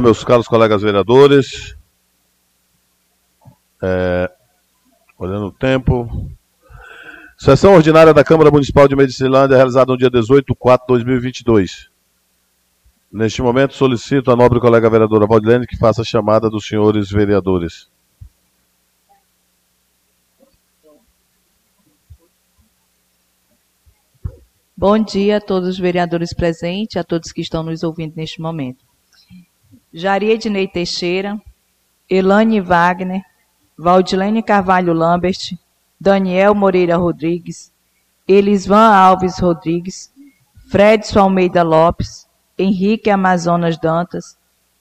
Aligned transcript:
meus 0.00 0.24
caros 0.24 0.48
colegas 0.48 0.80
vereadores. 0.80 1.76
É, 3.82 4.30
olhando 5.18 5.48
o 5.48 5.52
tempo. 5.52 6.30
Sessão 7.36 7.74
ordinária 7.74 8.14
da 8.14 8.24
Câmara 8.24 8.50
Municipal 8.50 8.88
de 8.88 8.96
Medicilândia, 8.96 9.56
realizada 9.56 9.92
no 9.92 9.98
dia 9.98 10.08
18 10.08 10.46
de 10.46 10.54
4 10.54 10.86
de 10.86 11.04
2022. 11.04 11.90
Neste 13.12 13.42
momento, 13.42 13.74
solicito 13.74 14.30
a 14.30 14.36
nobre 14.36 14.60
colega 14.60 14.88
vereadora 14.88 15.26
Valdilene 15.26 15.66
que 15.66 15.76
faça 15.76 16.00
a 16.00 16.04
chamada 16.04 16.48
dos 16.48 16.66
senhores 16.66 17.10
vereadores. 17.10 17.90
Bom 24.74 24.98
dia 24.98 25.36
a 25.36 25.40
todos 25.40 25.68
os 25.68 25.78
vereadores 25.78 26.32
presentes, 26.32 26.96
a 26.96 27.04
todos 27.04 27.30
que 27.30 27.42
estão 27.42 27.62
nos 27.62 27.82
ouvindo 27.82 28.14
neste 28.16 28.40
momento. 28.40 28.91
Jari 29.92 30.30
Ednei 30.30 30.66
Teixeira, 30.66 31.40
Elane 32.08 32.60
Wagner, 32.60 33.22
Valdilene 33.78 34.42
Carvalho 34.42 34.92
Lambert, 34.92 35.54
Daniel 36.00 36.54
Moreira 36.54 36.96
Rodrigues, 36.96 37.72
Elisvan 38.26 38.92
Alves 38.92 39.38
Rodrigues, 39.38 40.12
Fredson 40.70 41.20
Almeida 41.20 41.62
Lopes, 41.62 42.26
Henrique 42.58 43.10
Amazonas 43.10 43.78
Dantas, 43.78 44.38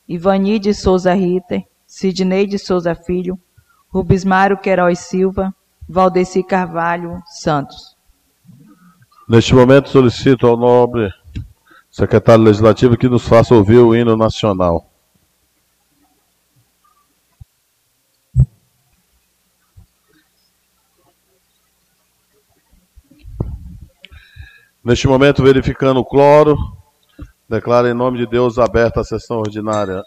Ivani 0.07 0.59
de 0.59 0.73
Souza 0.73 1.13
Ritter, 1.13 1.63
Sidney 1.85 2.47
de 2.47 2.57
Souza 2.57 2.95
Filho, 2.95 3.37
Rubismário 3.89 4.57
Queiroz 4.57 4.99
Silva, 4.99 5.53
Valdeci 5.87 6.43
Carvalho 6.43 7.21
Santos. 7.27 7.97
Neste 9.27 9.53
momento, 9.53 9.89
solicito 9.89 10.47
ao 10.47 10.55
nobre 10.55 11.09
secretário 11.89 12.45
legislativo 12.45 12.97
que 12.97 13.09
nos 13.09 13.27
faça 13.27 13.53
ouvir 13.53 13.79
o 13.79 13.93
hino 13.95 14.15
nacional. 14.15 14.90
Neste 24.83 25.07
momento, 25.07 25.43
verificando 25.43 25.99
o 25.99 26.05
cloro, 26.05 26.57
declaro 27.47 27.87
em 27.87 27.93
nome 27.93 28.17
de 28.17 28.25
Deus 28.25 28.57
aberta 28.57 29.01
a 29.01 29.03
sessão 29.03 29.37
ordinária 29.37 30.01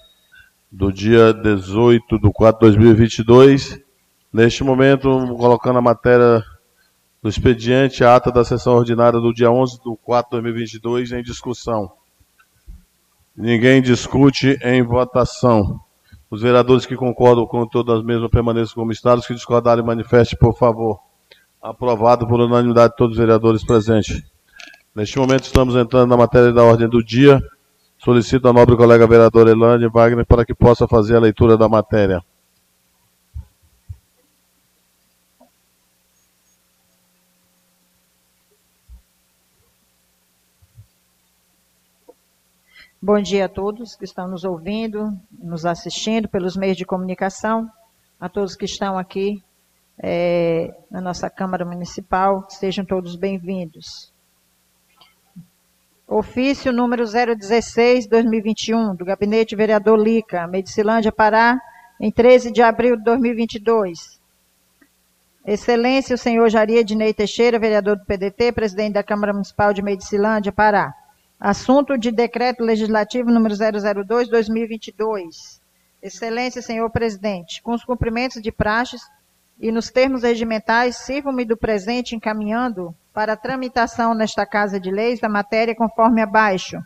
do 0.71 0.93
dia 0.93 1.33
18 1.33 2.19
de 2.19 2.33
4 2.33 2.59
de 2.59 2.77
2022. 2.77 3.79
Neste 4.33 4.65
momento, 4.65 5.09
colocando 5.37 5.79
a 5.79 5.83
matéria 5.83 6.43
do 7.23 7.29
expediente, 7.29 8.03
a 8.03 8.17
ata 8.17 8.33
da 8.33 8.45
sessão 8.45 8.75
ordinária 8.75 9.21
do 9.21 9.33
dia 9.33 9.49
11 9.49 9.79
de 9.79 9.97
4 10.03 10.39
de 10.39 10.43
2022 10.43 11.13
em 11.13 11.23
discussão. 11.23 11.93
Ninguém 13.37 13.81
discute 13.81 14.59
em 14.61 14.83
votação. 14.83 15.79
Os 16.29 16.43
vereadores 16.43 16.85
que 16.85 16.97
concordam 16.97 17.47
com 17.47 17.65
todas 17.65 17.99
as 17.99 18.05
mesmas 18.05 18.29
permaneçam 18.29 18.75
como 18.75 18.91
estados, 18.91 19.25
que 19.25 19.35
discordarem 19.35 19.85
manifeste, 19.85 20.37
por 20.37 20.59
favor. 20.59 20.99
Aprovado 21.63 22.27
por 22.27 22.41
unanimidade 22.41 22.91
de 22.91 22.97
todos 22.97 23.13
os 23.17 23.21
vereadores 23.21 23.65
presentes. 23.65 24.34
Neste 24.95 25.19
momento 25.19 25.43
estamos 25.43 25.75
entrando 25.75 26.09
na 26.09 26.17
matéria 26.17 26.53
da 26.53 26.63
ordem 26.63 26.89
do 26.89 27.03
dia. 27.03 27.43
Solicito 27.99 28.47
a 28.47 28.53
nobre 28.53 28.77
colega 28.77 29.09
vereadora 29.09 29.51
Elane 29.51 29.89
Wagner 29.89 30.25
para 30.25 30.45
que 30.47 30.55
possa 30.55 30.87
fazer 30.87 31.17
a 31.17 31.21
leitura 31.21 31.57
da 31.57 31.69
matéria. 31.69 32.23
Bom 43.03 43.21
dia 43.21 43.47
a 43.47 43.49
todos 43.49 43.97
que 43.97 44.05
estão 44.05 44.29
nos 44.29 44.45
ouvindo, 44.45 45.13
nos 45.33 45.67
assistindo 45.67 46.29
pelos 46.29 46.57
meios 46.57 46.77
de 46.77 46.87
comunicação, 46.87 47.69
a 48.21 48.29
todos 48.29 48.55
que 48.55 48.65
estão 48.65 48.97
aqui 48.97 49.43
é, 49.99 50.73
na 50.89 51.01
nossa 51.01 51.29
Câmara 51.29 51.65
Municipal, 51.65 52.47
sejam 52.49 52.85
todos 52.85 53.17
bem-vindos. 53.17 54.14
Ofício 56.07 56.71
número 56.71 57.07
016, 57.07 58.07
2021, 58.07 58.95
do 58.95 59.07
Gabinete 59.07 59.57
Vereador 59.57 59.99
Lica, 59.99 60.47
Medicilândia, 60.47 61.11
Pará, 61.11 61.59
em 61.99 62.13
13 62.13 62.53
de 62.53 62.61
abril 62.61 62.95
de 62.99 63.05
2022. 63.05 64.21
Excelência, 65.47 66.15
o 66.15 66.19
senhor 66.19 66.51
Jaria 66.51 66.81
Ednei 66.81 67.15
Teixeira, 67.15 67.59
vereador 67.59 67.97
do 67.97 68.05
PDT, 68.05 68.53
presidente 68.53 68.93
da 68.93 69.03
Câmara 69.03 69.33
Municipal 69.33 69.73
de 69.73 69.81
Medicilândia, 69.81 70.53
Pará. 70.53 70.95
Assunto 71.41 71.97
de 71.97 72.11
decreto 72.11 72.63
legislativo 72.63 73.31
número 73.31 73.55
002, 73.55 74.29
2022. 74.29 75.59
Excelência, 76.03 76.61
senhor 76.61 76.91
presidente, 76.91 77.63
com 77.63 77.73
os 77.73 77.83
cumprimentos 77.83 78.43
de 78.43 78.53
praxes 78.53 79.01
e 79.59 79.71
nos 79.71 79.91
termos 79.91 80.23
regimentais, 80.23 80.97
sirvo-me 80.97 81.45
do 81.45 81.57
presente 81.57 82.15
encaminhando 82.15 82.95
para 83.13 83.37
tramitação 83.37 84.15
nesta 84.15 84.45
Casa 84.45 84.81
de 84.81 84.91
Leis 84.91 85.21
da 85.21 85.29
matéria 85.29 85.75
conforme 85.75 86.21
abaixo. 86.21 86.79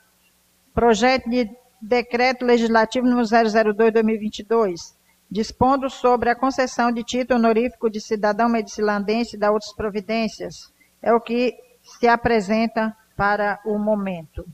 Projeto 0.75 1.29
de 1.29 1.51
Decreto 1.81 2.45
Legislativo 2.45 3.07
número 3.07 3.27
002-2022, 3.27 4.95
dispondo 5.31 5.89
sobre 5.89 6.31
a 6.31 6.37
concessão 6.37 6.93
de 6.93 7.03
título 7.03 7.39
honorífico 7.39 7.89
de 7.89 8.01
cidadão 8.01 8.49
medicilandense 8.49 9.37
e 9.37 9.39
da 9.39 9.51
outras 9.51 9.75
providências. 9.75 10.73
É 11.03 11.13
o 11.13 11.21
que 11.21 11.55
se 11.83 12.07
apresenta 12.07 12.95
para 13.17 13.59
o 13.65 13.79
momento. 13.79 14.47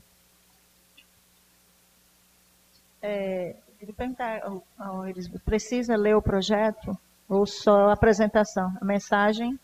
É, 3.01 3.55
ele 3.79 3.93
perguntar, 3.93 4.41
eles 5.07 5.27
precisa 5.43 5.95
ler 5.95 6.15
o 6.15 6.21
projeto 6.21 6.97
ou 7.27 7.45
só 7.45 7.89
a 7.89 7.93
apresentação? 7.93 8.73
A 8.81 8.85
mensagem 8.85 9.59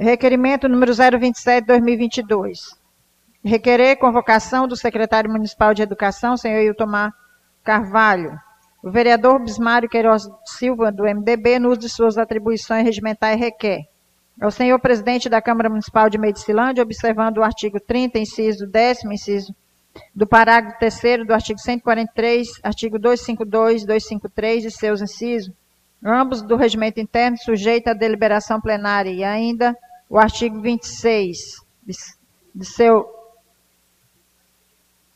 Requerimento 0.00 0.66
número 0.66 0.92
027-2022. 0.92 2.74
Requerer 3.44 3.98
convocação 3.98 4.66
do 4.66 4.74
secretário 4.74 5.30
municipal 5.30 5.74
de 5.74 5.82
Educação, 5.82 6.38
senhor 6.38 6.62
Iltomar 6.62 7.12
Carvalho. 7.62 8.38
O 8.82 8.90
vereador 8.90 9.38
Bismário 9.40 9.88
Queiroz 9.88 10.22
Silva, 10.46 10.90
do 10.90 11.04
MDB, 11.04 11.58
no 11.58 11.68
uso 11.70 11.80
de 11.80 11.88
suas 11.88 12.16
atribuições 12.16 12.84
regimentais, 12.84 13.38
requer 13.38 13.86
ao 14.40 14.50
senhor 14.50 14.78
presidente 14.80 15.28
da 15.28 15.42
Câmara 15.42 15.68
Municipal 15.68 16.08
de 16.08 16.16
Medicilândia, 16.16 16.82
observando 16.82 17.38
o 17.38 17.42
artigo 17.42 17.78
30, 17.78 18.18
inciso 18.18 18.66
10, 18.66 19.04
inciso 19.04 19.54
do 20.14 20.26
parágrafo 20.26 20.78
3 20.78 21.26
do 21.26 21.34
artigo 21.34 21.58
143, 21.58 22.48
artigo 22.62 22.98
252, 22.98 23.84
253 23.84 24.64
e 24.64 24.70
seus 24.70 25.02
incisos, 25.02 25.52
ambos 26.02 26.40
do 26.40 26.56
regimento 26.56 27.00
interno, 27.00 27.36
sujeito 27.36 27.88
à 27.88 27.92
deliberação 27.92 28.60
plenária 28.60 29.10
e 29.10 29.22
ainda 29.22 29.76
o 30.08 30.18
artigo 30.18 30.60
26 30.60 31.62
de, 32.54 32.64
seu, 32.64 33.06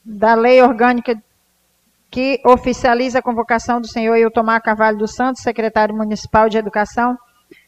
da 0.05 0.34
Lei 0.34 0.61
Orgânica 0.61 1.21
que 2.14 2.41
oficializa 2.47 3.19
a 3.19 3.22
convocação 3.22 3.80
do 3.80 3.88
senhor 3.88 4.16
Iltomar 4.16 4.62
Carvalho 4.62 4.97
dos 4.97 5.16
Santos, 5.16 5.42
secretário 5.42 5.97
municipal 5.97 6.48
de 6.48 6.56
Educação, 6.56 7.19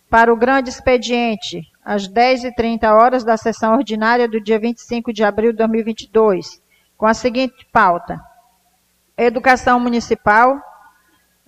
para 0.08 0.32
o 0.32 0.36
grande 0.36 0.70
expediente, 0.70 1.62
às 1.84 2.08
10h30 2.08 2.88
horas 2.94 3.24
da 3.24 3.36
sessão 3.36 3.74
ordinária 3.74 4.28
do 4.28 4.40
dia 4.40 4.56
25 4.56 5.12
de 5.12 5.24
abril 5.24 5.50
de 5.50 5.58
2022, 5.58 6.62
com 6.96 7.06
a 7.06 7.12
seguinte 7.12 7.66
pauta: 7.72 8.20
Educação 9.18 9.80
Municipal, 9.80 10.62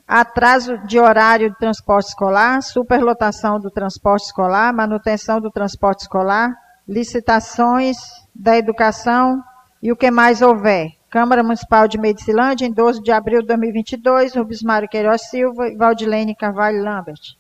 atraso 0.05 0.77
de 0.79 0.99
horário 0.99 1.51
de 1.51 1.57
transporte 1.57 2.09
escolar, 2.09 2.61
superlotação 2.63 3.61
do 3.61 3.71
transporte 3.71 4.25
escolar, 4.25 4.75
manutenção 4.75 5.41
do 5.41 5.53
transporte 5.53 6.01
escolar, 6.01 6.53
licitações 6.89 7.97
da 8.35 8.59
educação 8.59 9.41
e 9.81 9.93
o 9.93 9.97
que 9.97 10.11
mais 10.11 10.43
houver. 10.43 10.98
Câmara 11.11 11.43
Municipal 11.43 11.89
de 11.89 11.97
Medicilândia, 11.97 12.67
em 12.67 12.73
12 12.73 13.03
de 13.03 13.11
abril 13.11 13.41
de 13.41 13.47
2022, 13.47 14.35
Rubens 14.35 14.63
Mário 14.63 14.87
Queiroz 14.87 15.23
Silva 15.31 15.69
e 15.69 15.75
Valdilene 15.75 16.37
Carvalho 16.37 16.85
Lambert. 16.85 17.35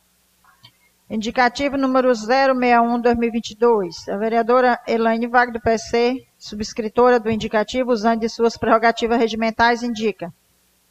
Indicativo 1.11 1.77
número 1.77 2.11
061-2022. 2.11 4.09
A 4.11 4.17
vereadora 4.17 4.81
Elaine 4.87 5.27
Wagner, 5.27 5.61
do 5.61 5.61
PC, 5.61 6.27
subscritora 6.39 7.21
do 7.21 7.31
indicativo, 7.31 7.93
usando 7.93 8.21
de 8.21 8.31
suas 8.31 8.57
prerrogativas 8.57 9.19
regimentais, 9.19 9.83
indica 9.83 10.33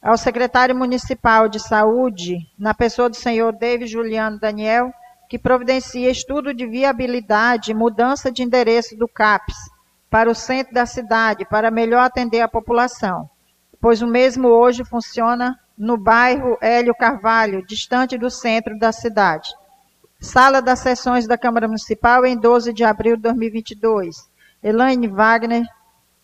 ao 0.00 0.16
secretário 0.16 0.76
municipal 0.76 1.48
de 1.48 1.58
saúde, 1.58 2.46
na 2.56 2.72
pessoa 2.72 3.10
do 3.10 3.16
senhor 3.16 3.52
David 3.52 3.90
Juliano 3.90 4.38
Daniel, 4.38 4.92
que 5.28 5.36
providencia 5.36 6.08
estudo 6.10 6.54
de 6.54 6.64
viabilidade 6.64 7.72
e 7.72 7.74
mudança 7.74 8.30
de 8.30 8.44
endereço 8.44 8.96
do 8.96 9.08
CAPS, 9.08 9.56
para 10.10 10.30
o 10.30 10.34
centro 10.34 10.72
da 10.72 10.86
cidade, 10.86 11.44
para 11.44 11.70
melhor 11.70 12.04
atender 12.04 12.40
a 12.40 12.48
população, 12.48 13.28
pois 13.80 14.02
o 14.02 14.06
mesmo 14.06 14.48
hoje 14.48 14.84
funciona 14.84 15.58
no 15.76 15.96
bairro 15.96 16.58
Hélio 16.60 16.94
Carvalho, 16.94 17.64
distante 17.66 18.18
do 18.18 18.30
centro 18.30 18.78
da 18.78 18.90
cidade. 18.90 19.48
Sala 20.20 20.60
das 20.60 20.80
sessões 20.80 21.28
da 21.28 21.38
Câmara 21.38 21.68
Municipal 21.68 22.26
em 22.26 22.36
12 22.36 22.72
de 22.72 22.82
abril 22.82 23.16
de 23.16 23.22
2022. 23.22 24.28
Elaine 24.60 25.06
Wagner, 25.06 25.64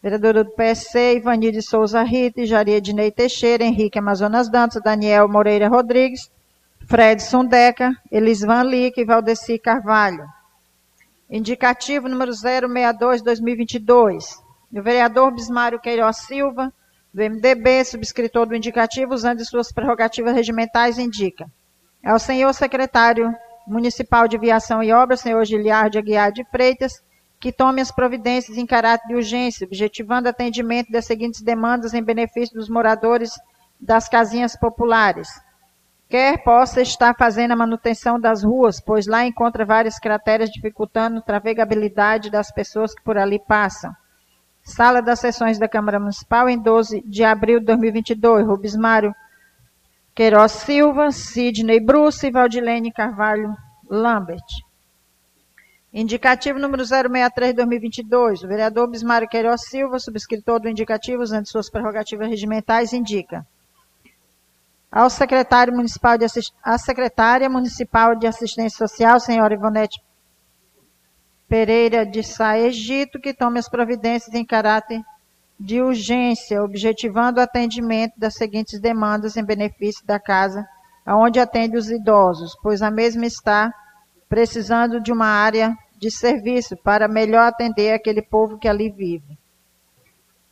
vereadora 0.03 0.43
do 0.43 0.51
PSC, 0.51 1.17
Ivani 1.17 1.53
de 1.53 1.63
Souza 1.63 2.03
Rita, 2.03 2.45
Jaria 2.45 2.81
Dinei 2.81 3.13
Teixeira, 3.13 3.63
Henrique 3.63 3.99
Amazonas 3.99 4.51
Dantas, 4.51 4.83
Daniel 4.83 5.29
Moreira 5.29 5.69
Rodrigues, 5.69 6.29
Fred 6.89 7.23
Sundeca, 7.23 7.97
Elisvan 8.11 8.65
Lick 8.65 9.01
e 9.01 9.05
Valdeci 9.05 9.59
Carvalho. 9.59 10.25
Indicativo 11.35 12.09
número 12.09 12.31
062-2022. 12.31 14.39
O 14.73 14.81
vereador 14.81 15.35
Bismário 15.35 15.81
Queiroz 15.81 16.19
Silva, 16.19 16.73
do 17.13 17.25
MDB, 17.25 17.85
subscritor 17.85 18.47
do 18.47 18.55
indicativo, 18.55 19.13
usando 19.13 19.45
suas 19.45 19.73
prerrogativas 19.73 20.33
regimentais, 20.33 20.97
indica 20.97 21.51
ao 22.05 22.21
senhor 22.21 22.55
secretário 22.55 23.35
municipal 23.67 24.29
de 24.29 24.39
Viação 24.39 24.81
e 24.81 24.93
Obras, 24.93 25.23
senhor 25.23 25.45
Giliardo 25.45 25.99
Aguiar 25.99 26.31
de 26.31 26.45
Freitas, 26.45 27.03
que 27.41 27.51
tome 27.51 27.81
as 27.81 27.91
providências 27.91 28.57
em 28.57 28.65
caráter 28.65 29.09
de 29.09 29.17
urgência, 29.17 29.67
objetivando 29.67 30.29
atendimento 30.29 30.93
das 30.93 31.05
seguintes 31.05 31.43
demandas 31.43 31.95
em 31.95 32.03
benefício 32.03 32.55
dos 32.55 32.69
moradores 32.69 33.33
das 33.81 34.09
casinhas 34.09 34.57
populares. 34.57 35.27
Quer 36.14 36.44
possa 36.44 36.81
estar 36.81 37.12
fazendo 37.19 37.50
a 37.50 37.56
manutenção 37.56 38.20
das 38.20 38.44
ruas, 38.44 38.81
pois 38.81 39.05
lá 39.05 39.26
encontra 39.26 39.64
várias 39.64 39.99
crateras 39.99 40.49
dificultando 40.49 41.19
a 41.19 41.20
travegabilidade 41.20 42.31
das 42.31 42.52
pessoas 42.52 42.94
que 42.94 43.02
por 43.02 43.19
ali 43.19 43.40
passam 43.40 43.93
Sala 44.62 45.02
das 45.02 45.19
Sessões 45.19 45.58
da 45.58 45.66
Câmara 45.66 45.99
Municipal, 45.99 46.49
em 46.49 46.56
12 46.56 47.02
de 47.05 47.25
abril 47.25 47.58
de 47.58 47.66
2022. 47.66 48.46
Rubens 48.46 48.76
Mário 48.76 49.12
Queiroz 50.14 50.52
Silva, 50.52 51.11
Sidney 51.11 51.81
Bruce 51.81 52.25
e 52.25 52.31
Valdilene 52.31 52.93
Carvalho 52.93 53.52
Lambert. 53.90 54.46
Indicativo 55.93 56.61
número 56.61 56.84
063-2022. 56.84 58.44
O 58.44 58.46
vereador 58.46 58.88
Bismário 58.88 59.26
Queiroz 59.26 59.62
Silva, 59.62 59.99
subscritor 59.99 60.61
do 60.61 60.69
indicativo, 60.69 61.25
usando 61.25 61.49
suas 61.49 61.69
prerrogativas 61.69 62.28
regimentais, 62.28 62.93
indica 62.93 63.44
ao 64.94 65.11
secretário 65.11 65.75
municipal 65.75 66.17
de 66.17 66.25
a 66.62 66.79
secretária 66.79 67.50
municipal 67.50 68.14
de 68.14 68.29
assistência 68.29 68.87
social, 68.87 69.19
senhora 69.19 69.52
Ivonete 69.52 70.00
Pereira 71.49 72.06
de 72.06 72.23
Sá 72.23 72.56
Egito, 72.56 73.20
que 73.20 73.35
tome 73.35 73.58
as 73.58 73.69
providências 73.69 74.32
em 74.37 74.46
caráter 74.46 75.02
de 75.58 75.82
urgência, 75.82 76.62
objetivando 76.62 77.41
o 77.41 77.43
atendimento 77.43 78.12
das 78.17 78.35
seguintes 78.35 78.81
demandas 78.81 79.37
em 79.37 79.44
benefício 79.44 80.06
da 80.06 80.20
casa, 80.20 80.64
aonde 81.05 81.40
atende 81.40 81.76
os 81.76 81.90
idosos, 81.90 82.56
pois 82.62 82.81
a 82.81 82.90
mesma 82.90 83.26
está 83.26 83.73
precisando 84.29 85.00
de 85.00 85.11
uma 85.11 85.26
área 85.26 85.76
de 85.99 86.08
serviço 86.08 86.76
para 86.76 87.08
melhor 87.08 87.49
atender 87.49 87.93
aquele 87.93 88.23
povo 88.23 88.58
que 88.58 88.69
ali 88.69 88.93
vive. 88.93 89.37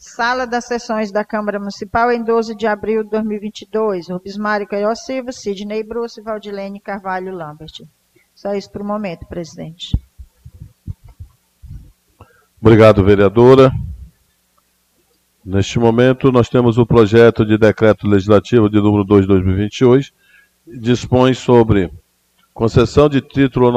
Sala 0.02 0.48
das 0.48 0.64
Sessões 0.64 1.12
da 1.12 1.24
Câmara 1.24 1.60
Municipal 1.60 2.10
em 2.10 2.24
12 2.24 2.56
de 2.56 2.66
abril 2.66 3.04
de 3.04 3.10
2022. 3.10 4.08
Rubens 4.08 4.36
Mário 4.36 4.66
Caio 4.66 4.92
Silva, 4.96 5.30
Sidney 5.30 5.84
Bruce 5.84 6.20
e 6.20 6.24
Valdilene 6.24 6.80
Carvalho 6.80 7.32
Lambert. 7.32 7.84
Só 8.34 8.52
isso 8.52 8.68
para 8.72 8.82
o 8.82 8.84
momento, 8.84 9.24
presidente. 9.28 9.96
Obrigado, 12.60 13.04
vereadora. 13.04 13.70
Neste 15.44 15.78
momento, 15.78 16.32
nós 16.32 16.48
temos 16.48 16.78
o 16.78 16.84
projeto 16.84 17.46
de 17.46 17.56
decreto 17.56 18.08
legislativo 18.08 18.68
de 18.68 18.80
número 18.80 19.04
2 19.04 19.22
de 19.22 19.28
2022, 19.28 20.12
dispõe 20.66 21.32
sobre 21.32 21.92
concessão 22.52 23.08
de 23.08 23.20
título 23.20 23.68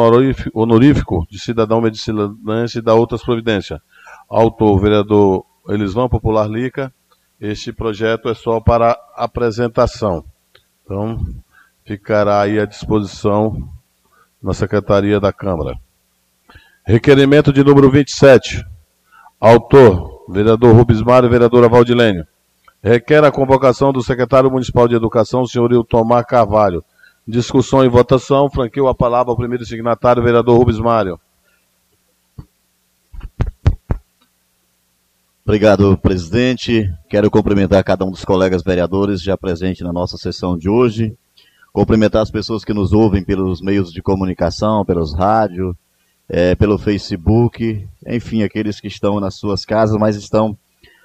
honorífico 0.56 1.28
de 1.30 1.38
cidadão 1.38 1.81
medicinense 1.81 2.80
e 2.80 2.81
da 2.81 2.95
outras 2.95 3.24
providências. 3.24 3.80
Autor, 4.28 4.80
vereador 4.80 5.45
Elisvan 5.67 6.07
Popular 6.07 6.47
Lica. 6.47 6.94
Este 7.39 7.73
projeto 7.73 8.29
é 8.29 8.33
só 8.33 8.59
para 8.59 8.97
apresentação. 9.15 10.23
Então, 10.83 11.19
ficará 11.83 12.41
aí 12.41 12.59
à 12.59 12.65
disposição 12.65 13.69
na 14.41 14.53
Secretaria 14.53 15.19
da 15.19 15.33
Câmara. 15.33 15.77
Requerimento 16.85 17.51
de 17.51 17.63
número 17.63 17.89
27 17.89 18.63
Autor, 19.39 20.25
vereador 20.29 20.73
Rubens 20.75 21.01
Mário 21.01 21.27
e 21.27 21.29
vereadora 21.29 21.68
Valdilênio. 21.68 22.25
Requer 22.81 23.23
a 23.23 23.31
convocação 23.31 23.91
do 23.91 24.01
secretário 24.01 24.50
municipal 24.50 24.88
de 24.88 24.95
educação, 24.95 25.45
senhor 25.45 25.71
Iltomar 25.71 26.25
Carvalho. 26.25 26.83
Discussão 27.27 27.83
e 27.83 27.89
votação. 27.89 28.50
Franqueou 28.50 28.88
a 28.88 28.95
palavra 28.95 29.31
ao 29.31 29.38
primeiro 29.38 29.65
signatário, 29.65 30.23
vereador 30.23 30.57
Rubens 30.57 30.79
Mário. 30.79 31.19
Obrigado, 35.47 35.95
presidente. 35.95 36.92
Quero 37.07 37.30
cumprimentar 37.30 37.83
cada 37.83 38.03
um 38.03 38.09
dos 38.09 38.25
colegas 38.25 38.63
vereadores 38.63 39.21
já 39.21 39.38
presente 39.38 39.83
na 39.83 39.94
nossa 39.94 40.18
sessão 40.18 40.57
de 40.57 40.68
hoje. 40.68 41.15
Cumprimentar 41.71 42.24
as 42.24 42.31
pessoas 42.31 42.65
que 42.65 42.74
nos 42.74 42.94
ouvem 42.94 43.24
pelos 43.24 43.62
meios 43.62 43.92
de 43.92 44.01
comunicação, 44.01 44.83
pelos 44.83 45.13
rádios, 45.13 45.75
é, 46.27 46.56
pelo 46.56 46.80
Facebook, 46.80 47.88
enfim, 48.07 48.42
aqueles 48.42 48.80
que 48.80 48.88
estão 48.88 49.19
nas 49.19 49.36
suas 49.36 49.63
casas, 49.63 49.95
mas 50.00 50.15
estão 50.15 50.57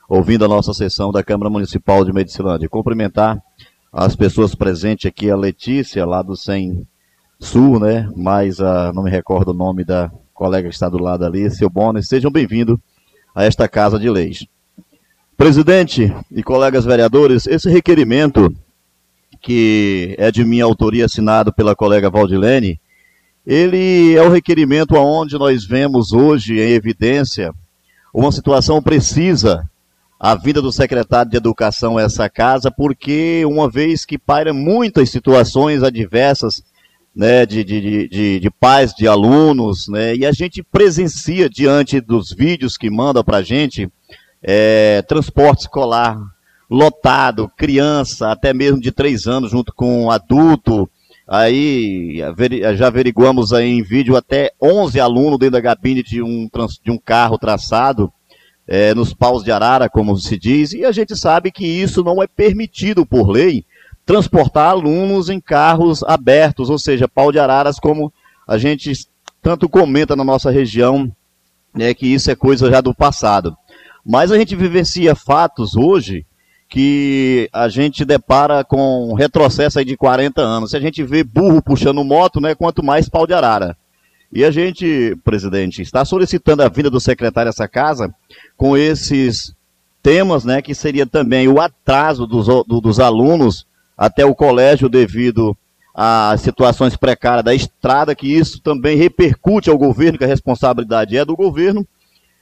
ouvindo 0.08 0.42
a 0.42 0.48
nossa 0.48 0.72
sessão 0.72 1.12
da 1.12 1.22
Câmara 1.22 1.50
Municipal 1.50 2.02
de 2.02 2.10
Medicilândia. 2.10 2.66
Cumprimentar 2.66 3.42
as 3.92 4.16
pessoas 4.16 4.54
presentes 4.54 5.04
aqui, 5.04 5.31
a 5.31 5.37
Letícia, 5.37 6.06
lá 6.06 6.22
do 6.22 6.34
Sem 6.34 6.87
Sul, 7.38 7.78
né? 7.78 8.08
Mas 8.16 8.58
a, 8.58 8.90
não 8.90 9.02
me 9.02 9.10
recordo 9.10 9.50
o 9.50 9.54
nome 9.54 9.84
da 9.84 10.10
colega 10.32 10.66
que 10.66 10.75
está 10.75 10.88
do 10.88 10.96
lado 10.96 11.26
ali, 11.26 11.50
seu 11.50 11.69
Bones. 11.69 12.08
Sejam 12.08 12.31
bem-vindos 12.31 12.78
a 13.34 13.44
esta 13.44 13.68
Casa 13.68 13.98
de 13.98 14.08
Leis. 14.08 14.46
Presidente 15.36 16.14
e 16.30 16.42
colegas 16.42 16.84
vereadores, 16.84 17.46
esse 17.46 17.68
requerimento, 17.70 18.54
que 19.40 20.14
é 20.18 20.30
de 20.30 20.44
minha 20.44 20.64
autoria 20.64 21.06
assinado 21.06 21.52
pela 21.52 21.74
colega 21.74 22.10
Valdilene, 22.10 22.80
ele 23.46 24.14
é 24.14 24.22
o 24.22 24.30
requerimento 24.30 24.96
aonde 24.96 25.38
nós 25.38 25.64
vemos 25.64 26.12
hoje 26.12 26.60
em 26.60 26.72
evidência 26.72 27.52
uma 28.12 28.32
situação 28.32 28.82
precisa 28.82 29.62
a 30.18 30.34
vinda 30.34 30.60
do 30.60 30.70
secretário 30.70 31.30
de 31.30 31.36
Educação 31.36 31.96
a 31.96 32.02
essa 32.02 32.28
casa, 32.28 32.70
porque 32.70 33.42
uma 33.46 33.70
vez 33.70 34.04
que 34.04 34.18
paira 34.18 34.52
muitas 34.52 35.08
situações 35.08 35.82
adversas 35.82 36.62
né, 37.14 37.45
de, 37.45 37.64
de, 37.64 38.09
de, 38.09 38.40
de 38.40 38.50
pais 38.50 38.93
de 38.93 39.07
alunos, 39.07 39.88
né, 39.88 40.14
e 40.14 40.25
a 40.25 40.33
gente 40.33 40.62
presencia 40.62 41.49
diante 41.49 42.00
dos 42.00 42.33
vídeos 42.33 42.76
que 42.76 42.90
manda 42.90 43.23
para 43.25 43.38
a 43.38 43.43
gente 43.43 43.90
é, 44.43 45.02
transporte 45.02 45.62
escolar 45.62 46.17
lotado, 46.71 47.50
criança 47.57 48.31
até 48.31 48.55
mesmo 48.55 48.81
de 48.81 48.93
três 48.93 49.26
anos 49.26 49.50
junto 49.50 49.73
com 49.75 50.11
adulto, 50.11 50.88
Aí 51.33 52.17
já 52.76 52.88
averiguamos 52.88 53.52
aí 53.52 53.69
em 53.69 53.85
vídeo 53.85 54.17
até 54.17 54.50
11 54.61 54.99
alunos 54.99 55.38
dentro 55.38 55.52
da 55.52 55.62
cabine 55.62 56.02
de 56.02 56.21
um, 56.21 56.49
de 56.83 56.90
um 56.90 56.99
carro 56.99 57.38
traçado 57.38 58.12
é, 58.67 58.93
nos 58.97 59.14
paus 59.14 59.45
de 59.45 59.52
arara, 59.52 59.88
como 59.88 60.17
se 60.17 60.37
diz, 60.37 60.73
e 60.73 60.85
a 60.85 60.90
gente 60.90 61.17
sabe 61.17 61.52
que 61.52 61.64
isso 61.64 62.02
não 62.02 62.21
é 62.21 62.26
permitido 62.26 63.07
por 63.07 63.31
lei, 63.31 63.64
transportar 64.11 64.71
alunos 64.71 65.29
em 65.31 65.40
carros 65.40 66.02
abertos, 66.02 66.69
ou 66.69 66.76
seja, 66.81 67.07
pau 67.07 67.31
de 67.31 67.38
araras, 67.38 67.79
como 67.79 68.12
a 68.45 68.59
gente 68.59 69.07
tanto 69.40 69.69
comenta 69.69 70.17
na 70.17 70.25
nossa 70.25 70.50
região, 70.50 71.09
né, 71.73 71.95
que 71.95 72.09
isso 72.09 72.29
é 72.29 72.35
coisa 72.35 72.69
já 72.69 72.81
do 72.81 72.93
passado. 72.93 73.57
Mas 74.05 74.33
a 74.33 74.37
gente 74.37 74.57
vivencia 74.57 75.14
fatos 75.14 75.76
hoje 75.76 76.26
que 76.69 77.49
a 77.52 77.69
gente 77.69 78.05
depara 78.05 78.64
com 78.64 79.12
um 79.12 79.14
retrocesso 79.14 79.85
de 79.85 79.97
40 79.97 80.43
anos. 80.43 80.71
Se 80.71 80.76
a 80.76 80.81
gente 80.81 81.05
vê 81.05 81.23
burro 81.23 81.62
puxando 81.62 82.02
moto, 82.02 82.40
né, 82.40 82.52
quanto 82.52 82.83
mais 82.83 83.09
pau 83.09 83.29
de 83.29 83.33
arara. 83.33 83.76
E 84.33 84.45
a 84.45 84.50
gente, 84.50 85.17
presidente, 85.23 85.83
está 85.83 86.05
solicitando 86.05 86.64
a 86.64 86.69
vinda 86.69 86.90
do 86.90 86.99
secretário 86.99 87.50
essa 87.50 87.69
casa 87.69 88.12
com 88.57 88.76
esses 88.76 89.55
temas, 90.02 90.45
né, 90.45 90.61
que 90.61 90.75
seria 90.75 91.07
também 91.07 91.47
o 91.47 91.61
atraso 91.61 92.26
dos, 92.26 92.47
do, 92.47 92.81
dos 92.81 92.99
alunos 92.99 93.69
até 94.00 94.25
o 94.25 94.35
colégio 94.35 94.88
devido 94.88 95.54
às 95.95 96.40
situações 96.40 96.97
precárias 96.97 97.45
da 97.45 97.54
estrada, 97.54 98.14
que 98.14 98.26
isso 98.26 98.59
também 98.62 98.97
repercute 98.97 99.69
ao 99.69 99.76
governo, 99.76 100.16
que 100.16 100.25
a 100.25 100.26
responsabilidade 100.26 101.19
é 101.19 101.23
do 101.23 101.37
governo, 101.37 101.87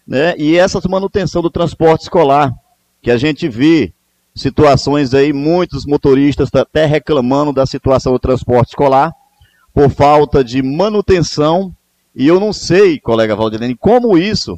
né, 0.07 0.37
e 0.39 0.57
essa 0.57 0.81
manutenção 0.89 1.43
do 1.43 1.51
transporte 1.51 2.03
escolar, 2.03 2.55
que 3.03 3.11
a 3.11 3.17
gente 3.17 3.49
vê 3.49 3.93
situações 4.37 5.13
aí, 5.13 5.33
muitos 5.33 5.85
motoristas 5.85 6.49
até 6.55 6.87
reclamando 6.87 7.53
da 7.53 7.67
situação 7.67 8.13
do 8.13 8.21
transporte 8.21 8.69
escolar, 8.69 9.13
por 9.75 9.91
falta 9.91 10.45
de 10.45 10.63
manutenção, 10.63 11.75
e 12.15 12.29
eu 12.29 12.39
não 12.39 12.53
sei, 12.53 13.01
colega 13.01 13.35
Valdilene, 13.35 13.75
como 13.75 14.17
isso 14.17 14.57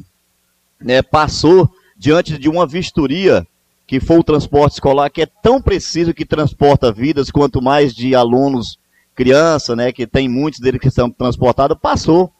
né, 0.79 1.01
passou 1.01 1.67
diante 1.97 2.37
de 2.37 2.47
uma 2.47 2.67
vistoria 2.67 3.45
que 3.91 3.99
foi 3.99 4.19
o 4.19 4.23
transporte 4.23 4.75
escolar, 4.75 5.09
que 5.09 5.21
é 5.21 5.27
tão 5.43 5.61
preciso 5.61 6.13
que 6.13 6.23
transporta 6.23 6.93
vidas, 6.93 7.29
quanto 7.29 7.61
mais 7.61 7.93
de 7.93 8.15
alunos, 8.15 8.79
criança, 9.13 9.75
né, 9.75 9.91
que 9.91 10.07
tem 10.07 10.29
muitos 10.29 10.61
deles 10.61 10.79
que 10.79 10.89
são 10.89 11.11
transportados, 11.11 11.77
passou 11.77 12.31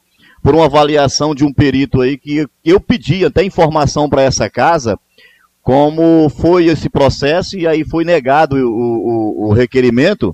por 0.41 0.55
uma 0.55 0.63
avaliação 0.63 1.35
de 1.35 1.43
um 1.43 1.51
perito 1.51 1.99
aí 1.99 2.17
que 2.17 2.47
eu 2.63 2.79
pedi 2.79 3.25
até 3.25 3.43
informação 3.43 4.07
para 4.07 4.21
essa 4.21 4.49
casa, 4.49 4.97
como 5.61 6.29
foi 6.29 6.67
esse 6.67 6.89
processo, 6.89 7.57
e 7.57 7.67
aí 7.67 7.83
foi 7.83 8.05
negado 8.05 8.55
o, 8.55 8.69
o, 8.69 9.49
o 9.49 9.53
requerimento, 9.53 10.33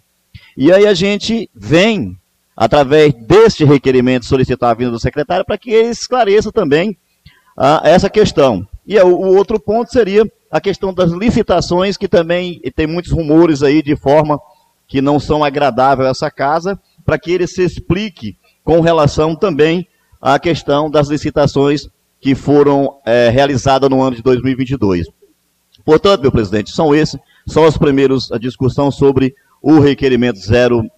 e 0.55 0.71
aí 0.71 0.85
a 0.85 0.93
gente 0.93 1.49
vem, 1.51 2.15
através 2.55 3.11
deste 3.11 3.65
requerimento, 3.65 4.27
solicitar 4.27 4.69
a 4.69 4.75
vinda 4.75 4.91
do 4.91 4.99
secretário 4.99 5.43
para 5.43 5.57
que 5.57 5.71
ele 5.71 5.89
esclareça 5.89 6.51
também 6.51 6.95
ah, 7.57 7.81
essa 7.83 8.07
questão. 8.07 8.67
E 8.85 8.99
o, 8.99 9.07
o 9.07 9.35
outro 9.35 9.59
ponto 9.59 9.91
seria 9.91 10.23
a 10.51 10.61
questão 10.61 10.93
das 10.93 11.11
licitações, 11.11 11.97
que 11.97 12.07
também 12.07 12.61
tem 12.75 12.87
muitos 12.87 13.11
rumores 13.11 13.63
aí 13.63 13.81
de 13.81 13.95
forma 13.95 14.39
que 14.87 15.01
não 15.01 15.19
são 15.19 15.43
agradáveis 15.43 16.07
a 16.07 16.11
essa 16.11 16.31
casa, 16.31 16.79
para 17.05 17.19
que 17.19 17.31
ele 17.31 17.47
se 17.47 17.61
explique 17.63 18.37
com 18.63 18.79
relação 18.81 19.35
também 19.35 19.87
à 20.21 20.39
questão 20.39 20.89
das 20.89 21.07
licitações 21.09 21.89
que 22.19 22.33
foram 22.35 22.97
é, 23.05 23.29
realizadas 23.29 23.89
no 23.89 24.01
ano 24.01 24.15
de 24.15 24.23
2022. 24.23 25.07
Portanto, 25.85 26.21
meu 26.21 26.31
presidente, 26.31 26.71
são 26.71 26.93
esses, 26.93 27.19
são 27.47 27.65
os 27.65 27.77
primeiros 27.77 28.31
a 28.31 28.37
discussão 28.37 28.91
sobre 28.91 29.35
o 29.61 29.79
requerimento 29.79 30.39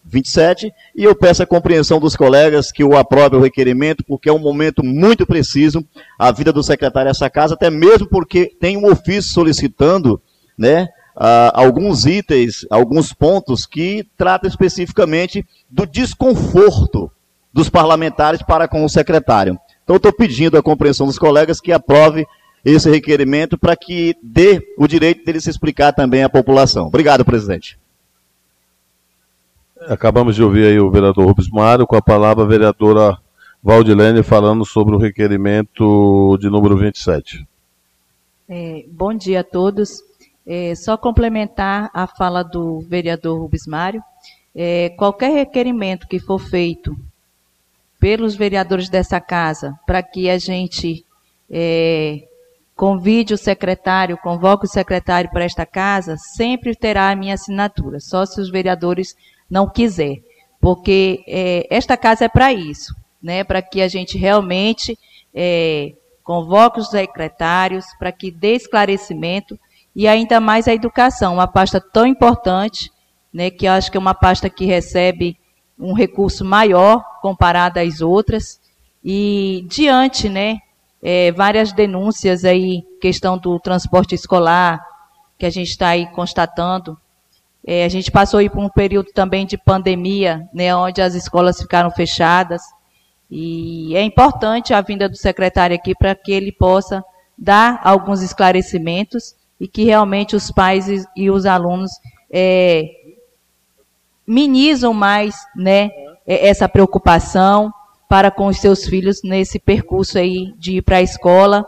027 0.10 0.74
e 0.96 1.04
eu 1.04 1.16
peço 1.16 1.44
a 1.44 1.46
compreensão 1.46 2.00
dos 2.00 2.16
colegas 2.16 2.72
que 2.72 2.84
o 2.84 2.98
aprovem 2.98 3.40
o 3.40 3.44
requerimento, 3.44 4.04
porque 4.04 4.30
é 4.30 4.34
um 4.34 4.40
momento 4.40 4.84
muito 4.84 5.26
preciso 5.26 5.86
a 6.18 6.32
vida 6.32 6.52
do 6.52 6.64
secretário 6.64 7.10
dessa 7.10 7.30
casa, 7.30 7.54
até 7.54 7.70
mesmo 7.70 8.08
porque 8.08 8.52
tem 8.60 8.78
um 8.78 8.90
ofício 8.90 9.32
solicitando, 9.32 10.22
né, 10.58 10.90
uh, 11.16 11.52
alguns 11.54 12.06
itens, 12.06 12.66
alguns 12.70 13.14
pontos 13.14 13.66
que 13.66 14.08
tratam 14.18 14.50
especificamente 14.50 15.46
do 15.70 15.86
desconforto 15.86 17.12
dos 17.54 17.70
parlamentares 17.70 18.42
para 18.42 18.68
com 18.68 18.84
o 18.84 18.90
secretário. 18.90 19.58
Então, 19.84 19.96
estou 19.96 20.14
pedindo 20.14 20.58
a 20.58 20.64
compreensão 20.64 21.08
dos 21.08 21.18
colegas 21.18 21.60
que 21.60 21.72
aprove 21.72 22.26
esse 22.64 22.90
requerimento 22.90 23.58
para 23.58 23.76
que 23.76 24.16
dê 24.22 24.62
o 24.78 24.88
direito 24.88 25.24
dele 25.26 25.42
se 25.42 25.50
explicar 25.50 25.94
também 25.94 26.24
à 26.24 26.30
população. 26.30 26.88
Obrigado, 26.88 27.26
presidente. 27.26 27.80
Acabamos 29.88 30.36
de 30.36 30.44
ouvir 30.44 30.68
aí 30.68 30.80
o 30.80 30.92
vereador 30.92 31.26
Rubens 31.26 31.50
Mário, 31.50 31.88
com 31.88 31.96
a 31.96 32.02
palavra 32.02 32.44
a 32.44 32.48
vereadora 32.48 33.18
Valdilene 33.64 34.22
falando 34.24 34.66
sobre 34.66 34.94
o 34.94 35.00
requerimento 35.00 36.38
de 36.40 36.50
número 36.50 36.76
27. 36.76 37.48
É, 38.48 38.84
bom 38.90 39.14
dia 39.14 39.40
a 39.40 39.44
todos. 39.44 40.04
É, 40.46 40.76
só 40.76 40.98
complementar 40.98 41.90
a 41.94 42.08
fala 42.08 42.44
do 42.44 42.82
vereador 42.82 43.40
Rubens 43.40 43.66
Mário. 43.68 44.04
É, 44.54 44.90
qualquer 44.90 45.32
requerimento 45.32 46.08
que 46.08 46.20
for 46.20 46.40
feito 46.40 46.96
pelos 48.00 48.36
vereadores 48.36 48.90
dessa 48.90 49.22
casa 49.22 49.74
para 49.86 50.04
que 50.04 50.30
a 50.30 50.38
gente 50.38 51.06
é, 51.50 52.28
convide 52.76 53.34
o 53.34 53.38
secretário, 53.38 54.18
convoque 54.18 54.66
o 54.66 54.70
secretário 54.70 55.30
para 55.32 55.46
esta 55.46 55.66
casa, 55.66 56.16
sempre 56.18 56.76
terá 56.76 57.10
a 57.10 57.16
minha 57.16 57.34
assinatura, 57.34 58.00
só 58.00 58.26
se 58.26 58.40
os 58.42 58.50
vereadores 58.50 59.16
não 59.50 59.70
quiser, 59.70 60.18
porque 60.62 61.24
é, 61.28 61.68
esta 61.70 61.98
casa 61.98 62.26
é 62.26 62.30
para 62.30 62.54
isso, 62.54 62.94
né? 63.22 63.44
Para 63.44 63.62
que 63.62 63.82
a 63.82 63.88
gente 63.88 64.18
realmente 64.18 64.98
é, 65.34 65.94
convoque 66.24 66.80
os 66.80 66.90
secretários, 66.90 67.86
para 67.98 68.12
que 68.12 68.30
dê 68.30 68.56
esclarecimento 68.56 69.60
e 69.96 70.08
ainda 70.08 70.40
mais 70.40 70.68
a 70.68 70.74
educação, 70.74 71.34
uma 71.34 71.48
pasta 71.48 71.82
tão 71.82 72.06
importante, 72.06 72.92
né? 73.34 73.50
Que 73.50 73.68
acho 73.68 73.90
que 73.90 73.98
é 73.98 74.00
uma 74.00 74.14
pasta 74.14 74.50
que 74.50 74.66
recebe 74.66 75.38
um 75.78 75.94
recurso 75.94 76.44
maior 76.44 77.04
comparado 77.22 77.80
às 77.80 78.02
outras 78.02 78.60
e 79.04 79.66
diante, 79.68 80.28
né? 80.28 80.60
É, 81.02 81.32
várias 81.32 81.72
denúncias 81.72 82.44
aí, 82.44 82.84
questão 83.02 83.38
do 83.38 83.58
transporte 83.60 84.14
escolar, 84.14 84.86
que 85.38 85.46
a 85.46 85.50
gente 85.50 85.70
está 85.70 85.90
aí 85.90 86.06
constatando, 86.08 86.98
é, 87.66 87.84
a 87.84 87.90
gente 87.90 88.12
passou 88.12 88.48
por 88.50 88.64
um 88.64 88.70
período 88.70 89.12
também 89.14 89.46
de 89.46 89.58
pandemia, 89.58 90.48
né, 90.54 90.76
onde 90.76 91.02
as 91.02 91.14
escolas 91.14 91.60
ficaram 91.60 91.92
fechadas. 91.92 92.62
E 93.30 93.96
é 93.96 94.02
importante 94.02 94.74
a 94.74 94.82
vinda 94.82 95.08
do 95.08 95.18
secretário 95.18 95.76
aqui 95.76 95.94
para 95.94 96.16
que 96.16 96.32
ele 96.32 96.52
possa 96.52 97.04
dar 97.38 97.80
alguns 97.84 98.22
esclarecimentos 98.22 99.36
e 99.60 99.68
que 99.68 99.84
realmente 99.84 100.36
os 100.36 100.52
pais 100.52 100.88
e, 101.16 101.30
os 101.30 101.46
alunos 101.46 101.92
é, 102.32 102.90
minimizam 104.26 104.94
mais 104.94 105.36
né, 105.56 105.90
essa 106.26 106.68
preocupação 106.68 107.72
para 108.08 108.32
com 108.32 108.48
os 108.48 108.58
seus 108.58 108.86
filhos 108.86 109.22
nesse 109.24 109.60
percurso 109.60 110.18
aí 110.18 110.54
de 110.58 110.78
ir 110.78 110.82
para 110.82 110.98
a 110.98 111.02
escola 111.02 111.66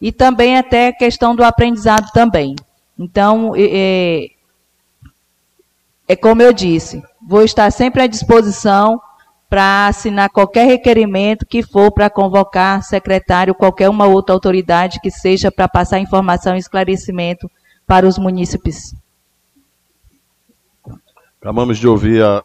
e 0.00 0.10
também 0.10 0.56
até 0.56 0.88
a 0.88 0.92
questão 0.92 1.36
do 1.36 1.44
aprendizado 1.44 2.10
também. 2.12 2.56
Então, 2.98 3.52
é, 3.56 4.30
é 6.12 6.16
como 6.16 6.42
eu 6.42 6.52
disse, 6.52 7.02
vou 7.26 7.42
estar 7.42 7.70
sempre 7.70 8.02
à 8.02 8.06
disposição 8.06 9.00
para 9.48 9.86
assinar 9.86 10.28
qualquer 10.28 10.66
requerimento 10.66 11.46
que 11.46 11.62
for 11.62 11.90
para 11.90 12.10
convocar 12.10 12.82
secretário, 12.82 13.54
qualquer 13.54 13.88
uma 13.88 14.06
outra 14.06 14.34
autoridade 14.34 15.00
que 15.00 15.10
seja 15.10 15.50
para 15.50 15.68
passar 15.68 16.00
informação 16.00 16.54
e 16.54 16.58
esclarecimento 16.58 17.50
para 17.86 18.06
os 18.06 18.18
munícipes. 18.18 18.94
Acabamos 21.40 21.78
de 21.78 21.88
ouvir 21.88 22.22
a 22.22 22.44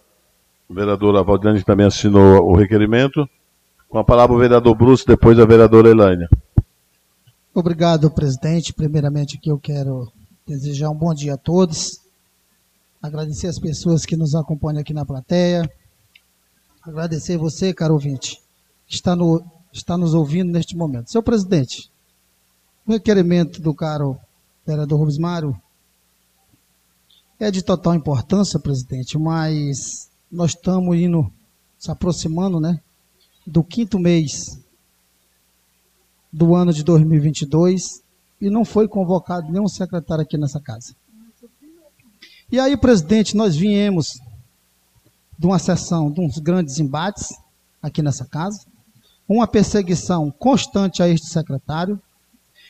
vereadora 0.70 1.24
Valdane, 1.24 1.60
que 1.60 1.66
também 1.66 1.86
assinou 1.86 2.50
o 2.50 2.56
requerimento. 2.56 3.28
Com 3.90 4.00
a 4.00 4.04
palavra 4.04 4.36
o 4.36 4.40
vereador 4.40 4.76
Bruce, 4.76 5.06
depois 5.06 5.38
a 5.40 5.46
vereadora 5.46 5.90
Elânia. 5.90 6.30
Obrigado, 7.54 8.10
presidente. 8.12 8.74
Primeiramente 8.74 9.38
aqui 9.38 9.50
eu 9.50 9.60
quero 9.60 10.12
desejar 10.48 10.90
um 10.90 10.96
bom 10.96 11.14
dia 11.14 11.34
a 11.34 11.38
todos. 11.38 12.07
Agradecer 13.02 13.48
as 13.48 13.60
pessoas 13.60 14.06
que 14.06 14.18
nos 14.18 14.34
acompanham 14.34 14.82
aqui 14.82 14.94
na 14.94 15.06
plateia. 15.06 15.70
Agradecer 16.82 17.38
você, 17.38 17.74
caro 17.74 17.94
ouvinte, 17.94 18.42
que 18.88 18.96
está, 18.96 19.16
no, 19.16 19.44
está 19.72 19.98
nos 19.98 20.14
ouvindo 20.14 20.52
neste 20.52 20.76
momento. 20.76 21.12
Senhor 21.12 21.24
presidente, 21.24 21.92
o 22.86 22.92
requerimento 22.92 23.62
do 23.62 23.74
caro 23.74 24.18
vereador 24.66 25.00
Rubens 25.00 25.18
Mário 25.18 25.60
é 27.40 27.52
de 27.52 27.62
total 27.62 27.94
importância, 27.94 28.60
presidente, 28.60 29.18
mas 29.18 30.10
nós 30.32 30.52
estamos 30.52 30.98
indo, 30.98 31.32
se 31.78 31.92
aproximando, 31.92 32.60
né, 32.60 32.82
do 33.46 33.64
quinto 33.64 34.00
mês 34.00 34.60
do 36.34 36.56
ano 36.56 36.74
de 36.74 36.84
2022 36.84 38.02
e 38.42 38.50
não 38.50 38.66
foi 38.66 38.88
convocado 38.88 39.52
nenhum 39.52 39.68
secretário 39.68 40.24
aqui 40.24 40.38
nessa 40.38 40.60
casa. 40.60 40.96
E 42.50 42.62
aí, 42.62 42.78
presidente, 42.78 43.36
nós 43.36 43.58
viemos 43.58 44.22
de 45.38 45.46
uma 45.46 45.60
sessão 45.60 46.10
de 46.10 46.22
uns 46.22 46.38
grandes 46.40 46.80
embates 46.80 47.34
aqui 47.84 48.02
nessa 48.02 48.24
casa, 48.24 48.66
uma 49.28 49.46
perseguição 49.46 50.32
constante 50.32 51.04
a 51.04 51.10
este 51.10 51.28
secretário. 51.28 52.02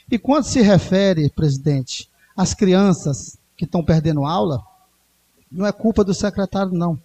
E 0.10 0.17
quando 0.17 0.46
se 0.46 0.62
refere, 0.62 1.29
presidente, 1.29 2.10
às 2.36 2.55
crianças 2.55 3.38
que 3.55 3.65
estão 3.65 3.84
perdendo 3.84 4.25
aula, 4.25 4.63
não 5.51 5.63
é 5.63 5.72
culpa 5.72 6.03
do 6.03 6.12
secretário, 6.12 6.72
não. 6.74 7.00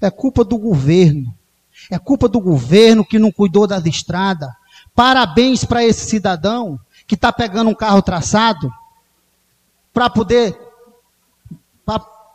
É 0.00 0.08
culpa 0.08 0.44
do 0.44 0.56
governo. 0.56 1.34
É 1.90 1.98
culpa 1.98 2.28
do 2.28 2.40
governo 2.40 3.04
que 3.04 3.18
não 3.18 3.32
cuidou 3.32 3.66
das 3.66 3.84
estradas. 3.86 4.50
Parabéns 4.94 5.64
para 5.64 5.84
esse 5.84 6.08
cidadão 6.08 6.78
que 7.08 7.16
está 7.16 7.32
pegando 7.32 7.70
um 7.70 7.74
carro 7.74 8.02
traçado 8.02 8.72
para 9.92 10.08
poder 10.08 10.67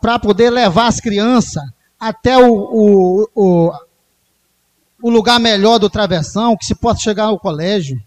para 0.04 0.20
poder 0.20 0.50
levar 0.50 0.88
as 0.88 1.00
crianças 1.00 1.64
até 1.98 2.38
o, 2.38 2.52
o, 2.54 3.30
o, 3.34 3.74
o 5.02 5.10
lugar 5.10 5.40
melhor 5.40 5.80
do 5.80 5.90
travessão, 5.90 6.58
que 6.58 6.66
se 6.66 6.76
possa 6.76 7.00
chegar 7.00 7.28
ao 7.28 7.40
colégio. 7.40 8.04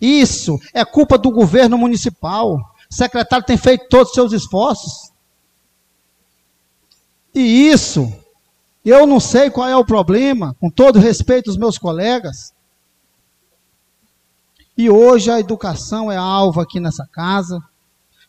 Isso 0.00 0.56
é 0.72 0.84
culpa 0.84 1.18
do 1.18 1.32
governo 1.32 1.76
municipal. 1.76 2.54
O 2.88 2.94
secretário 2.94 3.44
tem 3.44 3.56
feito 3.56 3.88
todos 3.88 4.10
os 4.10 4.14
seus 4.14 4.32
esforços. 4.32 5.10
E 7.34 7.40
isso, 7.72 8.12
eu 8.84 9.04
não 9.04 9.18
sei 9.18 9.50
qual 9.50 9.68
é 9.68 9.76
o 9.76 9.84
problema, 9.84 10.54
com 10.60 10.70
todo 10.70 11.00
respeito 11.00 11.50
aos 11.50 11.56
meus 11.56 11.76
colegas. 11.76 12.54
E 14.78 14.88
hoje 14.88 15.28
a 15.28 15.40
educação 15.40 16.08
é 16.08 16.16
alvo 16.16 16.60
aqui 16.60 16.78
nessa 16.78 17.04
casa. 17.04 17.60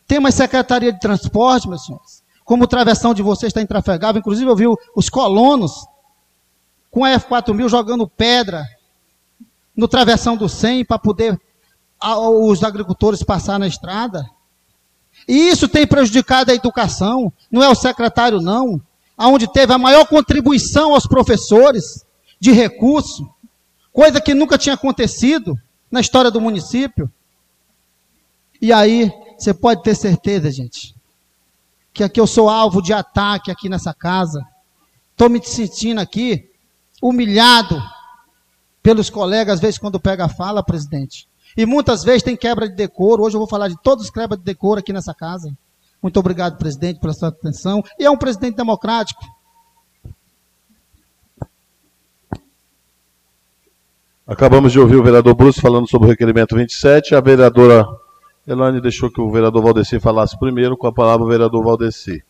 Tem 0.07 0.17
uma 0.17 0.31
secretaria 0.31 0.91
de 0.91 0.99
transporte, 0.99 1.69
meus 1.69 1.85
senhores 1.85 2.22
como 2.43 2.63
o 2.63 2.67
travessão 2.67 3.13
de 3.13 3.21
vocês 3.21 3.49
está 3.49 3.61
intrafegável. 3.61 4.19
Inclusive, 4.19 4.49
eu 4.49 4.55
vi 4.55 4.65
os 4.95 5.09
colonos 5.09 5.85
com 6.91 7.03
a 7.03 7.19
F4000 7.19 7.69
jogando 7.69 8.07
pedra 8.07 8.63
no 9.75 9.87
travessão 9.87 10.37
do 10.37 10.47
100 10.47 10.85
para 10.85 10.99
poder 10.99 11.39
os 12.01 12.63
agricultores 12.63 13.23
passar 13.23 13.57
na 13.57 13.67
estrada. 13.67 14.23
E 15.27 15.49
isso 15.49 15.67
tem 15.67 15.87
prejudicado 15.87 16.51
a 16.51 16.55
educação, 16.55 17.31
não 17.49 17.63
é 17.63 17.69
o 17.69 17.75
secretário 17.75 18.41
não, 18.41 18.81
aonde 19.17 19.51
teve 19.51 19.73
a 19.73 19.77
maior 19.77 20.05
contribuição 20.05 20.93
aos 20.93 21.07
professores 21.07 22.05
de 22.39 22.51
recurso, 22.51 23.29
coisa 23.91 24.19
que 24.19 24.33
nunca 24.33 24.57
tinha 24.57 24.75
acontecido 24.75 25.57
na 25.89 26.01
história 26.01 26.29
do 26.29 26.41
município. 26.41 27.09
E 28.61 28.73
aí, 28.73 29.11
você 29.37 29.53
pode 29.53 29.83
ter 29.83 29.95
certeza, 29.95 30.51
gente, 30.51 30.93
que 31.93 32.03
aqui 32.03 32.19
eu 32.19 32.25
sou 32.25 32.49
alvo 32.49 32.81
de 32.81 32.91
ataque 32.91 33.51
aqui 33.51 33.69
nessa 33.69 33.93
casa. 33.93 34.43
Estou 35.11 35.29
me 35.29 35.43
sentindo 35.45 36.01
aqui 36.01 36.49
humilhado 37.01 37.81
pelos 38.81 39.09
colegas, 39.09 39.55
às 39.55 39.59
vezes, 39.61 39.77
quando 39.77 39.99
pega 39.99 40.25
a 40.25 40.29
fala, 40.29 40.63
presidente. 40.63 41.27
E 41.55 41.65
muitas 41.65 42.03
vezes 42.03 42.23
tem 42.23 42.35
quebra 42.35 42.67
de 42.67 42.75
decoro. 42.75 43.23
Hoje 43.23 43.35
eu 43.35 43.39
vou 43.39 43.47
falar 43.47 43.67
de 43.67 43.79
todos 43.81 44.05
os 44.05 44.11
quebras 44.11 44.39
de 44.39 44.45
decoro 44.45 44.79
aqui 44.79 44.91
nessa 44.91 45.13
casa. 45.13 45.55
Muito 46.01 46.19
obrigado, 46.19 46.57
presidente, 46.57 46.99
pela 46.99 47.13
sua 47.13 47.29
atenção. 47.29 47.83
E 47.99 48.03
é 48.03 48.09
um 48.09 48.17
presidente 48.17 48.55
democrático. 48.55 49.23
Acabamos 54.25 54.71
de 54.71 54.79
ouvir 54.79 54.95
o 54.95 55.03
vereador 55.03 55.35
Bruce 55.35 55.61
falando 55.61 55.87
sobre 55.87 56.07
o 56.07 56.09
requerimento 56.09 56.55
27. 56.55 57.13
A 57.13 57.21
vereadora 57.21 57.85
Elane 58.45 58.81
deixou 58.81 59.09
que 59.09 59.21
o 59.21 59.31
vereador 59.31 59.63
Valdeci 59.63 59.99
falasse 59.99 60.37
primeiro. 60.37 60.75
Com 60.75 60.87
a 60.87 60.93
palavra, 60.93 61.25
o 61.25 61.29
vereador 61.29 61.63
Valdeci. 61.63 62.23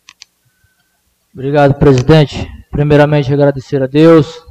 Obrigado, 1.32 1.74
presidente. 1.74 2.48
Primeiramente, 2.70 3.32
agradecer 3.32 3.82
a 3.82 3.86
Deus 3.86 4.46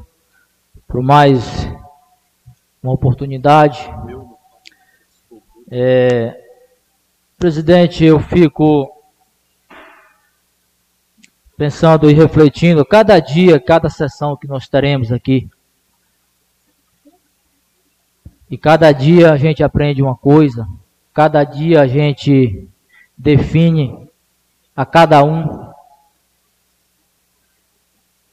por 0.88 1.02
mais 1.02 1.44
uma 2.82 2.92
oportunidade. 2.92 3.80
É, 5.72 6.38
presidente, 7.38 8.04
eu 8.04 8.20
fico 8.20 8.92
pensando 11.58 12.10
e 12.10 12.14
refletindo 12.14 12.86
cada 12.86 13.20
dia, 13.20 13.60
cada 13.60 13.90
sessão 13.90 14.36
que 14.36 14.48
nós 14.48 14.68
teremos 14.68 15.12
aqui. 15.12 15.50
E 18.52 18.58
cada 18.58 18.92
dia 18.92 19.32
a 19.32 19.38
gente 19.38 19.64
aprende 19.64 20.02
uma 20.02 20.16
coisa, 20.16 20.68
cada 21.14 21.44
dia 21.44 21.82
a 21.82 21.88
gente 21.88 22.68
define 23.18 24.10
a 24.76 24.86
cada 24.86 25.24
um. 25.24 25.72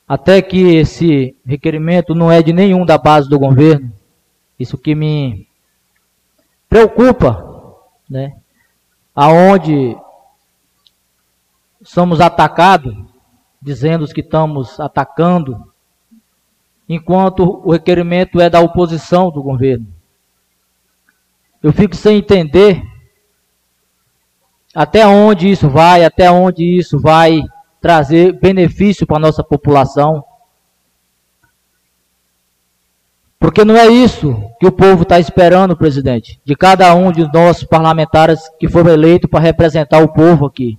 Até 0.08 0.42
que 0.42 0.76
esse 0.76 1.36
requerimento 1.46 2.14
não 2.14 2.32
é 2.32 2.42
de 2.42 2.52
nenhum 2.52 2.84
da 2.84 2.98
base 2.98 3.28
do 3.28 3.38
governo. 3.38 3.92
Isso 4.58 4.76
que 4.76 4.94
me 4.94 5.46
preocupa, 6.68 7.76
né? 8.08 8.36
Aonde 9.14 9.96
somos 11.82 12.20
atacados, 12.20 12.94
dizendo 13.60 14.06
que 14.06 14.20
estamos 14.20 14.80
atacando, 14.80 15.72
enquanto 16.88 17.62
o 17.64 17.72
requerimento 17.72 18.40
é 18.40 18.50
da 18.50 18.60
oposição 18.60 19.30
do 19.30 19.42
governo. 19.42 19.86
Eu 21.62 21.72
fico 21.72 21.94
sem 21.94 22.18
entender 22.18 22.82
até 24.74 25.06
onde 25.06 25.48
isso 25.48 25.68
vai, 25.68 26.04
até 26.04 26.30
onde 26.30 26.64
isso 26.64 26.98
vai 26.98 27.42
trazer 27.80 28.38
benefício 28.38 29.06
para 29.06 29.16
a 29.16 29.20
nossa 29.20 29.42
população. 29.42 30.24
Porque 33.38 33.64
não 33.64 33.74
é 33.74 33.88
isso 33.88 34.36
que 34.60 34.66
o 34.66 34.72
povo 34.72 35.02
está 35.02 35.18
esperando, 35.18 35.76
presidente, 35.76 36.40
de 36.44 36.54
cada 36.54 36.94
um 36.94 37.10
de 37.10 37.30
nossos 37.32 37.64
parlamentares 37.64 38.38
que 38.58 38.68
foram 38.68 38.92
eleitos 38.92 39.30
para 39.30 39.40
representar 39.40 40.02
o 40.02 40.12
povo 40.12 40.44
aqui. 40.46 40.78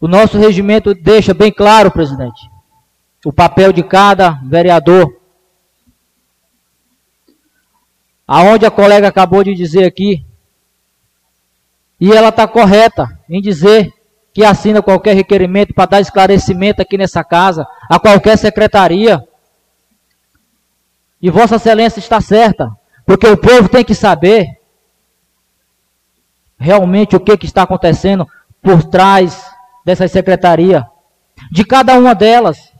O 0.00 0.08
nosso 0.08 0.38
regimento 0.38 0.94
deixa 0.94 1.32
bem 1.32 1.52
claro, 1.52 1.90
presidente, 1.90 2.50
o 3.24 3.32
papel 3.32 3.72
de 3.72 3.82
cada 3.82 4.30
vereador. 4.44 5.21
Aonde 8.34 8.64
a 8.64 8.70
colega 8.70 9.08
acabou 9.08 9.44
de 9.44 9.54
dizer 9.54 9.84
aqui, 9.84 10.24
e 12.00 12.10
ela 12.10 12.30
está 12.30 12.48
correta 12.48 13.06
em 13.28 13.42
dizer 13.42 13.92
que 14.32 14.42
assina 14.42 14.80
qualquer 14.80 15.14
requerimento 15.14 15.74
para 15.74 15.84
dar 15.84 16.00
esclarecimento 16.00 16.80
aqui 16.80 16.96
nessa 16.96 17.22
casa, 17.22 17.66
a 17.90 18.00
qualquer 18.00 18.38
secretaria. 18.38 19.22
E 21.20 21.28
Vossa 21.28 21.56
Excelência 21.56 21.98
está 21.98 22.22
certa, 22.22 22.74
porque 23.04 23.26
o 23.26 23.36
povo 23.36 23.68
tem 23.68 23.84
que 23.84 23.94
saber 23.94 24.46
realmente 26.56 27.14
o 27.14 27.20
que, 27.20 27.36
que 27.36 27.44
está 27.44 27.64
acontecendo 27.64 28.26
por 28.62 28.82
trás 28.82 29.44
dessa 29.84 30.08
secretaria. 30.08 30.86
De 31.50 31.66
cada 31.66 31.98
uma 31.98 32.14
delas. 32.14 32.72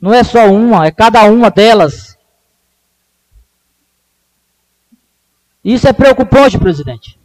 Não 0.00 0.14
é 0.14 0.22
só 0.22 0.46
uma, 0.46 0.86
é 0.86 0.92
cada 0.92 1.24
uma 1.24 1.50
delas. 1.50 2.11
Isso 5.64 5.86
é 5.86 5.92
preocupante, 5.92 6.58
presidente 6.58 7.20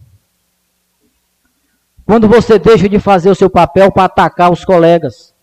quando 2.08 2.26
você 2.26 2.58
deixa 2.58 2.88
de 2.88 3.02
fazer 3.02 3.30
o 3.30 3.36
seu 3.36 3.50
papel 3.50 3.92
para 3.92 4.06
atacar 4.06 4.50
os 4.50 4.64
colegas. 4.64 5.36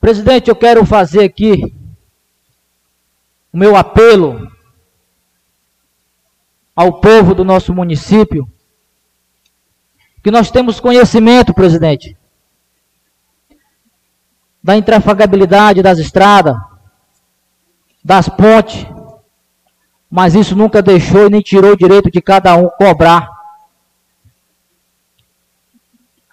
Presidente, 0.00 0.48
eu 0.48 0.56
quero 0.56 0.86
fazer 0.86 1.22
aqui 1.22 1.74
o 3.52 3.58
meu 3.58 3.76
apelo 3.76 4.50
ao 6.74 6.98
povo 6.98 7.34
do 7.34 7.44
nosso 7.44 7.74
município, 7.74 8.50
que 10.24 10.30
nós 10.30 10.50
temos 10.50 10.80
conhecimento, 10.80 11.52
presidente, 11.52 12.16
da 14.62 14.78
intrafagabilidade 14.78 15.82
das 15.82 15.98
estradas, 15.98 16.56
das 18.06 18.28
pontes, 18.28 18.86
mas 20.08 20.36
isso 20.36 20.54
nunca 20.54 20.80
deixou 20.80 21.26
e 21.26 21.30
nem 21.30 21.40
tirou 21.40 21.72
o 21.72 21.76
direito 21.76 22.08
de 22.08 22.22
cada 22.22 22.54
um 22.54 22.68
cobrar. 22.68 23.28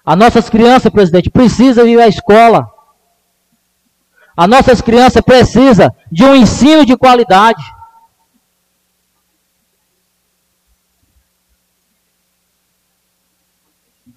As 0.06 0.16
nossas 0.16 0.52
crianças, 0.52 0.92
presidente, 0.92 1.32
precisam 1.32 1.88
ir 1.88 2.00
à 2.00 2.08
escola. 2.08 2.72
As 4.38 4.48
nossas 4.48 4.82
crianças 4.82 5.20
precisam 5.24 5.90
de 6.12 6.24
um 6.24 6.36
ensino 6.36 6.86
de 6.86 6.96
qualidade. 6.96 7.64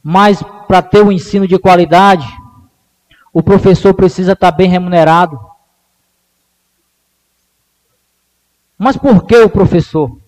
Mas 0.02 0.42
para 0.68 0.82
ter 0.82 1.02
um 1.02 1.10
ensino 1.10 1.48
de 1.48 1.58
qualidade, 1.58 2.28
o 3.32 3.42
professor 3.42 3.94
precisa 3.94 4.32
estar 4.32 4.52
bem 4.52 4.68
remunerado. 4.68 5.55
Mas 8.78 8.96
por 8.96 9.24
que 9.24 9.36
o 9.36 9.48
professor? 9.48 10.18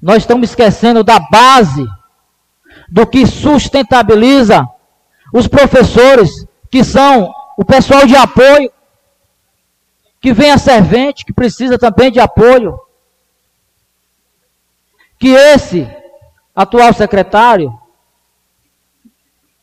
Nós 0.00 0.18
estamos 0.18 0.50
esquecendo 0.50 1.02
da 1.02 1.18
base 1.18 1.84
do 2.88 3.06
que 3.06 3.26
sustentabiliza 3.26 4.66
os 5.32 5.48
professores, 5.48 6.46
que 6.70 6.84
são 6.84 7.32
o 7.56 7.64
pessoal 7.64 8.06
de 8.06 8.16
apoio, 8.16 8.70
que 10.20 10.32
vem 10.32 10.50
a 10.50 10.58
servente, 10.58 11.24
que 11.24 11.32
precisa 11.32 11.78
também 11.78 12.10
de 12.10 12.20
apoio. 12.20 12.78
Que 15.18 15.28
esse 15.28 15.88
atual 16.54 16.92
secretário 16.92 17.76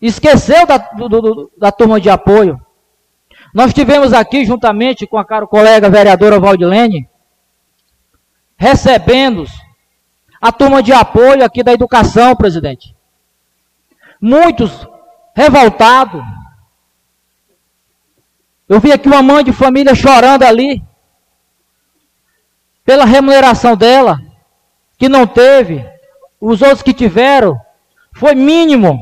esqueceu 0.02 0.66
da, 0.66 0.78
do, 0.78 1.10
do, 1.10 1.52
da 1.58 1.72
turma 1.72 2.00
de 2.00 2.10
apoio. 2.10 2.65
Nós 3.56 3.74
tivemos 3.74 4.12
aqui, 4.12 4.44
juntamente 4.44 5.08
com 5.08 5.18
a 5.18 5.24
cara 5.24 5.48
colega 5.48 5.90
vereadora 5.90 6.38
Valdilene, 6.38 7.08
recebendo 8.58 9.46
a 10.42 10.52
turma 10.52 10.84
de 10.84 10.92
apoio 10.92 11.42
aqui 11.42 11.64
da 11.64 11.72
educação, 11.72 12.36
presidente. 12.36 12.94
Muitos 14.20 14.86
revoltados. 15.34 16.22
Eu 18.68 18.82
vi 18.82 18.92
aqui 18.92 19.08
uma 19.08 19.24
mãe 19.24 19.42
de 19.42 19.54
família 19.54 19.96
chorando 19.96 20.44
ali, 20.44 20.84
pela 22.84 23.06
remuneração 23.06 23.74
dela, 23.78 24.20
que 24.98 25.08
não 25.08 25.26
teve, 25.26 25.90
os 26.42 26.62
outros 26.62 26.82
que 26.82 26.94
tiveram, 26.94 27.58
foi 28.14 28.36
mínimo. 28.36 29.02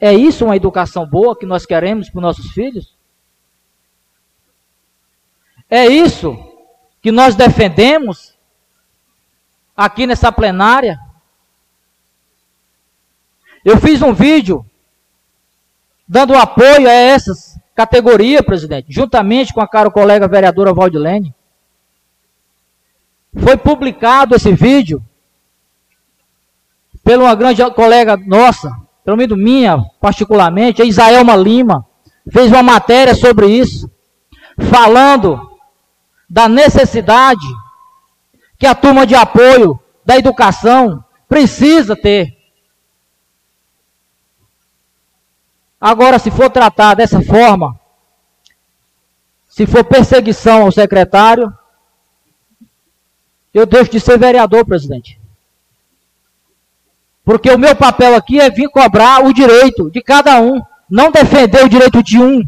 É 0.00 0.12
isso 0.12 0.44
uma 0.44 0.56
educação 0.56 1.06
boa 1.06 1.36
que 1.36 1.46
nós 1.46 1.64
queremos 1.64 2.10
para 2.10 2.18
os 2.18 2.22
nossos 2.22 2.50
filhos? 2.52 2.94
É 5.70 5.86
isso 5.86 6.36
que 7.00 7.10
nós 7.10 7.34
defendemos 7.34 8.36
aqui 9.76 10.06
nessa 10.06 10.30
plenária? 10.30 10.98
Eu 13.64 13.78
fiz 13.78 14.02
um 14.02 14.12
vídeo 14.12 14.64
dando 16.06 16.34
apoio 16.34 16.88
a 16.88 16.92
essas 16.92 17.58
categoria, 17.74 18.42
presidente, 18.42 18.86
juntamente 18.88 19.52
com 19.52 19.60
a 19.60 19.68
cara 19.68 19.90
colega 19.90 20.28
vereadora 20.28 20.72
Valdilene. 20.72 21.34
Foi 23.36 23.56
publicado 23.56 24.36
esse 24.36 24.52
vídeo 24.52 25.04
pela 27.02 27.24
uma 27.24 27.34
grande 27.34 27.68
colega 27.72 28.16
nossa, 28.16 28.70
pelo 29.04 29.16
menos 29.16 29.36
minha, 29.36 29.78
particularmente, 30.00 30.80
a 30.80 30.84
Isaelma 30.84 31.36
Lima, 31.36 31.86
fez 32.32 32.50
uma 32.50 32.62
matéria 32.62 33.14
sobre 33.14 33.46
isso, 33.48 33.90
falando 34.70 35.58
da 36.28 36.48
necessidade 36.48 37.46
que 38.58 38.66
a 38.66 38.74
turma 38.74 39.06
de 39.06 39.14
apoio 39.14 39.78
da 40.06 40.16
educação 40.16 41.04
precisa 41.28 41.94
ter. 41.94 42.34
Agora, 45.78 46.18
se 46.18 46.30
for 46.30 46.48
tratar 46.48 46.94
dessa 46.94 47.20
forma, 47.20 47.78
se 49.46 49.66
for 49.66 49.84
perseguição 49.84 50.62
ao 50.62 50.72
secretário, 50.72 51.52
eu 53.52 53.66
deixo 53.66 53.90
de 53.90 54.00
ser 54.00 54.18
vereador, 54.18 54.64
presidente. 54.64 55.20
Porque 57.24 57.50
o 57.50 57.58
meu 57.58 57.74
papel 57.74 58.14
aqui 58.14 58.38
é 58.38 58.50
vir 58.50 58.68
cobrar 58.68 59.24
o 59.24 59.32
direito 59.32 59.90
de 59.90 60.02
cada 60.02 60.40
um, 60.40 60.60
não 60.90 61.10
defender 61.10 61.64
o 61.64 61.68
direito 61.68 62.02
de 62.02 62.18
um. 62.20 62.46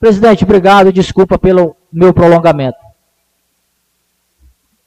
Presidente, 0.00 0.44
obrigado, 0.44 0.92
desculpa 0.92 1.38
pelo 1.38 1.76
meu 1.92 2.14
prolongamento. 2.14 2.78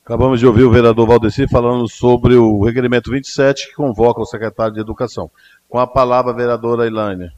Acabamos 0.04 0.40
de 0.40 0.48
ouvir 0.48 0.64
o 0.64 0.72
vereador 0.72 1.06
Valdeci 1.06 1.48
falando 1.48 1.88
sobre 1.88 2.36
o 2.36 2.64
requerimento 2.64 3.12
27 3.12 3.68
que 3.68 3.76
convoca 3.76 4.20
o 4.20 4.26
secretário 4.26 4.74
de 4.74 4.80
Educação. 4.80 5.30
Com 5.70 5.78
a 5.78 5.86
palavra, 5.86 6.32
a 6.32 6.36
vereadora 6.36 6.88
Ilânia. 6.88 7.32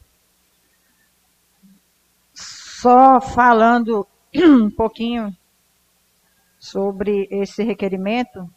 Só 2.32 3.20
falando 3.20 4.06
um 4.34 4.70
pouquinho 4.70 5.36
sobre 6.58 7.28
esse 7.30 7.62
requerimento, 7.62 8.48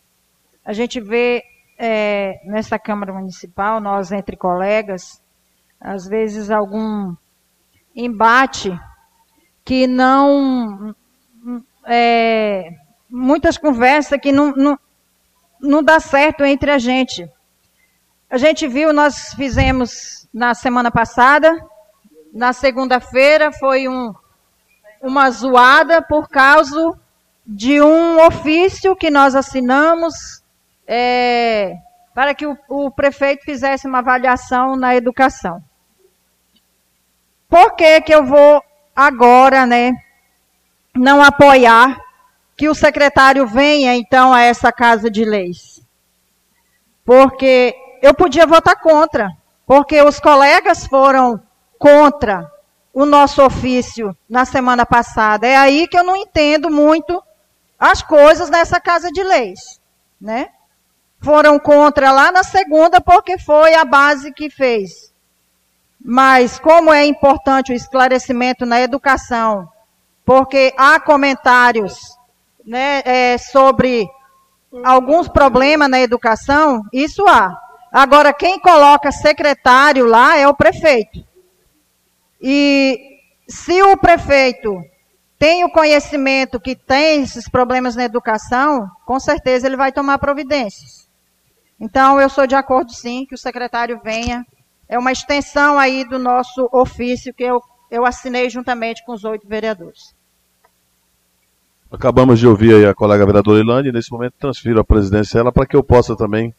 a 0.63 0.71
gente 0.71 1.01
vê 1.01 1.43
é, 1.77 2.39
nessa 2.45 2.79
Câmara 2.79 3.13
Municipal, 3.13 3.79
nós 3.79 4.11
entre 4.11 4.37
colegas, 4.37 5.21
às 5.79 6.07
vezes 6.07 6.49
algum 6.49 7.15
embate 7.95 8.77
que 9.63 9.87
não. 9.87 10.95
É, 11.87 12.73
muitas 13.09 13.57
conversas 13.57 14.19
que 14.19 14.31
não, 14.31 14.51
não, 14.51 14.79
não 15.59 15.83
dá 15.83 15.99
certo 15.99 16.43
entre 16.43 16.71
a 16.71 16.77
gente. 16.77 17.29
A 18.29 18.37
gente 18.37 18.67
viu, 18.67 18.91
nós 18.91 19.33
fizemos 19.35 20.27
na 20.33 20.53
semana 20.53 20.89
passada, 20.91 21.51
na 22.33 22.51
segunda-feira, 22.51 23.51
foi 23.51 23.87
um, 23.87 24.13
uma 25.01 25.29
zoada 25.29 26.01
por 26.01 26.27
causa 26.27 26.99
de 27.45 27.79
um 27.79 28.25
ofício 28.25 28.95
que 28.95 29.11
nós 29.11 29.35
assinamos 29.35 30.43
é, 30.87 31.77
para 32.13 32.33
que 32.33 32.45
o, 32.45 32.57
o 32.69 32.91
prefeito 32.91 33.43
fizesse 33.43 33.87
uma 33.87 33.99
avaliação 33.99 34.75
na 34.75 34.95
educação. 34.95 35.61
Por 37.49 37.75
que, 37.75 38.01
que 38.01 38.13
eu 38.13 38.25
vou 38.25 38.63
agora, 38.95 39.65
né, 39.65 39.91
não 40.95 41.21
apoiar 41.21 41.99
que 42.57 42.69
o 42.69 42.75
secretário 42.75 43.45
venha 43.45 43.95
então 43.95 44.33
a 44.33 44.41
essa 44.41 44.71
casa 44.71 45.09
de 45.09 45.25
leis? 45.25 45.81
Porque 47.03 47.75
eu 48.01 48.13
podia 48.13 48.47
votar 48.47 48.79
contra, 48.79 49.29
porque 49.65 50.01
os 50.01 50.19
colegas 50.19 50.87
foram 50.87 51.41
contra 51.77 52.49
o 52.93 53.05
nosso 53.05 53.43
ofício 53.43 54.15
na 54.27 54.45
semana 54.45 54.85
passada. 54.85 55.45
É 55.45 55.57
aí 55.57 55.87
que 55.87 55.97
eu 55.97 56.03
não 56.03 56.15
entendo 56.15 56.69
muito 56.69 57.21
as 57.77 58.01
coisas 58.01 58.49
nessa 58.49 58.79
casa 58.79 59.11
de 59.11 59.21
leis, 59.21 59.81
né? 60.19 60.49
Foram 61.25 61.57
contra 61.57 62.11
lá 62.11 62.31
na 62.31 62.43
segunda, 62.43 63.01
porque 63.01 63.39
foi 63.39 63.73
a 63.73 63.83
base 63.83 64.31
que 64.31 64.47
fez. 64.47 65.11
Mas 65.99 66.59
como 66.59 66.93
é 66.93 67.03
importante 67.03 67.71
o 67.71 67.75
esclarecimento 67.75 68.63
na 68.63 68.79
educação, 68.79 69.67
porque 70.23 70.71
há 70.77 70.99
comentários 70.99 72.15
né, 72.63 73.01
é, 73.03 73.37
sobre 73.39 74.07
alguns 74.83 75.27
problemas 75.27 75.89
na 75.89 75.99
educação, 75.99 76.83
isso 76.93 77.27
há. 77.27 77.59
Agora, 77.91 78.31
quem 78.31 78.59
coloca 78.59 79.11
secretário 79.11 80.05
lá 80.05 80.37
é 80.37 80.47
o 80.47 80.53
prefeito. 80.53 81.25
E 82.39 82.99
se 83.47 83.81
o 83.81 83.97
prefeito 83.97 84.79
tem 85.39 85.63
o 85.63 85.71
conhecimento 85.71 86.59
que 86.59 86.75
tem 86.75 87.23
esses 87.23 87.49
problemas 87.49 87.95
na 87.95 88.03
educação, 88.03 88.87
com 89.07 89.19
certeza 89.19 89.65
ele 89.65 89.75
vai 89.75 89.91
tomar 89.91 90.19
providências. 90.19 91.04
Então, 91.79 92.19
eu 92.19 92.29
sou 92.29 92.47
de 92.47 92.55
acordo, 92.55 92.93
sim, 92.93 93.25
que 93.25 93.35
o 93.35 93.37
secretário 93.37 93.99
venha. 94.03 94.45
É 94.87 94.97
uma 94.97 95.11
extensão 95.11 95.77
aí 95.77 96.07
do 96.07 96.17
nosso 96.17 96.69
ofício 96.71 97.33
que 97.33 97.43
eu, 97.43 97.61
eu 97.91 98.05
assinei 98.05 98.49
juntamente 98.49 99.03
com 99.05 99.13
os 99.13 99.23
oito 99.23 99.47
vereadores. 99.47 100.15
Acabamos 101.91 102.39
de 102.39 102.47
ouvir 102.47 102.87
a 102.87 102.93
colega 102.93 103.25
vereadora 103.25 103.59
Ilane, 103.59 103.91
nesse 103.91 104.11
momento 104.11 104.33
transfiro 104.39 104.79
a 104.79 104.83
presidência 104.83 105.39
ela 105.39 105.51
para 105.51 105.65
que 105.65 105.75
eu 105.75 105.83
possa 105.83 106.15
também 106.15 106.53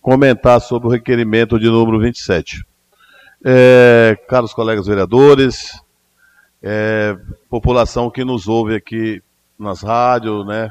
comentar 0.00 0.60
sobre 0.60 0.88
o 0.88 0.90
requerimento 0.90 1.58
de 1.58 1.66
número 1.66 2.00
27. 2.00 2.64
É, 3.44 4.16
caros 4.28 4.52
colegas 4.52 4.86
vereadores, 4.86 5.80
é, 6.62 7.16
população 7.48 8.10
que 8.10 8.24
nos 8.24 8.48
ouve 8.48 8.74
aqui 8.74 9.22
nas 9.58 9.82
rádios, 9.82 10.46
né, 10.46 10.70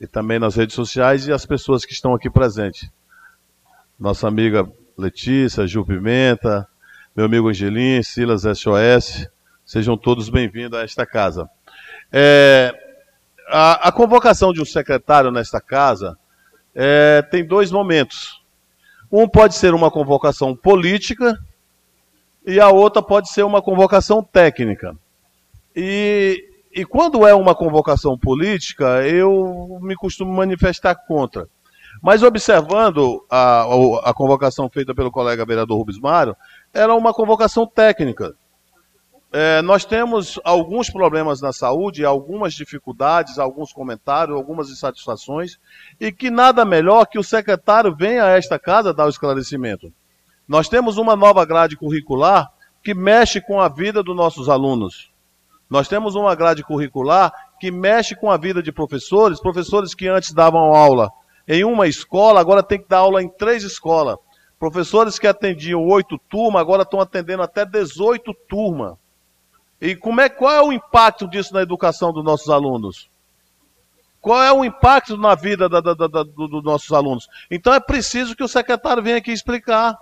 e 0.00 0.06
também 0.06 0.38
nas 0.38 0.56
redes 0.56 0.74
sociais 0.74 1.26
e 1.26 1.32
as 1.32 1.46
pessoas 1.46 1.84
que 1.84 1.92
estão 1.92 2.14
aqui 2.14 2.28
presentes 2.28 2.90
nossa 3.98 4.26
amiga 4.26 4.68
Letícia, 4.98 5.66
Gil 5.66 5.84
Pimenta, 5.84 6.66
meu 7.14 7.26
amigo 7.26 7.48
Angelim, 7.48 8.02
Silas 8.02 8.42
SOS, 8.42 9.28
sejam 9.64 9.96
todos 9.96 10.28
bem-vindos 10.28 10.78
a 10.78 10.82
esta 10.82 11.06
casa. 11.06 11.48
É, 12.12 12.72
a, 13.48 13.88
a, 13.88 13.92
convocação 13.92 14.52
de 14.52 14.60
um 14.60 14.64
secretário 14.64 15.30
nesta 15.30 15.60
casa 15.60 16.18
é, 16.74 17.22
tem 17.22 17.46
dois 17.46 17.70
momentos. 17.70 18.42
Um 19.10 19.28
pode 19.28 19.54
ser 19.54 19.74
uma 19.74 19.90
convocação 19.90 20.56
política 20.56 21.38
e 22.44 22.58
a 22.58 22.70
outra 22.70 23.00
pode 23.00 23.30
ser 23.30 23.44
uma 23.44 23.62
convocação 23.62 24.22
técnica. 24.22 24.96
E, 25.74 26.44
e 26.72 26.84
quando 26.84 27.26
é 27.26 27.34
uma 27.34 27.54
convocação 27.54 28.18
política, 28.18 29.06
eu 29.06 29.78
me 29.80 29.94
costumo 29.94 30.32
manifestar 30.32 30.94
contra. 30.94 31.48
Mas 32.04 32.22
observando 32.22 33.24
a, 33.30 33.62
a, 34.04 34.12
convocação 34.12 34.68
feita 34.68 34.94
pelo 34.94 35.10
colega 35.10 35.42
vereador 35.46 35.78
Rubens 35.78 35.98
Mário, 35.98 36.36
era 36.70 36.94
uma 36.94 37.14
convocação 37.14 37.66
técnica. 37.66 38.34
É, 39.32 39.62
nós 39.62 39.86
temos 39.86 40.38
alguns 40.44 40.90
problemas 40.90 41.40
na 41.40 41.50
saúde, 41.50 42.04
algumas 42.04 42.52
dificuldades, 42.52 43.38
alguns 43.38 43.72
comentários, 43.72 44.36
algumas 44.36 44.68
insatisfações, 44.68 45.58
e 45.98 46.12
que 46.12 46.30
nada 46.30 46.62
melhor 46.62 47.06
que 47.06 47.18
o 47.18 47.24
secretário 47.24 47.96
venha 47.96 48.22
a 48.22 48.36
esta 48.36 48.58
casa 48.58 48.92
dar 48.92 49.06
o 49.06 49.08
esclarecimento. 49.08 49.90
Nós 50.46 50.68
temos 50.68 50.98
uma 50.98 51.16
nova 51.16 51.42
grade 51.46 51.74
curricular 51.74 52.52
que 52.82 52.92
mexe 52.92 53.40
com 53.40 53.62
a 53.62 53.68
vida 53.70 54.02
dos 54.02 54.14
nossos 54.14 54.50
alunos. 54.50 55.10
Nós 55.70 55.88
temos 55.88 56.14
uma 56.14 56.34
grade 56.34 56.62
curricular 56.62 57.32
que 57.58 57.70
mexe 57.70 58.14
com 58.14 58.30
a 58.30 58.36
vida 58.36 58.62
de 58.62 58.70
professores, 58.70 59.40
professores 59.40 59.94
que 59.94 60.06
antes 60.06 60.34
davam 60.34 60.74
aula 60.74 61.10
em 61.46 61.64
uma 61.64 61.86
escola, 61.86 62.40
agora 62.40 62.62
tem 62.62 62.80
que 62.80 62.88
dar 62.88 62.98
aula 62.98 63.22
em 63.22 63.28
três 63.28 63.62
escolas. 63.62 64.16
Professores 64.58 65.18
que 65.18 65.26
atendiam 65.26 65.84
oito 65.86 66.18
turmas, 66.28 66.60
agora 66.60 66.82
estão 66.82 67.00
atendendo 67.00 67.42
até 67.42 67.66
18 67.66 68.32
turmas. 68.48 68.94
E 69.80 69.94
como 69.94 70.20
é, 70.20 70.28
qual 70.28 70.52
é 70.52 70.62
o 70.62 70.72
impacto 70.72 71.28
disso 71.28 71.52
na 71.52 71.60
educação 71.60 72.12
dos 72.12 72.24
nossos 72.24 72.48
alunos? 72.48 73.10
Qual 74.20 74.42
é 74.42 74.50
o 74.50 74.64
impacto 74.64 75.18
na 75.18 75.34
vida 75.34 75.68
da, 75.68 75.80
da, 75.80 75.92
da, 75.92 76.22
dos 76.22 76.64
nossos 76.64 76.90
alunos? 76.92 77.28
Então 77.50 77.74
é 77.74 77.80
preciso 77.80 78.34
que 78.34 78.42
o 78.42 78.48
secretário 78.48 79.02
venha 79.02 79.18
aqui 79.18 79.30
explicar. 79.30 79.98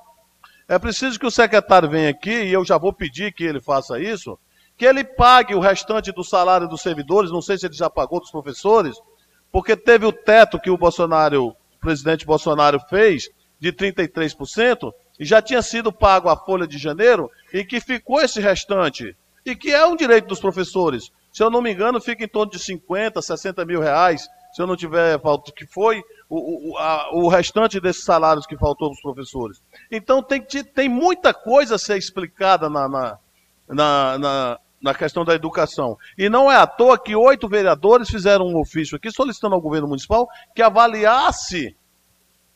É 0.69 0.79
preciso 0.79 1.19
que 1.19 1.27
o 1.27 1.31
secretário 1.31 1.91
venha 1.91 2.11
aqui, 2.11 2.31
e 2.31 2.53
eu 2.53 2.65
já 2.65 2.79
vou 2.79 2.93
pedir 2.93 3.33
que 3.33 3.43
ele 3.43 3.61
faça 3.61 3.99
isso, 3.99 4.39
que 4.77 4.87
ele 4.87 5.03
pague 5.03 5.55
o 5.55 5.61
restante 5.61 6.13
do 6.13 6.23
salário 6.23 6.69
dos 6.69 6.83
servidores, 6.83 7.33
não 7.33 7.43
sei 7.43 7.59
se 7.59 7.67
ele 7.67 7.75
já 7.75 7.91
pagou 7.91 8.21
dos 8.21 8.31
professores, 8.31 8.97
porque 9.53 9.77
teve 9.77 10.07
o 10.07 10.13
teto 10.13 10.59
que 10.59 10.71
o 10.71 10.79
Bolsonaro, 10.79 11.49
o 11.49 11.57
presidente 11.79 12.25
Bolsonaro 12.25 12.81
fez 12.89 13.29
de 13.61 13.73
33% 13.73 14.93
e 15.21 15.25
já 15.25 15.43
tinha 15.43 15.63
sido 15.63 15.93
pago 15.93 16.29
a 16.29 16.37
folha 16.37 16.67
de 16.67 16.79
janeiro 16.79 17.31
e 17.53 17.65
que 17.65 17.79
ficou 17.79 18.21
esse 18.21 18.41
restante 18.41 19.15
e 19.45 19.55
que 19.55 19.71
é 19.71 19.87
um 19.87 19.95
direito 19.95 20.27
dos 20.27 20.41
professores. 20.41 21.13
Se 21.33 21.43
eu 21.43 21.51
não 21.51 21.63
me 21.63 21.73
engano, 21.73 22.01
fica 22.01 22.25
em 22.25 22.29
torno 22.29 22.53
de 22.53 22.59
50, 22.59 23.21
60 23.21 23.65
mil 23.65 23.81
reais, 23.81 24.29
se 24.53 24.61
eu 24.61 24.67
não 24.67 24.77
tiver 24.77 25.21
falta, 25.21 25.53
que 25.53 25.67
foi 25.67 26.03
o, 26.29 26.73
o, 26.73 26.79
a, 26.79 27.11
o 27.15 27.29
restante 27.29 27.81
desses 27.81 28.05
salários 28.05 28.47
que 28.47 28.57
faltou 28.57 28.89
para 28.89 28.97
os 28.97 29.03
professores. 29.03 29.63
Então 29.91 30.23
tem, 30.23 30.43
tem 30.43 30.89
muita 30.89 31.33
coisa 31.33 31.77
a 31.77 31.79
ser 31.79 31.97
explicada 31.97 32.69
na, 32.69 32.89
na, 32.89 33.19
na, 33.69 34.19
na 34.19 34.59
na 34.83 34.93
questão 34.93 35.25
da 35.25 35.35
educação. 35.35 35.97
E 36.19 36.29
não 36.29 36.51
é 36.51 36.57
à 36.57 36.67
toa 36.67 36.99
que 36.99 37.15
oito 37.15 37.49
vereadores 37.49 38.11
fizeram 38.11 38.47
um 38.47 38.59
ofício 38.59 38.97
aqui 38.97 39.11
solicitando 39.11 39.55
ao 39.55 39.61
governo 39.61 39.89
municipal 39.89 40.29
que 40.55 40.61
avaliasse 40.61 41.77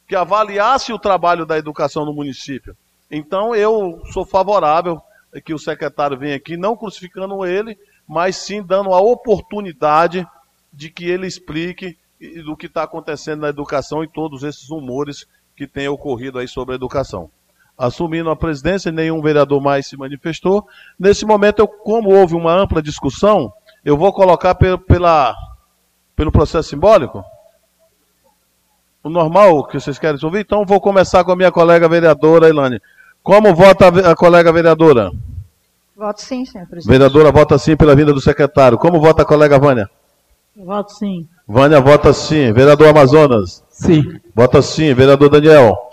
que 0.08 0.14
avaliasse 0.14 0.92
o 0.92 0.98
trabalho 0.98 1.44
da 1.44 1.58
educação 1.58 2.04
no 2.04 2.12
município. 2.12 2.76
Então 3.10 3.54
eu 3.54 4.00
sou 4.12 4.24
favorável 4.24 5.00
que 5.44 5.52
o 5.52 5.58
secretário 5.58 6.16
venha 6.16 6.36
aqui, 6.36 6.56
não 6.56 6.76
crucificando 6.76 7.44
ele, 7.44 7.76
mas 8.06 8.36
sim 8.36 8.62
dando 8.62 8.92
a 8.92 9.00
oportunidade 9.00 10.26
de 10.72 10.90
que 10.90 11.06
ele 11.06 11.26
explique 11.26 11.98
do 12.44 12.56
que 12.56 12.66
está 12.66 12.84
acontecendo 12.84 13.40
na 13.40 13.48
educação 13.48 14.02
e 14.02 14.08
todos 14.08 14.42
esses 14.42 14.68
rumores 14.68 15.26
que 15.56 15.66
têm 15.66 15.88
ocorrido 15.88 16.38
aí 16.38 16.46
sobre 16.46 16.74
a 16.74 16.76
educação. 16.76 17.30
Assumindo 17.76 18.30
a 18.30 18.36
presidência, 18.36 18.90
nenhum 18.90 19.20
vereador 19.20 19.60
mais 19.60 19.86
se 19.86 19.96
manifestou. 19.96 20.66
Nesse 20.98 21.26
momento, 21.26 21.58
eu, 21.60 21.68
como 21.68 22.10
houve 22.10 22.34
uma 22.34 22.52
ampla 22.52 22.82
discussão, 22.82 23.52
eu 23.84 23.96
vou 23.96 24.12
colocar 24.12 24.54
pela, 24.54 24.78
pela 24.78 25.34
pelo 26.14 26.32
processo 26.32 26.70
simbólico 26.70 27.22
o 29.06 29.10
normal 29.10 29.64
que 29.68 29.78
vocês 29.78 30.00
querem 30.00 30.18
ouvir. 30.20 30.40
Então, 30.40 30.64
vou 30.66 30.80
começar 30.80 31.22
com 31.22 31.30
a 31.30 31.36
minha 31.36 31.52
colega 31.52 31.88
vereadora 31.88 32.48
Ilane. 32.48 32.80
Como 33.22 33.54
vota 33.54 33.86
a, 33.86 34.10
a 34.10 34.16
colega 34.16 34.52
vereadora? 34.52 35.12
Voto 35.96 36.20
sim, 36.20 36.44
senhor 36.44 36.66
presidente. 36.66 36.92
Vereadora 36.92 37.30
vota 37.30 37.56
sim 37.56 37.76
pela 37.76 37.94
vinda 37.94 38.12
do 38.12 38.20
secretário. 38.20 38.76
Como 38.76 39.00
vota 39.00 39.22
a 39.22 39.24
colega 39.24 39.60
Vânia? 39.60 39.88
Voto 40.56 40.92
sim. 40.92 41.28
Vânia 41.46 41.80
vota 41.80 42.12
sim. 42.12 42.52
Vereador 42.52 42.88
Amazonas? 42.88 43.62
Sim. 43.70 44.18
Vota 44.34 44.60
sim. 44.60 44.92
Vereador 44.92 45.28
Daniel? 45.28 45.85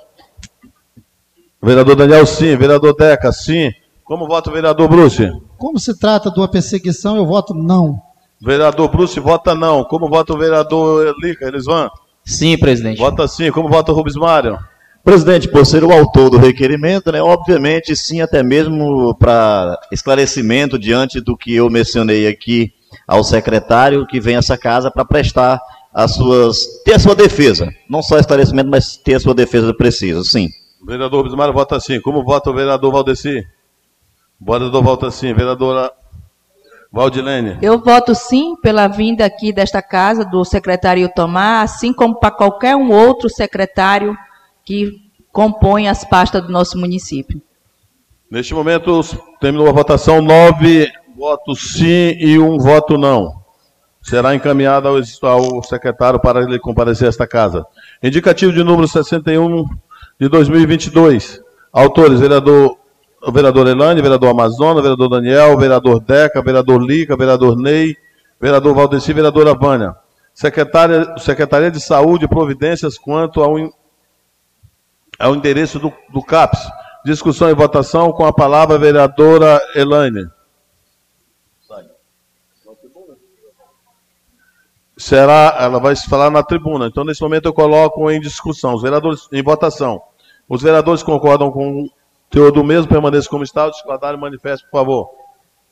Vereador 1.64 1.96
Daniel, 1.96 2.26
sim. 2.26 2.58
Vereador 2.58 2.94
Deca, 2.94 3.32
sim. 3.32 3.72
Como 4.04 4.28
vota 4.28 4.50
o 4.50 4.54
vereador 4.54 4.90
Bruce? 4.90 5.32
Como 5.58 5.80
se 5.80 5.98
trata 5.98 6.30
de 6.30 6.38
uma 6.38 6.48
perseguição, 6.48 7.16
eu 7.16 7.26
voto 7.26 7.54
não. 7.54 8.02
Vereador 8.42 8.90
Bruce 8.90 9.18
vota 9.18 9.56
não. 9.56 9.86
Como 9.86 10.10
vota 10.10 10.34
o 10.34 10.38
vereador 10.38 11.16
Lica, 11.22 11.48
Elisvan? 11.48 11.90
Sim, 12.26 12.58
presidente. 12.58 12.98
Vota 12.98 13.26
sim. 13.30 13.50
Como 13.50 13.70
vota 13.70 13.94
o 13.94 13.96
Rubens 13.96 14.18
Mário? 14.18 14.60
Presidente, 15.06 15.48
por 15.48 15.66
ser 15.66 15.86
o 15.86 15.92
autor 15.92 16.30
do 16.30 16.38
requerimento, 16.38 17.12
né, 17.12 17.22
obviamente, 17.22 17.94
sim, 17.94 18.22
até 18.22 18.42
mesmo 18.42 19.14
para 19.16 19.78
esclarecimento 19.92 20.80
diante 20.80 21.20
do 21.20 21.36
que 21.36 21.54
eu 21.54 21.70
mencionei 21.70 22.26
aqui 22.26 22.72
ao 23.06 23.22
secretário 23.22 24.08
que 24.08 24.20
vem 24.20 24.36
a 24.36 24.40
essa 24.40 24.58
casa 24.58 24.90
para 24.92 25.04
prestar 25.04 25.62
as 25.94 26.14
suas. 26.14 26.58
ter 26.84 26.94
a 26.94 27.00
sua 27.00 27.16
defesa. 27.16 27.70
Não 27.90 28.02
só 28.02 28.18
esclarecimento, 28.18 28.70
mas 28.70 28.98
ter 28.98 29.16
a 29.16 29.20
sua 29.20 29.34
defesa 29.34 29.74
precisa, 29.74 30.24
sim. 30.24 30.50
Vereador 30.86 31.30
Mário 31.36 31.54
vota 31.54 31.80
sim. 31.80 32.02
Como 32.02 32.24
vota 32.24 32.50
o 32.50 32.54
vereador 32.54 32.92
Valdeci? 32.92 33.48
Vereador 34.40 34.84
vota 34.84 35.10
sim. 35.10 35.34
Vereadora 35.34 35.92
Valdilene? 36.92 37.58
Eu 37.62 37.80
voto 37.80 38.14
sim 38.14 38.56
pela 38.58 38.88
vinda 38.88 39.26
aqui 39.26 39.52
desta 39.52 39.82
casa 39.82 40.24
do 40.24 40.44
secretário 40.46 41.10
Tomar, 41.10 41.64
assim 41.64 41.92
como 41.92 42.20
para 42.20 42.30
qualquer 42.30 42.76
um 42.76 42.92
outro 42.92 43.30
secretário 43.30 44.16
que 44.64 45.02
compõe 45.32 45.88
as 45.88 46.04
pastas 46.04 46.44
do 46.44 46.52
nosso 46.52 46.78
município. 46.78 47.42
Neste 48.30 48.54
momento, 48.54 49.02
terminou 49.40 49.68
a 49.68 49.72
votação, 49.72 50.22
nove 50.22 50.88
votos 51.16 51.78
sim 51.78 52.16
e 52.20 52.38
um 52.38 52.58
voto 52.60 52.98
não. 52.98 53.42
Será 54.02 54.36
encaminhada 54.36 54.90
ao, 54.90 54.98
ao 55.28 55.64
secretário 55.64 56.20
para 56.20 56.42
ele 56.44 56.60
comparecer 56.60 57.08
a 57.08 57.10
esta 57.10 57.26
casa. 57.26 57.66
Indicativo 58.04 58.52
de 58.52 58.64
número 58.64 58.88
61 58.88 59.66
de 60.20 60.30
2022. 60.30 61.42
Autores, 61.72 62.20
vereador, 62.20 62.78
vereador 63.32 63.68
Elane, 63.68 64.02
vereador 64.02 64.30
Amazonas, 64.30 64.84
vereador 64.84 65.10
Daniel, 65.10 65.58
vereador 65.58 66.00
Deca, 66.00 66.42
vereador 66.42 66.82
Lica, 66.82 67.18
vereador 67.18 67.58
Ney, 67.58 67.96
vereador 68.40 68.76
Valdeci, 68.76 69.14
vereadora 69.14 69.54
Vânia. 69.54 69.96
Secretária, 70.34 71.16
Secretaria 71.18 71.70
de 71.70 71.80
Saúde, 71.80 72.28
providências 72.28 72.98
quanto 72.98 73.42
ao 73.42 73.58
é 75.20 75.28
o 75.28 75.36
endereço 75.36 75.80
do, 75.80 75.94
do 76.12 76.24
CAPS. 76.24 76.60
Discussão 77.06 77.50
e 77.50 77.54
votação 77.54 78.12
com 78.12 78.26
a 78.26 78.34
palavra 78.34 78.78
vereadora 78.78 79.62
Elaine. 79.76 80.28
Será, 84.96 85.58
ela 85.60 85.80
vai 85.80 85.96
se 85.96 86.08
falar 86.08 86.30
na 86.30 86.44
tribuna. 86.44 86.88
Então, 86.88 87.04
nesse 87.04 87.22
momento, 87.22 87.46
eu 87.46 87.54
coloco 87.54 88.10
em 88.12 88.20
discussão. 88.20 88.76
Os 88.76 88.82
vereadores, 88.82 89.28
em 89.32 89.42
votação. 89.42 90.02
Os 90.48 90.62
vereadores 90.62 91.02
concordam 91.02 91.52
com 91.52 91.84
o 91.84 91.90
teor 92.30 92.52
do 92.52 92.64
mesmo, 92.64 92.88
permaneça 92.88 93.28
como 93.28 93.44
está. 93.44 93.66
O 93.66 93.72
discordário 93.72 94.20
manifesto, 94.20 94.68
por 94.70 94.80
favor. 94.80 95.10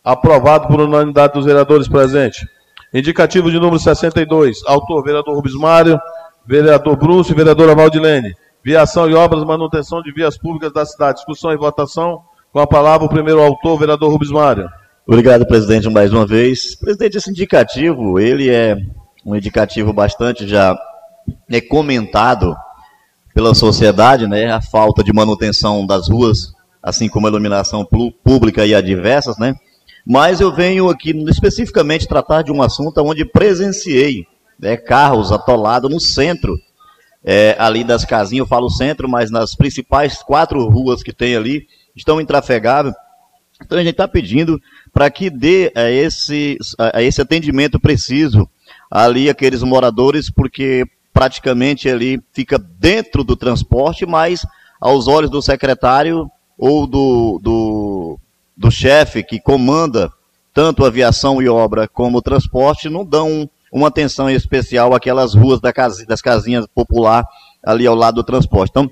Aprovado 0.04 0.68
por 0.68 0.82
unanimidade 0.82 1.34
dos 1.34 1.46
vereadores 1.46 1.88
presentes. 1.88 2.46
Indicativo 2.94 3.52
de 3.52 3.60
número 3.60 3.80
62. 3.80 4.64
Autor, 4.66 5.04
vereador 5.04 5.36
Rubens 5.36 5.56
Mário, 5.56 6.00
vereador 6.46 6.98
Bruce 6.98 7.32
e 7.32 7.36
vereadora 7.36 7.76
Valdilene. 7.76 8.36
Viação 8.64 9.10
e 9.10 9.14
obras, 9.14 9.44
manutenção 9.44 10.02
de 10.02 10.12
vias 10.12 10.38
públicas 10.38 10.74
da 10.74 10.86
cidade. 10.86 11.18
Discussão 11.18 11.52
e 11.52 11.58
votação. 11.58 12.24
Com 12.52 12.60
a 12.60 12.68
palavra 12.68 13.06
o 13.06 13.10
primeiro 13.10 13.42
autor, 13.42 13.78
vereador 13.78 14.12
Rubens 14.12 14.32
Mário. 14.32 14.68
Obrigado, 15.08 15.46
presidente, 15.46 15.90
mais 15.90 16.12
uma 16.12 16.26
vez. 16.26 16.76
Presidente, 16.76 17.18
esse 17.18 17.30
indicativo, 17.30 18.20
ele 18.20 18.50
é 18.50 18.76
um 19.26 19.36
indicativo 19.36 19.94
bastante 19.94 20.48
já 20.48 20.78
é 21.50 21.62
comentado 21.62 22.56
pela 23.34 23.54
sociedade, 23.54 24.28
né? 24.28 24.52
A 24.52 24.62
falta 24.62 25.04
de 25.04 25.14
manutenção 25.14 25.86
das 25.86 26.10
ruas, 26.10 26.54
assim 26.82 27.08
como 27.08 27.28
a 27.28 27.30
iluminação 27.30 27.88
pública 28.24 28.66
e 28.66 28.76
adversas, 28.76 29.38
né? 29.38 29.56
Mas 30.06 30.42
eu 30.42 30.54
venho 30.54 30.90
aqui 30.90 31.12
especificamente 31.30 32.08
tratar 32.08 32.42
de 32.42 32.52
um 32.52 32.62
assunto 32.62 33.00
onde 33.02 33.24
presenciei 33.24 34.26
né, 34.60 34.76
carros 34.76 35.32
atolados 35.32 35.92
no 35.92 36.00
centro 36.00 36.60
é, 37.24 37.56
ali 37.60 37.84
das 37.84 38.04
casinhas, 38.04 38.46
eu 38.46 38.48
falo 38.48 38.70
centro, 38.70 39.08
mas 39.08 39.30
nas 39.30 39.56
principais 39.56 40.24
quatro 40.24 40.68
ruas 40.70 41.04
que 41.04 41.14
tem 41.14 41.36
ali, 41.36 41.68
estão 41.96 42.20
intrafegáveis. 42.20 42.96
Então 43.64 43.78
a 43.78 43.82
gente 43.82 43.92
está 43.92 44.08
pedindo 44.08 44.60
para 44.92 45.10
que 45.12 45.30
dê 45.30 45.72
a 45.76 45.90
esse, 45.90 46.58
a 46.80 47.02
esse 47.04 47.22
atendimento 47.22 47.80
preciso 47.80 48.50
ali 48.92 49.30
aqueles 49.30 49.64
moradores, 49.64 50.30
porque 50.30 50.86
praticamente 51.14 51.90
ali 51.90 52.22
fica 52.34 52.60
dentro 52.60 53.24
do 53.24 53.38
transporte, 53.38 54.06
mas 54.06 54.46
aos 54.80 55.08
olhos 55.08 55.32
do 55.32 55.42
secretário 55.42 56.30
ou 56.58 56.86
do, 56.86 57.40
do, 57.42 58.20
do 58.58 58.70
chefe 58.70 59.24
que 59.24 59.40
comanda 59.40 60.12
tanto 60.54 60.84
aviação 60.84 61.42
e 61.42 61.48
obra 61.48 61.88
como 61.88 62.18
o 62.18 62.22
transporte, 62.22 62.90
não 62.90 63.06
dão 63.06 63.50
uma 63.72 63.88
atenção 63.88 64.30
especial 64.30 64.94
àquelas 64.94 65.34
ruas 65.34 65.62
das 65.62 66.22
casinhas 66.22 66.68
popular 66.68 67.26
ali 67.64 67.88
ao 67.88 67.96
lado 67.96 68.16
do 68.16 68.24
transporte. 68.24 68.72
Então, 68.72 68.92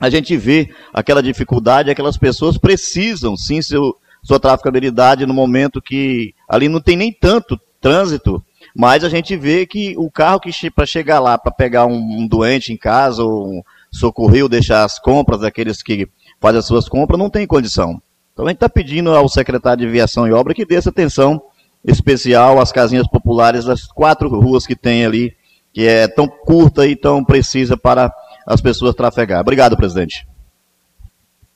a 0.00 0.08
gente 0.08 0.36
vê 0.36 0.70
aquela 0.92 1.22
dificuldade, 1.22 1.90
aquelas 1.90 2.16
pessoas 2.16 2.56
precisam 2.56 3.36
sim 3.36 3.60
seu, 3.60 3.96
sua 4.22 4.40
traficabilidade 4.40 5.26
no 5.26 5.34
momento 5.34 5.82
que 5.82 6.34
ali 6.48 6.68
não 6.68 6.80
tem 6.80 6.96
nem 6.96 7.12
tanto 7.12 7.60
trânsito, 7.80 8.42
mas 8.78 9.02
a 9.02 9.08
gente 9.08 9.34
vê 9.38 9.64
que 9.64 9.94
o 9.96 10.10
carro 10.10 10.38
que 10.38 10.70
para 10.70 10.84
chegar 10.84 11.18
lá 11.18 11.38
para 11.38 11.50
pegar 11.50 11.86
um, 11.86 11.94
um, 11.94 12.28
doente 12.28 12.74
em 12.74 12.76
casa 12.76 13.22
ou 13.22 13.48
um, 13.48 13.62
socorrer 13.90 14.42
ou 14.42 14.50
deixar 14.50 14.84
as 14.84 14.98
compras 14.98 15.40
daqueles 15.40 15.82
que 15.82 16.06
fazem 16.38 16.58
as 16.58 16.66
suas 16.66 16.86
compras 16.86 17.18
não 17.18 17.30
tem 17.30 17.46
condição. 17.46 18.02
Então 18.34 18.44
a 18.44 18.48
gente 18.50 18.58
está 18.58 18.68
pedindo 18.68 19.14
ao 19.14 19.30
secretário 19.30 19.80
de 19.80 19.88
Aviação 19.88 20.28
e 20.28 20.32
Obra 20.32 20.52
que 20.52 20.66
dê 20.66 20.74
essa 20.74 20.90
atenção 20.90 21.40
especial 21.82 22.60
às 22.60 22.70
casinhas 22.70 23.08
populares 23.08 23.64
das 23.64 23.86
quatro 23.86 24.28
ruas 24.28 24.66
que 24.66 24.76
tem 24.76 25.06
ali, 25.06 25.34
que 25.72 25.86
é 25.86 26.06
tão 26.06 26.28
curta 26.28 26.86
e 26.86 26.94
tão 26.94 27.24
precisa 27.24 27.78
para 27.78 28.12
as 28.46 28.60
pessoas 28.60 28.94
trafegar. 28.94 29.40
Obrigado, 29.40 29.74
presidente. 29.74 30.28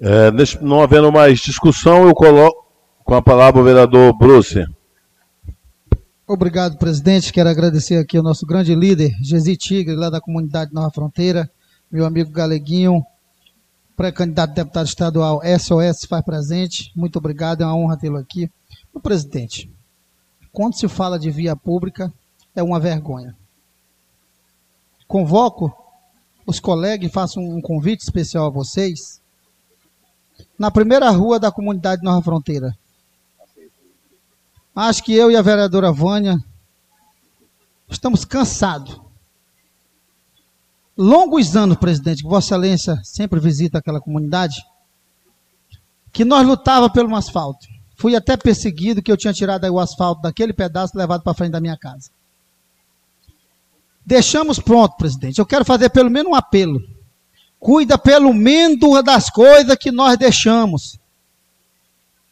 É, 0.01 0.31
não 0.63 0.81
havendo 0.81 1.13
mais 1.13 1.41
discussão, 1.41 2.09
eu 2.09 2.15
coloco 2.15 2.67
com 3.05 3.15
a 3.15 3.21
palavra 3.21 3.61
o 3.61 3.65
vereador 3.65 4.17
Bruce. 4.17 4.65
Obrigado, 6.33 6.79
presidente. 6.79 7.33
Quero 7.33 7.49
agradecer 7.49 7.97
aqui 7.97 8.17
ao 8.17 8.23
nosso 8.23 8.47
grande 8.47 8.73
líder, 8.73 9.17
Gesi 9.21 9.57
Tigre, 9.57 9.97
lá 9.97 10.09
da 10.09 10.21
comunidade 10.21 10.73
Nova 10.73 10.89
Fronteira, 10.89 11.51
meu 11.91 12.07
amigo 12.07 12.31
Galeguinho, 12.31 13.05
pré-candidato 13.97 14.51
a 14.51 14.55
deputado 14.55 14.87
estadual 14.87 15.41
SOS 15.45 16.05
faz 16.09 16.25
presente. 16.25 16.93
Muito 16.95 17.17
obrigado, 17.17 17.63
é 17.63 17.67
uma 17.67 17.75
honra 17.75 17.99
tê-lo 17.99 18.17
aqui. 18.17 18.49
O 18.95 19.01
presidente, 19.01 19.69
quando 20.53 20.77
se 20.77 20.87
fala 20.87 21.19
de 21.19 21.33
via 21.33 21.57
pública, 21.57 22.13
é 22.55 22.63
uma 22.63 22.79
vergonha. 22.79 23.37
Convoco 25.09 25.75
os 26.47 26.61
colegas 26.61 27.11
e 27.11 27.13
faço 27.13 27.41
um 27.41 27.61
convite 27.61 28.05
especial 28.05 28.47
a 28.47 28.51
vocês. 28.51 29.21
Na 30.57 30.71
primeira 30.71 31.11
rua 31.11 31.41
da 31.41 31.51
comunidade 31.51 32.05
Nova 32.05 32.23
Fronteira. 32.23 32.79
Acho 34.75 35.03
que 35.03 35.13
eu 35.13 35.31
e 35.31 35.37
a 35.37 35.43
vereadora 35.43 35.93
Vânia 35.93 36.39
estamos 37.89 38.25
cansados. 38.25 39.01
Longos 40.97 41.57
anos, 41.57 41.77
presidente, 41.77 42.23
que 42.23 42.29
Vossa 42.29 42.55
Excelência 42.55 43.01
sempre 43.03 43.41
visita 43.41 43.79
aquela 43.79 44.01
comunidade, 44.01 44.63
que 46.13 46.25
nós 46.25 46.47
lutava 46.47 46.91
pelo 46.91 47.15
asfalto 47.15 47.67
Fui 48.01 48.17
até 48.17 48.35
perseguido 48.35 49.03
que 49.03 49.13
eu 49.13 49.17
tinha 49.17 49.31
tirado 49.31 49.63
o 49.67 49.79
asfalto 49.79 50.23
daquele 50.23 50.55
pedaço 50.55 50.97
e 50.97 50.99
levado 50.99 51.23
para 51.23 51.35
frente 51.35 51.53
da 51.53 51.61
minha 51.61 51.77
casa. 51.77 52.11
Deixamos 54.07 54.59
pronto, 54.59 54.97
presidente. 54.97 55.39
Eu 55.39 55.45
quero 55.45 55.67
fazer 55.67 55.91
pelo 55.91 56.09
menos 56.09 56.33
um 56.33 56.35
apelo. 56.35 56.81
Cuida 57.59 57.99
pelo 57.99 58.33
menos 58.33 59.05
das 59.05 59.29
coisas 59.29 59.77
que 59.77 59.93
nós 59.93 60.17
deixamos. 60.17 60.99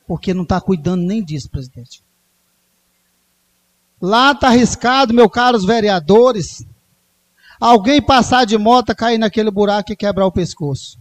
Porque 0.06 0.32
não 0.32 0.44
está 0.44 0.58
cuidando 0.58 1.02
nem 1.02 1.22
disso, 1.22 1.50
presidente. 1.50 2.02
Lá 4.00 4.32
está 4.32 4.48
arriscado, 4.48 5.12
meus 5.12 5.30
caros 5.30 5.64
vereadores, 5.64 6.64
alguém 7.60 8.00
passar 8.00 8.44
de 8.44 8.56
moto, 8.56 8.94
cair 8.94 9.18
naquele 9.18 9.50
buraco 9.50 9.92
e 9.92 9.96
quebrar 9.96 10.26
o 10.26 10.32
pescoço. 10.32 10.98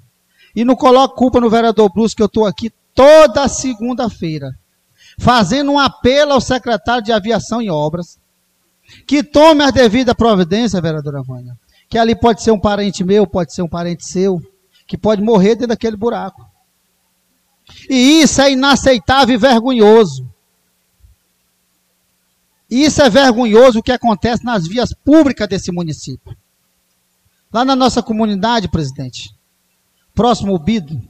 E 0.55 0.65
não 0.65 0.75
coloco 0.75 1.15
culpa 1.15 1.39
no 1.39 1.49
vereador 1.49 1.91
Bruce, 1.93 2.15
que 2.15 2.21
eu 2.21 2.27
estou 2.27 2.45
aqui 2.45 2.71
toda 2.95 3.47
segunda-feira, 3.47 4.49
fazendo 5.19 5.71
um 5.71 5.79
apelo 5.79 6.33
ao 6.33 6.41
secretário 6.41 7.03
de 7.03 7.11
Aviação 7.11 7.61
e 7.61 7.69
Obras, 7.69 8.17
que 9.05 9.23
tome 9.23 9.63
a 9.63 9.69
devida 9.69 10.15
providência, 10.15 10.81
vereadora 10.81 11.21
Vânia, 11.21 11.55
que 11.87 11.97
ali 11.97 12.15
pode 12.15 12.41
ser 12.41 12.51
um 12.51 12.59
parente 12.59 13.03
meu, 13.03 13.27
pode 13.27 13.53
ser 13.53 13.61
um 13.61 13.67
parente 13.67 14.05
seu, 14.05 14.41
que 14.87 14.97
pode 14.97 15.21
morrer 15.21 15.55
dentro 15.55 15.67
daquele 15.67 15.95
buraco. 15.95 16.43
E 17.89 18.21
isso 18.21 18.41
é 18.41 18.51
inaceitável 18.51 19.35
e 19.35 19.37
vergonhoso. 19.37 20.27
Isso 22.69 23.01
é 23.01 23.09
vergonhoso 23.09 23.79
o 23.79 23.83
que 23.83 23.91
acontece 23.91 24.43
nas 24.43 24.67
vias 24.67 24.93
públicas 24.93 25.47
desse 25.47 25.71
município. 25.71 26.35
Lá 27.51 27.63
na 27.63 27.75
nossa 27.75 28.03
comunidade, 28.03 28.69
presidente, 28.69 29.33
próximo 30.13 30.51
ao 30.51 30.59
Bido, 30.59 31.01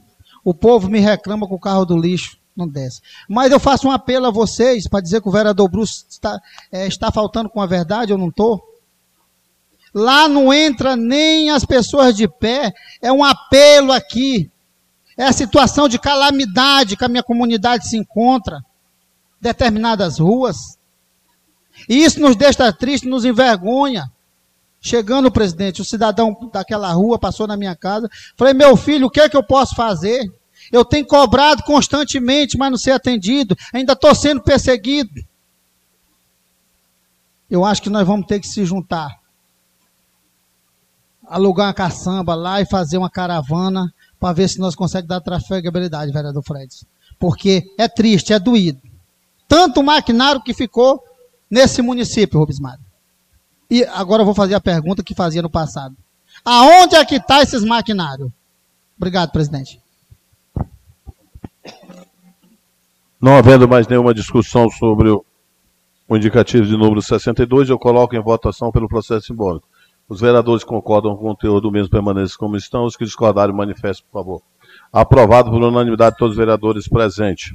o 0.44 0.54
povo 0.54 0.88
me 0.88 1.00
reclama 1.00 1.46
que 1.46 1.54
o 1.54 1.58
carro 1.58 1.84
do 1.84 1.96
lixo 1.96 2.38
não 2.56 2.68
desce. 2.68 3.00
Mas 3.28 3.50
eu 3.50 3.58
faço 3.58 3.88
um 3.88 3.90
apelo 3.90 4.26
a 4.26 4.30
vocês 4.30 4.88
para 4.88 5.00
dizer 5.00 5.20
que 5.20 5.28
o 5.28 5.32
vereador 5.32 5.68
Bruce 5.68 6.04
está, 6.08 6.40
é, 6.70 6.86
está 6.86 7.10
faltando 7.10 7.50
com 7.50 7.60
a 7.60 7.66
verdade, 7.66 8.12
eu 8.12 8.18
não 8.18 8.28
estou. 8.28 8.62
Lá 9.92 10.28
não 10.28 10.52
entra 10.52 10.96
nem 10.96 11.50
as 11.50 11.64
pessoas 11.64 12.14
de 12.14 12.28
pé, 12.28 12.72
é 13.02 13.12
um 13.12 13.24
apelo 13.24 13.92
aqui. 13.92 14.50
É 15.16 15.24
a 15.24 15.32
situação 15.32 15.88
de 15.88 15.98
calamidade 15.98 16.96
que 16.96 17.04
a 17.04 17.08
minha 17.08 17.22
comunidade 17.22 17.88
se 17.88 17.96
encontra. 17.96 18.64
Determinadas 19.40 20.18
ruas. 20.18 20.77
E 21.88 22.02
isso 22.02 22.20
nos 22.20 22.36
deixa 22.36 22.72
triste, 22.72 23.06
nos 23.06 23.24
envergonha. 23.24 24.10
Chegando, 24.80 25.30
presidente, 25.30 25.82
o 25.82 25.84
cidadão 25.84 26.36
daquela 26.52 26.92
rua 26.92 27.18
passou 27.18 27.46
na 27.46 27.56
minha 27.56 27.74
casa. 27.74 28.08
Falei, 28.36 28.54
meu 28.54 28.76
filho, 28.76 29.06
o 29.06 29.10
que 29.10 29.20
é 29.20 29.28
que 29.28 29.36
eu 29.36 29.42
posso 29.42 29.74
fazer? 29.74 30.32
Eu 30.70 30.84
tenho 30.84 31.06
cobrado 31.06 31.62
constantemente, 31.62 32.56
mas 32.56 32.70
não 32.70 32.78
ser 32.78 32.92
atendido. 32.92 33.56
Ainda 33.72 33.94
estou 33.94 34.14
sendo 34.14 34.40
perseguido. 34.40 35.20
Eu 37.50 37.64
acho 37.64 37.82
que 37.82 37.90
nós 37.90 38.06
vamos 38.06 38.26
ter 38.26 38.38
que 38.40 38.46
se 38.46 38.64
juntar. 38.64 39.10
Alugar 41.26 41.66
uma 41.66 41.74
caçamba 41.74 42.34
lá 42.34 42.60
e 42.60 42.66
fazer 42.66 42.98
uma 42.98 43.10
caravana 43.10 43.92
para 44.20 44.32
ver 44.34 44.48
se 44.48 44.58
nós 44.58 44.74
conseguimos 44.74 45.08
dar 45.08 45.20
trafegabilidade, 45.20 46.12
vereador 46.12 46.42
Fred. 46.42 46.68
Porque 47.18 47.64
é 47.76 47.88
triste, 47.88 48.32
é 48.32 48.38
doído. 48.38 48.80
Tanto 49.46 49.80
o 49.80 49.84
maquinário 49.84 50.42
que 50.42 50.52
ficou 50.52 51.02
nesse 51.50 51.82
município, 51.82 52.38
Rubens 52.38 52.60
Mário. 52.60 52.84
E 53.70 53.84
agora 53.84 54.22
eu 54.22 54.26
vou 54.26 54.34
fazer 54.34 54.54
a 54.54 54.60
pergunta 54.60 55.02
que 55.02 55.14
fazia 55.14 55.42
no 55.42 55.50
passado. 55.50 55.94
Aonde 56.44 56.96
é 56.96 57.04
que 57.04 57.16
está 57.16 57.42
esses 57.42 57.64
maquinários? 57.64 58.30
Obrigado, 58.96 59.30
presidente. 59.30 59.80
Não 63.20 63.36
havendo 63.36 63.68
mais 63.68 63.86
nenhuma 63.86 64.14
discussão 64.14 64.70
sobre 64.70 65.10
o, 65.10 65.24
indicativo 66.10 66.64
de 66.64 66.76
número 66.76 67.02
62, 67.02 67.68
eu 67.68 67.78
coloco 67.78 68.16
em 68.16 68.22
votação 68.22 68.70
pelo 68.70 68.88
processo 68.88 69.26
simbólico. 69.26 69.66
Os 70.08 70.20
vereadores 70.20 70.64
concordam 70.64 71.14
com 71.16 71.24
o 71.24 71.28
conteúdo 71.28 71.62
do 71.62 71.70
mesmo 71.70 71.90
permanecem 71.90 72.38
como 72.38 72.56
estão. 72.56 72.84
Os 72.84 72.96
que 72.96 73.04
discordarem, 73.04 73.54
manifestem, 73.54 74.06
por 74.10 74.20
favor. 74.20 74.42
Aprovado 74.90 75.50
por 75.50 75.62
unanimidade 75.62 76.12
de 76.12 76.18
todos 76.18 76.32
os 76.32 76.38
vereadores 76.38 76.88
presentes. 76.88 77.54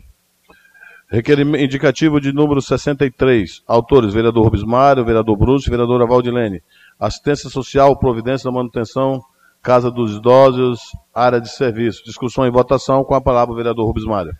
Requerimento 1.13 1.63
indicativo 1.63 2.19
de 2.19 2.33
número 2.33 2.59
63. 2.59 3.61
Autores: 3.67 4.15
vereador 4.15 4.45
Rubens 4.45 4.63
Mário, 4.63 5.05
vereador 5.05 5.37
Bruce, 5.37 5.69
vereadora 5.69 6.07
Valdilene. 6.07 6.63
Assistência 6.99 7.51
social, 7.51 7.95
providência 7.99 8.45
da 8.45 8.51
manutenção, 8.51 9.21
Casa 9.61 9.91
dos 9.91 10.15
Idosos, 10.15 10.79
área 11.13 11.39
de 11.39 11.51
serviço. 11.51 12.03
Discussão 12.03 12.47
e 12.47 12.49
votação 12.49 13.03
com 13.03 13.13
a 13.13 13.21
palavra 13.21 13.53
o 13.53 13.55
vereador 13.55 13.85
Rubens 13.85 14.07
Mário. 14.07 14.35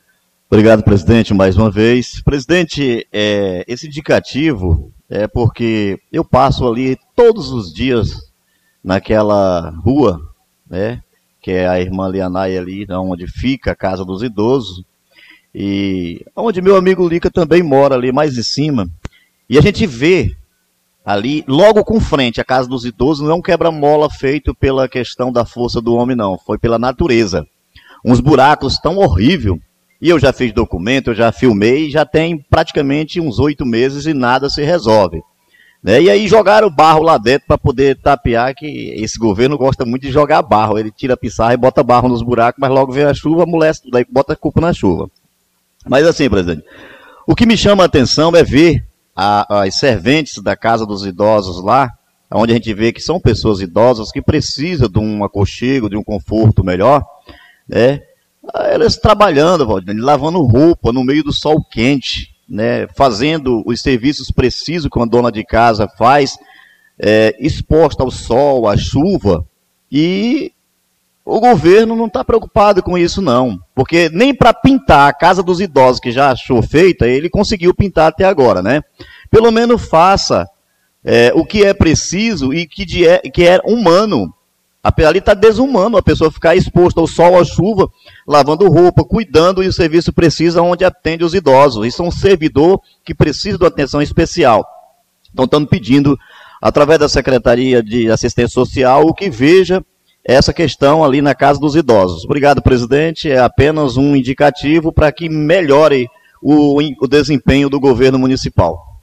Obrigado, 0.49 0.81
presidente, 0.81 1.31
mais 1.31 1.55
uma 1.57 1.69
vez. 1.69 2.19
Presidente, 2.23 3.07
é, 3.13 3.63
esse 3.67 3.85
indicativo 3.85 4.91
é 5.07 5.27
porque 5.27 5.99
eu 6.11 6.25
passo 6.25 6.67
ali 6.67 6.97
todos 7.15 7.51
os 7.51 7.71
dias 7.71 8.31
naquela 8.83 9.69
rua, 9.85 10.19
né, 10.67 11.03
que 11.39 11.51
é 11.51 11.67
a 11.67 11.79
irmã 11.79 12.09
Lianai 12.09 12.57
ali, 12.57 12.87
onde 12.89 13.27
fica 13.27 13.73
a 13.73 13.75
Casa 13.75 14.03
dos 14.03 14.23
Idosos, 14.23 14.83
e 15.53 16.25
onde 16.35 16.61
meu 16.61 16.75
amigo 16.75 17.07
Lica 17.07 17.29
também 17.29 17.61
mora 17.61 17.95
ali 17.95 18.11
mais 18.11 18.37
em 18.37 18.43
cima. 18.43 18.87
E 19.47 19.57
a 19.57 19.61
gente 19.61 19.85
vê 19.85 20.35
ali, 21.05 21.43
logo 21.47 21.83
com 21.83 21.99
frente, 21.99 22.41
a 22.41 22.45
casa 22.45 22.67
dos 22.67 22.85
idosos, 22.85 23.23
não 23.23 23.31
é 23.31 23.35
um 23.35 23.41
quebra-mola 23.41 24.09
feito 24.09 24.55
pela 24.55 24.87
questão 24.87 25.31
da 25.31 25.45
força 25.45 25.81
do 25.81 25.93
homem, 25.93 26.15
não. 26.15 26.37
Foi 26.37 26.57
pela 26.57 26.79
natureza. 26.79 27.45
Uns 28.03 28.19
buracos 28.19 28.77
tão 28.79 28.97
horrível. 28.97 29.59
E 30.01 30.09
eu 30.09 30.19
já 30.19 30.33
fiz 30.33 30.51
documento, 30.51 31.11
eu 31.11 31.15
já 31.15 31.31
filmei, 31.31 31.89
já 31.89 32.05
tem 32.05 32.37
praticamente 32.49 33.21
uns 33.21 33.39
oito 33.39 33.65
meses 33.65 34.05
e 34.05 34.13
nada 34.13 34.49
se 34.49 34.61
resolve. 34.63 35.21
Né? 35.81 36.01
E 36.01 36.09
aí 36.09 36.27
jogaram 36.27 36.69
barro 36.69 37.03
lá 37.03 37.17
dentro 37.17 37.47
para 37.47 37.57
poder 37.57 37.97
tapear, 38.01 38.55
que 38.55 38.65
esse 38.97 39.19
governo 39.19 39.57
gosta 39.57 39.85
muito 39.85 40.01
de 40.01 40.11
jogar 40.11 40.41
barro. 40.41 40.77
Ele 40.77 40.91
tira 40.91 41.13
a 41.13 41.17
pissarra 41.17 41.53
e 41.53 41.57
bota 41.57 41.83
barro 41.83 42.09
nos 42.09 42.21
buracos, 42.21 42.59
mas 42.59 42.71
logo 42.71 42.91
vem 42.91 43.03
a 43.03 43.13
chuva, 43.13 43.43
amolece 43.43 43.83
tudo, 43.83 43.95
aí 43.95 44.05
bota 44.09 44.33
a 44.33 44.37
culpa 44.37 44.59
na 44.59 44.73
chuva. 44.73 45.09
Mas 45.87 46.05
assim, 46.05 46.29
presidente, 46.29 46.63
o 47.27 47.35
que 47.35 47.45
me 47.45 47.57
chama 47.57 47.83
a 47.83 47.85
atenção 47.85 48.35
é 48.35 48.43
ver 48.43 48.85
a, 49.15 49.63
as 49.63 49.75
serventes 49.75 50.41
da 50.41 50.55
Casa 50.55 50.85
dos 50.85 51.05
Idosos 51.05 51.63
lá, 51.63 51.91
onde 52.31 52.51
a 52.51 52.55
gente 52.55 52.73
vê 52.73 52.91
que 52.91 53.01
são 53.01 53.19
pessoas 53.19 53.61
idosas 53.61 54.11
que 54.11 54.21
precisam 54.21 54.89
de 54.89 54.99
um 54.99 55.23
aconchego, 55.23 55.89
de 55.89 55.95
um 55.95 56.03
conforto 56.03 56.63
melhor, 56.63 57.05
né? 57.67 58.01
Elas 58.55 58.97
trabalhando, 58.97 59.65
Valdir, 59.65 59.95
lavando 59.97 60.41
roupa 60.41 60.91
no 60.91 61.03
meio 61.03 61.23
do 61.23 61.31
sol 61.31 61.63
quente, 61.63 62.35
né? 62.49 62.87
Fazendo 62.95 63.63
os 63.65 63.81
serviços 63.81 64.31
precisos 64.31 64.89
que 64.89 64.97
uma 64.97 65.07
dona 65.07 65.31
de 65.31 65.45
casa 65.45 65.87
faz, 65.97 66.37
é, 66.99 67.35
exposta 67.39 68.03
ao 68.03 68.11
sol, 68.11 68.67
à 68.67 68.75
chuva, 68.75 69.45
e 69.91 70.51
o 71.25 71.39
governo 71.39 71.95
não 71.95 72.07
está 72.07 72.23
preocupado 72.23 72.83
com 72.83 72.97
isso, 72.97 73.21
não. 73.21 73.57
Porque 73.73 74.09
nem 74.09 74.35
para 74.35 74.53
pintar 74.53 75.09
a 75.09 75.13
casa 75.13 75.41
dos 75.41 75.61
idosos, 75.61 75.99
que 75.99 76.11
já 76.11 76.31
achou 76.31 76.61
feita, 76.61 77.07
ele 77.07 77.29
conseguiu 77.29 77.73
pintar 77.73 78.07
até 78.07 78.25
agora, 78.25 78.61
né? 78.61 78.81
Pelo 79.31 79.51
menos 79.51 79.87
faça 79.87 80.47
é, 81.03 81.31
o 81.33 81.45
que 81.45 81.63
é 81.63 81.73
preciso 81.73 82.53
e 82.53 82.67
que, 82.67 82.85
de, 82.85 83.07
é, 83.07 83.19
que 83.19 83.47
é 83.47 83.59
humano. 83.65 84.33
Ali 84.83 85.19
está 85.19 85.33
desumano 85.33 85.95
a 85.95 86.03
pessoa 86.03 86.29
ficar 86.29 86.57
exposta 86.57 86.99
ao 86.99 87.07
sol, 87.07 87.39
à 87.39 87.45
chuva, 87.45 87.87
lavando 88.27 88.67
roupa, 88.67 89.05
cuidando 89.05 89.63
e 89.63 89.67
o 89.67 89.71
serviço 89.71 90.11
precisa 90.11 90.61
onde 90.61 90.83
atende 90.83 91.23
os 91.23 91.33
idosos. 91.33 91.87
Isso 91.87 92.03
é 92.03 92.05
um 92.05 92.11
servidor 92.11 92.81
que 93.05 93.15
precisa 93.15 93.57
de 93.57 93.63
uma 93.63 93.69
atenção 93.69 94.01
especial. 94.01 94.67
Então, 95.31 95.45
estamos 95.45 95.69
pedindo, 95.69 96.19
através 96.61 96.99
da 96.99 97.07
Secretaria 97.07 97.81
de 97.81 98.11
Assistência 98.11 98.53
Social, 98.53 99.07
o 99.07 99.13
que 99.13 99.29
veja 99.29 99.81
essa 100.23 100.53
questão 100.53 101.03
ali 101.03 101.21
na 101.21 101.35
casa 101.35 101.59
dos 101.59 101.75
idosos. 101.75 102.23
Obrigado, 102.23 102.61
presidente. 102.61 103.29
É 103.29 103.39
apenas 103.39 103.97
um 103.97 104.15
indicativo 104.15 104.91
para 104.91 105.11
que 105.11 105.27
melhore 105.27 106.07
o, 106.41 106.77
o, 106.77 107.07
desempenho 107.07 107.69
do 107.69 107.79
governo 107.79 108.17
municipal. 108.17 108.93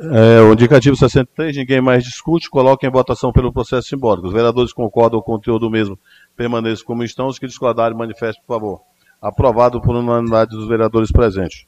É, 0.00 0.40
o 0.40 0.52
indicativo 0.52 0.96
63, 0.96 1.56
ninguém 1.56 1.80
mais 1.80 2.02
discute, 2.02 2.50
coloca 2.50 2.84
em 2.84 2.90
votação 2.90 3.32
pelo 3.32 3.52
processo 3.52 3.88
simbólico. 3.88 4.26
Os 4.26 4.32
vereadores 4.32 4.72
concordam 4.72 5.20
com 5.20 5.32
o 5.32 5.36
conteúdo 5.36 5.70
mesmo, 5.70 5.96
permaneçam 6.36 6.84
como 6.84 7.04
estão. 7.04 7.28
Os 7.28 7.38
que 7.38 7.46
discordarem, 7.46 7.96
manifestem, 7.96 8.42
por 8.44 8.54
favor. 8.54 8.80
Aprovado 9.20 9.80
por 9.80 9.94
unanimidade 9.94 10.50
dos 10.50 10.66
vereadores 10.66 11.12
presentes. 11.12 11.66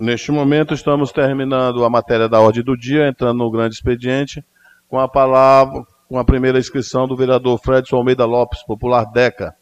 Neste 0.00 0.32
momento, 0.32 0.72
estamos 0.72 1.12
terminando 1.12 1.84
a 1.84 1.90
matéria 1.90 2.26
da 2.26 2.40
ordem 2.40 2.62
do 2.62 2.74
dia, 2.74 3.06
entrando 3.06 3.36
no 3.36 3.50
grande 3.50 3.74
expediente, 3.74 4.42
com 4.88 4.98
a 4.98 5.06
palavra, 5.06 5.84
com 6.10 6.18
a 6.18 6.24
primeira 6.24 6.58
inscrição 6.58 7.06
do 7.06 7.14
vereador 7.14 7.56
Fredson 7.62 7.94
Almeida 7.94 8.24
Lopes, 8.24 8.64
popular 8.64 9.04
DECA, 9.04 9.56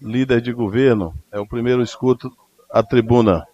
líder 0.00 0.40
de 0.40 0.50
governo. 0.50 1.14
É 1.30 1.38
o 1.38 1.46
primeiro 1.46 1.82
escuto 1.82 2.34
à 2.70 2.82
tribuna. 2.82 3.46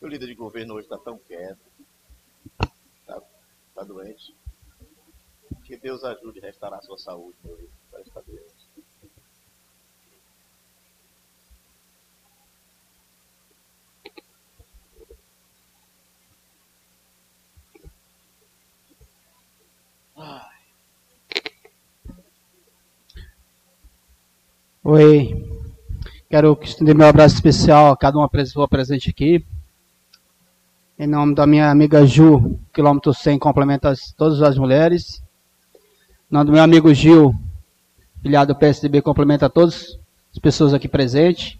O 0.00 0.06
líder 0.08 0.26
de 0.26 0.34
governo 0.34 0.74
hoje 0.74 0.86
está 0.86 0.98
tão 0.98 1.16
quieto. 1.16 1.67
Está 3.78 3.86
tá 3.86 3.94
doente? 3.94 4.34
Que 5.62 5.76
Deus 5.76 6.02
ajude 6.02 6.40
a 6.40 6.46
restaurar 6.46 6.80
a 6.80 6.82
sua 6.82 6.98
saúde, 6.98 7.36
meu 7.44 7.54
líder. 7.54 7.70
Parece 7.92 8.10
que 8.10 8.22
doente. 8.22 8.68
Oi. 24.82 25.48
Quero 26.28 26.58
estender 26.60 26.96
meu 26.96 27.06
abraço 27.06 27.36
especial 27.36 27.92
a 27.92 27.96
cada 27.96 28.18
uma 28.18 28.28
pessoa 28.28 28.66
presente 28.66 29.10
aqui. 29.10 29.46
Em 31.00 31.06
nome 31.06 31.32
da 31.32 31.46
minha 31.46 31.70
amiga 31.70 32.04
Ju, 32.04 32.58
quilômetro 32.72 33.14
100, 33.14 33.38
complementa 33.38 33.88
as, 33.88 34.10
todas 34.10 34.42
as 34.42 34.58
mulheres. 34.58 35.22
Em 36.28 36.34
nome 36.34 36.46
do 36.46 36.52
meu 36.52 36.60
amigo 36.60 36.92
Gil, 36.92 37.32
filiado 38.20 38.52
do 38.52 38.58
PSDB, 38.58 39.00
complementa 39.00 39.48
todas 39.48 39.96
as 40.32 40.40
pessoas 40.40 40.74
aqui 40.74 40.88
presentes. 40.88 41.56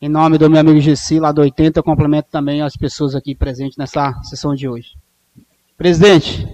Em 0.00 0.08
nome 0.08 0.38
do 0.38 0.48
meu 0.48 0.60
amigo 0.60 0.80
Gessi, 0.80 1.20
lá 1.20 1.30
do 1.30 1.42
80, 1.42 1.82
complemento 1.82 2.30
também 2.30 2.62
as 2.62 2.74
pessoas 2.74 3.14
aqui 3.14 3.34
presentes 3.34 3.76
nessa 3.76 4.14
sessão 4.22 4.54
de 4.54 4.66
hoje. 4.66 4.96
Presidente, 5.76 6.48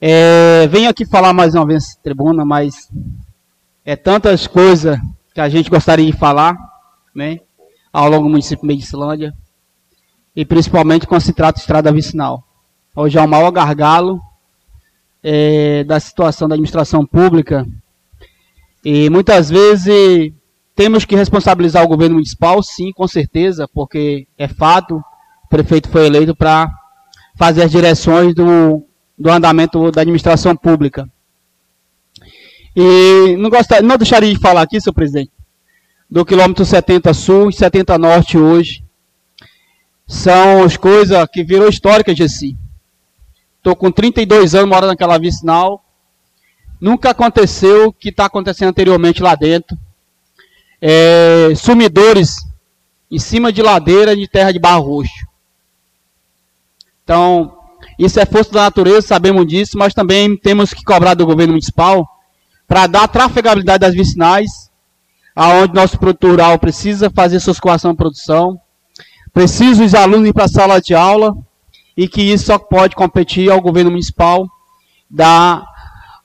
é, 0.00 0.66
venho 0.66 0.90
aqui 0.90 1.06
falar 1.06 1.32
mais 1.32 1.54
uma 1.54 1.64
vez 1.64 1.94
tribuna, 2.02 2.44
mas 2.44 2.90
é 3.84 3.94
tantas 3.94 4.48
coisas 4.48 4.98
que 5.32 5.40
a 5.40 5.48
gente 5.48 5.70
gostaria 5.70 6.10
de 6.10 6.18
falar, 6.18 6.56
né, 7.14 7.38
ao 7.92 8.10
longo 8.10 8.24
do 8.24 8.30
município 8.30 8.62
de 8.62 8.66
Medicilândia 8.74 9.32
e 10.34 10.44
principalmente 10.44 11.06
quando 11.06 11.22
se 11.22 11.32
trata 11.32 11.54
de 11.56 11.60
estrada 11.60 11.92
vicinal. 11.92 12.42
Hoje 12.94 13.18
é 13.18 13.22
o 13.22 13.28
maior 13.28 13.50
gargalo 13.50 14.20
é, 15.22 15.84
da 15.84 15.98
situação 15.98 16.48
da 16.48 16.54
administração 16.54 17.06
pública 17.06 17.66
e 18.84 19.08
muitas 19.08 19.48
vezes 19.48 20.32
temos 20.76 21.04
que 21.04 21.16
responsabilizar 21.16 21.82
o 21.82 21.88
governo 21.88 22.16
municipal, 22.16 22.62
sim, 22.62 22.92
com 22.92 23.08
certeza, 23.08 23.66
porque 23.72 24.26
é 24.36 24.46
fato, 24.46 24.96
o 24.96 25.48
prefeito 25.48 25.88
foi 25.88 26.06
eleito 26.06 26.34
para 26.34 26.68
fazer 27.36 27.62
as 27.62 27.70
direções 27.70 28.34
do, 28.34 28.84
do 29.18 29.30
andamento 29.30 29.90
da 29.90 30.02
administração 30.02 30.54
pública. 30.54 31.08
E 32.76 33.36
não, 33.38 33.48
gostaria, 33.48 33.86
não 33.86 33.96
deixaria 33.96 34.34
de 34.34 34.40
falar 34.40 34.62
aqui, 34.62 34.80
senhor 34.80 34.94
presidente, 34.94 35.30
do 36.10 36.24
quilômetro 36.24 36.64
70 36.64 37.14
sul 37.14 37.48
e 37.48 37.52
70 37.52 37.96
norte 37.96 38.36
hoje, 38.36 38.83
são 40.06 40.62
as 40.64 40.76
coisas 40.76 41.26
que 41.32 41.42
virou 41.42 41.68
histórica 41.68 42.14
de 42.14 42.28
si. 42.28 42.56
Estou 43.58 43.74
com 43.74 43.90
32 43.90 44.54
anos 44.54 44.68
morando 44.68 44.90
naquela 44.90 45.18
vicinal. 45.18 45.82
Nunca 46.80 47.10
aconteceu 47.10 47.88
o 47.88 47.92
que 47.92 48.10
está 48.10 48.26
acontecendo 48.26 48.68
anteriormente 48.68 49.22
lá 49.22 49.34
dentro. 49.34 49.76
É, 50.80 51.54
sumidores 51.56 52.36
em 53.10 53.18
cima 53.18 53.52
de 53.52 53.62
ladeira 53.62 54.14
de 54.14 54.28
terra 54.28 54.52
de 54.52 54.58
barro 54.58 54.82
roxo. 54.82 55.26
Então, 57.02 57.56
isso 57.98 58.18
é 58.18 58.26
força 58.26 58.50
da 58.50 58.62
natureza, 58.62 59.06
sabemos 59.06 59.46
disso, 59.46 59.78
mas 59.78 59.94
também 59.94 60.36
temos 60.36 60.74
que 60.74 60.82
cobrar 60.82 61.14
do 61.14 61.26
governo 61.26 61.52
municipal 61.52 62.06
para 62.66 62.86
dar 62.86 63.08
trafegabilidade 63.08 63.80
das 63.80 63.94
vicinais, 63.94 64.70
aonde 65.34 65.74
nosso 65.74 65.98
produtor 65.98 66.30
rural 66.30 66.58
precisa 66.58 67.10
fazer 67.10 67.40
sua 67.40 67.52
escoação 67.52 67.92
de 67.92 67.98
produção, 67.98 68.60
Preciso 69.34 69.84
os 69.84 69.94
alunos 69.96 70.28
ir 70.28 70.32
para 70.32 70.44
a 70.44 70.48
sala 70.48 70.80
de 70.80 70.94
aula 70.94 71.36
e 71.96 72.06
que 72.06 72.22
isso 72.22 72.46
só 72.46 72.58
pode 72.58 72.94
competir 72.94 73.50
ao 73.50 73.60
governo 73.60 73.90
municipal 73.90 74.48
dar 75.10 75.66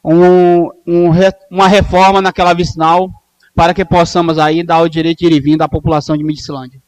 um, 0.04 0.70
um, 0.86 1.12
uma 1.50 1.68
reforma 1.68 2.22
naquela 2.22 2.54
vicinal 2.54 3.10
para 3.56 3.74
que 3.74 3.84
possamos 3.84 4.38
aí 4.38 4.64
dar 4.64 4.82
o 4.82 4.88
direito 4.88 5.20
de 5.20 5.26
ir 5.26 5.34
e 5.34 5.40
vir 5.40 5.58
da 5.58 5.68
população 5.68 6.16
de 6.16 6.24
Medicilândia. 6.24 6.80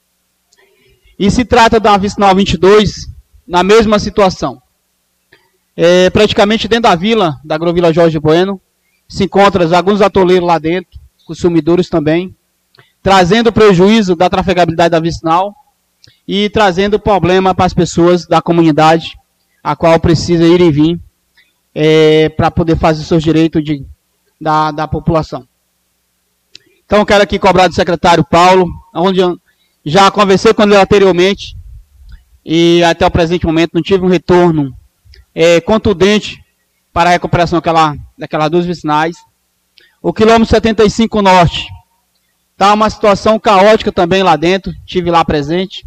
E 1.17 1.29
se 1.31 1.43
trata 1.43 1.79
da 1.79 1.97
vicinal 1.97 2.35
22, 2.35 3.07
na 3.47 3.63
mesma 3.63 3.97
situação. 3.97 4.61
É, 5.75 6.11
praticamente 6.11 6.67
dentro 6.67 6.83
da 6.83 6.95
vila, 6.95 7.39
da 7.43 7.55
Agrovila 7.55 7.91
Jorge 7.91 8.19
Bueno, 8.19 8.61
se 9.09 9.23
encontram 9.23 9.75
alguns 9.75 10.01
atoleiros 10.01 10.47
lá 10.47 10.59
dentro, 10.59 10.99
consumidores 11.25 11.89
também, 11.89 12.35
trazendo 13.01 13.51
prejuízo 13.51 14.15
da 14.15 14.29
trafegabilidade 14.29 14.91
da 14.91 14.99
vicinal, 14.99 15.55
e 16.27 16.49
trazendo 16.49 16.99
problema 16.99 17.53
para 17.53 17.65
as 17.65 17.73
pessoas 17.73 18.25
da 18.25 18.41
comunidade, 18.41 19.17
a 19.63 19.75
qual 19.75 19.99
precisa 19.99 20.45
ir 20.45 20.61
e 20.61 20.71
vir 20.71 20.99
é, 21.73 22.29
para 22.29 22.51
poder 22.51 22.77
fazer 22.77 23.03
seus 23.03 23.23
direitos 23.23 23.63
de, 23.63 23.85
da, 24.39 24.71
da 24.71 24.87
população. 24.87 25.47
Então, 26.85 27.05
quero 27.05 27.23
aqui 27.23 27.39
cobrar 27.39 27.67
do 27.67 27.73
secretário 27.73 28.23
Paulo, 28.23 28.67
onde 28.93 29.21
já 29.85 30.11
conversei 30.11 30.53
com 30.53 30.63
ele 30.63 30.75
anteriormente 30.75 31.55
e 32.45 32.83
até 32.83 33.05
o 33.05 33.11
presente 33.11 33.45
momento 33.45 33.71
não 33.73 33.81
tive 33.81 34.03
um 34.03 34.09
retorno 34.09 34.75
é, 35.33 35.61
contundente 35.61 36.43
para 36.91 37.09
a 37.09 37.13
recuperação 37.13 37.57
daquela, 37.59 37.95
daquelas 38.17 38.49
duas 38.49 38.65
vicinais. 38.65 39.15
O 40.01 40.11
quilômetro 40.11 40.47
75 40.47 41.21
norte 41.21 41.67
está 42.51 42.73
uma 42.73 42.89
situação 42.89 43.39
caótica 43.39 43.91
também 43.91 44.23
lá 44.23 44.35
dentro, 44.35 44.73
tive 44.85 45.09
lá 45.09 45.23
presente 45.23 45.85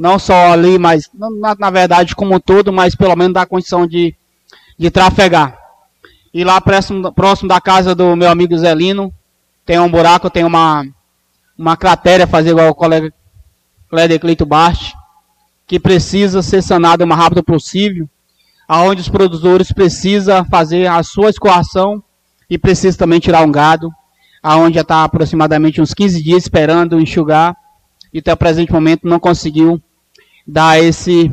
não 0.00 0.18
só 0.18 0.50
ali, 0.50 0.78
mas 0.78 1.10
na, 1.12 1.54
na, 1.58 1.68
verdade 1.68 2.16
como 2.16 2.34
um 2.34 2.40
todo, 2.40 2.72
mas 2.72 2.94
pelo 2.94 3.14
menos 3.14 3.34
dá 3.34 3.44
condição 3.44 3.86
de, 3.86 4.14
de 4.78 4.90
trafegar. 4.90 5.58
E 6.32 6.42
lá 6.42 6.58
próximo, 6.58 7.12
próximo 7.12 7.50
da 7.50 7.60
casa 7.60 7.94
do 7.94 8.16
meu 8.16 8.30
amigo 8.30 8.56
Zelino, 8.56 9.12
tem 9.66 9.78
um 9.78 9.90
buraco, 9.90 10.30
tem 10.30 10.42
uma, 10.42 10.86
uma 11.56 11.76
cratera, 11.76 12.26
fazer 12.26 12.48
igual 12.48 12.70
o 12.70 12.74
colega 12.74 13.12
Cléder 13.90 14.18
Cleito 14.18 14.46
Bart, 14.46 14.94
que 15.66 15.78
precisa 15.78 16.40
ser 16.40 16.62
sanado 16.62 17.04
o 17.04 17.06
mais 17.06 17.20
rápido 17.20 17.42
possível, 17.44 18.08
aonde 18.66 19.02
os 19.02 19.08
produtores 19.10 19.70
precisam 19.70 20.46
fazer 20.46 20.86
a 20.86 21.02
sua 21.02 21.28
escoação 21.28 22.02
e 22.48 22.56
precisa 22.56 22.96
também 22.96 23.20
tirar 23.20 23.42
um 23.42 23.52
gado, 23.52 23.90
aonde 24.42 24.76
já 24.76 24.80
está 24.80 25.04
aproximadamente 25.04 25.78
uns 25.78 25.92
15 25.92 26.22
dias 26.22 26.44
esperando 26.44 26.98
enxugar, 26.98 27.54
e 28.14 28.18
até 28.20 28.32
o 28.32 28.36
presente 28.36 28.72
momento 28.72 29.06
não 29.06 29.20
conseguiu 29.20 29.78
dar 30.50 30.82
esse, 30.82 31.32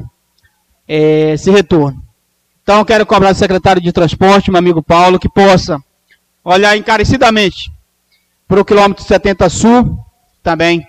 é, 0.87 1.33
esse 1.33 1.49
retorno. 1.49 2.01
Então, 2.61 2.83
quero 2.85 3.05
cobrar 3.05 3.31
do 3.31 3.37
secretário 3.37 3.81
de 3.81 3.91
transporte, 3.91 4.51
meu 4.51 4.59
amigo 4.59 4.83
Paulo, 4.83 5.19
que 5.19 5.29
possa 5.29 5.81
olhar 6.43 6.77
encarecidamente 6.77 7.71
para 8.47 8.61
o 8.61 8.65
quilômetro 8.65 9.03
70 9.03 9.49
sul, 9.49 9.97
também, 10.43 10.85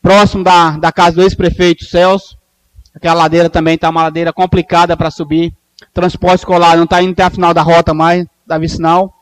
próximo 0.00 0.44
da, 0.44 0.76
da 0.76 0.92
casa 0.92 1.16
do 1.16 1.22
ex-prefeito 1.22 1.84
Celso. 1.84 2.36
Aquela 2.94 3.22
ladeira 3.22 3.48
também 3.48 3.74
está 3.74 3.88
uma 3.88 4.04
ladeira 4.04 4.32
complicada 4.32 4.96
para 4.96 5.10
subir. 5.10 5.52
Transporte 5.92 6.40
escolar 6.40 6.76
não 6.76 6.84
está 6.84 7.02
indo 7.02 7.12
até 7.12 7.24
a 7.24 7.30
final 7.30 7.52
da 7.52 7.62
rota 7.62 7.92
mais, 7.92 8.26
da 8.46 8.58
vicinal. 8.58 9.12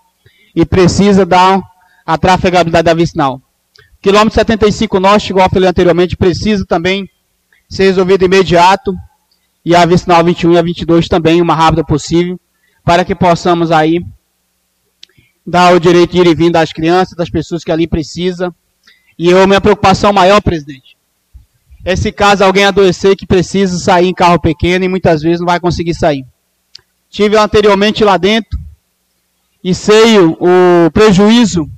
E 0.55 0.67
precisa 0.67 1.25
dar 1.25 1.63
a 2.05 2.19
trafegabilidade 2.19 2.85
da 2.85 2.95
vicinal. 2.95 3.41
Quilômetro 4.03 4.35
75 4.35 4.99
norte, 4.99 5.31
igual 5.31 5.47
eu 5.47 5.51
falei 5.51 5.69
anteriormente, 5.69 6.17
precisa 6.17 6.65
também 6.67 7.09
ser 7.71 7.85
resolvido 7.85 8.25
imediato 8.25 8.95
e 9.65 9.75
a 9.77 9.87
vicinal 9.87 10.25
21 10.25 10.53
e 10.55 10.59
a 10.59 10.63
22 10.63 11.09
também, 11.09 11.41
o 11.41 11.45
mais 11.45 11.59
rápido 11.59 11.85
possível, 11.85 12.39
para 12.85 13.05
que 13.05 13.15
possamos 13.15 13.71
aí 13.71 14.05
dar 15.47 15.75
o 15.75 15.81
direito 15.81 16.13
de 16.13 16.19
ir 16.19 16.27
e 16.27 16.35
vir 16.35 16.51
das 16.51 16.73
crianças, 16.73 17.17
das 17.17 17.31
pessoas 17.31 17.63
que 17.63 17.71
ali 17.71 17.87
precisam. 17.87 18.53
E 19.17 19.31
eu, 19.31 19.47
minha 19.47 19.61
preocupação 19.61 20.13
maior, 20.13 20.43
presidente, 20.43 20.97
é 21.85 21.95
se 21.95 22.11
caso 22.11 22.45
alguém 22.45 22.65
adoecer 22.65 23.17
que 23.17 23.27
precisa 23.27 23.79
sair 23.79 24.09
em 24.09 24.15
carro 24.15 24.41
pequeno 24.41 24.85
e 24.85 24.89
muitas 24.89 25.23
vezes 25.23 25.41
não 25.41 25.47
vai 25.47 25.61
conseguir 25.61 25.95
sair. 25.95 26.25
Tive 27.09 27.37
anteriormente 27.37 28.05
lá 28.05 28.17
dentro 28.17 28.59
e 29.63 29.75
sei 29.75 30.19
o, 30.19 30.91
prejuízo 30.93 31.71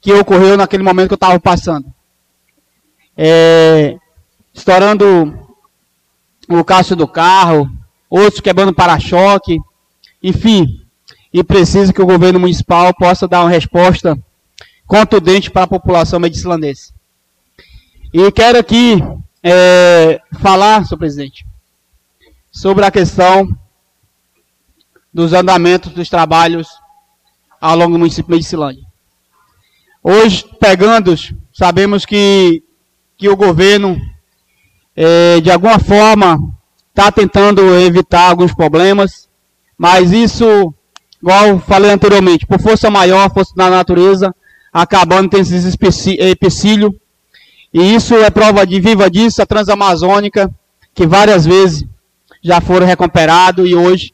que 0.00 0.12
ocorreu 0.12 0.56
naquele 0.56 0.82
momento 0.82 1.08
que 1.08 1.14
eu 1.14 1.16
estava 1.16 1.38
passando. 1.40 1.92
É, 3.16 3.96
estourando 4.58 5.48
o 6.48 6.64
caço 6.64 6.96
do 6.96 7.06
carro, 7.06 7.70
outros 8.10 8.40
quebrando 8.40 8.74
para-choque, 8.74 9.58
enfim. 10.22 10.66
E 11.32 11.44
precisa 11.44 11.92
que 11.92 12.02
o 12.02 12.06
governo 12.06 12.40
municipal 12.40 12.92
possa 12.94 13.28
dar 13.28 13.42
uma 13.42 13.50
resposta 13.50 14.18
contundente 14.86 15.50
para 15.50 15.64
a 15.64 15.68
população 15.68 16.18
medicilandense. 16.18 16.92
E 18.12 18.32
quero 18.32 18.58
aqui 18.58 19.02
é, 19.42 20.20
falar, 20.40 20.84
senhor 20.84 20.98
presidente, 20.98 21.46
sobre 22.50 22.84
a 22.84 22.90
questão 22.90 23.46
dos 25.12 25.32
andamentos 25.32 25.92
dos 25.92 26.08
trabalhos 26.08 26.68
ao 27.60 27.76
longo 27.76 27.92
do 27.92 27.98
município 27.98 28.30
de 28.30 28.36
Medicilândia. 28.36 28.82
Hoje, 30.02 30.46
pegando, 30.58 31.14
sabemos 31.52 32.06
que, 32.06 32.62
que 33.16 33.28
o 33.28 33.36
governo 33.36 34.00
é, 35.00 35.40
de 35.40 35.48
alguma 35.48 35.78
forma, 35.78 36.36
está 36.90 37.12
tentando 37.12 37.62
evitar 37.78 38.30
alguns 38.30 38.52
problemas, 38.52 39.28
mas 39.78 40.10
isso, 40.10 40.74
igual 41.22 41.60
falei 41.60 41.92
anteriormente, 41.92 42.44
por 42.44 42.60
força 42.60 42.90
maior, 42.90 43.32
força 43.32 43.52
da 43.54 43.70
natureza, 43.70 44.34
acabando 44.72 45.30
tendo 45.30 45.42
esses 45.42 45.76
empecilhos. 46.18 46.92
E 47.72 47.94
isso 47.94 48.16
é 48.16 48.28
prova 48.28 48.66
de 48.66 48.80
viva 48.80 49.08
disso, 49.08 49.40
a 49.40 49.46
Transamazônica, 49.46 50.52
que 50.92 51.06
várias 51.06 51.46
vezes 51.46 51.84
já 52.42 52.60
foram 52.60 52.84
recuperados 52.84 53.70
e 53.70 53.76
hoje 53.76 54.12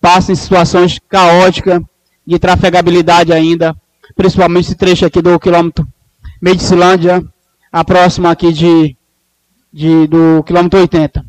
passam 0.00 0.32
em 0.32 0.36
situações 0.36 0.98
caóticas 1.08 1.80
de 2.26 2.40
trafegabilidade 2.40 3.32
ainda, 3.32 3.72
principalmente 4.16 4.64
esse 4.64 4.74
trecho 4.74 5.06
aqui 5.06 5.22
do 5.22 5.38
quilômetro 5.38 5.86
Medicilândia, 6.42 7.24
a 7.70 7.84
próxima 7.84 8.32
aqui 8.32 8.52
de, 8.52 8.96
de, 9.74 10.06
do 10.06 10.44
quilômetro 10.44 10.78
80. 10.78 11.26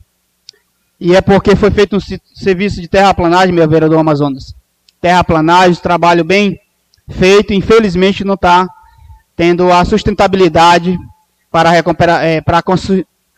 E 0.99 1.15
é 1.15 1.19
porque 1.19 1.55
foi 1.55 1.71
feito 1.71 1.97
um 1.97 1.99
serviço 2.35 2.79
de 2.79 2.87
terraplanagem, 2.87 3.53
meu 3.53 3.67
vereador 3.67 3.97
Amazonas. 3.97 4.55
Terraplanagem, 5.01 5.81
trabalho 5.81 6.23
bem 6.23 6.59
feito, 7.09 7.53
infelizmente 7.53 8.23
não 8.23 8.35
está 8.35 8.67
tendo 9.35 9.71
a 9.71 9.83
sustentabilidade 9.83 10.95
para, 11.51 11.71
recuperar, 11.71 12.23
é, 12.23 12.39
para 12.39 12.61
cons 12.61 12.87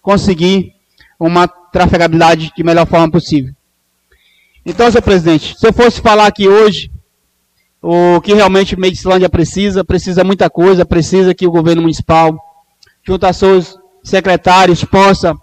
conseguir 0.02 0.74
uma 1.20 1.48
trafegabilidade 1.48 2.52
de 2.56 2.64
melhor 2.64 2.86
forma 2.86 3.10
possível. 3.10 3.54
Então, 4.66 4.92
senhor 4.92 5.02
presidente, 5.02 5.58
se 5.58 5.66
eu 5.66 5.74
fosse 5.74 6.02
falar 6.02 6.28
aqui 6.28 6.48
hoje 6.48 6.92
o 7.82 8.20
que 8.22 8.34
realmente 8.34 8.78
Medicilândia 8.78 9.30
precisa, 9.30 9.84
precisa 9.84 10.24
muita 10.24 10.50
coisa, 10.50 10.86
precisa 10.86 11.34
que 11.34 11.48
o 11.48 11.52
governo 11.52 11.82
municipal, 11.82 12.38
junto 13.04 13.26
a 13.26 13.34
seus 13.34 13.78
secretários, 14.08 14.84
possa 14.84 15.36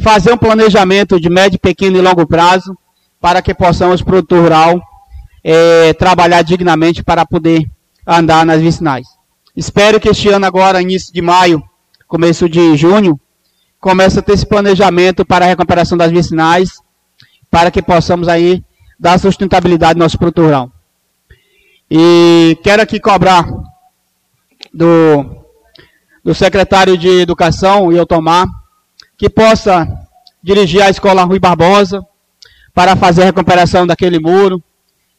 fazer 0.00 0.32
um 0.32 0.38
planejamento 0.38 1.20
de 1.20 1.28
médio, 1.28 1.58
pequeno 1.58 1.96
e 1.96 2.00
longo 2.00 2.26
prazo 2.26 2.76
para 3.20 3.40
que 3.40 3.54
possamos, 3.54 4.02
produtor 4.02 4.42
rural, 4.42 4.82
é, 5.44 5.92
trabalhar 5.94 6.42
dignamente 6.42 7.02
para 7.02 7.24
poder 7.24 7.70
andar 8.06 8.44
nas 8.44 8.60
vicinais. 8.60 9.06
Espero 9.56 10.00
que 10.00 10.08
este 10.08 10.28
ano 10.28 10.44
agora, 10.44 10.82
início 10.82 11.12
de 11.12 11.22
maio, 11.22 11.62
começo 12.08 12.48
de 12.48 12.76
junho, 12.76 13.18
comece 13.80 14.18
a 14.18 14.22
ter 14.22 14.32
esse 14.32 14.46
planejamento 14.46 15.24
para 15.24 15.44
a 15.44 15.48
recuperação 15.48 15.96
das 15.96 16.10
vicinais, 16.10 16.80
para 17.50 17.70
que 17.70 17.82
possamos 17.82 18.28
aí 18.28 18.64
dar 18.98 19.18
sustentabilidade 19.18 19.98
ao 19.98 20.04
nosso 20.04 20.18
produtor 20.18 20.46
rural. 20.46 20.72
E 21.90 22.58
quero 22.62 22.82
aqui 22.82 22.98
cobrar 22.98 23.46
do, 24.72 25.41
do 26.24 26.34
secretário 26.34 26.96
de 26.96 27.08
Educação, 27.08 27.92
Iotomar, 27.92 28.46
que 29.16 29.28
possa 29.28 29.86
dirigir 30.42 30.82
a 30.82 30.90
escola 30.90 31.24
Rui 31.24 31.38
Barbosa 31.38 32.04
para 32.74 32.96
fazer 32.96 33.22
a 33.22 33.26
recuperação 33.26 33.86
daquele 33.86 34.18
muro, 34.18 34.62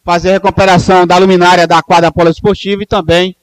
fazer 0.04 0.30
a 0.30 0.34
recuperação 0.34 1.06
da 1.06 1.18
luminária 1.18 1.68
da 1.68 1.82
quadra 1.82 2.12
poliesportiva 2.12 2.84
e 2.84 2.86
também 2.86 3.36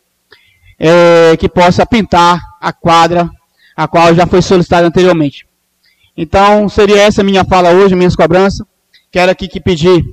é, 0.78 1.36
que 1.36 1.48
possa 1.48 1.86
pintar 1.86 2.40
a 2.60 2.72
quadra, 2.72 3.30
a 3.76 3.86
qual 3.86 4.14
já 4.14 4.26
foi 4.26 4.42
solicitada 4.42 4.86
anteriormente. 4.86 5.46
Então, 6.16 6.68
seria 6.68 7.02
essa 7.02 7.22
minha 7.22 7.44
fala 7.44 7.70
hoje, 7.70 7.94
minhas 7.94 8.16
cobranças. 8.16 8.66
Quero 9.10 9.30
aqui 9.30 9.48
que 9.48 9.60
pedir 9.60 10.04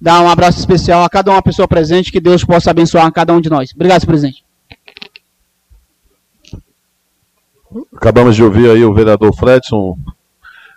dar 0.00 0.20
um 0.20 0.28
abraço 0.28 0.58
especial 0.58 1.04
a 1.04 1.08
cada 1.08 1.30
uma 1.30 1.42
pessoa 1.42 1.68
presente, 1.68 2.10
que 2.10 2.20
Deus 2.20 2.44
possa 2.44 2.70
abençoar 2.70 3.10
cada 3.12 3.32
um 3.32 3.40
de 3.40 3.48
nós. 3.48 3.72
Obrigado, 3.74 4.06
presidente. 4.06 4.41
Acabamos 7.94 8.36
de 8.36 8.42
ouvir 8.42 8.70
aí 8.70 8.84
o 8.84 8.94
vereador 8.94 9.34
Fredson. 9.34 9.96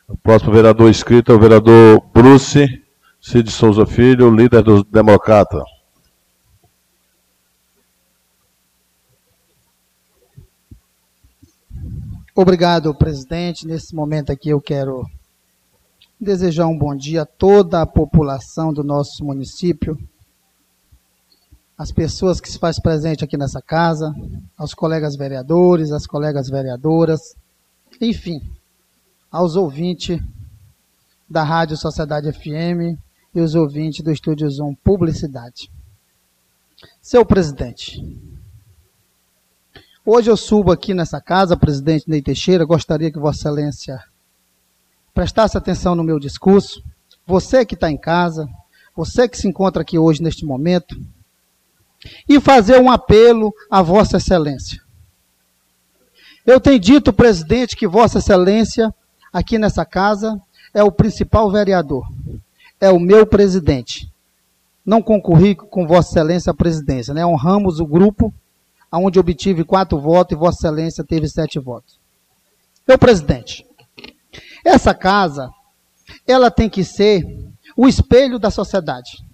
O 0.08 0.18
próximo 0.18 0.54
vereador 0.54 0.90
inscrito 0.90 1.32
é 1.32 1.36
o 1.36 1.40
vereador 1.40 2.02
Bruce 2.14 2.82
Cid 3.20 3.50
Souza 3.50 3.86
Filho, 3.86 4.30
líder 4.30 4.62
do 4.62 4.84
Democrata. 4.84 5.64
Obrigado, 12.36 12.94
presidente. 12.94 13.66
Nesse 13.66 13.96
momento 13.96 14.32
aqui 14.32 14.50
eu 14.50 14.62
quero 14.62 15.06
desejar 16.20 16.68
um 16.68 16.78
bom 16.78 16.96
dia 16.96 17.24
a 17.24 17.26
toda 17.26 17.82
a 17.82 17.86
população 17.86 18.74
do 18.74 18.84
nosso 18.84 19.24
município, 19.24 19.98
as 21.78 21.92
pessoas 21.92 22.40
que 22.40 22.50
se 22.50 22.58
faz 22.58 22.80
presente 22.80 23.24
aqui 23.24 23.38
nessa 23.38 23.62
casa, 23.62 24.14
aos 24.58 24.74
colegas 24.74 25.16
vereadores, 25.16 25.92
às 25.92 26.08
colegas 26.08 26.50
vereadoras, 26.50 27.36
enfim, 28.00 28.42
aos 29.30 29.56
ouvintes 29.56 30.20
da 31.30 31.44
Rádio 31.44 31.76
Sociedade 31.76 32.32
FM 32.32 32.98
e 33.34 33.42
os 33.42 33.56
ouvintes 33.56 34.04
do 34.04 34.12
Estúdio 34.12 34.50
Zoom 34.50 34.74
Publicidade. 34.76 35.70
Seu 37.02 37.26
presidente, 37.26 38.02
hoje 40.06 40.30
eu 40.30 40.38
subo 40.38 40.72
aqui 40.72 40.94
nessa 40.94 41.20
casa, 41.20 41.58
presidente 41.58 42.10
Ney 42.10 42.22
Teixeira, 42.22 42.64
gostaria 42.64 43.12
que 43.12 43.20
Vossa 43.20 43.50
Excelência 43.50 44.02
prestasse 45.14 45.58
atenção 45.58 45.96
no 45.96 46.04
meu 46.04 46.20
discurso, 46.20 46.82
você 47.28 47.66
que 47.66 47.76
está 47.76 47.92
em 47.92 47.98
casa, 47.98 48.48
você 48.96 49.28
que 49.28 49.38
se 49.38 49.48
encontra 49.48 49.82
aqui 49.82 49.98
hoje 49.98 50.22
neste 50.22 50.46
momento, 50.46 50.96
e 52.28 52.40
fazer 52.40 52.80
um 52.80 52.90
apelo 52.90 53.54
a 53.70 53.82
Vossa 53.82 54.18
Excelência. 54.18 54.82
Eu 56.46 56.60
tenho 56.60 56.80
dito, 56.80 57.12
presidente, 57.12 57.76
que 57.76 57.88
Vossa 57.88 58.20
Excelência, 58.20 58.94
aqui 59.34 59.58
nessa 59.58 59.84
casa, 59.84 60.40
é 60.74 60.84
o 60.84 60.92
principal 60.92 61.50
vereador, 61.50 62.06
é 62.80 62.90
o 62.92 63.00
meu 63.00 63.26
presidente. 63.26 64.10
Não 64.86 65.02
concorri 65.02 65.56
com 65.56 65.88
Vossa 65.88 66.12
Excelência 66.12 66.52
à 66.52 66.54
presidência, 66.54 67.14
né? 67.14 67.26
Honramos 67.26 67.80
o 67.80 67.86
grupo, 67.86 68.34
onde 68.92 69.20
obtive 69.20 69.64
quatro 69.64 70.00
votos 70.00 70.36
e 70.36 70.40
Vossa 70.40 70.68
Excelência 70.68 71.04
teve 71.04 71.28
sete 71.28 71.60
votos. 71.60 72.00
Meu 72.88 73.00
presidente, 73.00 73.66
essa 74.64 74.94
casa, 74.94 75.50
ela 76.28 76.52
tem 76.52 76.70
que 76.70 76.84
ser 76.84 77.26
o 77.76 77.88
espelho 77.88 78.38
da 78.38 78.52
sociedade. 78.52 79.26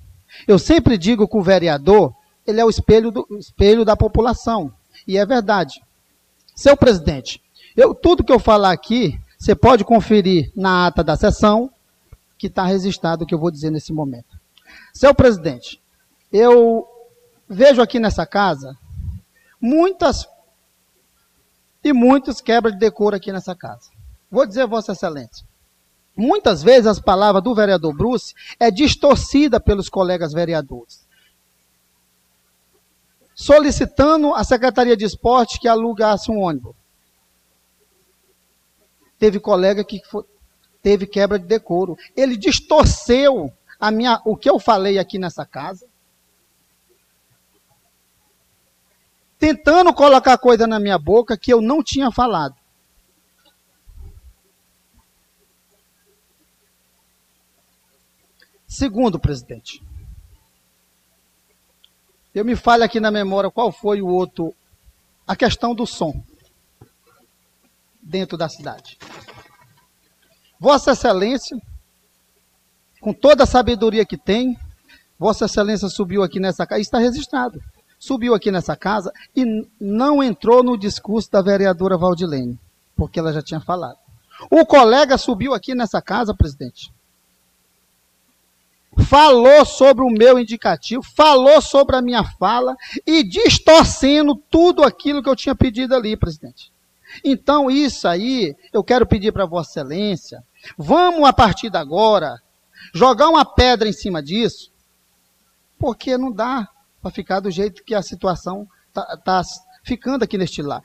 Eu 0.47 0.57
sempre 0.57 0.97
digo 0.97 1.27
que 1.27 1.37
o 1.37 1.43
vereador, 1.43 2.13
ele 2.45 2.59
é 2.59 2.65
o 2.65 2.69
espelho, 2.69 3.11
do, 3.11 3.25
espelho 3.39 3.85
da 3.85 3.95
população. 3.95 4.73
E 5.07 5.17
é 5.17 5.25
verdade. 5.25 5.81
Seu 6.55 6.75
presidente, 6.75 7.41
eu, 7.75 7.93
tudo 7.93 8.23
que 8.23 8.31
eu 8.31 8.39
falar 8.39 8.71
aqui, 8.71 9.19
você 9.37 9.55
pode 9.55 9.83
conferir 9.83 10.51
na 10.55 10.87
ata 10.87 11.03
da 11.03 11.15
sessão, 11.15 11.71
que 12.37 12.47
está 12.47 12.65
registrado 12.65 13.23
o 13.23 13.27
que 13.27 13.33
eu 13.33 13.39
vou 13.39 13.51
dizer 13.51 13.69
nesse 13.69 13.93
momento. 13.93 14.39
Seu 14.93 15.13
presidente, 15.13 15.81
eu 16.31 16.87
vejo 17.47 17.81
aqui 17.81 17.99
nessa 17.99 18.25
casa 18.25 18.75
muitas 19.59 20.27
e 21.83 21.93
muitos 21.93 22.41
quebras 22.41 22.73
de 22.73 22.79
decoro 22.79 23.15
aqui 23.15 23.31
nessa 23.31 23.55
casa. 23.55 23.89
Vou 24.29 24.45
dizer, 24.45 24.67
Vossa 24.67 24.93
Excelência. 24.93 25.45
Muitas 26.15 26.61
vezes 26.61 26.87
as 26.87 26.99
palavras 26.99 27.43
do 27.43 27.55
vereador 27.55 27.95
Bruce 27.95 28.33
é 28.59 28.69
distorcida 28.69 29.59
pelos 29.59 29.89
colegas 29.89 30.33
vereadores. 30.33 31.05
Solicitando 33.41 34.35
à 34.35 34.43
Secretaria 34.43 34.95
de 34.95 35.03
Esporte 35.03 35.59
que 35.59 35.67
alugasse 35.67 36.29
um 36.29 36.41
ônibus. 36.41 36.75
Teve 39.17 39.39
colega 39.39 39.83
que 39.83 39.99
foi, 40.05 40.23
teve 40.79 41.07
quebra 41.07 41.39
de 41.39 41.47
decoro. 41.47 41.97
Ele 42.15 42.37
distorceu 42.37 43.51
a 43.79 43.89
minha, 43.89 44.21
o 44.25 44.37
que 44.37 44.47
eu 44.47 44.59
falei 44.59 44.99
aqui 44.99 45.17
nessa 45.17 45.43
casa. 45.43 45.87
Tentando 49.39 49.91
colocar 49.91 50.37
coisa 50.37 50.67
na 50.67 50.79
minha 50.79 50.99
boca 50.99 51.35
que 51.35 51.51
eu 51.51 51.63
não 51.63 51.81
tinha 51.81 52.11
falado. 52.11 52.55
Segundo, 58.67 59.19
presidente, 59.19 59.81
eu 62.33 62.45
me 62.45 62.55
falho 62.55 62.83
aqui 62.83 62.99
na 62.99 63.11
memória 63.11 63.51
qual 63.51 63.71
foi 63.71 64.01
o 64.01 64.07
outro, 64.07 64.53
a 65.27 65.35
questão 65.35 65.75
do 65.75 65.85
som 65.85 66.23
dentro 68.01 68.37
da 68.37 68.49
cidade. 68.49 68.97
Vossa 70.59 70.91
Excelência, 70.91 71.57
com 72.99 73.13
toda 73.13 73.43
a 73.43 73.47
sabedoria 73.47 74.05
que 74.05 74.17
tem, 74.17 74.57
Vossa 75.17 75.45
Excelência 75.45 75.89
subiu 75.89 76.23
aqui 76.23 76.39
nessa 76.39 76.65
casa, 76.65 76.81
está 76.81 76.97
registrado, 76.99 77.61
subiu 77.99 78.33
aqui 78.33 78.51
nessa 78.51 78.75
casa 78.75 79.11
e 79.35 79.45
não 79.79 80.23
entrou 80.23 80.63
no 80.63 80.77
discurso 80.77 81.29
da 81.31 81.41
vereadora 81.41 81.97
Valdilene, 81.97 82.59
porque 82.95 83.19
ela 83.19 83.33
já 83.33 83.41
tinha 83.41 83.59
falado. 83.59 83.97
O 84.49 84.65
colega 84.65 85.17
subiu 85.17 85.53
aqui 85.53 85.75
nessa 85.75 86.01
casa, 86.01 86.33
presidente, 86.33 86.91
falou 88.99 89.65
sobre 89.65 90.03
o 90.03 90.09
meu 90.09 90.37
indicativo, 90.37 91.01
falou 91.01 91.61
sobre 91.61 91.95
a 91.95 92.01
minha 92.01 92.23
fala 92.23 92.75
e 93.05 93.23
distorcendo 93.23 94.35
tudo 94.49 94.83
aquilo 94.83 95.23
que 95.23 95.29
eu 95.29 95.35
tinha 95.35 95.55
pedido 95.55 95.95
ali, 95.95 96.17
presidente. 96.17 96.71
Então, 97.23 97.69
isso 97.69 98.07
aí, 98.07 98.55
eu 98.71 98.83
quero 98.83 99.05
pedir 99.05 99.31
para 99.31 99.45
Vossa 99.45 99.79
Excelência, 99.79 100.43
vamos 100.77 101.27
a 101.27 101.33
partir 101.33 101.69
de 101.69 101.77
agora 101.77 102.39
jogar 102.93 103.29
uma 103.29 103.45
pedra 103.45 103.87
em 103.87 103.93
cima 103.93 104.21
disso, 104.21 104.71
porque 105.77 106.17
não 106.17 106.31
dá 106.31 106.67
para 107.01 107.11
ficar 107.11 107.39
do 107.39 107.51
jeito 107.51 107.83
que 107.83 107.95
a 107.95 108.01
situação 108.01 108.67
está 108.89 109.17
tá 109.17 109.41
ficando 109.83 110.23
aqui 110.23 110.37
neste 110.37 110.61
lar. 110.61 110.81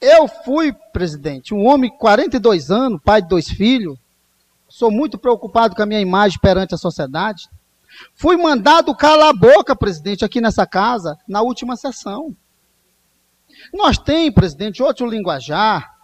Eu 0.00 0.28
fui, 0.28 0.72
presidente, 0.92 1.54
um 1.54 1.66
homem 1.66 1.90
de 1.90 1.98
42 1.98 2.70
anos, 2.70 3.00
pai 3.02 3.22
de 3.22 3.28
dois 3.28 3.48
filhos, 3.48 3.98
sou 4.74 4.90
muito 4.90 5.16
preocupado 5.16 5.76
com 5.76 5.82
a 5.82 5.86
minha 5.86 6.00
imagem 6.00 6.36
perante 6.40 6.74
a 6.74 6.76
sociedade. 6.76 7.48
Fui 8.12 8.36
mandado 8.36 8.92
calar 8.92 9.28
a 9.28 9.32
boca, 9.32 9.76
presidente, 9.76 10.24
aqui 10.24 10.40
nessa 10.40 10.66
casa, 10.66 11.16
na 11.28 11.42
última 11.42 11.76
sessão. 11.76 12.36
Nós 13.72 13.96
temos, 13.98 14.34
presidente, 14.34 14.82
outro 14.82 15.06
linguajar 15.06 15.96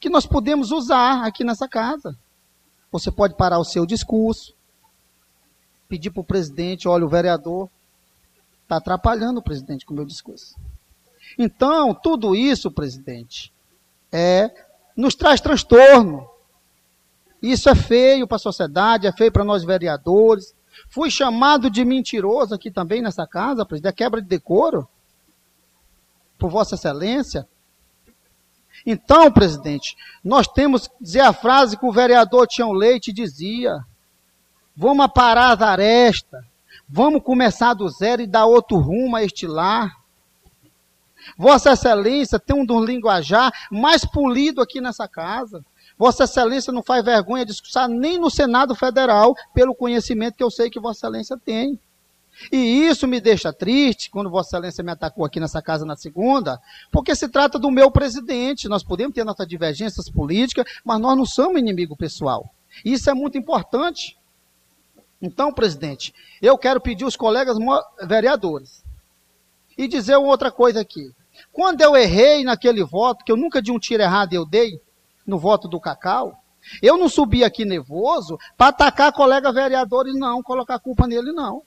que 0.00 0.10
nós 0.10 0.26
podemos 0.26 0.72
usar 0.72 1.24
aqui 1.24 1.44
nessa 1.44 1.68
casa. 1.68 2.18
Você 2.90 3.12
pode 3.12 3.36
parar 3.36 3.60
o 3.60 3.64
seu 3.64 3.86
discurso, 3.86 4.52
pedir 5.88 6.10
para 6.10 6.20
o 6.20 6.24
presidente, 6.24 6.88
olha, 6.88 7.06
o 7.06 7.08
vereador 7.08 7.70
está 8.64 8.78
atrapalhando 8.78 9.38
o 9.38 9.44
presidente 9.44 9.86
com 9.86 9.94
o 9.94 9.96
meu 9.96 10.04
discurso. 10.04 10.56
Então, 11.38 11.94
tudo 11.94 12.34
isso, 12.34 12.72
presidente, 12.72 13.52
é, 14.10 14.50
nos 14.96 15.14
traz 15.14 15.40
transtorno. 15.40 16.33
Isso 17.44 17.68
é 17.68 17.74
feio 17.74 18.26
para 18.26 18.36
a 18.36 18.38
sociedade, 18.38 19.06
é 19.06 19.12
feio 19.12 19.30
para 19.30 19.44
nós 19.44 19.62
vereadores. 19.62 20.54
Fui 20.88 21.10
chamado 21.10 21.68
de 21.68 21.84
mentiroso 21.84 22.54
aqui 22.54 22.70
também 22.70 23.02
nessa 23.02 23.26
casa, 23.26 23.66
presidente, 23.66 23.92
é 23.92 23.94
quebra 23.94 24.22
de 24.22 24.26
decoro 24.26 24.88
por 26.38 26.48
Vossa 26.48 26.74
Excelência. 26.74 27.46
Então, 28.86 29.30
presidente, 29.30 29.94
nós 30.24 30.48
temos 30.48 30.88
que 30.88 30.94
dizer 31.02 31.20
a 31.20 31.34
frase 31.34 31.76
que 31.76 31.84
o 31.84 31.92
vereador 31.92 32.46
Tião 32.46 32.72
Leite 32.72 33.12
dizia: 33.12 33.84
vamos 34.74 35.06
parar 35.14 35.62
a 35.62 35.68
aresta, 35.68 36.42
vamos 36.88 37.22
começar 37.22 37.74
do 37.74 37.86
zero 37.90 38.22
e 38.22 38.26
dar 38.26 38.46
outro 38.46 38.78
rumo 38.78 39.16
a 39.16 39.22
este 39.22 39.46
lar. 39.46 39.94
Vossa 41.36 41.72
Excelência 41.72 42.38
tem 42.38 42.56
um 42.56 42.84
linguajar 42.84 43.52
mais 43.70 44.02
polido 44.06 44.62
aqui 44.62 44.80
nessa 44.80 45.06
casa. 45.06 45.62
Vossa 45.98 46.24
Excelência 46.24 46.72
não 46.72 46.82
faz 46.82 47.04
vergonha 47.04 47.44
de 47.44 47.52
discursar 47.52 47.88
nem 47.88 48.18
no 48.18 48.30
Senado 48.30 48.74
Federal, 48.74 49.34
pelo 49.54 49.74
conhecimento 49.74 50.36
que 50.36 50.42
eu 50.42 50.50
sei 50.50 50.68
que 50.68 50.80
Vossa 50.80 51.06
Excelência 51.06 51.36
tem. 51.36 51.78
E 52.50 52.86
isso 52.86 53.06
me 53.06 53.20
deixa 53.20 53.52
triste 53.52 54.10
quando 54.10 54.28
Vossa 54.28 54.56
Excelência 54.56 54.82
me 54.82 54.90
atacou 54.90 55.24
aqui 55.24 55.38
nessa 55.38 55.62
casa 55.62 55.84
na 55.84 55.96
segunda, 55.96 56.60
porque 56.90 57.14
se 57.14 57.28
trata 57.28 57.58
do 57.58 57.70
meu 57.70 57.90
presidente. 57.90 58.68
Nós 58.68 58.82
podemos 58.82 59.14
ter 59.14 59.24
nossas 59.24 59.46
divergências 59.46 60.08
políticas, 60.08 60.64
mas 60.84 61.00
nós 61.00 61.16
não 61.16 61.24
somos 61.24 61.58
inimigo 61.58 61.96
pessoal. 61.96 62.52
Isso 62.84 63.08
é 63.08 63.14
muito 63.14 63.38
importante. 63.38 64.16
Então, 65.22 65.52
presidente, 65.52 66.12
eu 66.42 66.58
quero 66.58 66.80
pedir 66.80 67.04
aos 67.04 67.16
colegas 67.16 67.56
vereadores 68.02 68.84
e 69.78 69.86
dizer 69.86 70.16
outra 70.16 70.50
coisa 70.50 70.80
aqui. 70.80 71.12
Quando 71.52 71.80
eu 71.80 71.96
errei 71.96 72.44
naquele 72.44 72.84
voto, 72.84 73.24
que 73.24 73.30
eu 73.30 73.36
nunca 73.36 73.62
de 73.62 73.72
um 73.72 73.78
tiro 73.78 74.02
errado 74.02 74.32
eu 74.32 74.44
dei, 74.44 74.80
no 75.26 75.38
voto 75.38 75.68
do 75.68 75.80
Cacau, 75.80 76.36
eu 76.82 76.96
não 76.96 77.08
subi 77.08 77.44
aqui 77.44 77.64
nervoso 77.64 78.38
para 78.56 78.68
atacar 78.68 79.12
colega 79.12 79.52
vereadores, 79.52 80.14
não, 80.14 80.42
colocar 80.42 80.78
culpa 80.78 81.06
nele, 81.06 81.32
não. 81.32 81.62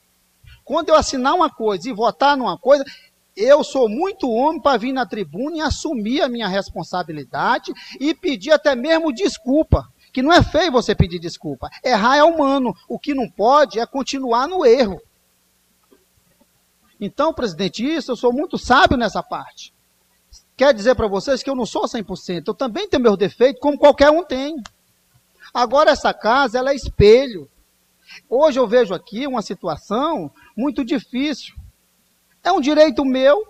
Quando 0.64 0.90
eu 0.90 0.96
assinar 0.96 1.34
uma 1.34 1.50
coisa 1.50 1.90
e 1.90 1.94
votar 1.94 2.36
numa 2.36 2.58
coisa, 2.58 2.84
eu 3.36 3.64
sou 3.64 3.88
muito 3.88 4.30
homem 4.30 4.62
para 4.62 4.78
vir 4.78 4.92
na 4.92 5.06
tribuna 5.06 5.58
e 5.58 5.62
assumir 5.62 6.22
a 6.22 6.30
minha 6.30 6.48
responsabilidade 6.48 7.72
e 8.00 8.14
pedir 8.14 8.52
até 8.52 8.76
mesmo 8.76 9.14
desculpa. 9.14 9.88
Que 10.12 10.24
não 10.24 10.34
é 10.34 10.42
feio 10.42 10.72
você 10.72 10.96
pedir 10.96 11.20
desculpa. 11.20 11.70
Errar 11.84 12.18
é 12.18 12.24
humano. 12.24 12.74
O 12.90 12.98
que 12.98 13.14
não 13.14 13.30
pode 13.30 13.80
é 13.80 13.86
continuar 13.86 14.48
no 14.48 14.66
erro. 14.66 15.00
Então, 17.00 17.32
presidente, 17.32 17.86
isso 17.86 18.12
eu 18.12 18.16
sou 18.16 18.34
muito 18.34 18.58
sábio 18.58 18.98
nessa 18.98 19.22
parte. 19.22 19.72
Quer 20.58 20.74
dizer 20.74 20.96
para 20.96 21.08
vocês 21.08 21.44
que 21.44 21.50
eu 21.50 21.56
não 21.56 21.68
sou 21.68 21.84
100%. 21.84 22.48
Eu 22.48 22.54
também 22.56 22.90
tenho 22.90 23.04
meus 23.04 23.16
defeitos, 23.16 23.62
como 23.62 23.78
qualquer 23.78 24.10
um 24.10 24.24
tem. 24.24 24.56
Agora, 25.54 25.92
essa 25.92 26.12
casa, 26.12 26.58
ela 26.58 26.72
é 26.72 26.76
espelho. 26.76 27.48
Hoje 28.28 28.60
eu 28.60 28.68
vejo 28.68 28.92
aqui 28.92 29.28
uma 29.28 29.44
situação 29.44 30.32
muito 30.58 30.84
difícil. 30.84 31.56
É 32.44 32.52
um 32.52 32.60
direito 32.60 33.06
meu 33.06 33.48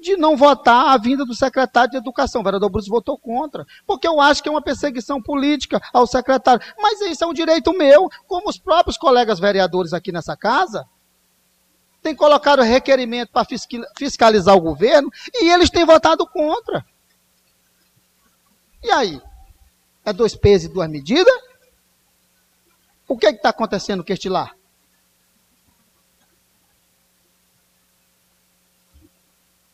de 0.00 0.16
não 0.16 0.34
votar 0.34 0.94
a 0.94 0.96
vinda 0.96 1.26
do 1.26 1.34
secretário 1.34 1.90
de 1.90 1.96
Educação. 1.98 2.40
O 2.40 2.44
vereador 2.44 2.70
Bruce 2.70 2.88
votou 2.88 3.18
contra, 3.18 3.66
porque 3.86 4.08
eu 4.08 4.18
acho 4.18 4.42
que 4.42 4.48
é 4.48 4.52
uma 4.52 4.62
perseguição 4.62 5.20
política 5.20 5.78
ao 5.92 6.06
secretário. 6.06 6.64
Mas 6.78 7.02
isso 7.02 7.22
é 7.22 7.26
um 7.26 7.34
direito 7.34 7.76
meu, 7.76 8.08
como 8.26 8.48
os 8.48 8.58
próprios 8.58 8.96
colegas 8.96 9.38
vereadores 9.38 9.92
aqui 9.92 10.10
nessa 10.10 10.34
casa 10.34 10.86
têm 12.04 12.14
colocado 12.14 12.60
requerimento 12.60 13.30
para 13.30 13.46
fiscalizar 13.96 14.54
o 14.54 14.60
governo 14.60 15.10
e 15.32 15.50
eles 15.50 15.70
têm 15.70 15.86
votado 15.86 16.26
contra. 16.26 16.84
E 18.82 18.90
aí? 18.90 19.22
É 20.04 20.12
dois 20.12 20.36
pesos 20.36 20.68
e 20.68 20.72
duas 20.72 20.88
medidas? 20.88 21.34
O 23.08 23.16
que 23.16 23.26
é 23.26 23.30
está 23.30 23.48
acontecendo 23.48 24.04
com 24.04 24.12
este 24.12 24.28
lar? 24.28 24.54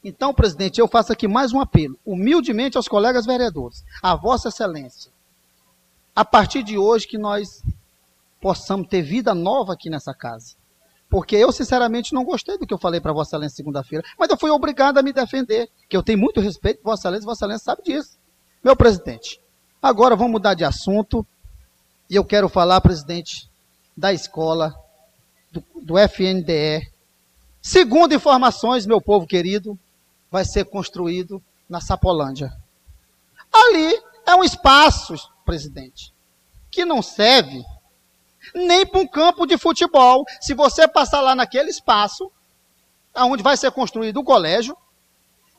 Então, 0.03 0.33
presidente, 0.33 0.81
eu 0.81 0.87
faço 0.87 1.13
aqui 1.13 1.27
mais 1.27 1.53
um 1.53 1.61
apelo, 1.61 1.99
humildemente 2.07 2.77
aos 2.77 2.87
colegas 2.87 3.27
vereadores, 3.27 3.85
a 4.01 4.15
Vossa 4.15 4.49
Excelência, 4.49 5.13
a 6.15 6.25
partir 6.25 6.63
de 6.63 6.79
hoje 6.79 7.09
que 7.09 7.19
nós 7.19 7.63
possamos 8.41 8.89
ter 8.89 9.03
vida 9.03 9.35
nova 9.35 9.75
aqui 9.75 9.91
nessa 9.91 10.15
casa. 10.15 10.60
Porque 11.11 11.35
eu, 11.35 11.51
sinceramente, 11.51 12.15
não 12.15 12.25
gostei 12.25 12.57
do 12.57 12.65
que 12.65 12.73
eu 12.73 12.79
falei 12.79 13.01
para 13.01 13.13
Vossa 13.13 13.31
Excelência 13.31 13.57
segunda-feira, 13.57 14.05
mas 14.17 14.31
eu 14.31 14.37
fui 14.39 14.49
obrigado 14.49 14.97
a 14.97 15.03
me 15.03 15.13
defender, 15.13 15.69
que 15.89 15.97
eu 15.97 16.05
tenho 16.05 16.19
muito 16.19 16.41
respeito 16.41 16.81
por 16.81 16.91
Vossa 16.91 17.09
Excelência, 17.09 17.27
Vossa 17.27 17.45
Excelência 17.45 17.65
sabe 17.65 17.83
disso. 17.83 18.17
Meu 18.63 18.77
presidente, 18.77 19.41
agora 19.83 20.15
vamos 20.15 20.31
mudar 20.31 20.55
de 20.55 20.65
assunto, 20.65 21.27
e 22.09 22.15
eu 22.15 22.25
quero 22.25 22.49
falar, 22.49 22.81
presidente, 22.81 23.51
da 23.97 24.13
escola, 24.13 24.73
do, 25.51 25.65
do 25.83 25.99
FNDE. 25.99 26.89
Segundo 27.61 28.15
informações, 28.15 28.87
meu 28.87 29.01
povo 29.01 29.27
querido, 29.27 29.77
vai 30.31 30.45
ser 30.45 30.65
construído 30.65 31.43
na 31.69 31.81
Sapolândia. 31.81 32.53
Ali 33.53 34.01
é 34.27 34.35
um 34.35 34.45
espaço, 34.45 35.15
presidente, 35.45 36.15
que 36.71 36.85
não 36.85 37.03
serve 37.03 37.65
nem 38.55 38.87
para 38.87 39.01
um 39.01 39.07
campo 39.07 39.47
de 39.47 39.57
futebol. 39.59 40.25
Se 40.41 40.55
você 40.55 40.87
passar 40.89 41.21
lá 41.21 41.35
naquele 41.35 41.71
espaço, 41.71 42.31
onde 43.17 43.43
vai 43.43 43.57
ser 43.57 43.71
construído 43.71 44.19
o 44.19 44.25
colégio, 44.25 44.77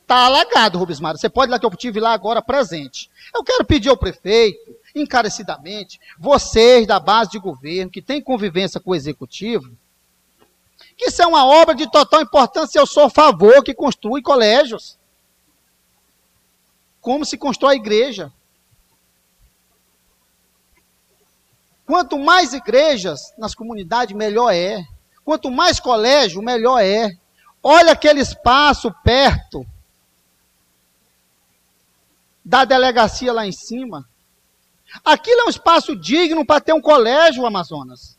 está 0.00 0.26
alagado, 0.26 0.78
Rubens 0.78 1.00
Mário. 1.00 1.18
Você 1.18 1.28
pode 1.28 1.50
ir 1.50 1.52
lá 1.52 1.58
que 1.58 1.66
eu 1.66 1.70
tive 1.70 2.00
lá 2.00 2.12
agora 2.12 2.42
presente. 2.42 3.10
Eu 3.34 3.42
quero 3.42 3.64
pedir 3.64 3.88
ao 3.88 3.96
prefeito, 3.96 4.76
encarecidamente, 4.94 5.98
vocês 6.18 6.86
da 6.86 7.00
base 7.00 7.30
de 7.30 7.38
governo, 7.38 7.90
que 7.90 8.02
têm 8.02 8.20
convivência 8.20 8.80
com 8.80 8.90
o 8.90 8.94
executivo, 8.94 9.70
que 10.96 11.06
isso 11.06 11.22
é 11.22 11.26
uma 11.26 11.46
obra 11.46 11.74
de 11.74 11.90
total 11.90 12.20
importância. 12.20 12.78
Eu 12.78 12.86
sou 12.86 13.04
a 13.04 13.10
favor 13.10 13.62
que 13.62 13.74
construa 13.74 14.22
colégios. 14.22 14.98
Como 17.00 17.24
se 17.24 17.36
constrói 17.36 17.76
igreja. 17.76 18.32
Quanto 21.86 22.18
mais 22.18 22.52
igrejas 22.52 23.32
nas 23.36 23.54
comunidades, 23.54 24.16
melhor 24.16 24.52
é. 24.52 24.84
Quanto 25.24 25.50
mais 25.50 25.78
colégio, 25.78 26.42
melhor 26.42 26.80
é. 26.80 27.10
Olha 27.62 27.92
aquele 27.92 28.20
espaço 28.20 28.92
perto 29.04 29.66
da 32.44 32.64
delegacia 32.64 33.32
lá 33.32 33.46
em 33.46 33.52
cima. 33.52 34.08
Aquilo 35.04 35.42
é 35.42 35.44
um 35.46 35.50
espaço 35.50 35.94
digno 35.96 36.44
para 36.44 36.60
ter 36.60 36.72
um 36.72 36.80
colégio, 36.80 37.46
Amazonas 37.46 38.18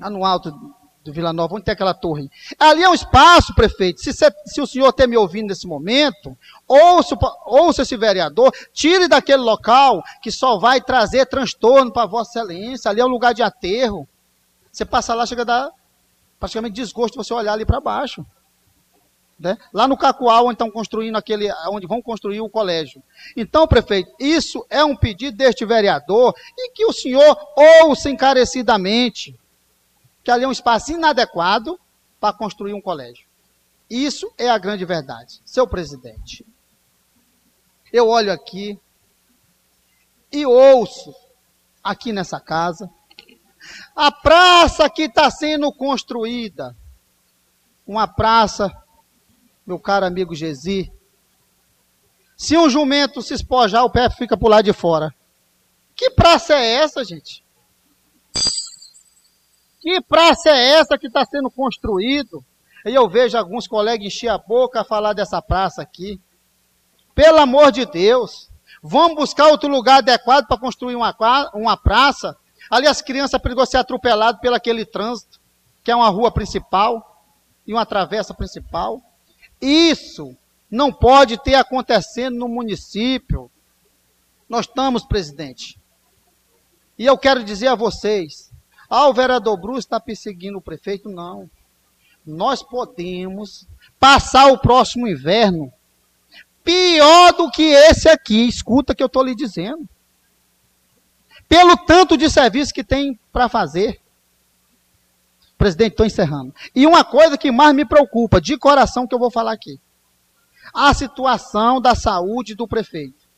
lá 0.00 0.08
no 0.08 0.24
alto 0.24 0.74
do 1.02 1.12
Vila 1.12 1.32
Nova, 1.32 1.54
onde 1.54 1.64
tem 1.64 1.72
aquela 1.72 1.94
torre. 1.94 2.30
Ali 2.58 2.82
é 2.82 2.88
um 2.88 2.94
espaço, 2.94 3.54
prefeito. 3.54 4.00
Se, 4.00 4.12
se 4.12 4.60
o 4.60 4.66
senhor 4.66 4.90
está 4.90 5.06
me 5.06 5.16
ouvindo 5.16 5.48
nesse 5.48 5.66
momento, 5.66 6.36
ouça, 6.68 7.16
ouça 7.46 7.82
esse 7.82 7.96
vereador, 7.96 8.52
tire 8.72 9.08
daquele 9.08 9.42
local 9.42 10.02
que 10.22 10.30
só 10.30 10.58
vai 10.58 10.80
trazer 10.80 11.26
transtorno 11.26 11.92
para 11.92 12.06
Vossa 12.06 12.38
Excelência. 12.38 12.90
Ali 12.90 13.00
é 13.00 13.04
um 13.04 13.08
lugar 13.08 13.32
de 13.32 13.42
aterro. 13.42 14.06
Você 14.70 14.84
passa 14.84 15.14
lá, 15.14 15.24
chega 15.24 15.42
a 15.42 15.46
dar 15.46 15.70
praticamente 16.38 16.74
desgosto 16.74 17.16
você 17.16 17.32
olhar 17.32 17.52
ali 17.52 17.64
para 17.64 17.80
baixo. 17.80 18.24
Né? 19.38 19.56
Lá 19.72 19.88
no 19.88 19.96
Cacoal, 19.96 20.44
onde 20.44 20.54
estão 20.54 20.70
construindo 20.70 21.16
aquele, 21.16 21.50
onde 21.70 21.86
vão 21.86 22.02
construir 22.02 22.42
o 22.42 22.48
colégio. 22.50 23.02
Então, 23.34 23.66
prefeito, 23.66 24.12
isso 24.20 24.66
é 24.68 24.84
um 24.84 24.94
pedido 24.94 25.34
deste 25.34 25.64
vereador 25.64 26.34
e 26.58 26.72
que 26.72 26.84
o 26.84 26.92
senhor 26.92 27.38
ouça 27.56 28.10
encarecidamente 28.10 29.34
que 30.22 30.30
ali 30.30 30.44
é 30.44 30.48
um 30.48 30.52
espaço 30.52 30.92
inadequado 30.92 31.78
para 32.18 32.36
construir 32.36 32.74
um 32.74 32.80
colégio. 32.80 33.26
Isso 33.88 34.32
é 34.38 34.48
a 34.48 34.58
grande 34.58 34.84
verdade. 34.84 35.40
Seu 35.44 35.66
presidente. 35.66 36.46
eu 37.92 38.08
olho 38.08 38.32
aqui 38.32 38.78
e 40.30 40.46
ouço 40.46 41.12
aqui 41.82 42.12
nessa 42.12 42.38
casa 42.38 42.88
a 43.94 44.10
praça 44.10 44.88
que 44.88 45.02
está 45.02 45.30
sendo 45.30 45.72
construída. 45.72 46.76
Uma 47.86 48.06
praça, 48.06 48.70
meu 49.66 49.78
caro 49.78 50.06
amigo 50.06 50.34
Gesi. 50.34 50.90
Se 52.36 52.56
um 52.56 52.70
jumento 52.70 53.20
se 53.20 53.34
espojar, 53.34 53.84
o 53.84 53.90
pé 53.90 54.08
fica 54.08 54.36
por 54.36 54.48
lá 54.48 54.62
de 54.62 54.72
fora. 54.72 55.14
Que 55.94 56.10
praça 56.10 56.54
é 56.54 56.74
essa, 56.76 57.04
gente? 57.04 57.44
Que 59.80 60.00
praça 60.02 60.50
é 60.50 60.72
essa 60.72 60.98
que 60.98 61.06
está 61.06 61.24
sendo 61.24 61.50
construído? 61.50 62.44
E 62.84 62.94
eu 62.94 63.08
vejo 63.08 63.36
alguns 63.36 63.66
colegas 63.66 64.06
encher 64.06 64.28
a 64.28 64.38
boca 64.38 64.80
a 64.80 64.84
falar 64.84 65.14
dessa 65.14 65.40
praça 65.40 65.80
aqui. 65.80 66.20
Pelo 67.14 67.38
amor 67.38 67.72
de 67.72 67.86
Deus, 67.86 68.50
vamos 68.82 69.16
buscar 69.16 69.48
outro 69.48 69.68
lugar 69.68 69.98
adequado 69.98 70.46
para 70.46 70.58
construir 70.58 70.96
uma, 70.96 71.14
uma 71.54 71.76
praça. 71.76 72.36
Ali 72.70 72.86
as 72.86 73.00
crianças 73.00 73.40
perigam 73.40 73.64
ser 73.66 73.78
atropeladas 73.78 74.40
pelo 74.40 74.54
aquele 74.54 74.84
trânsito, 74.84 75.40
que 75.82 75.90
é 75.90 75.96
uma 75.96 76.08
rua 76.08 76.30
principal 76.30 77.24
e 77.66 77.72
uma 77.72 77.86
travessa 77.86 78.34
principal. 78.34 79.02
Isso 79.60 80.36
não 80.70 80.92
pode 80.92 81.36
ter 81.38 81.54
acontecendo 81.54 82.36
no 82.36 82.48
município. 82.48 83.50
Nós 84.48 84.66
estamos, 84.66 85.04
presidente. 85.04 85.78
E 86.98 87.06
eu 87.06 87.16
quero 87.16 87.42
dizer 87.42 87.68
a 87.68 87.74
vocês, 87.74 88.49
ah, 88.90 89.08
o 89.08 89.14
vereador 89.14 89.56
Bruce 89.56 89.86
está 89.86 90.00
perseguindo 90.00 90.58
o 90.58 90.62
prefeito? 90.62 91.08
Não. 91.08 91.48
Nós 92.26 92.60
podemos 92.60 93.64
passar 94.00 94.52
o 94.52 94.58
próximo 94.58 95.06
inverno 95.06 95.72
pior 96.64 97.32
do 97.32 97.48
que 97.50 97.62
esse 97.62 98.08
aqui. 98.08 98.48
Escuta 98.48 98.92
que 98.92 99.02
eu 99.02 99.06
estou 99.06 99.22
lhe 99.22 99.34
dizendo. 99.34 99.88
Pelo 101.48 101.76
tanto 101.76 102.16
de 102.16 102.28
serviço 102.28 102.74
que 102.74 102.82
tem 102.82 103.18
para 103.32 103.48
fazer. 103.48 104.00
Presidente, 105.56 105.92
estou 105.92 106.06
encerrando. 106.06 106.52
E 106.74 106.84
uma 106.84 107.04
coisa 107.04 107.38
que 107.38 107.52
mais 107.52 107.74
me 107.74 107.84
preocupa, 107.84 108.40
de 108.40 108.58
coração, 108.58 109.06
que 109.06 109.14
eu 109.14 109.18
vou 109.18 109.30
falar 109.30 109.52
aqui. 109.52 109.78
A 110.74 110.92
situação 110.94 111.80
da 111.80 111.94
saúde 111.94 112.56
do 112.56 112.66
prefeito. 112.66 113.28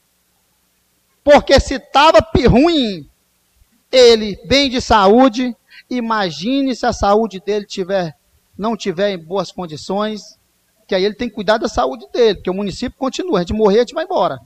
Porque 1.23 1.59
se 1.61 1.75
estava 1.75 2.19
ruim, 2.49 3.09
ele 3.93 4.39
bem 4.47 4.71
de 4.71 4.81
saúde, 4.81 5.55
imagine 5.91 6.75
se 6.75 6.87
a 6.87 6.93
saúde 6.93 7.41
dele 7.41 7.67
tiver, 7.67 8.17
não 8.57 8.77
tiver 8.77 9.11
em 9.11 9.19
boas 9.19 9.53
condições, 9.53 10.39
que 10.89 10.95
aí 10.95 11.05
ele 11.05 11.15
tem 11.15 11.29
que 11.29 11.35
cuidar 11.35 11.59
da 11.59 11.69
saúde 11.69 12.07
dele, 12.13 12.37
porque 12.37 12.51
o 12.51 12.55
município 12.55 12.99
continua, 12.99 13.39
a 13.39 13.43
gente 13.43 13.53
morrer, 13.53 13.77
a 13.77 13.81
gente 13.81 13.95
vai 13.95 14.05
embora. 14.05 14.41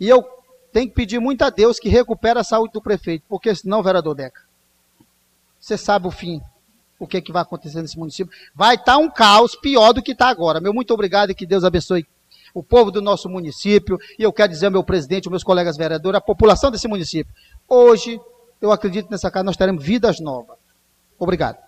E 0.00 0.08
eu 0.08 0.24
tenho 0.72 0.88
que 0.88 0.94
pedir 0.94 1.20
muito 1.20 1.42
a 1.42 1.50
Deus 1.50 1.78
que 1.78 1.88
recupere 1.88 2.38
a 2.38 2.44
saúde 2.44 2.72
do 2.72 2.82
prefeito, 2.82 3.24
porque 3.28 3.54
senão, 3.54 3.82
vereador 3.82 4.14
Deca, 4.14 4.42
você 5.60 5.76
sabe 5.76 6.06
o 6.06 6.10
fim, 6.10 6.40
o 6.98 7.06
que, 7.06 7.16
é 7.16 7.20
que 7.20 7.32
vai 7.32 7.42
acontecer 7.42 7.82
nesse 7.82 7.98
município. 7.98 8.32
Vai 8.54 8.74
estar 8.74 8.92
tá 8.92 8.98
um 8.98 9.10
caos 9.10 9.54
pior 9.54 9.92
do 9.92 10.02
que 10.02 10.12
está 10.12 10.28
agora. 10.28 10.60
Meu 10.60 10.72
muito 10.72 10.92
obrigado 10.94 11.30
e 11.30 11.34
que 11.34 11.46
Deus 11.46 11.64
abençoe 11.64 12.06
o 12.54 12.62
povo 12.62 12.90
do 12.90 13.02
nosso 13.02 13.28
município. 13.28 13.98
E 14.18 14.22
eu 14.22 14.32
quero 14.32 14.52
dizer 14.52 14.66
ao 14.66 14.72
meu 14.72 14.84
presidente, 14.84 15.26
aos 15.26 15.30
meus 15.30 15.44
colegas 15.44 15.76
vereadores, 15.76 16.16
a 16.16 16.20
população 16.20 16.70
desse 16.70 16.88
município. 16.88 17.32
Hoje, 17.68 18.20
eu 18.60 18.72
acredito 18.72 19.10
nessa 19.10 19.30
casa, 19.30 19.44
nós 19.44 19.56
teremos 19.56 19.84
vidas 19.84 20.20
novas. 20.20 20.56
Obrigado. 21.18 21.58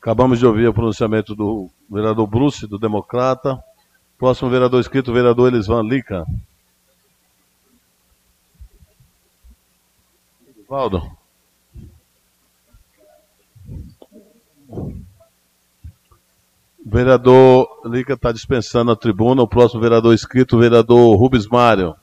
Acabamos 0.00 0.38
de 0.38 0.46
ouvir 0.46 0.68
o 0.68 0.74
pronunciamento 0.74 1.34
do 1.34 1.70
vereador 1.88 2.26
Bruce, 2.26 2.66
do 2.66 2.78
Democrata. 2.78 3.58
Próximo 4.18 4.50
vereador 4.50 4.80
escrito, 4.80 5.12
vereador 5.12 5.52
Elisvan 5.52 5.82
Lica. 5.82 6.24
Valdo. 10.68 11.02
O 14.68 14.92
vereador 16.84 17.66
Lica 17.86 18.12
está 18.12 18.30
dispensando 18.30 18.90
a 18.90 18.96
tribuna. 18.96 19.42
O 19.42 19.48
próximo 19.48 19.80
vereador 19.80 20.14
escrito, 20.14 20.58
vereador 20.58 21.16
Rubens 21.16 21.46
Mário. 21.46 21.96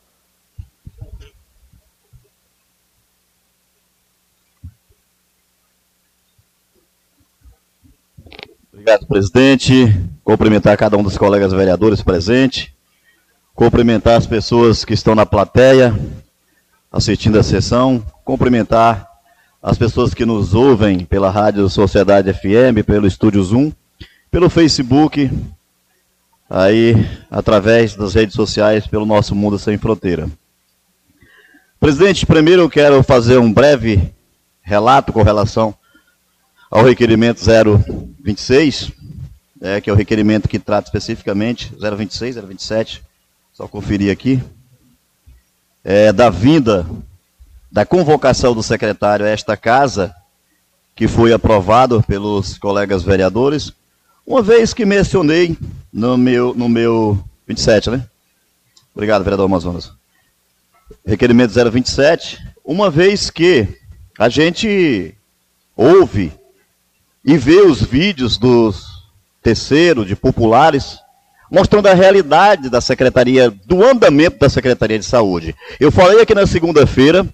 Obrigado, 8.81 9.05
presidente. 9.05 9.95
Cumprimentar 10.23 10.75
cada 10.75 10.97
um 10.97 11.03
dos 11.03 11.15
colegas 11.15 11.53
vereadores 11.53 12.01
presentes. 12.01 12.71
Cumprimentar 13.53 14.17
as 14.17 14.25
pessoas 14.25 14.83
que 14.83 14.95
estão 14.95 15.13
na 15.13 15.23
plateia 15.23 15.93
assistindo 16.91 17.37
a 17.37 17.43
sessão. 17.43 18.03
Cumprimentar 18.25 19.07
as 19.61 19.77
pessoas 19.77 20.15
que 20.15 20.25
nos 20.25 20.55
ouvem 20.55 21.05
pela 21.05 21.29
Rádio 21.29 21.69
Sociedade 21.69 22.33
FM, 22.33 22.83
pelo 22.83 23.05
Estúdio 23.05 23.43
Zoom, 23.43 23.71
pelo 24.31 24.49
Facebook, 24.49 25.29
aí 26.49 26.95
através 27.29 27.95
das 27.95 28.15
redes 28.15 28.33
sociais, 28.33 28.87
pelo 28.87 29.05
nosso 29.05 29.35
Mundo 29.35 29.59
Sem 29.59 29.77
Fronteira. 29.77 30.27
Presidente, 31.79 32.25
primeiro 32.25 32.63
eu 32.63 32.69
quero 32.69 33.03
fazer 33.03 33.37
um 33.37 33.53
breve 33.53 34.11
relato 34.63 35.13
com 35.13 35.21
relação 35.21 35.71
ao 36.71 36.85
requerimento 36.85 37.41
026, 38.23 38.93
é, 39.61 39.81
que 39.81 39.89
é 39.89 39.93
o 39.93 39.95
requerimento 39.95 40.47
que 40.47 40.57
trata 40.57 40.87
especificamente, 40.87 41.73
026, 41.77 42.37
027, 42.37 43.03
só 43.53 43.67
conferir 43.67 44.09
aqui, 44.09 44.41
é, 45.83 46.13
da 46.13 46.29
vinda, 46.29 46.85
da 47.69 47.85
convocação 47.85 48.55
do 48.55 48.63
secretário 48.63 49.25
a 49.25 49.29
esta 49.29 49.57
casa, 49.57 50.15
que 50.95 51.09
foi 51.09 51.33
aprovado 51.33 52.01
pelos 52.03 52.57
colegas 52.57 53.03
vereadores, 53.03 53.73
uma 54.25 54.41
vez 54.41 54.73
que 54.73 54.85
mencionei 54.85 55.57
no 55.91 56.17
meu, 56.17 56.53
no 56.53 56.69
meu 56.69 57.21
27, 57.45 57.89
né? 57.89 58.07
Obrigado, 58.95 59.23
vereador 59.23 59.45
Amazonas. 59.45 59.91
Requerimento 61.05 61.51
027, 61.51 62.39
uma 62.63 62.89
vez 62.89 63.29
que 63.29 63.67
a 64.17 64.29
gente 64.29 65.15
ouve 65.75 66.31
e 67.23 67.37
ver 67.37 67.65
os 67.65 67.81
vídeos 67.81 68.37
dos 68.37 68.85
terceiros, 69.41 70.07
de 70.07 70.15
populares, 70.15 70.99
mostrando 71.51 71.87
a 71.87 71.93
realidade 71.93 72.69
da 72.69 72.79
Secretaria, 72.79 73.49
do 73.49 73.83
andamento 73.83 74.39
da 74.39 74.49
Secretaria 74.49 74.97
de 74.97 75.05
Saúde. 75.05 75.55
Eu 75.79 75.91
falei 75.91 76.21
aqui 76.21 76.33
na 76.33 76.47
segunda-feira 76.47 77.27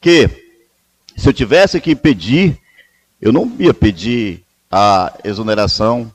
que 0.00 0.28
se 1.16 1.28
eu 1.28 1.32
tivesse 1.32 1.80
que 1.80 1.94
pedir, 1.94 2.58
eu 3.20 3.32
não 3.32 3.52
ia 3.58 3.72
pedir 3.72 4.42
a 4.70 5.12
exoneração 5.22 6.12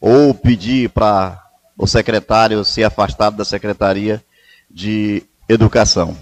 ou 0.00 0.34
pedir 0.34 0.90
para 0.90 1.42
o 1.76 1.86
secretário 1.86 2.64
ser 2.64 2.84
afastado 2.84 3.36
da 3.36 3.44
Secretaria 3.44 4.22
de 4.70 5.22
Educação. 5.48 6.16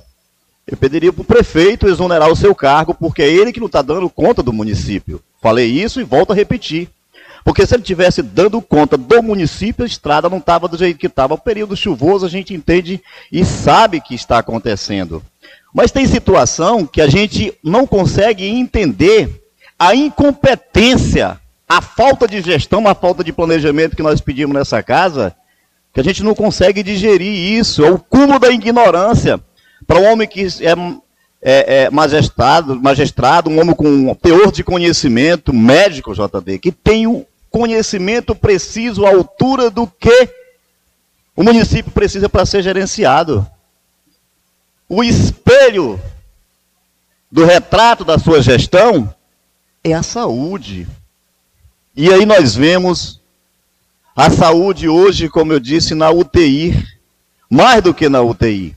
Eu 0.67 0.77
pediria 0.77 1.13
para 1.13 1.23
o 1.23 1.25
prefeito 1.25 1.89
exonerar 1.89 2.31
o 2.31 2.37
seu 2.37 2.55
cargo, 2.55 2.95
porque 2.95 3.23
é 3.23 3.29
ele 3.29 3.53
que 3.53 3.61
não 3.61 3.67
está 3.67 3.83
dando 3.83 4.09
conta 4.09 4.43
do 4.43 4.53
município. 4.53 5.21
Falei 5.41 5.67
isso 5.67 6.01
e 6.01 6.05
volto 6.05 6.33
a 6.33 6.37
repetir. 6.37 6.89
Porque 7.45 7.67
se 7.67 7.75
ele 7.75 7.83
tivesse 7.83 8.23
dando 8.23 8.63
conta 8.63 8.97
do 8.97 9.23
município, 9.23 9.83
a 9.83 9.87
estrada 9.87 10.31
não 10.31 10.39
estava 10.39 10.69
do 10.69 10.79
jeito 10.79 10.99
que 10.99 11.09
estava. 11.09 11.35
O 11.35 11.39
período 11.39 11.77
chuvoso 11.77 12.25
a 12.25 12.29
gente 12.29 12.55
entende 12.55 13.03
e 13.31 13.45
sabe 13.45 14.01
que 14.01 14.15
está 14.15 14.39
acontecendo. 14.39 15.23
Mas 15.75 15.91
tem 15.91 16.07
situação 16.07 16.87
que 16.87 17.01
a 17.01 17.09
gente 17.09 17.53
não 17.63 17.87
consegue 17.87 18.47
entender 18.47 19.43
a 19.77 19.97
incompetência, 19.97 21.41
a 21.69 21.81
falta 21.81 22.29
de 22.29 22.41
gestão, 22.41 22.87
a 22.87 22.95
falta 22.95 23.25
de 23.25 23.33
planejamento 23.33 23.97
que 23.97 24.03
nós 24.03 24.21
pedimos 24.21 24.55
nessa 24.55 24.81
casa, 24.81 25.35
que 25.93 25.99
a 25.99 26.05
gente 26.05 26.23
não 26.23 26.37
consegue 26.37 26.85
digerir 26.85 27.59
isso. 27.59 27.85
É 27.85 27.91
o 27.91 27.99
cúmulo 27.99 28.39
da 28.39 28.51
ignorância. 28.51 29.41
Para 29.93 30.01
um 30.01 30.11
homem 30.11 30.27
que 30.27 30.41
é 30.41 30.75
é, 31.43 31.83
é, 31.83 31.91
magistrado, 31.91 32.81
magistrado, 32.81 33.51
um 33.51 33.61
homem 33.61 33.75
com 33.75 34.15
teor 34.15 34.51
de 34.51 34.65
conhecimento, 34.65 35.53
médico, 35.53 36.15
JD, 36.15 36.59
que 36.61 36.73
tem 36.73 37.07
o 37.07 37.27
conhecimento 37.51 38.35
preciso 38.35 39.05
à 39.05 39.11
altura 39.11 39.69
do 39.69 39.87
que 39.87 40.31
o 41.37 41.43
município 41.43 41.93
precisa 41.93 42.27
para 42.27 42.47
ser 42.47 42.63
gerenciado. 42.63 43.47
O 44.89 45.05
espelho 45.05 46.01
do 47.31 47.45
retrato 47.45 48.03
da 48.03 48.19
sua 48.19 48.41
gestão 48.41 49.15
é 49.85 49.93
a 49.93 50.03
saúde. 50.03 50.89
E 51.95 52.11
aí 52.11 52.25
nós 52.25 52.55
vemos 52.55 53.21
a 54.17 54.31
saúde 54.31 54.89
hoje, 54.89 55.29
como 55.29 55.53
eu 55.53 55.61
disse, 55.61 55.95
na 55.95 56.11
UTI, 56.11 56.83
mais 57.51 57.83
do 57.83 57.93
que 57.93 58.09
na 58.09 58.23
UTI. 58.23 58.75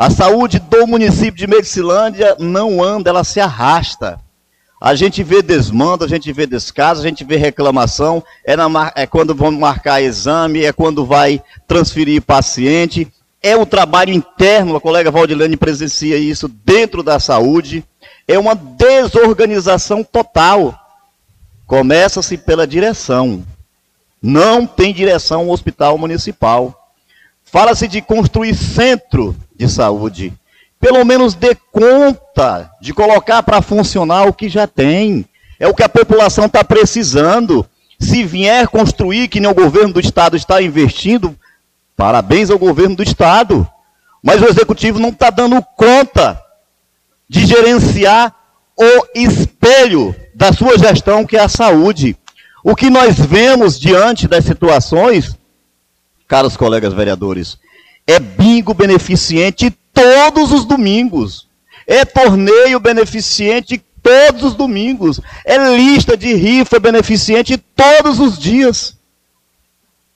A 0.00 0.08
saúde 0.08 0.58
do 0.58 0.86
município 0.86 1.34
de 1.34 1.46
Medicilândia 1.46 2.34
não 2.38 2.82
anda, 2.82 3.10
ela 3.10 3.22
se 3.22 3.38
arrasta. 3.38 4.18
A 4.80 4.94
gente 4.94 5.22
vê 5.22 5.42
desmando, 5.42 6.06
a 6.06 6.08
gente 6.08 6.32
vê 6.32 6.46
descaso, 6.46 7.02
a 7.02 7.04
gente 7.06 7.22
vê 7.22 7.36
reclamação, 7.36 8.24
é, 8.42 8.56
na, 8.56 8.90
é 8.96 9.06
quando 9.06 9.34
vão 9.34 9.52
marcar 9.52 10.00
exame, 10.00 10.64
é 10.64 10.72
quando 10.72 11.04
vai 11.04 11.42
transferir 11.68 12.22
paciente. 12.22 13.12
é 13.42 13.54
o 13.54 13.66
trabalho 13.66 14.10
interno, 14.10 14.74
a 14.74 14.80
colega 14.80 15.10
Valdilene 15.10 15.54
presencia 15.54 16.16
isso 16.16 16.48
dentro 16.48 17.02
da 17.02 17.20
saúde, 17.20 17.84
é 18.26 18.38
uma 18.38 18.54
desorganização 18.54 20.02
total. 20.02 20.74
Começa-se 21.66 22.38
pela 22.38 22.66
direção. 22.66 23.44
Não 24.22 24.66
tem 24.66 24.94
direção 24.94 25.46
o 25.46 25.52
hospital 25.52 25.98
municipal. 25.98 26.88
Fala-se 27.44 27.86
de 27.86 28.00
construir 28.00 28.54
centro 28.54 29.36
de 29.60 29.68
saúde. 29.68 30.32
Pelo 30.80 31.04
menos 31.04 31.34
dê 31.34 31.54
conta 31.70 32.70
de 32.80 32.94
colocar 32.94 33.42
para 33.42 33.60
funcionar 33.60 34.26
o 34.26 34.32
que 34.32 34.48
já 34.48 34.66
tem. 34.66 35.26
É 35.58 35.68
o 35.68 35.74
que 35.74 35.82
a 35.82 35.88
população 35.88 36.46
está 36.46 36.64
precisando. 36.64 37.66
Se 37.98 38.24
vier 38.24 38.66
construir, 38.68 39.28
que 39.28 39.38
nem 39.38 39.50
o 39.50 39.54
governo 39.54 39.92
do 39.92 40.00
estado 40.00 40.34
está 40.34 40.62
investindo, 40.62 41.36
parabéns 41.94 42.48
ao 42.48 42.58
governo 42.58 42.96
do 42.96 43.02
estado. 43.02 43.68
Mas 44.22 44.40
o 44.40 44.46
executivo 44.46 44.98
não 44.98 45.10
está 45.10 45.28
dando 45.28 45.62
conta 45.76 46.40
de 47.28 47.44
gerenciar 47.44 48.34
o 48.74 49.06
espelho 49.14 50.16
da 50.34 50.54
sua 50.54 50.78
gestão, 50.78 51.26
que 51.26 51.36
é 51.36 51.40
a 51.40 51.48
saúde. 51.50 52.16
O 52.64 52.74
que 52.74 52.88
nós 52.88 53.18
vemos 53.18 53.78
diante 53.78 54.26
das 54.26 54.46
situações, 54.46 55.36
caros 56.26 56.56
colegas 56.56 56.94
vereadores, 56.94 57.58
é 58.06 58.18
bingo 58.18 58.74
beneficente 58.74 59.70
todos 59.92 60.52
os 60.52 60.64
domingos. 60.64 61.48
É 61.86 62.04
torneio 62.04 62.78
beneficente 62.80 63.82
todos 64.02 64.44
os 64.44 64.54
domingos. 64.54 65.20
É 65.44 65.56
lista 65.76 66.16
de 66.16 66.34
rifa 66.34 66.78
beneficente 66.78 67.56
todos 67.56 68.18
os 68.18 68.38
dias. 68.38 68.96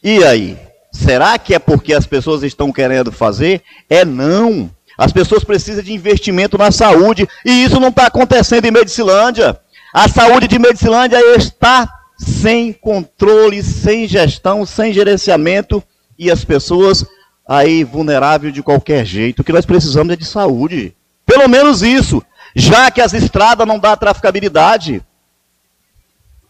E 0.03 0.23
aí? 0.25 0.59
Será 0.93 1.39
que 1.39 1.55
é 1.55 1.59
porque 1.59 1.93
as 1.93 2.07
pessoas 2.07 2.43
estão 2.43 2.73
querendo 2.73 3.11
fazer? 3.11 3.63
É 3.91 4.05
não. 4.05 4.71
As 4.97 5.13
pessoas 5.13 5.43
precisam 5.43 5.83
de 5.83 5.93
investimento 5.93 6.57
na 6.57 6.71
saúde. 6.71 7.29
E 7.45 7.65
isso 7.65 7.81
não 7.81 7.89
está 7.89 8.07
acontecendo 8.07 8.65
em 8.65 8.71
Medicilândia. 8.71 9.59
A 9.93 10.09
saúde 10.09 10.47
de 10.47 10.59
Medicilândia 10.59 11.19
está 11.37 11.89
sem 12.17 12.73
controle, 12.73 13.63
sem 13.63 14.07
gestão, 14.07 14.65
sem 14.65 14.93
gerenciamento. 14.93 15.83
E 16.17 16.31
as 16.31 16.45
pessoas 16.45 17.05
aí 17.47 17.85
vulneráveis 17.85 18.53
de 18.53 18.63
qualquer 18.63 19.05
jeito. 19.05 19.41
O 19.41 19.45
que 19.45 19.53
nós 19.53 19.67
precisamos 19.67 20.13
é 20.13 20.17
de 20.17 20.25
saúde. 20.25 20.95
Pelo 21.27 21.49
menos 21.49 21.83
isso. 21.83 22.23
Já 22.55 22.91
que 22.91 23.01
as 23.01 23.13
estradas 23.13 23.67
não 23.67 23.79
dão 23.79 23.97
traficabilidade. 23.97 25.03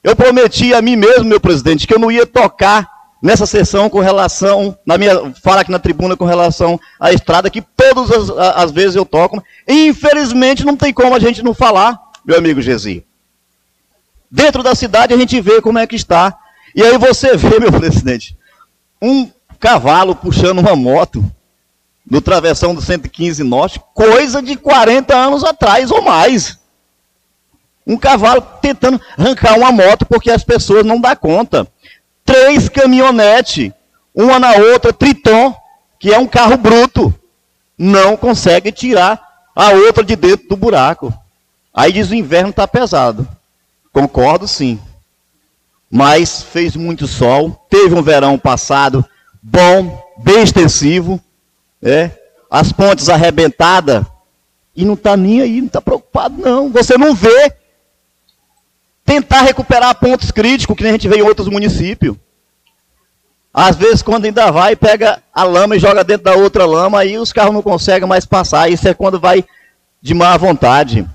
Eu 0.03 0.15
prometi 0.15 0.75
a 0.75 0.83
mim 0.83 0.97
mesmo, 0.97 1.25
meu 1.25 1.41
presidente, 1.41 1.87
que 1.87 1.95
eu 1.95 1.99
não 1.99 2.13
ia 2.13 2.27
tocar 2.27 2.95
nessa 3.23 3.47
sessão 3.47 3.89
com 3.89 4.01
relação, 4.01 4.77
na 4.85 4.99
minha 4.99 5.33
fala 5.43 5.63
aqui 5.63 5.71
na 5.71 5.79
tribuna 5.79 6.15
com 6.15 6.27
relação 6.27 6.79
à 7.01 7.11
estrada, 7.11 7.49
que 7.49 7.63
todas 7.63 8.11
as, 8.11 8.29
as 8.55 8.71
vezes 8.71 8.97
eu 8.97 9.07
toco. 9.07 9.43
Infelizmente 9.67 10.63
não 10.63 10.77
tem 10.77 10.93
como 10.93 11.15
a 11.15 11.19
gente 11.19 11.43
não 11.43 11.55
falar, 11.55 11.99
meu 12.23 12.37
amigo 12.37 12.61
Gesi. 12.61 13.03
Dentro 14.31 14.63
da 14.63 14.75
cidade 14.75 15.15
a 15.15 15.17
gente 15.17 15.41
vê 15.41 15.63
como 15.63 15.79
é 15.79 15.87
que 15.87 15.97
está. 15.97 16.37
E 16.75 16.83
aí 16.83 16.99
você 16.99 17.35
vê, 17.35 17.57
meu 17.61 17.73
presidente, 17.73 18.37
um 19.01 19.31
cavalo 19.55 20.15
puxando 20.15 20.59
uma 20.59 20.77
moto 20.77 21.25
no 22.09 22.21
travessão 22.21 22.75
do 22.75 22.83
115 22.83 23.43
Norte, 23.43 23.81
coisa 23.95 24.43
de 24.43 24.57
40 24.57 25.17
anos 25.17 25.43
atrás 25.43 25.91
ou 25.91 26.03
mais. 26.03 26.59
Um 27.87 27.97
cavalo 27.97 28.41
tentando 28.61 29.01
arrancar 29.17 29.57
uma 29.57 29.73
moto 29.73 30.07
porque 30.07 30.31
as 30.31 30.45
pessoas 30.45 30.85
não 30.85 31.01
dão 31.01 31.17
conta 31.17 31.67
três 32.25 32.69
caminhonetes, 32.69 33.71
uma 34.15 34.39
na 34.39 34.53
outra, 34.53 34.93
Triton, 34.93 35.55
que 35.99 36.13
é 36.13 36.19
um 36.19 36.27
carro 36.27 36.57
bruto, 36.57 37.13
não 37.77 38.17
consegue 38.17 38.73
tirar 38.73 39.21
a 39.55 39.71
outra 39.71 40.03
de 40.03 40.17
dentro 40.17 40.49
do 40.49 40.57
buraco. 40.57 41.13
Aí 41.73 41.93
diz 41.93 42.11
o 42.11 42.15
inverno 42.15 42.51
está 42.51 42.67
pesado. 42.67 43.29
Concordo 43.93 44.49
sim. 44.49 44.81
Mas 45.91 46.43
fez 46.43 46.75
muito 46.75 47.07
sol, 47.07 47.67
teve 47.69 47.95
um 47.95 48.03
verão 48.03 48.39
passado 48.39 49.05
bom, 49.45 50.03
bem 50.17 50.43
extensivo, 50.43 51.21
é, 51.83 52.11
as 52.51 52.73
pontes 52.73 53.11
arrebentadas, 53.11 54.05
e 54.75 54.85
não 54.85 54.95
está 54.95 55.17
nem 55.17 55.43
aí, 55.43 55.61
não 55.61 55.67
está 55.67 55.81
preocupado 55.81 56.41
não. 56.41 56.71
Você 56.71 56.97
não 56.97 57.15
vê 57.15 57.53
tentar 59.05 59.43
recuperar 59.43 59.95
pontos 59.97 60.31
críticos, 60.31 60.77
que 60.77 60.85
a 60.85 60.91
gente 60.91 61.07
vê 61.07 61.17
em 61.19 61.23
outros 61.23 61.49
municípios. 61.49 62.17
Às 63.53 63.77
vezes, 63.77 64.03
quando 64.03 64.25
ainda 64.25 64.51
vai, 64.51 64.75
pega 64.75 65.23
a 65.33 65.45
lama 65.45 65.77
e 65.77 65.79
joga 65.79 66.03
dentro 66.03 66.25
da 66.25 66.35
outra 66.35 66.65
lama, 66.65 66.99
aí 66.99 67.17
os 67.17 67.33
carros 67.33 67.55
não 67.55 67.63
conseguem 67.63 68.09
mais 68.09 68.27
passar. 68.27 68.69
Isso 68.69 68.89
é 68.89 68.95
quando 68.95 69.21
vai 69.21 69.45
de 70.03 70.13
má 70.13 70.37
vontade. 70.37 71.07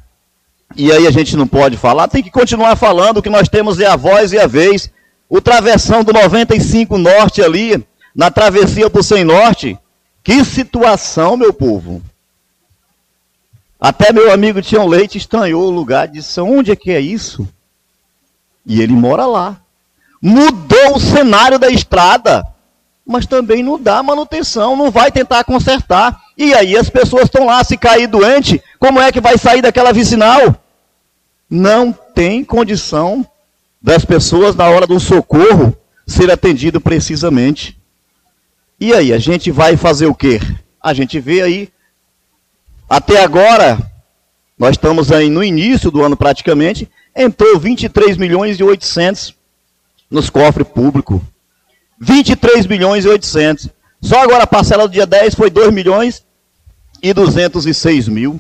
E 0.75 0.89
aí 0.91 1.05
a 1.05 1.11
gente 1.11 1.36
não 1.36 1.47
pode 1.47 1.75
falar, 1.75 2.07
tem 2.07 2.23
que 2.23 2.32
continuar 2.32 2.77
falando. 2.77 3.17
O 3.17 3.21
que 3.21 3.30
nós 3.30 3.49
temos 3.49 3.80
é 3.80 3.88
a 3.88 3.97
voz 3.97 4.32
e 4.32 4.39
a 4.39 4.47
vez. 4.47 4.89
O 5.27 5.41
travessão 5.41 6.01
do 6.03 6.13
95 6.13 6.97
Norte 6.97 7.41
ali, 7.41 7.86
na 8.20 8.30
travessia 8.30 8.91
o 8.93 9.01
100 9.01 9.24
Norte. 9.24 9.80
Que 10.22 10.43
situação, 10.43 11.38
meu 11.38 11.53
povo. 11.53 12.01
Até 13.80 14.11
meu 14.11 14.30
amigo 14.30 14.61
Tião 14.61 14.86
Leite 14.86 15.17
estranhou 15.17 15.63
o 15.63 15.70
lugar, 15.70 16.09
disse: 16.09 16.41
onde 16.41 16.70
é 16.70 16.76
que 16.76 16.91
é 16.91 16.99
isso? 16.99 17.47
E 18.65 18.82
ele 18.82 18.91
mora 18.91 19.26
lá. 19.26 19.61
Mudou 20.22 20.97
o 20.97 20.99
cenário 20.99 21.57
da 21.57 21.70
estrada, 21.70 22.45
mas 23.07 23.26
também 23.26 23.63
não 23.63 23.82
dá 23.82 24.03
manutenção, 24.03 24.76
não 24.76 24.91
vai 24.91 25.13
tentar 25.13 25.45
consertar. 25.45 26.20
E 26.38 26.53
aí 26.53 26.76
as 26.76 26.89
pessoas 26.89 27.24
estão 27.24 27.45
lá, 27.45 27.63
se 27.63 27.78
cair 27.78 28.07
doente, 28.07 28.61
como 28.78 28.99
é 28.99 29.13
que 29.13 29.22
vai 29.22 29.38
sair 29.38 29.61
daquela 29.61 29.93
vicinal? 29.93 30.57
Não 31.49 31.93
tem 31.93 32.43
condição 32.43 33.26
das 33.82 34.03
pessoas, 34.03 34.57
na 34.57 34.67
hora 34.67 34.86
do 34.86 34.99
socorro, 34.99 35.74
ser 36.05 36.30
atendido 36.30 36.82
precisamente. 36.82 37.78
E 38.82 38.93
aí, 38.93 39.11
a 39.11 39.17
gente 39.17 39.51
vai 39.51 39.75
fazer 39.75 40.05
o 40.05 40.15
quê? 40.15 40.39
A 40.82 40.93
gente 40.93 41.19
vê 41.19 41.41
aí, 41.41 41.69
até 42.89 43.21
agora, 43.21 43.77
nós 44.57 44.71
estamos 44.71 45.11
aí 45.11 45.30
no 45.30 45.43
início 45.43 45.91
do 45.91 46.01
ano 46.01 46.15
praticamente, 46.15 46.89
entrou 47.13 47.59
23 47.59 48.15
milhões 48.15 48.57
e 48.57 48.63
800 48.63 49.36
nos 50.09 50.30
cofres 50.30 50.65
públicos. 50.65 51.19
23 51.99 52.65
milhões 52.67 53.03
e 53.03 53.09
800. 53.09 53.67
Só 54.01 54.21
agora 54.21 54.43
a 54.43 54.47
parcela 54.47 54.88
do 54.88 54.93
dia 54.93 55.05
10 55.05 55.36
foi 55.36 55.49
2 55.49 55.73
milhões 55.73 56.23
e 57.03 57.13
206 57.13 58.07
mil. 58.07 58.39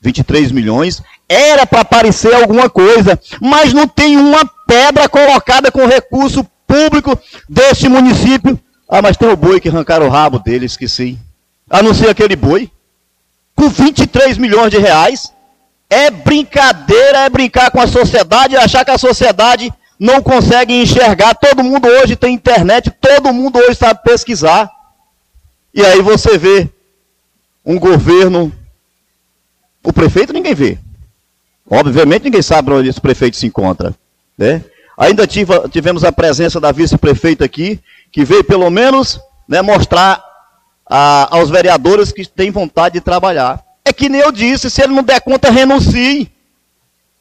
23 0.00 0.52
milhões. 0.52 1.02
Era 1.28 1.66
para 1.66 1.80
aparecer 1.80 2.32
alguma 2.32 2.70
coisa, 2.70 3.20
mas 3.40 3.72
não 3.72 3.88
tem 3.88 4.16
uma 4.16 4.46
pedra 4.64 5.08
colocada 5.08 5.72
com 5.72 5.84
recurso 5.86 6.44
público 6.44 6.57
deste 7.48 7.88
município. 7.88 8.58
Ah, 8.88 9.02
mas 9.02 9.16
tem 9.16 9.28
o 9.28 9.36
boi 9.36 9.60
que 9.60 9.68
arrancaram 9.68 10.06
o 10.06 10.10
rabo 10.10 10.38
dele, 10.38 10.66
esqueci. 10.66 11.18
A 11.68 11.82
não 11.82 11.92
ser 11.92 12.08
aquele 12.08 12.36
boi. 12.36 12.70
Com 13.54 13.68
23 13.68 14.38
milhões 14.38 14.70
de 14.70 14.78
reais. 14.78 15.32
É 15.90 16.10
brincadeira, 16.10 17.20
é 17.20 17.30
brincar 17.30 17.70
com 17.70 17.80
a 17.80 17.86
sociedade, 17.86 18.56
achar 18.56 18.84
que 18.84 18.90
a 18.90 18.98
sociedade 18.98 19.72
não 19.98 20.22
consegue 20.22 20.74
enxergar. 20.74 21.34
Todo 21.34 21.64
mundo 21.64 21.88
hoje 21.88 22.14
tem 22.14 22.34
internet, 22.34 22.90
todo 22.90 23.32
mundo 23.32 23.58
hoje 23.58 23.74
sabe 23.74 24.02
pesquisar. 24.02 24.70
E 25.72 25.84
aí 25.84 26.00
você 26.02 26.36
vê 26.36 26.68
um 27.64 27.78
governo. 27.78 28.52
O 29.82 29.92
prefeito 29.92 30.32
ninguém 30.32 30.54
vê. 30.54 30.78
Obviamente 31.70 32.24
ninguém 32.24 32.42
sabe 32.42 32.70
onde 32.72 32.88
esse 32.88 33.00
prefeito 33.00 33.36
se 33.36 33.46
encontra. 33.46 33.94
Né? 34.36 34.62
Ainda 34.98 35.28
tive, 35.28 35.52
tivemos 35.68 36.02
a 36.02 36.10
presença 36.10 36.58
da 36.58 36.72
vice-prefeita 36.72 37.44
aqui, 37.44 37.80
que 38.10 38.24
veio 38.24 38.42
pelo 38.42 38.68
menos 38.68 39.20
né, 39.48 39.62
mostrar 39.62 40.20
a, 40.84 41.28
aos 41.36 41.48
vereadores 41.50 42.10
que 42.10 42.26
têm 42.26 42.50
vontade 42.50 42.94
de 42.94 43.00
trabalhar. 43.00 43.62
É 43.84 43.92
que 43.92 44.08
nem 44.08 44.20
eu 44.20 44.32
disse, 44.32 44.68
se 44.68 44.82
ele 44.82 44.92
não 44.92 45.04
der 45.04 45.20
conta, 45.20 45.52
renuncie. 45.52 46.32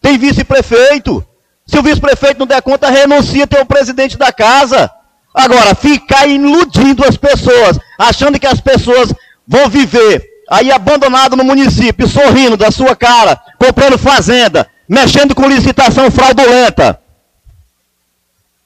Tem 0.01 0.17
vice-prefeito. 0.17 1.23
Se 1.67 1.78
o 1.78 1.84
vice-prefeito 1.84 2.39
não 2.39 2.47
der 2.47 2.63
conta, 2.63 2.89
renuncia, 2.89 3.45
tem 3.45 3.61
o 3.61 3.65
presidente 3.65 4.17
da 4.17 4.32
casa. 4.32 4.89
Agora, 5.32 5.75
ficar 5.75 6.25
iludindo 6.25 7.05
as 7.05 7.15
pessoas, 7.15 7.78
achando 7.99 8.39
que 8.39 8.47
as 8.47 8.59
pessoas 8.59 9.13
vão 9.47 9.69
viver 9.69 10.25
aí 10.49 10.71
abandonado 10.71 11.36
no 11.36 11.43
município, 11.43 12.07
sorrindo 12.07 12.57
da 12.57 12.71
sua 12.71 12.95
cara, 12.95 13.39
comprando 13.59 13.99
fazenda, 13.99 14.67
mexendo 14.89 15.36
com 15.36 15.47
licitação 15.47 16.09
fraudulenta. 16.09 16.99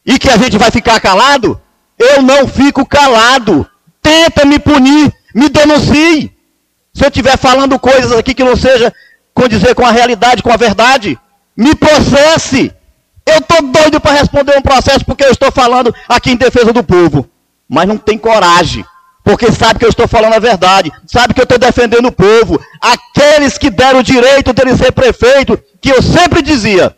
E 0.06 0.18
que 0.18 0.30
a 0.30 0.38
gente 0.38 0.58
vai 0.58 0.72
ficar 0.72 1.00
calado? 1.00 1.60
Eu 1.98 2.22
não 2.22 2.48
fico 2.48 2.86
calado. 2.86 3.68
Tenta 4.02 4.46
me 4.46 4.58
punir, 4.58 5.14
me 5.34 5.48
denuncie. 5.50 6.36
Se 6.94 7.04
eu 7.04 7.10
estiver 7.10 7.38
falando 7.38 7.80
coisas 7.80 8.12
aqui 8.12 8.34
que 8.34 8.44
não 8.44 8.56
seja 8.56 8.94
condizer 9.34 9.76
com 9.76 9.86
a 9.86 9.92
realidade, 9.92 10.44
com 10.44 10.52
a 10.52 10.58
verdade, 10.58 11.18
me 11.56 11.76
processe. 11.76 12.74
Eu 13.26 13.38
estou 13.38 13.62
doido 13.62 14.02
para 14.02 14.14
responder 14.14 14.58
um 14.58 14.62
processo 14.62 15.06
porque 15.06 15.24
eu 15.24 15.32
estou 15.32 15.52
falando 15.52 15.94
aqui 16.10 16.32
em 16.32 16.36
defesa 16.36 16.74
do 16.74 16.84
povo. 16.84 17.30
Mas 17.70 17.88
não 17.88 17.98
tem 17.98 18.18
coragem. 18.18 18.84
porque 19.24 19.52
sabe 19.52 19.80
que 19.80 19.86
eu 19.86 19.90
estou 19.90 20.08
falando 20.08 20.34
a 20.34 20.40
verdade, 20.40 20.92
sabe 21.06 21.34
que 21.34 21.40
eu 21.40 21.44
estou 21.44 21.58
defendendo 21.58 22.08
o 22.08 22.12
povo. 22.12 22.60
Aqueles 22.82 23.58
que 23.58 23.70
deram 23.70 24.00
o 24.00 24.04
direito 24.04 24.52
dele 24.52 24.76
ser 24.76 24.92
prefeito, 24.92 25.60
que 25.80 25.90
eu 25.90 26.02
sempre 26.02 26.42
dizia, 26.42 26.96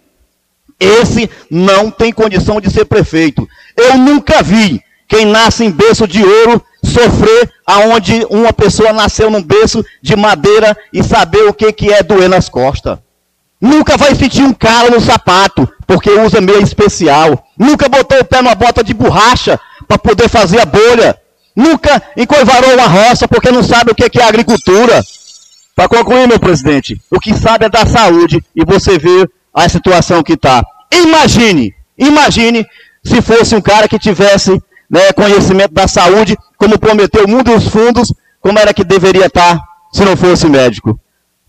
esse 0.79 1.29
não 1.49 1.89
tem 1.89 2.11
condição 2.11 2.59
de 2.59 2.69
ser 2.69 2.85
prefeito. 2.85 3.47
Eu 3.75 3.97
nunca 3.97 4.41
vi 4.41 4.81
quem 5.07 5.25
nasce 5.25 5.63
em 5.63 5.71
berço 5.71 6.07
de 6.07 6.23
ouro 6.23 6.63
sofrer 6.83 7.51
aonde 7.65 8.25
uma 8.29 8.51
pessoa 8.51 8.91
nasceu 8.91 9.29
num 9.29 9.41
berço 9.41 9.83
de 10.01 10.15
madeira 10.15 10.75
e 10.91 11.03
saber 11.03 11.47
o 11.47 11.53
que, 11.53 11.71
que 11.71 11.91
é 11.91 12.03
doer 12.03 12.29
nas 12.29 12.49
costas. 12.49 12.97
Nunca 13.59 13.95
vai 13.95 14.13
sentir 14.13 14.43
um 14.43 14.53
calo 14.53 14.91
no 14.91 14.99
sapato, 14.99 15.71
porque 15.87 16.09
usa 16.09 16.41
meia 16.41 16.59
especial. 16.59 17.47
Nunca 17.57 17.87
botou 17.87 18.19
o 18.19 18.25
pé 18.25 18.41
numa 18.41 18.55
bota 18.55 18.83
de 18.83 18.93
borracha 18.93 19.57
para 19.87 19.97
poder 19.97 20.27
fazer 20.27 20.59
a 20.59 20.65
bolha. 20.65 21.17
Nunca 21.55 22.01
encoivarou 22.17 22.73
uma 22.73 22.87
roça 22.87 23.25
porque 23.27 23.51
não 23.51 23.63
sabe 23.63 23.91
o 23.91 23.95
que 23.95 24.19
é 24.19 24.23
agricultura. 24.23 25.01
Para 25.75 25.87
concluir, 25.87 26.27
meu 26.27 26.39
presidente, 26.39 27.01
o 27.09 27.19
que 27.19 27.33
sabe 27.33 27.65
é 27.65 27.69
da 27.69 27.85
saúde 27.85 28.43
e 28.55 28.65
você 28.65 28.99
vê 28.99 29.27
a 29.53 29.69
situação 29.69 30.23
que 30.23 30.33
está. 30.33 30.63
Imagine, 30.91 31.73
imagine 31.97 32.65
se 33.03 33.21
fosse 33.21 33.55
um 33.55 33.61
cara 33.61 33.87
que 33.87 33.99
tivesse 33.99 34.51
né, 34.89 35.11
conhecimento 35.13 35.73
da 35.73 35.87
saúde, 35.87 36.37
como 36.57 36.79
prometeu 36.79 37.25
e 37.27 37.55
os 37.55 37.67
fundos, 37.67 38.13
como 38.41 38.59
era 38.59 38.73
que 38.73 38.83
deveria 38.83 39.25
estar 39.25 39.59
se 39.91 40.03
não 40.03 40.15
fosse 40.15 40.47
médico. 40.47 40.99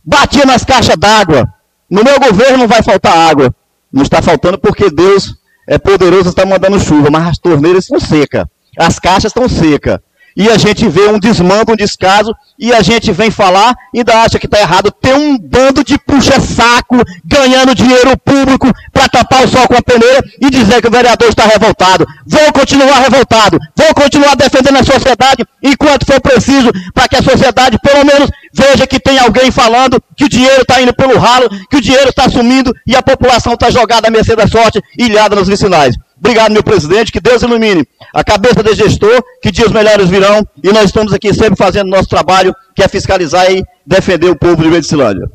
Batia 0.05 0.44
nas 0.44 0.64
caixas 0.64 0.96
d'água. 0.96 1.48
No 1.88 2.02
meu 2.02 2.18
governo 2.18 2.59
não 2.59 2.68
vai 2.68 2.82
faltar 2.82 3.16
água. 3.16 3.55
Não 3.92 4.02
está 4.02 4.20
faltando 4.20 4.59
porque 4.59 4.90
Deus 4.90 5.34
é 5.68 5.78
poderoso, 5.78 6.28
está 6.28 6.44
mandando 6.44 6.78
chuva, 6.80 7.11
mas 7.11 7.28
as 7.28 7.38
torneiras 7.38 7.84
estão 7.84 8.00
secas. 8.00 8.44
As 8.76 8.98
caixas 8.98 9.30
estão 9.30 9.48
secas 9.48 9.98
e 10.37 10.49
a 10.49 10.59
gente 10.59 10.89
vê 10.89 11.09
um 11.09 11.18
desmando, 11.18 11.72
um 11.72 11.76
descaso, 11.76 12.35
e 12.59 12.72
a 12.72 12.82
gente 12.82 13.12
vem 13.12 13.30
falar 13.30 13.74
ainda 13.95 14.22
acha 14.22 14.39
que 14.39 14.47
está 14.47 14.61
errado. 14.61 14.91
Tem 14.91 15.14
um 15.14 15.39
bando 15.39 15.85
de 15.85 15.99
puxa-saco 15.99 16.97
ganhando 17.24 17.74
dinheiro 17.74 18.16
público 18.18 18.70
para 18.93 19.09
tapar 19.09 19.45
o 19.45 19.49
sol 19.49 19.66
com 19.68 19.76
a 19.76 19.82
peneira 19.82 20.22
e 20.41 20.51
dizer 20.51 20.80
que 20.80 20.89
o 20.89 20.91
vereador 20.91 21.28
está 21.28 21.45
revoltado. 21.45 22.07
Vou 22.26 22.53
continuar 22.53 23.01
revoltado, 23.01 23.59
vou 23.76 23.95
continuar 23.95 24.35
defendendo 24.37 24.78
a 24.78 24.85
sociedade 24.85 25.45
enquanto 25.62 26.07
for 26.07 26.20
preciso, 26.20 26.70
para 26.93 27.09
que 27.09 27.16
a 27.16 27.22
sociedade, 27.22 27.78
pelo 27.78 28.05
menos, 28.05 28.30
veja 28.53 28.87
que 28.87 29.01
tem 29.01 29.18
alguém 29.18 29.51
falando 29.51 30.03
que 30.16 30.24
o 30.24 30.28
dinheiro 30.28 30.62
está 30.62 30.80
indo 30.80 30.95
pelo 30.95 31.18
ralo, 31.18 31.49
que 31.70 31.76
o 31.76 31.80
dinheiro 31.80 32.11
está 32.11 32.28
sumindo 32.28 32.72
e 32.87 32.95
a 32.95 33.03
população 33.03 33.55
está 33.55 33.70
jogada 33.70 34.09
à 34.09 34.11
mercê 34.11 34.37
da 34.37 34.47
sorte, 34.47 34.80
ilhada 34.99 35.37
nos 35.37 35.49
vicinais. 35.49 35.97
Obrigado, 36.18 36.52
meu 36.52 36.62
presidente. 36.62 37.12
Que 37.12 37.20
Deus 37.20 37.42
ilumine 37.42 37.86
a 38.14 38.22
cabeça 38.22 38.62
do 38.62 38.74
gestor, 38.74 39.22
que 39.42 39.50
dias 39.50 39.70
melhores 39.70 40.08
virão. 40.08 40.46
E 40.62 40.72
nós 40.72 40.84
estamos 40.84 41.12
aqui 41.12 41.34
sempre 41.34 41.56
fazendo 41.56 41.90
nosso 41.90 42.08
trabalho, 42.08 42.54
que 42.74 42.82
é 42.82 42.88
fiscalizar 42.88 43.50
e 43.50 43.64
defender 43.86 44.30
o 44.30 44.36
povo 44.36 44.62
de 44.62 44.68
Medicilândia. 44.68 45.30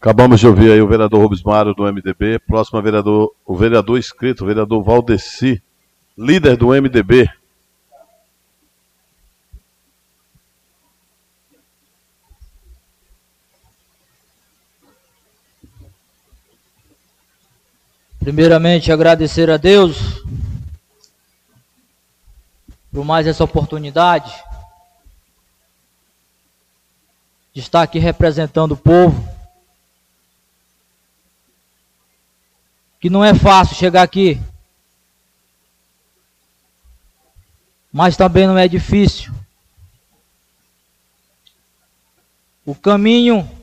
Acabamos 0.00 0.38
de 0.38 0.46
ouvir 0.46 0.70
aí 0.70 0.80
o 0.80 0.86
vereador 0.86 1.20
Rubens 1.20 1.42
Mário 1.42 1.74
do 1.74 1.82
MDB. 1.82 2.38
Próximo 2.46 2.80
vereador, 2.80 3.32
o 3.44 3.56
vereador 3.56 3.98
inscrito, 3.98 4.44
o 4.44 4.46
vereador 4.46 4.82
Valdeci, 4.82 5.60
líder 6.16 6.56
do 6.56 6.68
MDB. 6.68 7.28
Primeiramente, 18.28 18.92
agradecer 18.92 19.48
a 19.48 19.56
Deus 19.56 19.96
por 22.92 23.02
mais 23.02 23.26
essa 23.26 23.42
oportunidade 23.42 24.30
de 27.54 27.60
estar 27.60 27.80
aqui 27.80 27.98
representando 27.98 28.72
o 28.72 28.76
povo. 28.76 29.26
Que 33.00 33.08
não 33.08 33.24
é 33.24 33.34
fácil 33.34 33.74
chegar 33.76 34.02
aqui, 34.02 34.38
mas 37.90 38.14
também 38.14 38.46
não 38.46 38.58
é 38.58 38.68
difícil. 38.68 39.32
O 42.66 42.74
caminho 42.74 43.57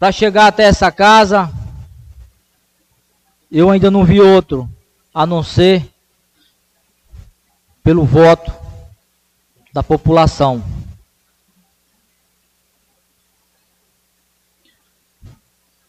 Para 0.00 0.12
chegar 0.12 0.46
até 0.46 0.62
essa 0.62 0.90
casa, 0.90 1.52
eu 3.52 3.68
ainda 3.68 3.90
não 3.90 4.02
vi 4.02 4.18
outro, 4.18 4.66
a 5.12 5.26
não 5.26 5.42
ser 5.42 5.92
pelo 7.82 8.06
voto 8.06 8.50
da 9.74 9.82
população. 9.82 10.64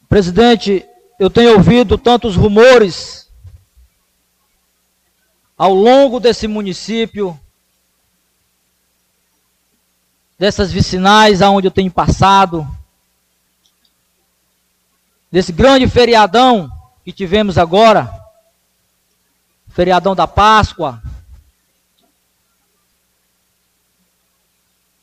Presidente, 0.09 0.85
eu 1.17 1.29
tenho 1.29 1.53
ouvido 1.53 1.97
tantos 1.97 2.35
rumores 2.35 3.29
ao 5.57 5.73
longo 5.73 6.19
desse 6.19 6.49
município, 6.49 7.39
dessas 10.37 10.69
vicinais 10.69 11.41
aonde 11.41 11.67
eu 11.67 11.71
tenho 11.71 11.89
passado, 11.89 12.67
desse 15.31 15.53
grande 15.53 15.87
feriadão 15.87 16.69
que 17.05 17.13
tivemos 17.13 17.57
agora, 17.57 18.13
feriadão 19.69 20.13
da 20.13 20.27
Páscoa, 20.27 21.01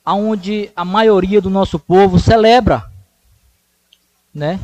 aonde 0.04 0.70
a 0.76 0.84
maioria 0.84 1.40
do 1.40 1.50
nosso 1.50 1.78
povo 1.78 2.18
celebra, 2.18 2.90
né? 4.32 4.60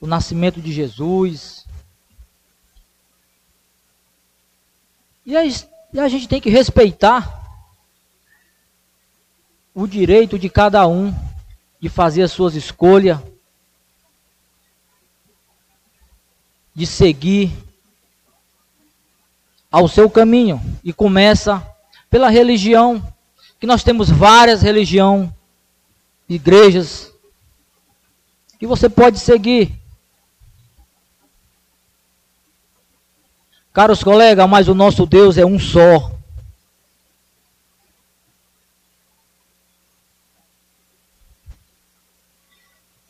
O 0.00 0.06
nascimento 0.06 0.60
de 0.60 0.72
Jesus. 0.72 1.66
E 5.26 5.36
a, 5.36 5.44
e 5.44 6.00
a 6.00 6.08
gente 6.08 6.26
tem 6.26 6.40
que 6.40 6.48
respeitar 6.48 7.38
o 9.74 9.86
direito 9.86 10.38
de 10.38 10.48
cada 10.48 10.86
um 10.86 11.14
de 11.80 11.88
fazer 11.88 12.22
as 12.22 12.32
suas 12.32 12.54
escolhas, 12.54 13.18
de 16.74 16.86
seguir 16.86 17.50
ao 19.70 19.88
seu 19.88 20.10
caminho. 20.10 20.60
E 20.84 20.92
começa 20.92 21.66
pela 22.10 22.28
religião, 22.28 23.02
que 23.58 23.66
nós 23.66 23.82
temos 23.82 24.10
várias 24.10 24.62
religiões, 24.62 25.30
igrejas, 26.28 27.12
que 28.58 28.66
você 28.66 28.88
pode 28.88 29.18
seguir. 29.18 29.74
Caros 33.72 34.02
colegas, 34.02 34.48
mas 34.48 34.68
o 34.68 34.74
nosso 34.74 35.06
Deus 35.06 35.38
é 35.38 35.46
um 35.46 35.58
só. 35.58 36.19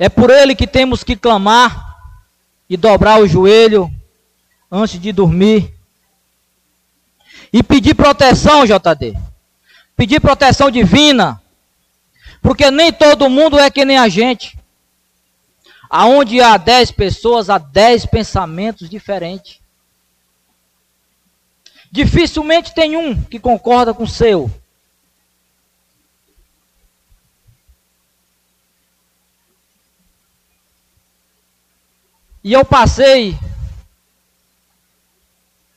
É 0.00 0.08
por 0.08 0.30
ele 0.30 0.54
que 0.54 0.66
temos 0.66 1.04
que 1.04 1.14
clamar 1.14 1.94
e 2.66 2.74
dobrar 2.74 3.20
o 3.20 3.28
joelho 3.28 3.94
antes 4.72 4.98
de 4.98 5.12
dormir. 5.12 5.74
E 7.52 7.62
pedir 7.62 7.94
proteção, 7.94 8.64
JD. 8.64 9.14
Pedir 9.94 10.18
proteção 10.18 10.70
divina. 10.70 11.42
Porque 12.40 12.70
nem 12.70 12.90
todo 12.90 13.28
mundo 13.28 13.58
é 13.58 13.70
que 13.70 13.84
nem 13.84 13.98
a 13.98 14.08
gente. 14.08 14.58
Aonde 15.90 16.40
há 16.40 16.56
dez 16.56 16.90
pessoas, 16.90 17.50
há 17.50 17.58
dez 17.58 18.06
pensamentos 18.06 18.88
diferentes. 18.88 19.60
Dificilmente 21.92 22.74
tem 22.74 22.96
um 22.96 23.20
que 23.20 23.38
concorda 23.38 23.92
com 23.92 24.04
o 24.04 24.08
seu. 24.08 24.50
E 32.42 32.52
eu 32.52 32.64
passei 32.64 33.38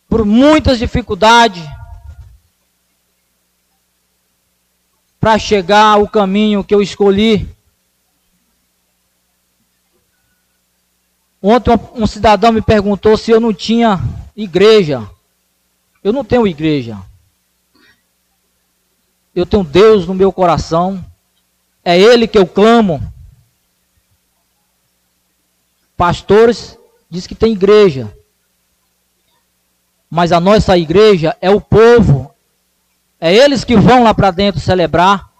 por 0.08 0.24
muitas 0.24 0.80
dificuldades 0.80 1.64
para 5.20 5.38
chegar 5.40 5.86
ao 5.86 6.08
caminho 6.08 6.64
que 6.64 6.74
eu 6.74 6.82
escolhi. 6.82 7.50
Ontem 11.42 11.72
um 11.96 12.08
cidadão 12.08 12.52
me 12.52 12.62
perguntou 12.62 13.18
se 13.18 13.32
eu 13.32 13.40
não 13.40 13.54
tinha 13.54 14.00
igreja. 14.36 15.10
Eu 16.02 16.14
não 16.14 16.24
tenho 16.24 16.48
igreja. 16.48 16.98
Eu 19.36 19.46
tenho 19.46 19.64
Deus 19.64 20.08
no 20.08 20.14
meu 20.14 20.32
coração. 20.32 21.04
É 21.84 22.00
Ele 22.00 22.28
que 22.28 22.38
eu 22.38 22.48
clamo. 22.48 23.13
Pastores 26.04 26.78
diz 27.10 27.26
que 27.26 27.34
tem 27.34 27.54
igreja. 27.54 28.14
mas 30.10 30.34
a 30.34 30.40
nossa 30.42 30.78
igreja 30.78 31.34
é 31.40 31.50
o 31.50 31.62
povo. 31.62 32.36
É 33.22 33.34
eles 33.34 33.64
que 33.64 33.78
vão 33.78 34.04
lá 34.04 34.14
para 34.14 34.30
dentro 34.30 34.60
celebrar. 34.60 35.32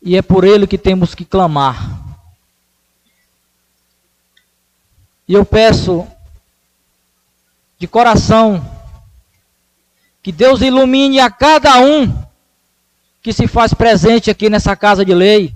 E 0.00 0.16
é 0.16 0.22
por 0.22 0.44
ele 0.44 0.68
que 0.68 0.78
temos 0.78 1.12
que 1.12 1.24
clamar. 1.24 1.76
E 5.26 5.34
eu 5.34 5.44
peço 5.44 6.06
de 7.80 7.88
coração 7.88 8.64
que 10.22 10.30
Deus 10.30 10.60
ilumine 10.60 11.18
a 11.18 11.28
cada 11.28 11.80
um 11.80 12.29
que 13.22 13.32
se 13.32 13.46
faz 13.46 13.74
presente 13.74 14.30
aqui 14.30 14.48
nessa 14.48 14.74
casa 14.74 15.04
de 15.04 15.14
lei. 15.14 15.54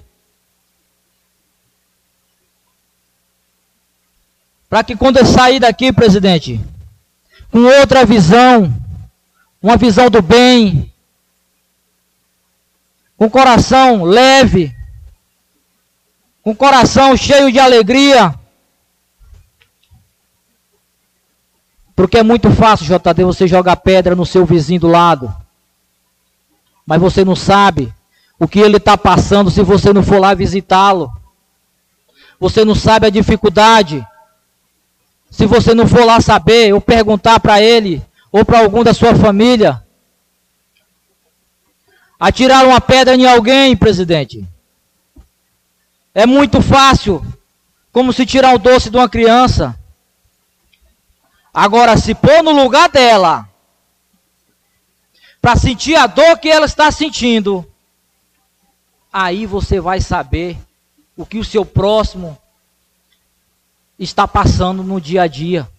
Para 4.69 4.85
que 4.85 4.97
quando 4.97 5.19
eu 5.19 5.27
sair 5.27 5.61
daqui, 5.61 5.93
presidente, 5.93 6.61
com 7.51 7.61
outra 7.61 8.05
visão, 8.05 8.75
uma 9.63 9.77
visão 9.77 10.11
do 10.11 10.21
bem, 10.21 10.93
com 13.17 13.31
coração 13.31 14.03
leve, 14.03 14.75
com 16.43 16.55
coração 16.55 17.17
cheio 17.17 17.51
de 17.51 17.59
alegria. 17.59 18.35
Porque 21.97 22.19
é 22.19 22.23
muito 22.23 22.51
fácil, 22.51 22.87
JD, 22.87 23.25
você 23.25 23.47
jogar 23.47 23.77
pedra 23.77 24.15
no 24.15 24.27
seu 24.27 24.45
vizinho 24.45 24.81
do 24.81 24.89
lado. 24.89 25.44
Mas 26.87 27.01
você 27.01 27.25
não 27.25 27.35
sabe 27.35 27.93
o 28.39 28.47
que 28.47 28.59
ele 28.59 28.77
está 28.77 28.97
passando 28.97 29.51
se 29.51 29.63
você 29.63 29.93
não 29.93 30.03
for 30.03 30.19
lá 30.19 30.35
visitá-lo. 30.35 31.11
Você 32.39 32.65
não 32.65 32.75
sabe 32.75 33.07
a 33.07 33.11
dificuldade. 33.11 34.07
Se 35.31 35.47
você 35.47 35.75
não 35.75 35.87
for 35.87 36.05
lá 36.05 36.21
saber 36.21 36.73
ou 36.75 36.81
perguntar 36.81 37.41
para 37.41 37.61
ele 37.61 38.05
ou 38.31 38.45
para 38.45 38.59
algum 38.61 38.83
da 38.83 38.93
sua 38.93 39.15
família. 39.15 39.83
Atirar 42.19 42.67
uma 42.67 42.81
pedra 42.81 43.15
em 43.15 43.27
alguém, 43.27 43.77
presidente. 43.77 44.47
É 46.15 46.27
muito 46.27 46.61
fácil, 46.61 47.25
como 47.93 48.13
se 48.13 48.25
tirar 48.25 48.55
o 48.55 48.59
doce 48.59 48.91
de 48.91 48.97
uma 48.97 49.09
criança. 49.09 49.79
Agora, 51.53 51.97
se 51.97 52.15
pôr 52.15 52.43
no 52.43 52.51
lugar 52.51 52.89
dela, 52.89 53.49
para 55.45 55.57
sentir 55.57 55.95
a 55.95 56.07
dor 56.07 56.39
que 56.39 56.49
ela 56.49 56.65
está 56.65 56.91
sentindo, 56.91 57.71
aí 59.13 59.45
você 59.45 59.79
vai 59.79 60.01
saber 60.01 60.57
o 61.15 61.27
que 61.27 61.37
o 61.37 61.45
seu 61.45 61.67
próximo 61.67 62.39
está 63.99 64.27
passando 64.27 64.83
no 64.83 64.99
dia 64.99 65.21
a 65.21 65.27
dia. 65.27 65.71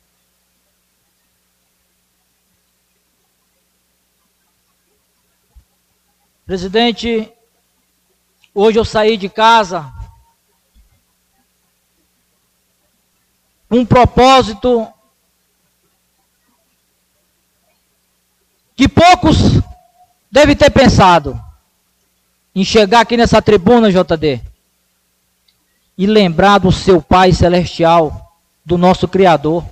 Presidente, 6.46 7.34
hoje 8.54 8.78
eu 8.78 8.86
saí 8.86 9.18
de 9.18 9.30
casa 9.30 9.92
com 13.68 13.80
um 13.80 13.86
propósito 13.86 14.88
que 18.76 18.88
poucos 18.88 19.38
devem 20.30 20.56
ter 20.56 20.70
pensado 20.70 21.42
em 22.54 22.64
chegar 22.64 23.02
aqui 23.02 23.16
nessa 23.18 23.42
tribuna, 23.42 23.92
JD, 23.92 24.42
e 25.98 26.06
lembrar 26.06 26.60
do 26.60 26.72
seu 26.72 27.02
Pai 27.02 27.32
Celestial, 27.32 28.34
do 28.66 28.78
nosso 28.78 29.08
Criador. 29.08 29.64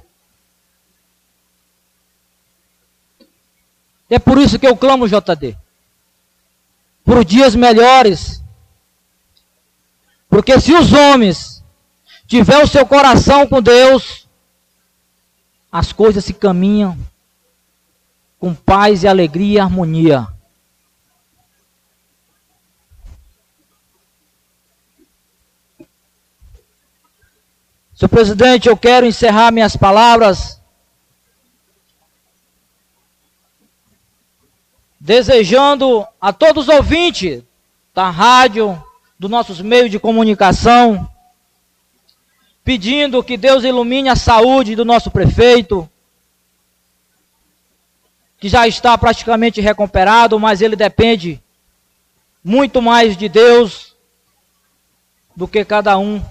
É 4.09 4.19
por 4.19 4.37
isso 4.37 4.59
que 4.59 4.67
eu 4.67 4.75
clamo, 4.75 5.07
JD 5.07 5.57
por 7.03 7.23
dias 7.25 7.55
melhores. 7.55 8.41
Porque 10.29 10.59
se 10.59 10.73
os 10.73 10.91
homens 10.93 11.63
tiver 12.27 12.63
o 12.63 12.67
seu 12.67 12.85
coração 12.85 13.45
com 13.45 13.61
Deus, 13.61 14.27
as 15.71 15.91
coisas 15.91 16.25
se 16.25 16.33
caminham 16.33 16.97
com 18.43 18.53
paz 18.53 19.03
e 19.03 19.07
alegria 19.07 19.53
e 19.55 19.59
harmonia. 19.61 20.27
Senhor 27.95 28.09
presidente, 28.09 28.67
eu 28.67 28.75
quero 28.75 29.05
encerrar 29.05 29.49
minhas 29.49 29.77
palavras 29.77 30.61
desejando 34.99 36.05
a 36.19 36.33
todos 36.33 36.67
os 36.67 36.75
ouvintes 36.75 37.41
da 37.93 38.09
rádio, 38.09 38.77
dos 39.17 39.31
nossos 39.31 39.61
meios 39.61 39.89
de 39.89 39.99
comunicação, 39.99 41.09
pedindo 42.61 43.23
que 43.23 43.37
Deus 43.37 43.63
ilumine 43.63 44.09
a 44.09 44.17
saúde 44.17 44.75
do 44.75 44.83
nosso 44.83 45.09
prefeito, 45.09 45.89
que 48.43 48.49
já 48.49 48.67
está 48.67 48.97
praticamente 48.97 49.61
recuperado, 49.61 50.37
mas 50.37 50.59
ele 50.59 50.75
depende 50.75 51.41
muito 52.43 52.81
mais 52.81 53.15
de 53.15 53.29
Deus 53.29 53.95
do 55.33 55.47
que 55.47 55.63
cada 55.63 55.97
um 55.97 56.21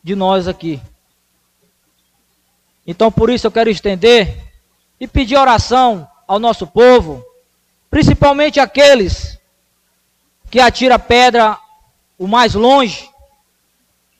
de 0.00 0.14
nós 0.14 0.46
aqui. 0.46 0.80
Então, 2.86 3.10
por 3.10 3.30
isso 3.30 3.48
eu 3.48 3.50
quero 3.50 3.68
estender 3.68 4.44
e 5.00 5.08
pedir 5.08 5.34
oração 5.34 6.08
ao 6.24 6.38
nosso 6.38 6.68
povo 6.68 7.26
principalmente 7.90 8.60
aqueles 8.60 9.36
que 10.52 10.60
atira 10.60 11.00
pedra 11.00 11.58
o 12.16 12.28
mais 12.28 12.54
longe, 12.54 13.10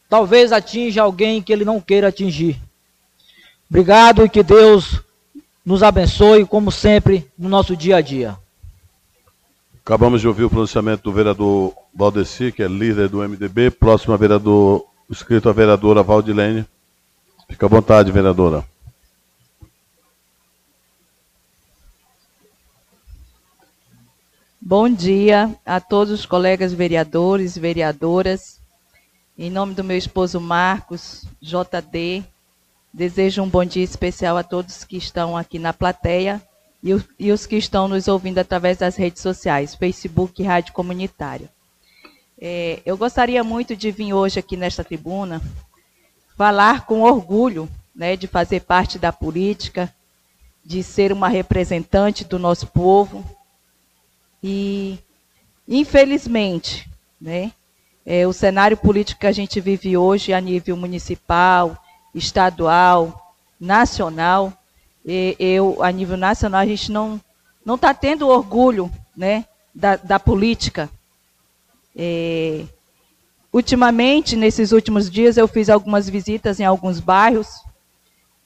talvez 0.09 0.51
atinja 0.51 1.03
alguém 1.03 1.41
que 1.41 1.53
ele 1.53 1.65
não 1.65 1.81
queira 1.81 2.09
atingir. 2.09 2.61
Obrigado 3.71 4.25
e 4.25 4.29
que 4.29 4.43
Deus 4.43 5.01
nos 5.65 5.83
abençoe, 5.83 6.45
como 6.45 6.71
sempre, 6.71 7.27
no 7.39 7.49
nosso 7.49 7.77
dia 7.77 7.97
a 7.97 8.01
dia. 8.01 8.37
Acabamos 9.85 10.21
de 10.21 10.29
ouvir 10.29 10.45
o 10.45 10.51
pronunciamento 10.51 11.03
do 11.03 11.13
vereador 11.13 11.75
Valdeci, 11.95 12.53
que 12.53 12.63
é 12.63 12.69
líder 12.69 13.09
do 13.09 13.19
MDB. 13.19 13.71
Próximo 13.71 14.15
a 14.15 14.17
vereador, 14.17 14.87
escrito 15.11 15.49
a 15.49 15.53
vereadora 15.53 16.03
Valdilene. 16.03 16.67
Fica 17.49 17.67
à 17.67 17.69
vontade, 17.69 18.11
vereadora. 18.11 18.65
Bom 24.61 24.89
dia 24.89 25.55
a 25.65 25.79
todos 25.79 26.11
os 26.11 26.25
colegas 26.25 26.73
vereadores 26.73 27.57
e 27.57 27.61
vereadoras. 27.61 28.59
Em 29.37 29.51
nome 29.51 29.75
do 29.75 29.85
meu 29.85 29.99
esposo 29.99 30.41
Marcos, 30.41 31.27
JD, 31.43 32.25
desejo 32.95 33.43
um 33.43 33.49
bom 33.49 33.65
dia 33.65 33.83
especial 33.83 34.37
a 34.37 34.45
todos 34.45 34.85
que 34.85 34.97
estão 34.97 35.37
aqui 35.37 35.59
na 35.59 35.73
plateia 35.73 36.41
e, 36.81 36.91
e 37.19 37.33
os 37.33 37.45
que 37.45 37.57
estão 37.57 37.89
nos 37.89 38.07
ouvindo 38.07 38.39
através 38.39 38.79
das 38.79 38.95
redes 38.95 39.21
sociais, 39.21 39.75
Facebook 39.75 40.41
e 40.41 40.47
Rádio 40.47 40.73
Comunitária. 40.73 41.51
É, 42.41 42.81
eu 42.87 42.97
gostaria 42.97 43.43
muito 43.43 43.75
de 43.75 43.91
vir 43.91 44.13
hoje 44.13 44.39
aqui 44.39 44.57
nesta 44.57 44.85
tribuna 44.85 45.43
falar 46.37 46.87
com 46.87 47.01
orgulho 47.01 47.69
né, 47.93 48.17
de 48.17 48.29
fazer 48.29 48.61
parte 48.61 48.97
da 48.97 49.13
política, 49.13 49.93
de 50.65 50.81
ser 50.85 51.11
uma 51.11 51.29
representante 51.29 52.25
do 52.25 52.39
nosso 52.39 52.69
povo 52.69 53.25
e, 54.41 55.01
infelizmente, 55.67 56.89
né, 57.21 57.51
é, 58.07 58.25
o 58.25 58.33
cenário 58.33 58.77
político 58.77 59.21
que 59.21 59.27
a 59.27 59.33
gente 59.33 59.61
vive 59.61 59.97
hoje 59.97 60.33
a 60.33 60.41
nível 60.41 60.77
municipal, 60.77 61.77
estadual, 62.15 63.35
nacional, 63.59 64.53
e, 65.05 65.37
eu, 65.39 65.83
a 65.83 65.91
nível 65.91 66.17
nacional, 66.17 66.61
a 66.61 66.67
gente 66.67 66.91
não 66.91 67.21
não 67.65 67.77
está 67.77 67.95
tendo 67.95 68.29
orgulho 68.29 68.93
né, 69.17 69.47
da, 69.75 69.97
da 69.97 70.21
política. 70.21 70.91
É, 71.97 72.65
ultimamente, 73.53 74.37
nesses 74.37 74.71
últimos 74.71 75.11
dias, 75.11 75.37
eu 75.37 75.49
fiz 75.49 75.71
algumas 75.71 76.09
visitas 76.09 76.61
em 76.61 76.65
alguns 76.65 77.01
bairros, 77.01 77.65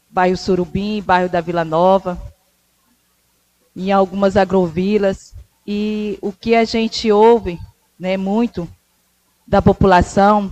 bairro 0.09 0.37
Surubim, 0.37 1.03
bairro 1.03 1.29
da 1.29 1.41
Vila 1.41 1.65
Nova, 1.65 2.21
em 3.75 3.91
algumas 3.91 4.37
agrovilas, 4.37 5.35
e 5.67 6.19
o 6.23 6.33
que 6.33 6.55
a 6.55 6.65
gente 6.65 7.11
ouve 7.11 7.59
né, 7.99 8.17
muito 8.17 8.69
da 9.47 9.61
população 9.61 10.51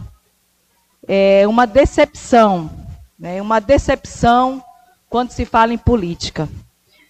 é 1.06 1.47
uma 1.47 1.66
decepção, 1.66 2.70
né, 3.18 3.40
uma 3.40 3.60
decepção 3.60 4.62
quando 5.09 5.30
se 5.30 5.44
fala 5.44 5.72
em 5.72 5.78
política. 5.78 6.48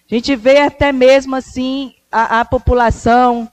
A 0.09 0.15
gente 0.15 0.35
vê 0.35 0.59
até 0.59 0.91
mesmo 0.91 1.35
assim 1.35 1.93
a, 2.11 2.41
a 2.41 2.45
população, 2.45 3.51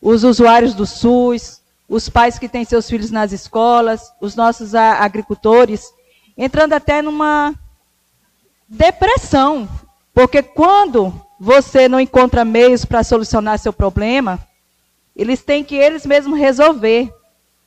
os 0.00 0.24
usuários 0.24 0.74
do 0.74 0.84
SUS, 0.84 1.60
os 1.88 2.08
pais 2.08 2.38
que 2.38 2.48
têm 2.48 2.64
seus 2.64 2.88
filhos 2.88 3.10
nas 3.10 3.32
escolas, 3.32 4.12
os 4.20 4.34
nossos 4.34 4.74
agricultores, 4.74 5.92
entrando 6.36 6.72
até 6.72 7.02
numa 7.02 7.54
depressão. 8.68 9.68
Porque 10.12 10.42
quando 10.42 11.14
você 11.38 11.88
não 11.88 12.00
encontra 12.00 12.44
meios 12.44 12.84
para 12.84 13.04
solucionar 13.04 13.58
seu 13.58 13.72
problema, 13.72 14.40
eles 15.14 15.42
têm 15.42 15.62
que 15.62 15.76
eles 15.76 16.04
mesmos 16.06 16.38
resolver. 16.38 17.12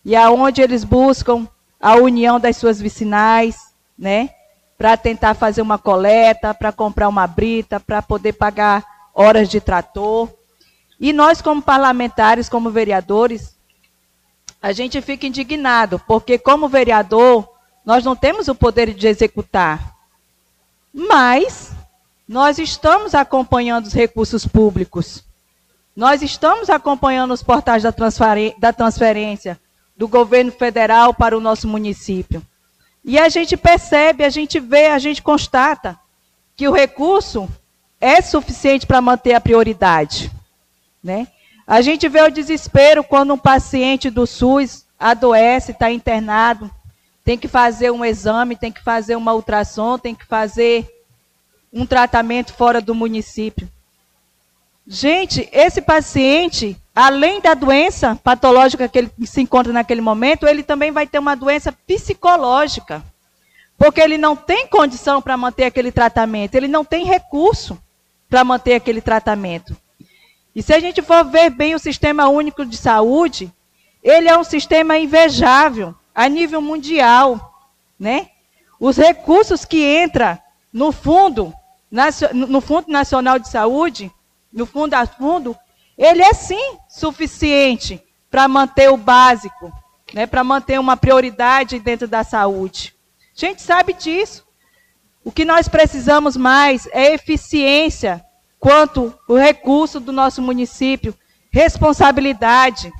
E 0.03 0.16
aonde 0.16 0.62
eles 0.62 0.84
buscam 0.84 1.48
a 1.80 1.95
união 1.95 2.40
das 2.40 2.57
suas 2.57 2.80
vicinais, 2.80 3.75
né? 3.98 4.30
Para 4.78 4.98
tentar 4.98 5.34
fazer 5.34 5.62
uma 5.62 5.78
coleta, 5.78 6.54
para 6.54 6.72
comprar 6.72 7.08
uma 7.08 7.26
brita, 7.26 7.80
para 7.80 8.02
poder 8.02 8.34
pagar 8.34 8.86
horas 9.14 9.50
de 9.50 9.62
trator. 9.62 10.30
E 11.00 11.14
nós, 11.14 11.42
como 11.42 11.62
parlamentares, 11.62 12.50
como 12.50 12.70
vereadores, 12.70 13.56
a 14.62 14.72
gente 14.72 15.02
fica 15.02 15.28
indignado, 15.28 16.00
porque 16.08 16.38
como 16.38 16.68
vereador, 16.68 17.48
nós 17.86 18.04
não 18.04 18.16
temos 18.16 18.48
o 18.48 18.56
poder 18.56 18.94
de 18.94 19.08
executar. 19.08 19.94
Mas 20.94 21.72
nós 22.28 22.58
estamos 22.58 23.14
acompanhando 23.14 23.86
os 23.86 23.94
recursos 23.94 24.48
públicos. 24.48 25.24
Nós 25.96 26.22
estamos 26.22 26.70
acompanhando 26.70 27.34
os 27.34 27.44
portais 27.44 27.84
da, 27.84 27.92
transferência 28.74 29.60
do 29.96 30.08
governo 30.08 30.52
federal 30.52 31.14
para 31.14 31.38
o 31.38 31.42
nosso 31.42 31.68
município. 31.68 32.42
E 33.07 33.19
a 33.19 33.30
gente 33.30 33.56
percebe, 33.56 34.23
a 34.23 34.30
gente 34.30 34.60
vê, 34.60 34.88
a 34.88 34.98
gente 34.98 35.22
constata 35.22 35.98
que 36.56 36.68
o 36.68 36.72
recurso 36.72 37.48
é 38.02 38.19
suficiente 38.19 38.88
para 38.88 38.99
manter 38.99 39.36
a 39.36 39.40
prioridade. 39.40 40.32
Né? 41.03 41.27
A 41.68 41.82
gente 41.82 42.10
vê 42.10 42.22
o 42.22 42.32
desespero 42.32 43.03
quando 43.03 43.32
um 43.32 43.38
paciente 43.38 44.10
do 44.10 44.26
SUS 44.26 44.86
adoece, 44.99 45.72
está 45.72 45.91
internado, 45.91 46.72
tem 47.23 47.38
que 47.38 47.48
fazer 47.48 47.91
um 47.91 48.03
exame, 48.03 48.56
tem 48.56 48.72
que 48.72 48.82
fazer 48.82 49.15
uma 49.15 49.36
ultrassom, 49.36 49.99
tem 49.99 50.15
que 50.15 50.26
fazer 50.26 50.90
um 51.72 51.86
tratamento 51.86 52.53
fora 52.53 52.82
do 52.82 52.95
município. 52.95 53.69
Gente, 54.88 55.48
esse 55.52 55.80
paciente, 55.80 56.76
além 56.96 57.42
da 57.42 57.54
doença 57.54 58.18
patológica 58.24 58.88
que 58.88 58.98
ele 58.98 59.12
se 59.26 59.42
encontra 59.42 59.74
naquele 59.74 60.00
momento, 60.00 60.48
ele 60.48 60.64
também 60.64 60.92
vai 60.92 61.06
ter 61.06 61.20
uma 61.20 61.36
doença 61.36 61.72
psicológica. 61.72 63.04
Porque 63.78 64.00
ele 64.00 64.18
não 64.18 64.36
tem 64.36 64.68
condição 64.68 65.22
para 65.22 65.36
manter 65.36 65.66
aquele 65.66 65.92
tratamento, 65.92 66.56
ele 66.56 66.70
não 66.70 66.86
tem 66.86 67.04
recurso 67.04 67.78
para 68.30 68.44
manter 68.44 68.76
aquele 68.76 69.02
tratamento. 69.02 69.76
E 70.56 70.64
se 70.64 70.74
a 70.74 70.80
gente 70.80 71.02
for 71.02 71.26
ver 71.26 71.50
bem 71.50 71.76
o 71.76 71.80
Sistema 71.80 72.30
Único 72.30 72.66
de 72.66 72.78
Saúde, 72.78 73.52
ele 74.02 74.30
é 74.30 74.38
um 74.38 74.44
sistema 74.44 74.98
invejável 74.98 75.94
a 76.14 76.30
nível 76.30 76.62
mundial, 76.62 77.54
né? 78.00 78.30
Os 78.80 78.96
recursos 78.96 79.66
que 79.66 80.02
entram 80.02 80.40
no 80.72 80.94
fundo 80.94 81.54
no 82.34 82.62
Fundo 82.62 82.92
Nacional 82.92 83.40
de 83.40 83.48
Saúde, 83.48 84.12
no 84.52 84.66
Fundo 84.66 84.94
a 84.96 85.06
Fundo, 85.06 85.56
ele 85.98 86.22
é 86.22 86.34
sim 86.34 86.78
suficiente 86.90 88.02
para 88.30 88.48
manter 88.48 88.90
o 88.90 88.98
básico, 88.98 89.72
né, 90.14 90.26
para 90.26 90.44
manter 90.44 90.80
uma 90.80 90.98
prioridade 90.98 91.80
dentro 91.80 92.08
da 92.08 92.24
saúde. 92.24 92.94
A 93.36 93.40
gente 93.40 93.62
sabe 93.62 93.94
disso. 93.94 94.46
O 95.24 95.32
que 95.32 95.44
nós 95.44 95.68
precisamos 95.68 96.38
mais 96.38 96.88
é 96.92 97.14
eficiência 97.14 98.24
quanto 98.60 99.14
o 99.28 99.36
recurso 99.36 100.00
do 100.00 100.12
nosso 100.12 100.42
município, 100.42 101.16
responsabilidade. 101.52 102.92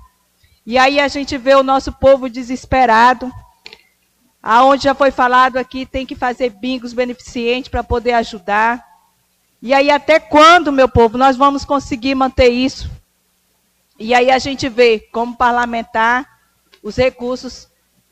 E 0.66 0.78
aí 0.78 1.00
a 1.00 1.08
gente 1.08 1.38
vê 1.38 1.54
o 1.56 1.64
nosso 1.64 1.92
povo 1.92 2.30
desesperado, 2.30 3.32
aonde 4.42 4.86
já 4.86 4.96
foi 4.96 5.12
falado 5.12 5.58
aqui, 5.58 5.86
tem 5.86 6.06
que 6.06 6.16
fazer 6.16 6.50
bingos 6.50 6.94
beneficentes 6.94 7.70
para 7.70 7.84
poder 7.84 8.14
ajudar. 8.14 8.84
E 9.61 9.73
aí 9.73 9.90
até 9.90 10.19
quando, 10.19 10.72
meu 10.72 10.88
povo, 10.88 11.18
nós 11.18 11.36
vamos 11.36 11.65
conseguir 11.65 12.15
manter 12.15 12.49
isso? 12.49 12.90
E 13.98 14.14
aí 14.14 14.30
a 14.30 14.40
gente 14.40 14.68
vê 14.69 14.99
como 14.99 15.36
parlamentar 15.36 16.40
os 16.84 16.95
recursos 16.98 17.68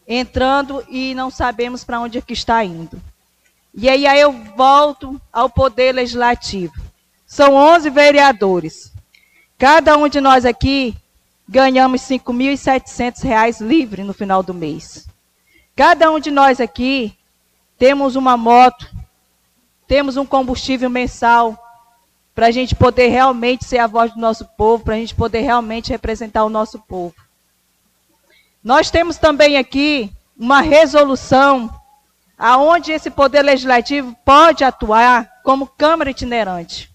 entrando 0.08 0.84
e 0.90 1.14
não 1.14 1.30
sabemos 1.30 1.84
para 1.84 2.00
onde 2.00 2.18
é 2.18 2.22
que 2.22 2.34
está 2.34 2.64
indo. 2.64 3.02
E 3.74 3.90
aí, 3.90 4.06
aí 4.06 4.20
eu 4.20 4.32
volto 4.56 5.20
ao 5.32 5.50
poder 5.50 5.94
legislativo. 5.94 6.74
São 7.26 7.56
11 7.56 7.90
vereadores. 7.90 8.92
Cada 9.58 9.98
um 9.98 10.08
de 10.08 10.22
nós 10.22 10.46
aqui 10.46 10.96
ganhamos 11.48 12.08
R$ 12.10 12.20
5.700 12.20 13.66
livre 13.66 14.04
no 14.04 14.14
final 14.14 14.44
do 14.44 14.54
mês. 14.54 15.08
Cada 15.76 16.12
um 16.12 16.20
de 16.20 16.30
nós 16.30 16.62
aqui 16.62 17.18
temos 17.78 18.16
uma 18.16 18.38
moto, 18.38 18.88
temos 19.94 20.18
um 20.18 20.26
combustível 20.26 20.90
mensal 20.90 21.56
para 22.34 22.48
a 22.48 22.52
gente 22.52 22.74
poder 22.74 23.10
realmente 23.10 23.64
ser 23.64 23.78
a 23.78 23.86
voz 23.86 24.12
do 24.12 24.20
nosso 24.20 24.44
povo, 24.58 24.84
para 24.84 24.96
a 24.96 24.98
gente 24.98 25.14
poder 25.14 25.42
realmente 25.42 25.92
representar 25.92 26.44
o 26.44 26.50
nosso 26.50 26.80
povo. 26.80 27.14
Nós 28.64 28.90
temos 28.90 29.18
também 29.18 29.56
aqui 29.56 30.12
uma 30.36 30.62
resolução 30.62 31.70
aonde 32.36 32.92
esse 32.92 33.12
poder 33.12 33.44
legislativo 33.44 34.18
pode 34.26 34.64
atuar 34.64 35.30
como 35.44 35.68
Câmara 35.68 36.10
itinerante. 36.10 36.92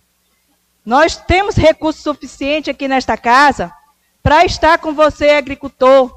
Nós 0.84 1.16
temos 1.16 1.54
recurso 1.54 2.02
suficiente 2.02 2.68
aqui 2.68 2.88
nesta 2.88 3.16
casa 3.16 3.72
para 4.24 4.44
estar 4.44 4.76
com 4.78 4.92
você, 4.92 5.30
agricultor, 5.30 6.12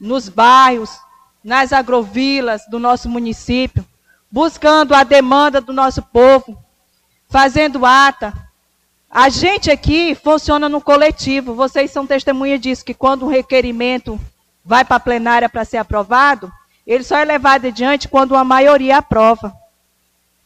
nos 0.00 0.30
bairros, 0.30 0.98
nas 1.44 1.74
agrovilas 1.74 2.62
do 2.70 2.78
nosso 2.78 3.06
município, 3.06 3.84
buscando 4.30 4.94
a 4.94 5.02
demanda 5.02 5.60
do 5.60 5.72
nosso 5.72 6.02
povo, 6.02 6.56
fazendo 7.28 7.84
ata. 7.84 8.32
A 9.10 9.28
gente 9.28 9.70
aqui 9.70 10.14
funciona 10.14 10.68
no 10.68 10.80
coletivo. 10.80 11.54
Vocês 11.54 11.90
são 11.90 12.06
testemunha 12.06 12.58
disso, 12.58 12.84
que 12.84 12.94
quando 12.94 13.26
um 13.26 13.30
requerimento 13.30 14.20
vai 14.64 14.84
para 14.84 14.96
a 14.96 15.00
plenária 15.00 15.48
para 15.48 15.64
ser 15.64 15.78
aprovado, 15.78 16.52
ele 16.86 17.02
só 17.02 17.16
é 17.16 17.24
levado 17.24 17.66
adiante 17.66 18.08
quando 18.08 18.36
a 18.36 18.44
maioria 18.44 18.98
aprova. 18.98 19.54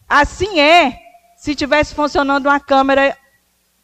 Assim 0.09 0.61
é 0.61 0.99
se 1.37 1.55
tivesse 1.55 1.95
funcionando 1.95 2.47
uma 2.47 2.59
Câmara 2.59 3.17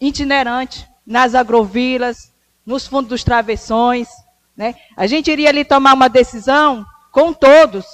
itinerante 0.01 0.89
nas 1.07 1.35
agrovilas, 1.35 2.33
nos 2.65 2.87
fundos 2.87 3.09
dos 3.09 3.25
travessões. 3.25 4.09
Né? 4.57 4.75
A 4.97 5.07
gente 5.07 5.31
iria 5.31 5.51
ali 5.51 5.65
tomar 5.65 5.93
uma 5.93 6.09
decisão 6.09 6.87
com 7.11 7.33
todos. 7.33 7.85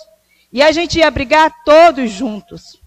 E 0.57 0.63
a 0.63 0.73
gente 0.73 0.99
ia 1.01 1.11
brigar 1.11 1.53
todos 1.67 2.11
juntos. 2.11 2.81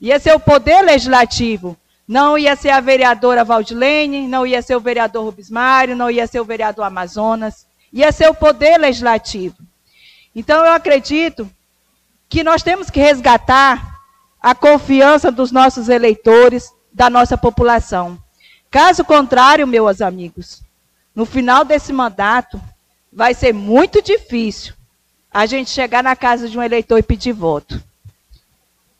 Ia 0.00 0.18
ser 0.18 0.34
o 0.34 0.40
poder 0.40 0.80
legislativo. 0.80 1.76
Não 2.08 2.38
ia 2.38 2.56
ser 2.56 2.70
a 2.70 2.80
vereadora 2.80 3.44
Valdilene, 3.44 4.26
não 4.26 4.46
ia 4.46 4.62
ser 4.62 4.74
o 4.74 4.80
vereador 4.80 5.26
Rubismário, 5.26 5.94
não 5.94 6.10
ia 6.10 6.26
ser 6.26 6.40
o 6.40 6.46
vereador 6.46 6.86
Amazonas. 6.86 7.66
Ia 7.92 8.10
ser 8.10 8.30
o 8.30 8.34
poder 8.34 8.78
legislativo. 8.78 9.54
Então 10.34 10.64
eu 10.64 10.72
acredito 10.72 11.46
que 12.26 12.42
nós 12.42 12.62
temos 12.62 12.88
que 12.88 13.00
resgatar 13.00 14.00
a 14.40 14.54
confiança 14.54 15.30
dos 15.30 15.52
nossos 15.52 15.90
eleitores, 15.90 16.72
da 16.90 17.10
nossa 17.10 17.36
população. 17.36 18.18
Caso 18.70 19.04
contrário, 19.04 19.66
meus 19.66 20.00
amigos, 20.00 20.62
no 21.14 21.26
final 21.26 21.66
desse 21.66 21.92
mandato, 21.92 22.58
vai 23.12 23.34
ser 23.34 23.52
muito 23.52 24.00
difícil 24.00 24.72
a 25.34 25.46
gente 25.46 25.68
chegar 25.68 26.00
na 26.00 26.14
casa 26.14 26.48
de 26.48 26.56
um 26.56 26.62
eleitor 26.62 26.96
e 26.96 27.02
pedir 27.02 27.32
voto. 27.32 27.82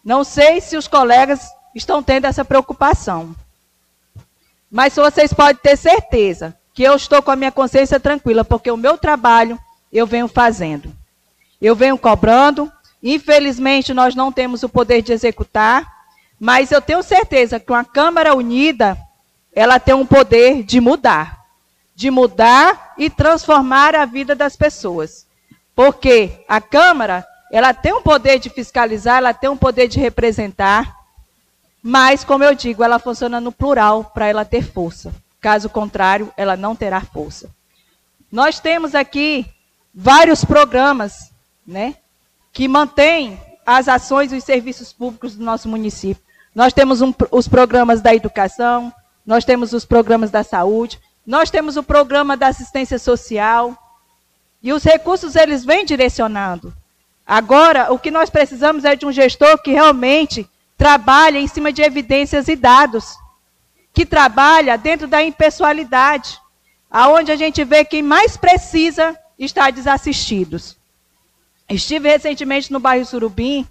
Não 0.05 0.25
sei 0.25 0.61
se 0.61 0.77
os 0.77 0.89
colegas 0.89 1.49
estão 1.73 2.03
tendo 2.03 2.27
essa 2.27 2.45
preocupação. 2.45 3.37
Mas 4.69 4.97
vocês 4.97 5.33
podem 5.33 5.63
ter 5.63 5.77
certeza 5.77 6.57
que 6.75 6.83
eu 6.83 6.97
estou 6.97 7.23
com 7.23 7.31
a 7.31 7.37
minha 7.37 7.53
consciência 7.53 8.01
tranquila, 8.01 8.45
porque 8.45 8.69
o 8.69 8.77
meu 8.77 8.99
trabalho 8.99 9.57
eu 9.93 10.09
venho 10.09 10.27
fazendo. 10.27 10.93
Eu 11.63 11.77
venho 11.77 11.97
cobrando. 11.97 12.71
Infelizmente, 13.01 13.95
nós 13.95 14.17
não 14.17 14.33
temos 14.33 14.65
o 14.65 14.69
poder 14.69 15.03
de 15.03 15.13
executar, 15.13 15.89
mas 16.41 16.73
eu 16.73 16.83
tenho 16.83 17.03
certeza 17.05 17.61
que 17.61 17.71
uma 17.71 17.85
Câmara 17.85 18.35
unida, 18.35 18.99
ela 19.53 19.79
tem 19.79 19.95
um 19.95 20.05
poder 20.05 20.65
de 20.65 20.81
mudar. 20.81 21.45
De 21.95 22.11
mudar 22.11 22.95
e 22.99 23.09
transformar 23.09 23.95
a 23.95 24.05
vida 24.05 24.35
das 24.35 24.57
pessoas. 24.57 25.24
Porque 25.75 26.45
a 26.49 26.61
Câmara, 26.61 27.27
ela 27.51 27.75
tem 27.75 27.93
um 27.93 28.03
poder 28.03 28.39
de 28.39 28.49
fiscalizar, 28.49 29.19
ela 29.19 29.35
tem 29.35 29.51
um 29.51 29.57
poder 29.57 29.89
de 29.89 29.99
representar, 29.99 30.95
mas, 31.83 32.25
como 32.25 32.45
eu 32.45 32.55
digo, 32.55 32.83
ela 32.83 32.99
funciona 32.99 33.41
no 33.41 33.53
plural 33.53 34.05
para 34.05 34.27
ela 34.27 34.45
ter 34.45 34.63
força. 34.63 35.13
Caso 35.41 35.69
contrário, 35.69 36.33
ela 36.37 36.57
não 36.57 36.75
terá 36.75 37.01
força. 37.01 37.51
Nós 38.33 38.59
temos 38.59 38.95
aqui 38.95 39.47
vários 39.95 40.45
programas, 40.45 41.31
né, 41.67 41.95
que 42.53 42.67
mantêm 42.67 43.39
as 43.67 43.89
ações 43.89 44.33
e 44.33 44.37
os 44.37 44.45
serviços 44.45 44.93
públicos 44.93 45.37
do 45.37 45.45
nosso 45.45 45.69
município. 45.69 46.23
Nós 46.55 46.73
temos 46.73 47.03
um, 47.03 47.13
os 47.31 47.49
programas 47.49 48.01
da 48.01 48.15
educação, 48.15 48.93
nós 49.27 49.45
temos 49.45 49.73
os 49.73 49.85
programas 49.85 50.31
da 50.31 50.43
saúde, 50.43 51.01
nós 51.27 51.51
temos 51.51 51.77
o 51.77 51.83
programa 51.83 52.37
da 52.37 52.49
assistência 52.49 52.99
social, 52.99 53.77
E 54.65 54.73
os 54.73 54.83
recursos 54.83 55.37
eles 55.37 55.63
vêm 55.63 55.85
direcionando. 55.85 56.75
Agora, 57.27 57.93
o 57.93 57.99
que 57.99 58.11
nós 58.11 58.31
precisamos 58.31 58.83
é 58.87 58.97
de 58.97 59.05
um 59.05 59.13
gestor 59.13 59.59
que 59.59 59.73
realmente 59.73 60.49
trabalhe 60.75 61.39
em 61.39 61.47
cima 61.47 61.71
de 61.71 61.83
evidências 61.83 62.49
e 62.49 62.57
dados, 62.57 63.15
que 63.93 64.07
trabalha 64.07 64.79
dentro 64.79 65.07
da 65.07 65.23
impessoalidade, 65.23 66.41
aonde 66.91 67.31
a 67.31 67.37
gente 67.37 67.63
vê 67.63 67.85
quem 67.85 68.03
mais 68.03 68.39
precisa 68.39 69.15
estar 69.39 69.71
desassistidos. 69.71 70.79
Estive 71.69 72.09
recentemente 72.09 72.73
no 72.73 72.81
bairro 72.81 73.05
Surubim, 73.05 73.67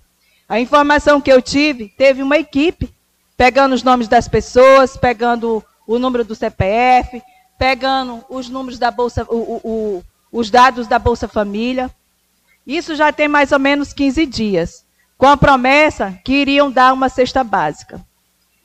a 0.47 0.59
informação 0.59 1.19
que 1.19 1.31
eu 1.31 1.41
tive, 1.41 1.89
teve 1.97 2.21
uma 2.21 2.37
equipe 2.37 2.93
pegando 3.35 3.73
os 3.73 3.81
nomes 3.81 4.07
das 4.07 4.27
pessoas, 4.27 4.95
pegando 4.95 5.63
o 5.87 5.97
número 5.97 6.23
do 6.23 6.35
CPF, 6.35 7.19
pegando 7.57 8.23
os 8.29 8.47
números 8.47 8.77
da 8.77 8.91
Bolsa, 8.91 9.25
o, 9.27 9.59
o, 9.63 10.03
os 10.33 10.49
dados 10.49 10.87
da 10.87 10.97
Bolsa 10.97 11.27
Família. 11.27 11.91
Isso 12.65 12.95
já 12.95 13.13
tem 13.13 13.27
mais 13.27 13.51
ou 13.51 13.59
menos 13.59 13.93
15 13.93 14.25
dias, 14.25 14.83
com 15.15 15.27
a 15.27 15.37
promessa 15.37 16.19
que 16.25 16.33
iriam 16.33 16.71
dar 16.71 16.91
uma 16.91 17.07
cesta 17.07 17.43
básica. 17.43 18.03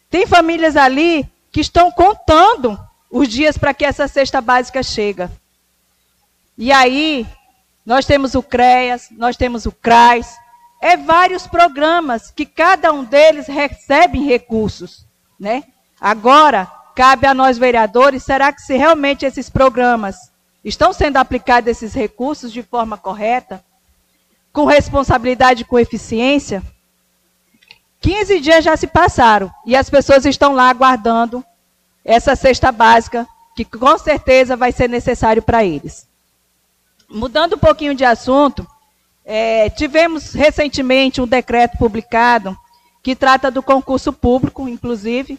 Tem 0.09 0.27
famílias 0.27 0.77
ali 0.77 1.29
que 1.53 1.61
estão 1.61 1.93
contando 1.93 2.81
os 3.11 3.29
dias 3.29 3.59
para 3.59 3.75
que 3.75 3.85
essa 3.85 4.09
cesta 4.09 4.41
básica 4.41 4.83
chega. 4.83 5.31
E 6.57 6.73
aí, 6.73 7.27
nós 7.85 8.07
temos 8.07 8.35
o 8.35 8.43
CREAS, 8.43 9.09
nós 9.11 9.37
temos 9.37 9.67
o 9.67 9.73
CRAS, 9.73 10.37
é 10.81 10.97
vários 10.97 11.47
programas 11.47 12.31
que 12.31 12.47
cada 12.47 12.93
um 12.93 13.05
deles 13.05 13.47
recebe 13.47 14.25
recursos, 14.25 15.05
né? 15.39 15.65
Agora, 16.01 16.67
cabe 16.95 17.27
a 17.27 17.35
nós 17.35 17.59
vereadores, 17.59 18.23
será 18.23 18.53
que 18.53 18.63
se 18.63 18.77
realmente 18.77 19.27
esses 19.27 19.51
programas 19.51 20.31
estão 20.69 20.93
sendo 20.93 21.17
aplicados 21.17 21.71
esses 21.71 21.95
recursos 21.95 22.53
de 22.53 22.63
forma 22.63 22.97
correta, 22.97 23.65
com 24.53 24.65
responsabilidade 24.65 25.63
e 25.63 25.65
com 25.65 25.79
eficiência? 25.79 26.63
15 28.01 28.41
dias 28.41 28.65
já 28.65 28.77
se 28.77 28.87
passaram 28.87 29.51
e 29.67 29.75
as 29.75 29.91
pessoas 29.91 30.25
estão 30.25 30.53
lá 30.53 30.69
aguardando 30.69 31.45
essa 32.05 32.37
cesta 32.37 32.71
básica, 32.71 33.27
que 33.57 33.65
com 33.65 33.99
certeza 33.99 34.57
vai 34.57 34.71
ser 34.71 34.89
necessário 34.89 35.43
para 35.43 35.65
eles. 35.65 36.07
Mudando 37.09 37.55
um 37.55 37.59
pouquinho 37.59 37.95
de 37.95 38.05
assunto, 38.05 38.67
é, 39.25 39.69
tivemos 39.71 40.33
recentemente 40.33 41.21
um 41.21 41.27
decreto 41.27 41.77
publicado 41.77 42.57
que 43.03 43.17
trata 43.17 43.51
do 43.51 43.63
concurso 43.63 44.13
público, 44.13 44.69
inclusive. 44.69 45.39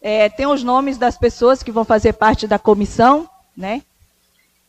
É, 0.00 0.28
tem 0.28 0.46
os 0.46 0.62
nomes 0.62 0.96
das 0.96 1.18
pessoas 1.18 1.62
que 1.62 1.72
vão 1.72 1.84
fazer 1.84 2.14
parte 2.14 2.46
da 2.46 2.58
comissão, 2.58 3.28
né? 3.56 3.82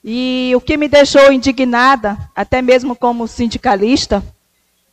E 0.04 0.54
o 0.56 0.62
que 0.62 0.78
me 0.78 0.88
deixou 0.88 1.32
indignada, 1.32 2.18
até 2.36 2.62
mesmo 2.62 2.96
como 2.96 3.28
sindicalista, 3.28 4.24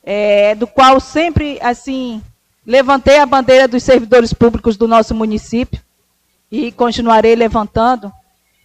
é, 0.02 0.54
do 0.54 0.66
qual 0.66 0.98
sempre, 1.00 1.58
assim, 1.62 2.22
levantei 2.66 3.18
a 3.18 3.26
bandeira 3.26 3.68
dos 3.68 3.82
servidores 3.82 4.32
públicos 4.32 4.76
do 4.76 4.88
nosso 4.88 5.14
município 5.14 5.80
e 6.50 6.72
continuarei 6.72 7.34
levantando, 7.34 8.12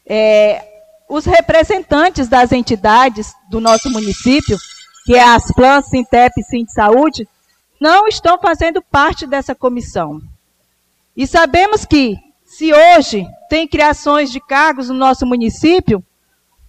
é, 0.05 0.65
os 1.09 1.25
representantes 1.25 2.27
das 2.27 2.51
entidades 2.51 3.33
do 3.49 3.59
nosso 3.59 3.89
município 3.89 4.57
que 5.05 5.15
é 5.15 5.23
as 5.23 5.51
Plan, 5.51 5.81
Sintep 5.81 6.31
e 6.37 6.43
Sint 6.43 6.69
Saúde, 6.69 7.27
não 7.79 8.07
estão 8.07 8.37
fazendo 8.39 8.81
parte 8.81 9.25
dessa 9.25 9.55
comissão. 9.55 10.21
E 11.15 11.25
sabemos 11.25 11.85
que, 11.85 12.17
se 12.45 12.71
hoje 12.71 13.25
tem 13.49 13.67
criações 13.67 14.31
de 14.31 14.39
cargos 14.39 14.89
no 14.89 14.95
nosso 14.95 15.25
município, 15.25 16.03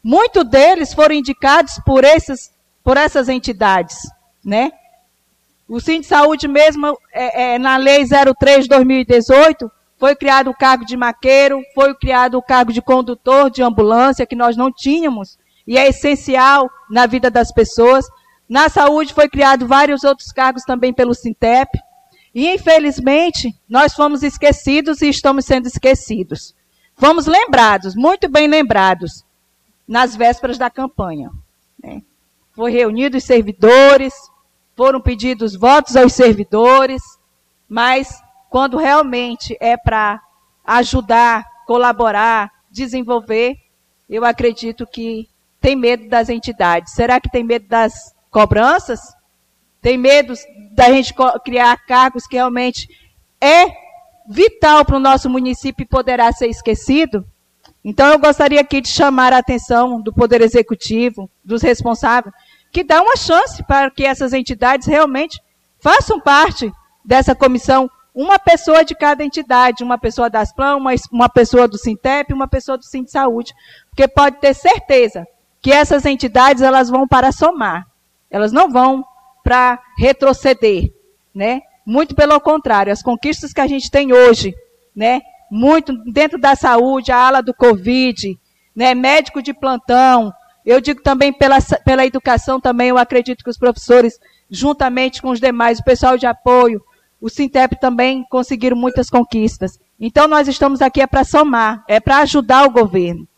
muitos 0.03 0.45
deles 0.45 0.93
foram 0.93 1.15
indicados 1.15 1.81
por, 1.85 2.05
esses, 2.05 2.53
por 2.83 2.97
essas 2.97 3.29
entidades, 3.29 3.97
né? 4.45 4.73
O 5.69 5.81
Sint 5.81 6.05
Saúde 6.05 6.49
mesmo, 6.49 6.99
é, 7.13 7.55
é, 7.55 7.59
na 7.59 7.77
Lei 7.77 8.05
03 8.07 8.65
de 8.65 8.69
2018, 8.69 9.71
foi 9.97 10.17
criado 10.17 10.51
o 10.51 10.55
cargo 10.55 10.85
de 10.85 10.97
maqueiro, 10.97 11.63
foi 11.75 11.95
criado 11.95 12.37
o 12.37 12.43
cargo 12.43 12.73
de 12.73 12.83
condutor 12.83 13.49
de 13.49 13.63
ambulância, 13.63 14.27
que 14.27 14.35
nós 14.35 14.57
não 14.57 14.73
tínhamos, 14.73 15.39
e 15.67 15.79
é 15.79 15.89
essencial 15.89 16.69
na 16.91 17.07
vida 17.07 17.31
das 17.31 17.53
pessoas. 17.53 18.05
Na 18.49 18.69
saúde 18.69 19.15
foi 19.15 19.29
criado 19.29 19.67
vários 19.67 20.03
outros 20.05 20.33
cargos 20.33 20.65
também 20.65 20.93
pelo 20.93 21.15
Sintep. 21.15 21.71
E, 22.35 22.53
infelizmente, 22.53 23.55
nós 23.69 23.95
fomos 23.95 24.23
esquecidos 24.23 25.03
e 25.03 25.09
estamos 25.09 25.45
sendo 25.45 25.67
esquecidos. 25.67 26.55
Fomos 26.97 27.27
lembrados, 27.27 27.95
muito 27.95 28.29
bem 28.29 28.47
lembrados, 28.47 29.25
nas 29.87 30.17
vésperas 30.17 30.59
da 30.59 30.71
campanha. 30.71 31.31
Né? 31.83 32.03
Foi 32.53 32.71
reunido 32.71 33.17
os 33.17 33.25
servidores, 33.25 34.15
foram 34.77 35.01
pedidos 35.01 35.55
votos 35.55 35.97
aos 35.97 36.13
servidores, 36.13 37.03
mas 37.69 38.23
quando 38.51 38.77
realmente 38.77 39.57
é 39.61 39.77
para 39.77 40.21
ajudar, 40.65 41.45
colaborar, 41.67 42.51
desenvolver, 42.71 43.57
eu 44.09 44.25
acredito 44.25 44.87
que 44.87 45.29
tem 45.61 45.77
medo 45.77 46.09
das 46.09 46.29
entidades. 46.29 46.93
Será 46.93 47.21
que 47.21 47.31
tem 47.31 47.45
medo 47.45 47.67
das 47.69 48.15
cobranças, 48.31 49.01
tem 49.81 49.99
medo 49.99 50.35
da 50.73 50.91
gente 50.91 51.15
criar 51.45 51.77
cargos 51.87 52.27
que 52.27 52.37
realmente 52.37 52.89
é 53.41 53.67
vital 54.29 54.85
para 54.85 54.97
o 54.97 55.01
nosso 55.01 55.29
município 55.29 55.83
e 55.83 55.87
poderá 55.87 56.33
ser 56.33 56.47
esquecido. 56.47 57.27
Então, 57.85 58.09
eu 58.09 58.19
gostaria 58.19 58.61
aqui 58.61 58.81
de 58.81 58.89
chamar 58.89 59.33
a 59.33 59.39
atenção 59.39 60.01
do 60.01 60.13
Poder 60.13 60.41
Executivo, 60.41 61.29
dos 61.45 61.63
responsáveis, 61.63 62.35
que 62.71 62.85
dá 62.85 63.03
uma 63.03 63.17
chance 63.17 63.63
para 63.65 63.91
que 63.91 64.05
essas 64.05 64.33
entidades 64.33 64.87
realmente 64.87 65.41
façam 65.81 66.21
parte 66.21 66.73
dessa 67.05 67.35
comissão, 67.35 67.91
uma 68.15 68.39
pessoa 68.39 68.85
de 68.85 68.95
cada 68.95 69.25
entidade, 69.25 69.83
uma 69.83 69.99
pessoa 69.99 70.31
das 70.31 70.53
PLAN, 70.53 70.77
uma, 70.77 70.93
uma 71.11 71.29
pessoa 71.29 71.67
do 71.67 71.79
Sintep, 71.79 72.33
uma 72.33 72.47
pessoa 72.47 72.79
do 72.79 72.85
Sint 72.85 73.09
Saúde, 73.09 73.55
porque 73.91 74.07
pode 74.07 74.39
ter 74.39 74.55
certeza 74.55 75.27
que 75.61 75.73
essas 75.73 76.05
entidades 76.05 76.63
elas 76.63 76.91
vão 76.91 77.07
para 77.07 77.33
somar. 77.33 77.87
Elas 78.31 78.53
não 78.53 78.71
vão 78.71 79.05
para 79.43 79.81
retroceder, 79.99 80.93
né? 81.35 81.61
Muito 81.87 82.15
pelo 82.15 82.39
contrário, 82.41 82.93
as 82.93 83.03
conquistas 83.03 83.53
que 83.53 83.61
a 83.61 83.67
gente 83.67 83.91
tem 83.91 84.13
hoje, 84.13 84.55
né? 84.95 85.21
Muito 85.55 85.93
dentro 86.11 86.39
da 86.39 86.55
saúde, 86.55 87.13
a 87.13 87.19
ala 87.19 87.43
do 87.43 87.53
Covid, 87.53 88.39
né? 88.75 88.95
Médico 88.95 89.43
de 89.43 89.53
plantão. 89.53 90.33
Eu 90.65 90.81
digo 90.81 91.03
também 91.03 91.31
pela, 91.31 91.59
pela 91.85 92.07
educação 92.07 92.59
também, 92.59 92.89
eu 92.89 92.97
acredito 92.97 93.45
que 93.45 93.51
os 93.51 93.59
professores, 93.59 94.19
juntamente 94.51 95.21
com 95.21 95.29
os 95.29 95.39
demais, 95.39 95.79
o 95.79 95.85
pessoal 95.85 96.17
de 96.17 96.25
apoio, 96.25 96.81
o 97.21 97.29
Sintep 97.29 97.79
também 97.79 98.25
conseguiram 98.31 98.77
muitas 98.77 99.11
conquistas. 99.11 99.79
Então, 100.01 100.27
nós 100.27 100.49
estamos 100.49 100.81
aqui 100.81 101.03
é 101.03 101.07
para 101.07 101.23
somar, 101.23 101.85
é 101.87 102.01
para 102.01 102.19
ajudar 102.19 102.65
o 102.65 102.71
governo. 102.71 103.29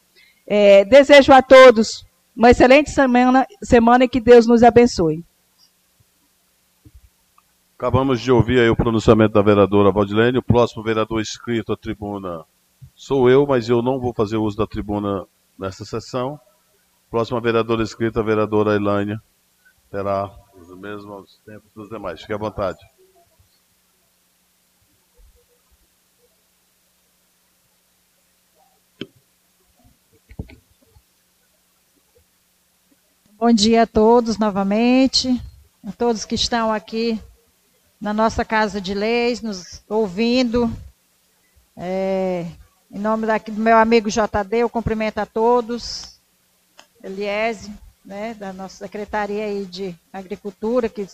É, 0.46 0.84
desejo 0.84 1.32
a 1.32 1.42
todos 1.42 2.04
uma 2.36 2.50
excelente 2.50 2.90
semana, 2.90 3.44
semana 3.60 4.04
e 4.04 4.08
que 4.08 4.20
Deus 4.20 4.46
nos 4.46 4.62
abençoe. 4.62 5.24
Acabamos 7.76 8.20
de 8.20 8.30
ouvir 8.30 8.60
aí 8.60 8.70
o 8.70 8.76
pronunciamento 8.76 9.34
da 9.34 9.42
vereadora 9.42 9.90
Valdilene. 9.90 10.38
O 10.38 10.42
próximo 10.42 10.82
vereador 10.82 11.20
inscrito 11.20 11.72
à 11.72 11.76
tribuna 11.76 12.44
sou 12.94 13.28
eu, 13.28 13.44
mas 13.44 13.68
eu 13.68 13.82
não 13.82 13.98
vou 13.98 14.14
fazer 14.14 14.36
uso 14.36 14.56
da 14.56 14.66
tribuna 14.66 15.26
nesta 15.58 15.84
sessão. 15.84 16.38
Próxima 17.10 17.40
vereadora 17.40 17.82
inscrita, 17.82 18.20
a 18.20 18.22
vereadora 18.22 18.76
Elânia, 18.76 19.20
terá 19.90 20.30
os 20.54 20.68
mesmos 20.78 21.40
tempos 21.44 21.72
dos 21.74 21.88
demais. 21.88 22.20
Fique 22.20 22.32
à 22.32 22.36
vontade. 22.36 22.78
Bom 33.36 33.52
dia 33.52 33.82
a 33.82 33.86
todos 33.86 34.38
novamente, 34.38 35.28
a 35.84 35.90
todos 35.90 36.24
que 36.24 36.36
estão 36.36 36.72
aqui 36.72 37.20
na 38.04 38.12
nossa 38.12 38.44
Casa 38.44 38.82
de 38.82 38.92
Leis, 38.92 39.40
nos 39.40 39.82
ouvindo. 39.88 40.70
É, 41.74 42.44
em 42.90 42.98
nome 42.98 43.26
daqui 43.26 43.50
do 43.50 43.58
meu 43.58 43.78
amigo 43.78 44.10
JD, 44.10 44.58
eu 44.58 44.68
cumprimento 44.68 45.16
a 45.20 45.24
todos. 45.24 46.20
Eliese, 47.02 47.72
né, 48.04 48.34
da 48.34 48.52
nossa 48.52 48.76
Secretaria 48.76 49.46
aí 49.46 49.64
de 49.64 49.96
Agricultura, 50.12 50.86
que 50.86 51.06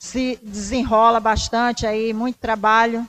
se 0.00 0.36
desenrola 0.42 1.20
bastante 1.20 1.86
aí, 1.86 2.12
muito 2.12 2.40
trabalho, 2.40 3.08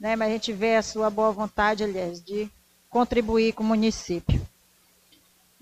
né, 0.00 0.16
mas 0.16 0.28
a 0.28 0.32
gente 0.32 0.50
vê 0.50 0.76
a 0.76 0.82
sua 0.82 1.10
boa 1.10 1.30
vontade, 1.30 1.82
Eliese, 1.82 2.22
de 2.22 2.50
contribuir 2.88 3.52
com 3.52 3.62
o 3.62 3.66
município. 3.66 4.40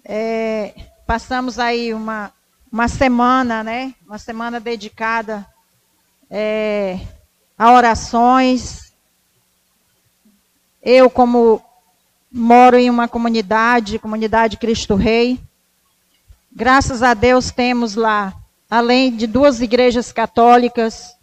É, 0.04 0.72
Passamos 1.04 1.58
aí 1.58 1.92
uma, 1.92 2.32
uma 2.70 2.86
semana, 2.86 3.64
né? 3.64 3.92
Uma 4.06 4.18
semana 4.18 4.60
dedicada 4.60 5.44
é, 6.30 7.00
a 7.58 7.72
orações. 7.72 8.92
Eu, 10.82 11.10
como 11.10 11.62
moro 12.30 12.76
em 12.76 12.90
uma 12.90 13.08
comunidade, 13.08 13.98
comunidade 13.98 14.56
Cristo 14.56 14.94
Rei, 14.94 15.40
Graças 16.58 17.02
a 17.02 17.12
Deus 17.12 17.50
temos 17.50 17.96
lá, 17.96 18.32
além 18.70 19.14
de 19.14 19.26
duas 19.26 19.60
igrejas 19.60 20.10
católicas, 20.10 21.14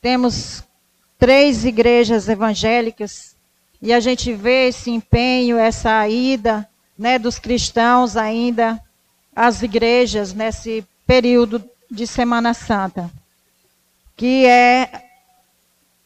temos 0.00 0.64
três 1.18 1.66
igrejas 1.66 2.26
evangélicas, 2.26 3.36
e 3.82 3.92
a 3.92 4.00
gente 4.00 4.32
vê 4.32 4.68
esse 4.68 4.90
empenho, 4.90 5.58
essa 5.58 6.08
ida 6.08 6.66
né, 6.98 7.18
dos 7.18 7.38
cristãos 7.38 8.16
ainda 8.16 8.82
às 9.36 9.60
igrejas 9.60 10.32
nesse 10.32 10.82
período 11.06 11.62
de 11.90 12.06
Semana 12.06 12.54
Santa, 12.54 13.10
que 14.18 14.44
é 14.44 15.06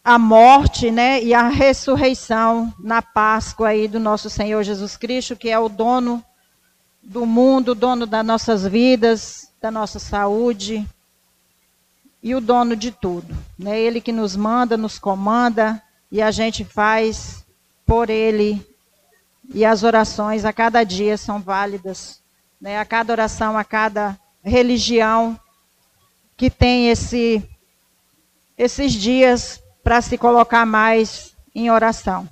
a 0.05 0.19
morte 0.19 0.91
né, 0.91 1.23
e 1.23 1.33
a 1.33 1.49
ressurreição 1.49 2.73
na 2.79 3.01
Páscoa 3.01 3.69
aí 3.69 3.89
do 3.89 3.99
nosso 3.99 4.29
Senhor 4.29 4.63
Jesus 4.63 4.97
Cristo, 4.99 5.35
que 5.35 5.49
é 5.49 5.59
o 5.59 5.69
dono 5.69 6.23
do 7.03 7.25
mundo, 7.25 7.75
dono 7.75 8.07
das 8.07 8.25
nossas 8.25 8.67
vidas, 8.67 9.51
da 9.63 9.71
nossa 9.71 9.99
saúde 9.99 10.87
e 12.23 12.35
o 12.35 12.41
dono 12.41 12.77
de 12.77 12.91
tudo. 12.91 13.35
Né? 13.59 13.81
Ele 13.81 13.99
que 14.01 14.13
nos 14.13 14.37
manda, 14.37 14.77
nos 14.77 14.99
comanda 14.99 15.83
e 16.11 16.21
a 16.21 16.31
gente 16.31 16.67
faz 16.67 17.47
por 17.87 18.11
ele. 18.11 18.65
E 19.55 19.65
as 19.65 19.83
orações 19.83 20.45
a 20.45 20.53
cada 20.53 20.85
dia 20.85 21.17
são 21.17 21.41
válidas. 21.41 22.21
Né? 22.61 22.79
A 22.79 22.85
cada 22.85 23.13
oração, 23.13 23.57
a 23.57 23.65
cada 23.65 24.19
religião 24.45 25.39
que 26.37 26.51
tem 26.51 26.91
esse, 26.91 27.43
esses 28.63 28.93
dias 28.93 29.61
para 29.83 30.01
se 30.01 30.17
colocar 30.17 30.65
mais 30.65 31.35
em 31.53 31.69
oração. 31.69 32.29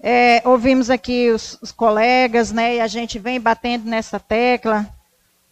É, 0.00 0.42
ouvimos 0.44 0.90
aqui 0.90 1.30
os, 1.30 1.56
os, 1.62 1.70
colegas, 1.70 2.50
né, 2.50 2.76
e 2.76 2.80
a 2.80 2.88
gente 2.88 3.18
vem 3.18 3.40
batendo 3.40 3.88
nessa 3.88 4.18
tecla. 4.18 4.84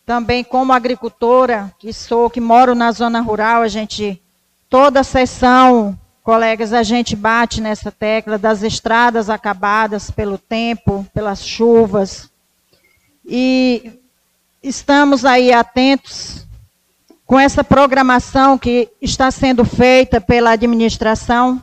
Também 0.04 0.42
como 0.42 0.72
agricultora, 0.72 1.72
que 1.78 1.92
sou, 1.92 2.28
que 2.28 2.40
moro 2.40 2.74
na 2.74 2.90
zona 2.90 3.20
rural, 3.20 3.62
a 3.62 3.68
gente, 3.68 4.20
toda 4.68 5.04
sessão, 5.04 5.96
colegas, 6.24 6.72
a 6.72 6.82
gente 6.82 7.14
bate 7.14 7.60
nessa 7.60 7.92
tecla 7.92 8.36
das 8.36 8.64
estradas 8.64 9.30
acabadas 9.30 10.10
pelo 10.10 10.36
tempo, 10.36 11.06
pelas 11.14 11.46
chuvas. 11.46 12.28
E 13.24 14.00
estamos 14.60 15.24
aí 15.24 15.52
atentos 15.52 16.44
com 17.32 17.40
essa 17.40 17.64
programação 17.64 18.58
que 18.58 18.90
está 19.00 19.30
sendo 19.30 19.64
feita 19.64 20.20
pela 20.20 20.50
administração 20.50 21.62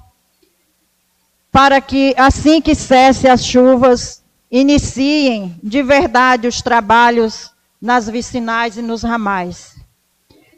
para 1.52 1.80
que, 1.80 2.16
assim 2.18 2.60
que 2.60 2.74
cesse 2.74 3.28
as 3.28 3.46
chuvas, 3.46 4.24
iniciem 4.50 5.60
de 5.62 5.84
verdade 5.84 6.48
os 6.48 6.60
trabalhos 6.60 7.52
nas 7.80 8.10
vicinais 8.10 8.78
e 8.78 8.82
nos 8.82 9.04
ramais. 9.04 9.76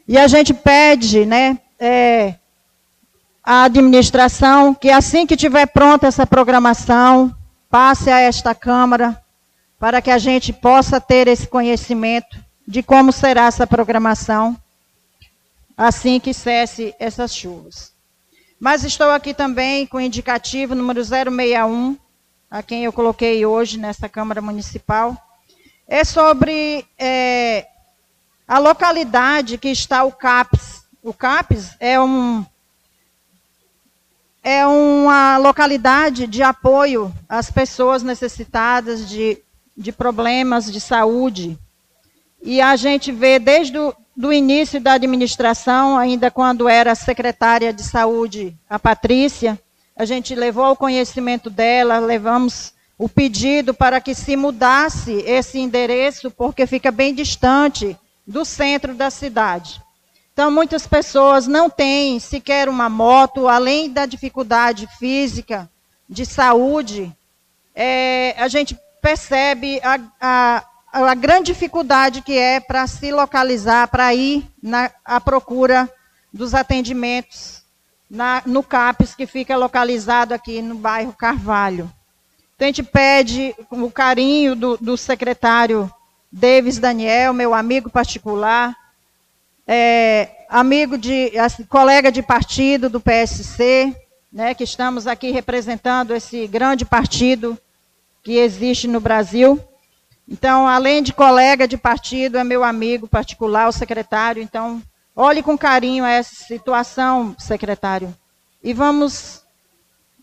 E 0.08 0.16
a 0.16 0.26
gente 0.26 0.54
pede, 0.54 1.26
né, 1.26 1.58
é, 1.78 2.36
à 3.44 3.64
administração 3.64 4.72
que 4.72 4.90
assim 4.90 5.26
que 5.26 5.36
tiver 5.36 5.66
pronta 5.66 6.06
essa 6.06 6.26
programação, 6.26 7.36
passe 7.68 8.08
a 8.08 8.18
esta 8.18 8.54
Câmara, 8.54 9.22
para 9.78 10.00
que 10.00 10.10
a 10.10 10.16
gente 10.16 10.54
possa 10.54 10.98
ter 10.98 11.28
esse 11.28 11.46
conhecimento 11.46 12.42
de 12.66 12.82
como 12.82 13.12
será 13.12 13.44
essa 13.44 13.66
programação, 13.66 14.56
assim 15.76 16.20
que 16.20 16.32
cesse 16.32 16.94
essas 16.98 17.34
chuvas. 17.34 17.92
Mas 18.58 18.84
estou 18.84 19.10
aqui 19.10 19.34
também 19.34 19.86
com 19.86 19.96
o 19.96 20.00
indicativo 20.00 20.74
número 20.74 21.02
061, 21.04 21.96
a 22.50 22.62
quem 22.62 22.84
eu 22.84 22.92
coloquei 22.92 23.44
hoje 23.44 23.78
nessa 23.78 24.08
Câmara 24.08 24.40
Municipal. 24.40 25.16
É 25.88 26.04
sobre 26.04 26.86
é, 26.96 27.66
a 28.46 28.58
localidade 28.58 29.58
que 29.58 29.68
está 29.68 30.04
o 30.04 30.12
CAPS. 30.12 30.84
O 31.02 31.12
CAPS 31.12 31.74
é 31.80 32.00
um, 32.00 32.46
é 34.42 34.66
uma 34.66 35.38
localidade 35.38 36.26
de 36.26 36.42
apoio 36.42 37.12
às 37.28 37.50
pessoas 37.50 38.02
necessitadas 38.02 39.08
de, 39.08 39.42
de 39.76 39.90
problemas 39.90 40.70
de 40.70 40.80
saúde. 40.80 41.58
E 42.40 42.60
a 42.60 42.76
gente 42.76 43.10
vê 43.10 43.38
desde 43.38 43.78
o 43.78 43.94
do 44.16 44.32
início 44.32 44.80
da 44.80 44.92
administração, 44.92 45.96
ainda 45.96 46.30
quando 46.30 46.68
era 46.68 46.94
secretária 46.94 47.72
de 47.72 47.82
saúde, 47.82 48.56
a 48.68 48.78
Patrícia, 48.78 49.58
a 49.96 50.04
gente 50.04 50.34
levou 50.34 50.64
ao 50.64 50.76
conhecimento 50.76 51.48
dela, 51.48 51.98
levamos 51.98 52.72
o 52.98 53.08
pedido 53.08 53.74
para 53.74 54.00
que 54.00 54.14
se 54.14 54.36
mudasse 54.36 55.12
esse 55.26 55.58
endereço, 55.58 56.30
porque 56.30 56.66
fica 56.66 56.90
bem 56.90 57.14
distante 57.14 57.96
do 58.26 58.44
centro 58.44 58.94
da 58.94 59.10
cidade. 59.10 59.82
Então, 60.32 60.50
muitas 60.50 60.86
pessoas 60.86 61.46
não 61.46 61.68
têm 61.68 62.18
sequer 62.18 62.68
uma 62.68 62.88
moto, 62.88 63.48
além 63.48 63.90
da 63.90 64.06
dificuldade 64.06 64.88
física, 64.98 65.68
de 66.08 66.24
saúde, 66.24 67.14
é, 67.74 68.34
a 68.38 68.48
gente 68.48 68.78
percebe 69.00 69.80
a, 69.82 69.98
a, 70.20 70.64
a 70.92 71.14
grande 71.14 71.52
dificuldade 71.52 72.20
que 72.20 72.36
é 72.36 72.60
para 72.60 72.86
se 72.86 73.10
localizar, 73.10 73.88
para 73.88 74.14
ir 74.14 74.46
na, 74.62 74.90
à 75.02 75.18
procura 75.18 75.90
dos 76.30 76.54
atendimentos 76.54 77.62
na, 78.10 78.42
no 78.44 78.62
CAPES, 78.62 79.14
que 79.14 79.26
fica 79.26 79.56
localizado 79.56 80.34
aqui 80.34 80.60
no 80.60 80.74
bairro 80.74 81.14
Carvalho. 81.14 81.90
Então, 82.54 82.66
a 82.66 82.68
gente 82.68 82.82
pede 82.82 83.54
o 83.70 83.90
carinho 83.90 84.54
do, 84.54 84.76
do 84.76 84.96
secretário 84.96 85.90
Davis 86.30 86.78
Daniel, 86.78 87.32
meu 87.32 87.54
amigo 87.54 87.88
particular, 87.88 88.76
é, 89.66 90.44
amigo 90.48 90.98
de, 90.98 91.38
assim, 91.38 91.64
colega 91.64 92.12
de 92.12 92.22
partido 92.22 92.90
do 92.90 93.00
PSC, 93.00 93.96
né, 94.30 94.54
que 94.54 94.64
estamos 94.64 95.06
aqui 95.06 95.30
representando 95.30 96.14
esse 96.14 96.46
grande 96.46 96.84
partido 96.84 97.58
que 98.22 98.36
existe 98.36 98.86
no 98.86 99.00
Brasil. 99.00 99.58
Então, 100.32 100.66
além 100.66 101.02
de 101.02 101.12
colega 101.12 101.68
de 101.68 101.76
partido, 101.76 102.38
é 102.38 102.42
meu 102.42 102.64
amigo 102.64 103.06
particular, 103.06 103.68
o 103.68 103.72
secretário. 103.72 104.42
Então, 104.42 104.82
olhe 105.14 105.42
com 105.42 105.58
carinho 105.58 106.06
essa 106.06 106.34
situação, 106.46 107.36
secretário. 107.38 108.16
E 108.64 108.72
vamos 108.72 109.42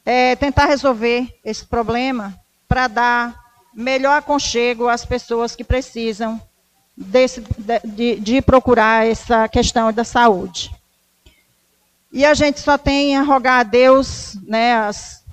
é, 0.03 0.35
tentar 0.35 0.65
resolver 0.65 1.31
esse 1.45 1.63
problema 1.63 2.35
para 2.67 2.87
dar 2.87 3.39
melhor 3.71 4.17
aconchego 4.17 4.87
às 4.87 5.05
pessoas 5.05 5.55
que 5.55 5.63
precisam 5.63 6.41
desse, 6.97 7.43
de, 7.85 8.19
de 8.19 8.41
procurar 8.41 9.05
essa 9.05 9.47
questão 9.47 9.93
da 9.93 10.03
saúde. 10.03 10.75
E 12.11 12.25
a 12.25 12.33
gente 12.33 12.59
só 12.59 12.79
tem 12.79 13.15
a 13.15 13.21
rogar 13.21 13.59
a 13.59 13.63
Deus 13.63 14.35
né, 14.41 14.73
as, 14.73 15.23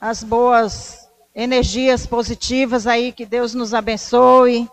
as 0.00 0.24
boas 0.24 1.03
energias 1.34 2.06
positivas 2.06 2.86
aí, 2.86 3.10
que 3.10 3.26
Deus 3.26 3.54
nos 3.54 3.74
abençoe 3.74 4.68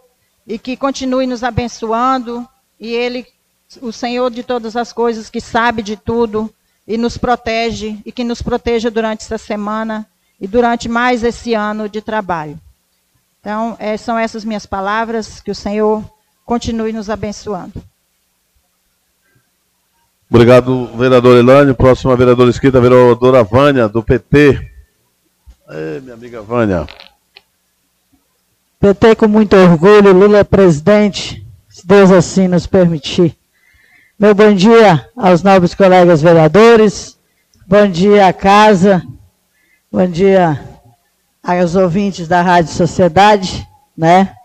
e 0.46 0.60
que 0.60 0.78
continue 0.78 1.26
nos 1.26 1.44
abençoando. 1.44 2.48
E 2.80 2.94
Ele, 2.94 3.26
o 3.82 3.92
Senhor 3.92 4.30
de 4.30 4.44
todas 4.44 4.76
as 4.76 4.94
coisas, 4.94 5.30
que 5.30 5.42
sabe 5.42 5.82
de 5.82 5.96
tudo 5.96 6.54
e 6.88 6.98
nos 6.98 7.18
protege 7.18 7.98
e 8.06 8.12
que 8.12 8.24
nos 8.24 8.42
proteja 8.42 8.92
durante 8.92 9.22
essa 9.22 9.38
semana 9.38 10.08
e 10.40 10.48
durante 10.48 10.88
mais 10.88 11.24
esse 11.24 11.54
ano 11.54 11.90
de 11.90 12.02
trabalho. 12.02 12.60
Então, 13.40 13.76
é, 13.80 13.98
são 13.98 14.18
essas 14.18 14.46
minhas 14.46 14.66
palavras, 14.66 15.40
que 15.42 15.50
o 15.50 15.56
Senhor 15.56 16.04
continue 16.46 16.94
nos 16.94 17.10
abençoando. 17.10 17.82
Obrigado, 20.30 20.88
vereador 20.96 21.38
Elane. 21.38 21.74
Próxima 21.74 22.16
vereadora 22.16 22.50
esquerda, 22.50 22.80
vereadora 22.80 23.44
Vânia, 23.44 23.90
do 23.90 24.02
PT. 24.02 24.71
Ei, 25.74 26.02
minha 26.02 26.16
amiga 26.16 26.42
Vânia. 26.42 26.86
PT 28.78 29.16
com 29.16 29.26
muito 29.26 29.56
orgulho, 29.56 30.12
Lula 30.12 30.40
é 30.40 30.44
presidente, 30.44 31.48
se 31.70 31.88
Deus 31.88 32.12
assim 32.12 32.46
nos 32.46 32.68
permitir. 32.68 33.38
Meu 34.20 34.36
bom 34.36 34.54
dia 34.54 35.10
aos 35.16 35.44
nobres 35.44 35.74
colegas 35.74 36.22
vereadores, 36.22 37.18
bom 37.66 37.88
dia 37.88 38.28
à 38.28 38.34
casa, 38.34 39.02
bom 39.90 40.06
dia 40.06 40.62
aos 41.42 41.74
ouvintes 41.76 42.28
da 42.28 42.42
Rádio 42.42 42.74
Sociedade, 42.74 43.66
né? 43.96 44.36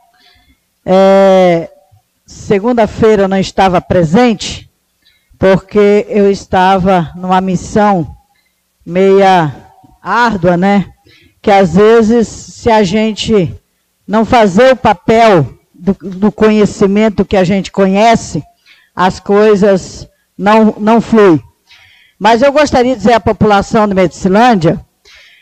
É, 0.85 1.69
Segunda-feira 2.25 3.23
eu 3.23 3.29
não 3.29 3.39
estava 3.39 3.81
presente, 3.81 4.71
porque 5.37 6.07
eu 6.09 6.31
estava 6.31 7.11
numa 7.17 7.41
missão 7.41 8.17
meia 8.85 9.53
árdua, 10.01 10.57
né? 10.57 10.93
Que 11.47 11.51
às 11.53 11.77
vezes, 11.77 12.27
se 12.27 12.69
a 12.69 12.83
gente 12.83 13.55
não 14.05 14.25
fazer 14.25 14.73
o 14.73 14.77
papel 14.77 15.47
do, 15.73 15.97
do 16.03 16.33
conhecimento 16.33 17.25
que 17.25 17.37
a 17.37 17.45
gente 17.45 17.71
conhece, 17.71 18.43
as 18.97 19.21
coisas 19.21 20.09
não, 20.37 20.75
não 20.77 21.01
fluem. 21.01 21.41
Mas 22.19 22.43
eu 22.43 22.51
gostaria 22.51 22.95
de 22.95 22.99
dizer 22.99 23.13
à 23.13 23.21
população 23.21 23.87
de 23.87 23.95
Medicilândia 23.95 24.85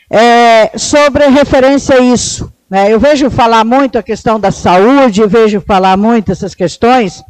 é, 0.07 0.77
sobre 0.77 1.25
referência 1.25 1.95
a 1.95 1.99
isso. 1.99 2.53
Né? 2.69 2.93
Eu 2.93 2.99
vejo 2.99 3.31
falar 3.31 3.65
muito 3.65 3.97
a 3.97 4.03
questão 4.03 4.39
da 4.39 4.51
saúde, 4.51 5.25
vejo 5.25 5.59
falar 5.59 5.97
muito 5.97 6.31
essas 6.31 6.53
questões, 6.53 7.23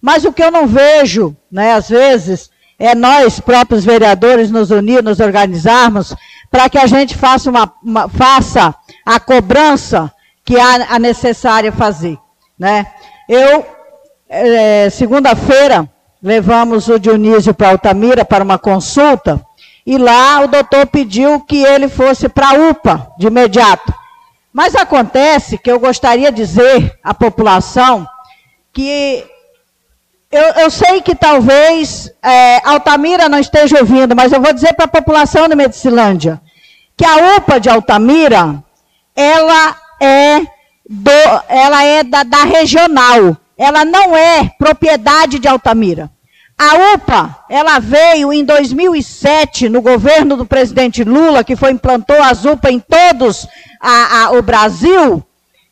mas 0.00 0.24
o 0.24 0.32
que 0.32 0.42
eu 0.42 0.50
não 0.50 0.66
vejo, 0.66 1.36
né, 1.52 1.74
às 1.74 1.90
vezes, 1.90 2.48
é 2.78 2.94
nós 2.94 3.38
próprios 3.38 3.84
vereadores 3.84 4.50
nos 4.50 4.70
unir, 4.70 5.02
nos 5.02 5.20
organizarmos, 5.20 6.14
para 6.50 6.68
que 6.68 6.78
a 6.78 6.86
gente 6.86 7.16
faça, 7.16 7.50
uma, 7.50 7.72
uma, 7.82 8.08
faça 8.08 8.74
a 9.04 9.18
cobrança 9.18 10.12
que 10.44 10.58
há 10.58 10.94
a 10.94 10.98
necessária 10.98 11.72
fazer. 11.72 12.18
Né? 12.58 12.86
Eu, 13.28 13.66
é, 14.28 14.90
segunda-feira, 14.90 15.88
levamos 16.22 16.88
o 16.88 16.98
Dionísio 16.98 17.52
para 17.52 17.70
Altamira 17.70 18.24
para 18.24 18.44
uma 18.44 18.58
consulta, 18.58 19.44
e 19.86 19.98
lá 19.98 20.40
o 20.40 20.48
doutor 20.48 20.86
pediu 20.86 21.40
que 21.40 21.62
ele 21.62 21.88
fosse 21.88 22.28
para 22.28 22.50
a 22.50 22.70
UPA 22.70 23.12
de 23.18 23.26
imediato. 23.26 23.92
Mas 24.52 24.74
acontece 24.74 25.58
que 25.58 25.70
eu 25.70 25.78
gostaria 25.78 26.30
de 26.30 26.36
dizer 26.38 26.98
à 27.02 27.12
população 27.12 28.06
que 28.72 29.24
eu, 30.34 30.62
eu 30.62 30.70
sei 30.70 31.00
que 31.00 31.14
talvez 31.14 32.10
é, 32.20 32.60
Altamira 32.68 33.28
não 33.28 33.38
esteja 33.38 33.78
ouvindo, 33.78 34.16
mas 34.16 34.32
eu 34.32 34.40
vou 34.40 34.52
dizer 34.52 34.72
para 34.74 34.86
a 34.86 34.88
população 34.88 35.46
de 35.46 35.54
Medicilândia 35.54 36.40
que 36.96 37.04
a 37.04 37.36
UPA 37.36 37.60
de 37.60 37.70
Altamira, 37.70 38.60
ela 39.14 39.76
é, 40.00 40.40
do, 40.88 41.10
ela 41.48 41.84
é 41.84 42.02
da, 42.02 42.24
da 42.24 42.42
regional, 42.42 43.36
ela 43.56 43.84
não 43.84 44.16
é 44.16 44.50
propriedade 44.58 45.38
de 45.38 45.46
Altamira. 45.46 46.10
A 46.58 46.94
UPA, 46.94 47.36
ela 47.48 47.78
veio 47.78 48.32
em 48.32 48.44
2007, 48.44 49.68
no 49.68 49.80
governo 49.80 50.36
do 50.36 50.46
presidente 50.46 51.04
Lula, 51.04 51.44
que 51.44 51.54
foi 51.54 51.70
implantou 51.70 52.20
as 52.20 52.44
UPA 52.44 52.72
em 52.72 52.80
todos 52.80 53.46
a, 53.80 54.24
a, 54.24 54.30
o 54.32 54.42
Brasil, 54.42 55.22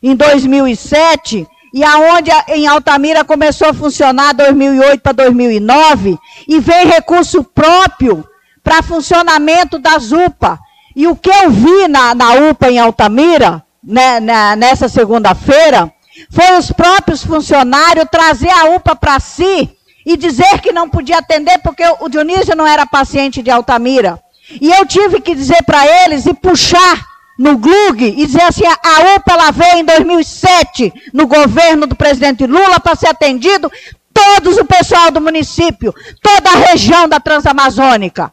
em 0.01 0.15
2007, 0.15 1.47
e 1.73 1.83
aonde 1.83 2.29
em 2.49 2.67
Altamira 2.67 3.25
começou 3.25 3.69
a 3.69 3.73
funcionar 3.73 4.33
2008 4.33 5.01
para 5.01 5.13
2009, 5.13 6.19
e 6.47 6.59
vem 6.59 6.85
recurso 6.85 7.43
próprio 7.43 8.23
para 8.63 8.83
funcionamento 8.83 9.79
das 9.79 10.11
UPA. 10.11 10.59
E 10.95 11.07
o 11.07 11.15
que 11.15 11.29
eu 11.29 11.49
vi 11.49 11.87
na, 11.87 12.13
na 12.13 12.33
UPA 12.51 12.69
em 12.69 12.77
Altamira, 12.77 13.63
né, 13.83 14.19
na, 14.19 14.55
nessa 14.55 14.87
segunda-feira, 14.87 15.91
foi 16.29 16.57
os 16.59 16.71
próprios 16.71 17.23
funcionários 17.23 18.05
trazer 18.11 18.51
a 18.51 18.65
UPA 18.75 18.95
para 18.95 19.19
si 19.19 19.75
e 20.05 20.15
dizer 20.15 20.61
que 20.61 20.71
não 20.71 20.87
podia 20.87 21.17
atender 21.17 21.57
porque 21.59 21.83
o 21.99 22.07
Dionísio 22.07 22.55
não 22.55 22.67
era 22.67 22.85
paciente 22.85 23.41
de 23.41 23.49
Altamira. 23.49 24.21
E 24.61 24.69
eu 24.69 24.85
tive 24.85 25.19
que 25.19 25.33
dizer 25.33 25.63
para 25.63 25.87
eles 26.03 26.27
e 26.27 26.33
puxar 26.35 27.12
no 27.43 27.57
GLUG 27.57 28.05
e 28.05 28.25
dizer 28.25 28.43
assim, 28.43 28.65
a 28.65 29.15
UPA 29.17 29.33
ela 29.33 29.51
veio 29.51 29.79
em 29.79 29.83
2007 29.83 30.93
no 31.11 31.27
governo 31.27 31.85
do 31.85 31.93
presidente 31.93 32.47
Lula 32.47 32.79
para 32.79 32.95
ser 32.95 33.09
atendido 33.09 33.69
todos 34.13 34.57
o 34.57 34.63
pessoal 34.63 35.11
do 35.11 35.19
município, 35.19 35.93
toda 36.21 36.49
a 36.49 36.71
região 36.71 37.05
da 37.05 37.19
Transamazônica. 37.19 38.31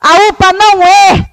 A 0.00 0.28
UPA 0.30 0.52
não 0.54 0.82
é 0.82 1.30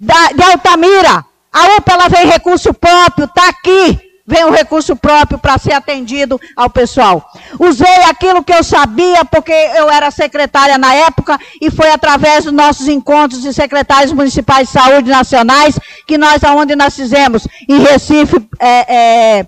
da, 0.00 0.32
de 0.32 0.42
Altamira. 0.42 1.24
A 1.52 1.76
UPA 1.76 1.92
ela 1.92 2.08
vem 2.08 2.26
recurso 2.26 2.74
próprio, 2.74 3.26
está 3.26 3.48
aqui 3.50 4.13
vem 4.26 4.44
o 4.44 4.50
recurso 4.50 4.96
próprio 4.96 5.38
para 5.38 5.58
ser 5.58 5.72
atendido 5.72 6.40
ao 6.56 6.70
pessoal. 6.70 7.30
Usei 7.58 7.96
aquilo 8.08 8.42
que 8.42 8.52
eu 8.52 8.64
sabia, 8.64 9.24
porque 9.24 9.52
eu 9.52 9.90
era 9.90 10.10
secretária 10.10 10.78
na 10.78 10.94
época, 10.94 11.38
e 11.60 11.70
foi 11.70 11.90
através 11.90 12.44
dos 12.44 12.52
nossos 12.52 12.88
encontros 12.88 13.42
de 13.42 13.52
secretários 13.52 14.12
municipais 14.12 14.68
de 14.68 14.72
saúde 14.72 15.10
nacionais, 15.10 15.78
que 16.06 16.16
nós, 16.16 16.42
aonde 16.42 16.74
nós 16.74 16.96
fizemos, 16.96 17.46
em 17.68 17.78
Recife, 17.80 18.36
é, 18.58 18.94
é, 19.38 19.46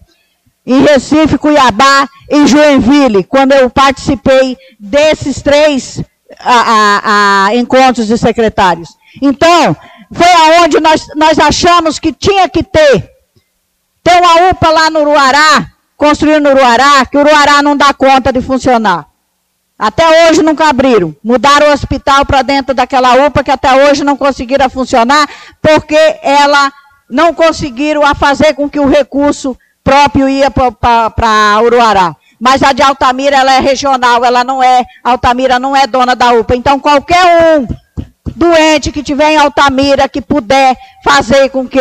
em 0.67 0.83
Recife, 0.83 1.39
Cuiabá, 1.39 2.07
em 2.31 2.47
Joinville, 2.47 3.25
quando 3.25 3.53
eu 3.53 3.71
participei 3.71 4.59
desses 4.79 5.41
três 5.41 6.03
a, 6.39 6.55
a, 6.55 7.47
a, 7.47 7.57
encontros 7.57 8.07
de 8.07 8.19
secretários. 8.19 8.91
Então, 9.23 9.75
foi 10.13 10.33
aonde 10.33 10.81
nós, 10.81 11.07
nós 11.15 11.39
achamos 11.39 11.99
que 11.99 12.13
tinha 12.13 12.49
que 12.49 12.63
ter 12.63 13.16
tem 14.07 14.21
uma 14.21 14.51
UPA 14.51 14.71
lá 14.71 14.89
no 14.89 15.01
Uruará, 15.01 15.67
construindo 15.97 16.45
no 16.45 16.51
Uruará, 16.51 17.05
que 17.07 17.17
o 17.17 17.21
Uruará 17.21 17.61
não 17.61 17.77
dá 17.77 17.93
conta 17.93 18.33
de 18.33 18.41
funcionar. 18.41 19.07
Até 19.77 20.31
hoje 20.31 20.45
nunca 20.45 20.69
abriram. 20.69 21.15
Mudaram 21.25 21.69
o 21.69 21.73
hospital 21.73 22.25
para 22.25 22.43
dentro 22.43 22.73
daquela 22.73 23.27
UPA 23.27 23.43
que 23.43 23.51
até 23.51 23.85
hoje 23.85 24.05
não 24.05 24.17
conseguiram 24.17 24.71
funcionar, 24.71 25.29
porque 25.61 25.99
ela 26.23 26.73
não 27.11 27.35
conseguiram 27.35 28.07
a 28.07 28.15
fazer 28.15 28.55
com 28.55 28.71
que 28.71 28.79
o 28.79 28.89
recurso 28.89 29.59
próprio 29.83 30.29
ia 30.29 30.53
para 30.53 31.61
Uruará. 31.65 32.15
Mas 32.39 32.63
a 32.63 32.73
de 32.73 32.83
Altamira, 32.83 33.37
ela 33.37 33.55
é 33.55 33.59
regional, 33.59 34.25
ela 34.25 34.45
não 34.45 34.63
é, 34.63 34.85
Altamira 35.03 35.59
não 35.59 35.75
é 35.75 35.85
dona 35.89 36.15
da 36.15 36.31
UPA. 36.31 36.55
Então, 36.55 36.79
qualquer 36.79 37.59
um 37.59 37.67
doente 38.37 38.93
que 38.93 39.03
tiver 39.03 39.33
em 39.33 39.37
Altamira, 39.39 40.09
que 40.09 40.21
puder 40.21 40.77
fazer 41.03 41.49
com 41.49 41.67
que 41.67 41.81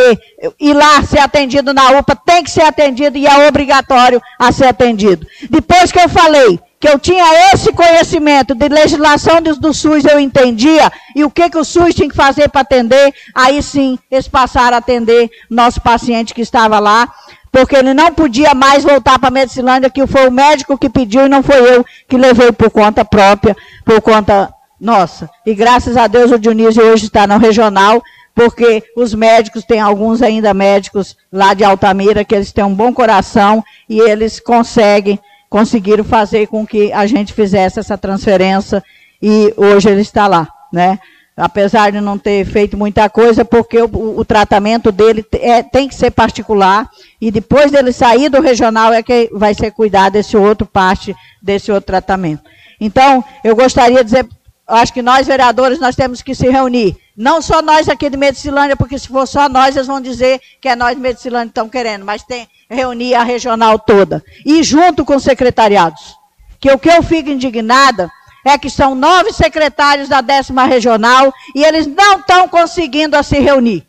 ir 0.59 0.73
lá 0.73 1.03
ser 1.03 1.19
atendido 1.19 1.73
na 1.73 1.91
UPA, 1.99 2.15
tem 2.15 2.43
que 2.43 2.49
ser 2.49 2.63
atendido 2.63 3.17
e 3.17 3.27
é 3.27 3.47
obrigatório 3.47 4.21
a 4.39 4.51
ser 4.53 4.67
atendido. 4.67 5.27
Depois 5.49 5.91
que 5.91 5.99
eu 5.99 6.07
falei 6.07 6.59
que 6.79 6.87
eu 6.87 6.97
tinha 6.97 7.51
esse 7.53 7.73
conhecimento 7.73 8.55
de 8.55 8.69
legislação 8.69 9.41
do, 9.41 9.73
SUS, 9.73 10.05
eu 10.05 10.19
entendia, 10.19 10.91
e 11.15 11.23
o 11.23 11.31
que, 11.31 11.49
que 11.49 11.57
o 11.57 11.63
SUS 11.65 11.95
tinha 11.95 12.07
que 12.07 12.15
fazer 12.15 12.47
para 12.47 12.61
atender, 12.61 13.13
aí 13.33 13.61
sim 13.61 13.97
eles 14.09 14.27
passaram 14.27 14.75
a 14.75 14.79
atender 14.79 15.29
nosso 15.49 15.81
paciente 15.81 16.33
que 16.33 16.41
estava 16.41 16.79
lá, 16.79 17.11
porque 17.51 17.75
ele 17.75 17.93
não 17.93 18.13
podia 18.13 18.53
mais 18.53 18.83
voltar 18.83 19.17
para 19.17 19.29
a 19.29 19.31
Medicilândia, 19.31 19.89
que 19.89 20.05
foi 20.05 20.27
o 20.27 20.31
médico 20.31 20.77
que 20.77 20.89
pediu 20.89 21.25
e 21.25 21.29
não 21.29 21.41
foi 21.41 21.75
eu 21.75 21.85
que 22.07 22.17
levei 22.17 22.51
por 22.51 22.69
conta 22.69 23.03
própria, 23.03 23.55
por 23.83 23.99
conta 24.01 24.53
nossa. 24.79 25.29
E 25.45 25.53
graças 25.53 25.95
a 25.97 26.07
Deus 26.07 26.31
o 26.31 26.39
Dionísio 26.39 26.83
hoje 26.83 27.05
está 27.05 27.25
no 27.25 27.37
regional, 27.37 28.01
porque 28.33 28.83
os 28.97 29.13
médicos, 29.13 29.63
tem 29.63 29.79
alguns 29.79 30.21
ainda 30.21 30.53
médicos 30.53 31.15
lá 31.31 31.53
de 31.53 31.63
Altamira, 31.63 32.25
que 32.25 32.35
eles 32.35 32.51
têm 32.51 32.65
um 32.65 32.75
bom 32.75 32.93
coração 32.93 33.63
e 33.89 33.99
eles 33.99 34.39
conseguem, 34.39 35.17
conseguiram 35.49 36.03
fazer 36.03 36.47
com 36.47 36.67
que 36.67 36.91
a 36.91 37.07
gente 37.07 37.33
fizesse 37.33 37.79
essa 37.79 37.97
transferência 37.97 38.83
e 39.21 39.53
hoje 39.55 39.89
ele 39.89 40.01
está 40.01 40.27
lá, 40.27 40.47
né? 40.71 40.99
Apesar 41.37 41.91
de 41.91 41.99
não 41.99 42.17
ter 42.17 42.45
feito 42.45 42.77
muita 42.77 43.09
coisa, 43.09 43.43
porque 43.43 43.81
o, 43.81 44.19
o 44.19 44.23
tratamento 44.23 44.89
dele 44.91 45.25
é, 45.33 45.61
tem 45.61 45.87
que 45.87 45.95
ser 45.95 46.11
particular 46.11 46.89
e 47.19 47.29
depois 47.29 47.71
dele 47.71 47.91
sair 47.91 48.29
do 48.29 48.41
regional 48.41 48.93
é 48.93 49.03
que 49.03 49.29
vai 49.33 49.53
ser 49.53 49.71
cuidado 49.71 50.13
desse 50.13 50.37
outro 50.37 50.65
parte, 50.65 51.13
desse 51.41 51.71
outro 51.71 51.87
tratamento. 51.87 52.43
Então, 52.79 53.23
eu 53.43 53.55
gostaria 53.55 53.97
de 53.97 54.05
dizer 54.05 54.27
acho 54.67 54.93
que 54.93 55.01
nós, 55.01 55.27
vereadores, 55.27 55.79
nós 55.79 55.95
temos 55.95 56.21
que 56.21 56.33
se 56.33 56.49
reunir. 56.49 56.97
Não 57.15 57.41
só 57.41 57.61
nós 57.61 57.87
aqui 57.87 58.09
de 58.09 58.17
Medicilândia, 58.17 58.75
porque 58.75 58.97
se 58.97 59.07
for 59.07 59.27
só 59.27 59.47
nós, 59.47 59.75
eles 59.75 59.87
vão 59.87 60.01
dizer 60.01 60.41
que 60.59 60.67
é 60.67 60.75
nós 60.75 60.95
de 60.95 61.01
Medicilândia 61.01 61.47
que 61.47 61.51
estão 61.51 61.69
querendo, 61.69 62.05
mas 62.05 62.23
tem 62.23 62.47
reunir 62.69 63.15
a 63.15 63.23
regional 63.23 63.77
toda. 63.79 64.23
E 64.45 64.63
junto 64.63 65.05
com 65.05 65.15
os 65.15 65.23
secretariados. 65.23 66.17
Que 66.59 66.71
o 66.71 66.79
que 66.79 66.89
eu 66.89 67.03
fico 67.03 67.29
indignada 67.29 68.09
é 68.45 68.57
que 68.57 68.69
são 68.69 68.95
nove 68.95 69.31
secretários 69.31 70.07
da 70.09 70.21
décima 70.21 70.65
regional 70.65 71.33
e 71.55 71.63
eles 71.63 71.87
não 71.87 72.19
estão 72.19 72.47
conseguindo 72.47 73.21
se 73.23 73.39
reunir. 73.39 73.85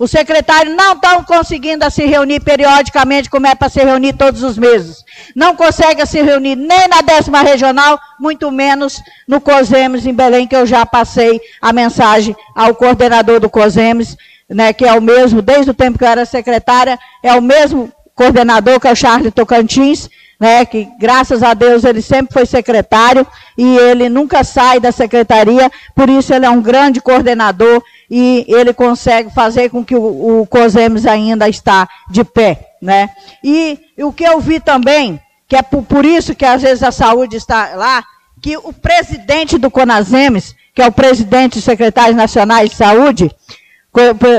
Os 0.00 0.10
secretários 0.10 0.74
não 0.74 0.94
estão 0.94 1.22
conseguindo 1.22 1.88
se 1.90 2.06
reunir 2.06 2.40
periodicamente, 2.40 3.28
como 3.28 3.46
é 3.46 3.54
para 3.54 3.68
se 3.68 3.84
reunir 3.84 4.14
todos 4.14 4.42
os 4.42 4.56
meses. 4.56 5.04
Não 5.36 5.54
conseguem 5.54 6.06
se 6.06 6.22
reunir 6.22 6.56
nem 6.56 6.88
na 6.88 7.02
décima 7.02 7.42
regional, 7.42 8.00
muito 8.18 8.50
menos 8.50 8.98
no 9.28 9.42
COSEMES 9.42 10.06
em 10.06 10.14
Belém, 10.14 10.46
que 10.46 10.56
eu 10.56 10.64
já 10.64 10.86
passei 10.86 11.38
a 11.60 11.70
mensagem 11.70 12.34
ao 12.56 12.74
coordenador 12.74 13.40
do 13.40 13.50
COSEMES, 13.50 14.16
né, 14.48 14.72
que 14.72 14.86
é 14.86 14.94
o 14.94 15.02
mesmo, 15.02 15.42
desde 15.42 15.70
o 15.70 15.74
tempo 15.74 15.98
que 15.98 16.04
eu 16.04 16.08
era 16.08 16.24
secretária, 16.24 16.98
é 17.22 17.34
o 17.34 17.42
mesmo 17.42 17.92
coordenador 18.14 18.80
que 18.80 18.88
é 18.88 18.92
o 18.92 18.96
Charles 18.96 19.34
Tocantins, 19.34 20.08
né, 20.40 20.64
que 20.64 20.88
graças 20.98 21.42
a 21.42 21.52
Deus 21.52 21.84
ele 21.84 22.00
sempre 22.00 22.32
foi 22.32 22.46
secretário 22.46 23.26
e 23.58 23.76
ele 23.76 24.08
nunca 24.08 24.42
sai 24.44 24.80
da 24.80 24.90
secretaria, 24.90 25.70
por 25.94 26.08
isso 26.08 26.32
ele 26.32 26.46
é 26.46 26.50
um 26.50 26.62
grande 26.62 27.02
coordenador 27.02 27.82
e 28.10 28.44
ele 28.48 28.72
consegue 28.72 29.32
fazer 29.32 29.70
com 29.70 29.84
que 29.84 29.94
o, 29.94 30.40
o 30.40 30.46
COSEMES 30.46 31.06
ainda 31.06 31.48
está 31.48 31.88
de 32.10 32.24
pé, 32.24 32.72
né? 32.82 33.08
E, 33.42 33.78
e, 33.96 34.02
o 34.02 34.12
que 34.12 34.24
eu 34.24 34.40
vi 34.40 34.58
também, 34.58 35.20
que 35.48 35.54
é 35.54 35.62
por, 35.62 35.82
por 35.84 36.04
isso 36.04 36.34
que 36.34 36.44
às 36.44 36.60
vezes 36.62 36.82
a 36.82 36.90
saúde 36.90 37.36
está 37.36 37.76
lá, 37.76 38.04
que 38.42 38.56
o 38.56 38.72
presidente 38.72 39.56
do 39.58 39.70
CONASEMES, 39.70 40.56
que 40.74 40.82
é 40.82 40.86
o 40.86 40.92
presidente 40.92 41.54
dos 41.54 41.64
secretários 41.64 42.16
nacionais 42.16 42.70
de 42.70 42.76
saúde, 42.76 43.30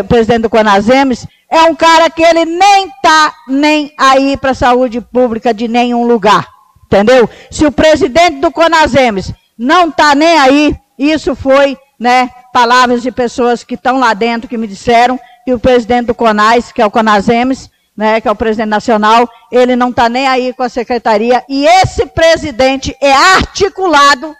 presidente 0.08 0.42
do 0.42 0.50
CONASEMES, 0.50 1.28
é 1.50 1.64
um 1.64 1.76
cara 1.76 2.10
que 2.10 2.24
ele 2.24 2.46
nem 2.46 2.88
está 2.88 3.34
nem 3.48 3.94
aí 3.98 4.36
para 4.36 4.52
a 4.52 4.56
saúde 4.56 5.00
pública 5.02 5.54
de 5.54 5.68
nenhum 5.68 6.06
lugar. 6.06 6.48
Entendeu? 6.86 7.30
Se 7.50 7.66
o 7.66 7.72
presidente 7.72 8.40
do 8.40 8.52
CONASEMES 8.52 9.34
não 9.58 9.90
está 9.90 10.14
nem 10.16 10.38
aí, 10.40 10.76
isso 10.98 11.36
foi 11.36 11.78
né, 12.00 12.30
palavras 12.52 13.02
de 13.02 13.12
pessoas 13.12 13.64
que 13.64 13.76
estão 13.76 14.00
lá 14.00 14.14
dentro, 14.14 14.48
que 14.48 14.58
me 14.58 14.68
disseram, 14.68 15.20
que 15.46 15.54
o 15.54 15.60
presidente 15.60 16.08
do 16.08 16.16
CONAS, 16.16 16.72
que 16.72 16.82
é 16.82 16.86
o 16.86 16.92
CONASEMES, 16.92 17.70
né, 17.96 18.22
que 18.22 18.28
é 18.28 18.32
o 18.32 18.36
presidente 18.36 18.70
nacional, 18.70 19.30
ele 19.52 19.76
não 19.76 19.90
está 19.90 20.08
nem 20.10 20.28
aí 20.28 20.54
com 20.54 20.64
a 20.64 20.70
secretaria. 20.70 21.44
E 21.48 21.66
esse 21.66 22.06
presidente 22.06 22.96
é 23.02 23.14
articulado, 23.14 24.36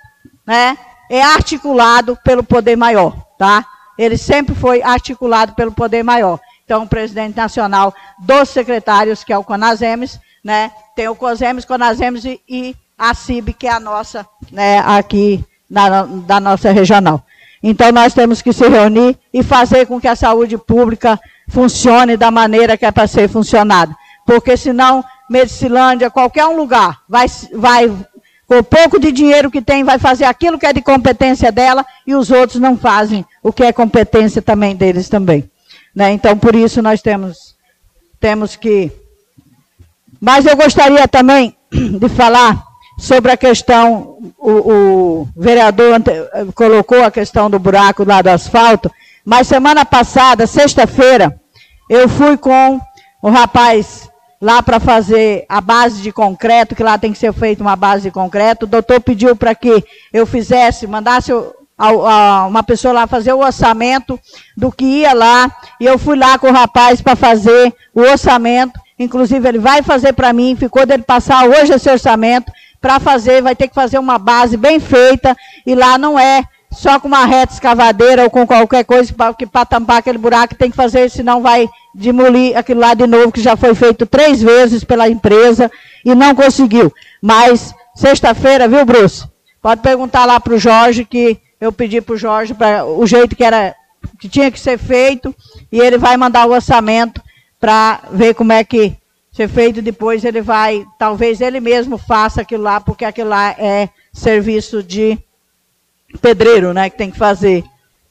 né, 0.46 0.78
é 1.10 1.22
articulado 1.22 2.18
pelo 2.24 2.44
poder 2.44 2.76
maior, 2.76 3.14
tá? 3.38 3.66
Ele 3.98 4.18
sempre 4.18 4.56
foi 4.56 4.82
articulado 4.82 5.54
pelo 5.54 5.72
poder 5.72 6.04
maior. 6.04 6.40
Então, 6.66 6.84
o 6.84 6.88
presidente 6.88 7.36
nacional 7.36 7.94
dos 8.18 8.50
secretários, 8.50 9.24
que 9.24 9.34
é 9.34 9.38
o 9.38 9.44
Conasemes, 9.44 10.20
né, 10.44 10.72
tem 10.96 11.08
o 11.08 11.16
COSEMES, 11.16 11.66
Conasemes 11.66 12.26
e, 12.26 12.42
e 12.48 12.76
a 12.98 13.14
CIB, 13.14 13.54
que 13.54 13.68
é 13.68 13.72
a 13.72 13.80
nossa, 13.80 14.26
né, 14.52 14.80
aqui 14.80 15.44
na, 15.70 16.04
da 16.04 16.40
nossa 16.40 16.72
regional. 16.72 17.24
Então, 17.64 17.92
nós 17.92 18.14
temos 18.14 18.42
que 18.42 18.52
se 18.52 18.68
reunir 18.68 19.18
e 19.32 19.44
fazer 19.44 19.86
com 19.86 20.02
que 20.02 20.08
a 20.08 20.16
saúde 20.16 20.58
pública 20.58 21.20
funcione 21.48 22.18
da 22.18 22.32
maneira 22.32 22.76
que 22.76 22.86
é 22.86 22.92
para 22.92 23.08
ser 23.08 23.30
funcionada. 23.30 23.96
Porque 24.26 24.58
senão, 24.58 25.04
Medicilândia, 25.30 26.10
qualquer 26.10 26.46
um 26.46 26.56
lugar, 26.56 27.02
vai, 27.08 27.28
vai, 27.54 27.92
com 28.48 28.58
o 28.58 28.64
pouco 28.64 29.00
de 29.00 29.12
dinheiro 29.12 29.52
que 29.52 29.62
tem, 29.62 29.84
vai 29.84 30.00
fazer 30.00 30.26
aquilo 30.26 30.58
que 30.58 30.66
é 30.66 30.74
de 30.74 30.82
competência 30.82 31.52
dela 31.52 31.86
e 32.06 32.16
os 32.16 32.32
outros 32.32 32.60
não 32.60 32.78
fazem 32.78 33.26
o 33.44 33.54
que 33.54 33.64
é 33.64 33.72
competência 33.72 34.42
também 34.42 34.76
deles 34.76 35.08
também. 35.08 35.50
Né? 35.96 36.12
Então, 36.14 36.38
por 36.38 36.56
isso, 36.56 36.82
nós 36.82 37.02
temos, 37.02 37.56
temos 38.20 38.56
que. 38.56 38.92
Mas 40.20 40.46
eu 40.46 40.56
gostaria 40.56 41.08
também 41.08 41.56
de 41.72 42.10
falar 42.10 42.71
sobre 43.02 43.32
a 43.32 43.38
questão, 43.38 44.32
o, 44.38 44.52
o 44.52 45.28
vereador 45.36 45.96
ante, 45.96 46.12
colocou 46.54 47.04
a 47.04 47.10
questão 47.10 47.50
do 47.50 47.58
buraco 47.58 48.04
lá 48.04 48.22
do 48.22 48.30
asfalto, 48.30 48.92
mas 49.26 49.48
semana 49.48 49.84
passada, 49.84 50.46
sexta-feira, 50.46 51.36
eu 51.90 52.08
fui 52.08 52.38
com 52.38 52.80
o 53.20 53.30
rapaz 53.32 54.08
lá 54.40 54.62
para 54.62 54.80
fazer 54.80 55.46
a 55.50 55.60
base 55.60 56.00
de 56.04 56.12
concreto, 56.12 56.76
que 56.76 56.84
lá 56.84 56.96
tem 56.96 57.12
que 57.12 57.18
ser 57.18 57.34
feita 57.34 57.64
uma 57.64 57.76
base 57.76 58.04
de 58.04 58.12
concreto. 58.12 58.66
O 58.66 58.70
doutor 58.70 59.02
pediu 59.02 59.36
para 59.36 59.56
que 59.56 59.84
eu 60.14 60.28
fizesse, 60.28 60.86
mandasse 60.86 61.32
uma 62.48 62.62
pessoa 62.62 62.94
lá 62.94 63.08
fazer 63.08 63.34
o 63.34 63.44
orçamento 63.44 64.20
do 64.56 64.72
que 64.72 64.86
ia 64.86 65.14
lá, 65.14 65.52
e 65.80 65.86
eu 65.86 65.98
fui 65.98 66.16
lá 66.16 66.38
com 66.38 66.50
o 66.50 66.54
rapaz 66.54 67.02
para 67.02 67.16
fazer 67.16 67.74
o 67.96 68.02
orçamento. 68.02 68.80
Inclusive, 69.00 69.48
ele 69.48 69.60
vai 69.60 69.82
fazer 69.82 70.14
para 70.14 70.32
mim, 70.32 70.56
ficou 70.56 70.86
dele 70.86 71.02
passar 71.02 71.48
hoje 71.48 71.74
esse 71.74 71.90
orçamento 71.90 72.52
para 72.82 73.00
fazer, 73.00 73.42
vai 73.44 73.56
ter 73.56 73.68
que 73.68 73.76
fazer 73.76 74.00
uma 74.00 74.18
base 74.18 74.58
bem 74.58 74.80
feita, 74.80 75.38
e 75.66 75.76
lá 75.76 75.98
não 76.00 76.20
é 76.20 76.44
só 76.72 77.00
com 77.00 77.08
uma 77.08 77.26
reta 77.26 77.54
escavadeira 77.54 78.24
ou 78.24 78.30
com 78.30 78.48
qualquer 78.48 78.84
coisa, 78.84 79.14
que 79.38 79.46
para 79.46 79.66
tampar 79.66 79.98
aquele 79.98 80.18
buraco 80.18 80.56
tem 80.56 80.72
que 80.72 80.76
fazer, 80.76 81.10
senão 81.12 81.42
vai 81.42 81.70
demolir 81.94 82.58
aquilo 82.58 82.80
lá 82.80 82.94
de 82.94 83.06
novo, 83.06 83.32
que 83.32 83.42
já 83.42 83.56
foi 83.56 83.76
feito 83.76 84.06
três 84.06 84.42
vezes 84.42 84.84
pela 84.84 85.10
empresa 85.10 85.70
e 86.04 86.16
não 86.16 86.34
conseguiu. 86.34 86.92
Mas, 87.22 87.76
sexta-feira, 87.94 88.68
viu, 88.68 88.86
Bruce? 88.86 89.26
Pode 89.62 89.82
perguntar 89.82 90.26
lá 90.26 90.40
para 90.40 90.54
o 90.54 90.60
Jorge, 90.60 91.06
que 91.06 91.38
eu 91.60 91.72
pedi 91.72 92.02
para 92.02 92.16
o 92.16 92.18
Jorge 92.18 92.54
para 92.54 92.86
o 92.86 93.06
jeito 93.06 93.36
que, 93.36 93.44
era, 93.44 93.76
que 94.20 94.28
tinha 94.28 94.50
que 94.50 94.60
ser 94.60 94.80
feito, 94.80 95.36
e 95.72 95.80
ele 95.80 95.98
vai 95.98 96.18
mandar 96.18 96.48
o 96.48 96.54
orçamento 96.54 97.22
para 97.60 98.00
ver 98.12 98.34
como 98.34 98.54
é 98.54 98.64
que 98.64 98.96
ser 99.32 99.48
feito. 99.48 99.82
Depois 99.82 100.24
ele 100.26 100.42
vai, 100.42 100.86
talvez 100.98 101.42
ele 101.42 101.60
mesmo 101.60 101.98
faça 101.98 102.42
aquilo 102.42 102.64
lá, 102.64 102.80
porque 102.80 103.06
aquilo 103.06 103.30
lá 103.30 103.52
é 103.52 103.90
serviço 104.14 104.84
de 104.84 105.18
pedreiro, 106.22 106.74
né, 106.74 106.90
que 106.90 106.98
tem 106.98 107.12
que 107.12 107.18
fazer. 107.18 107.64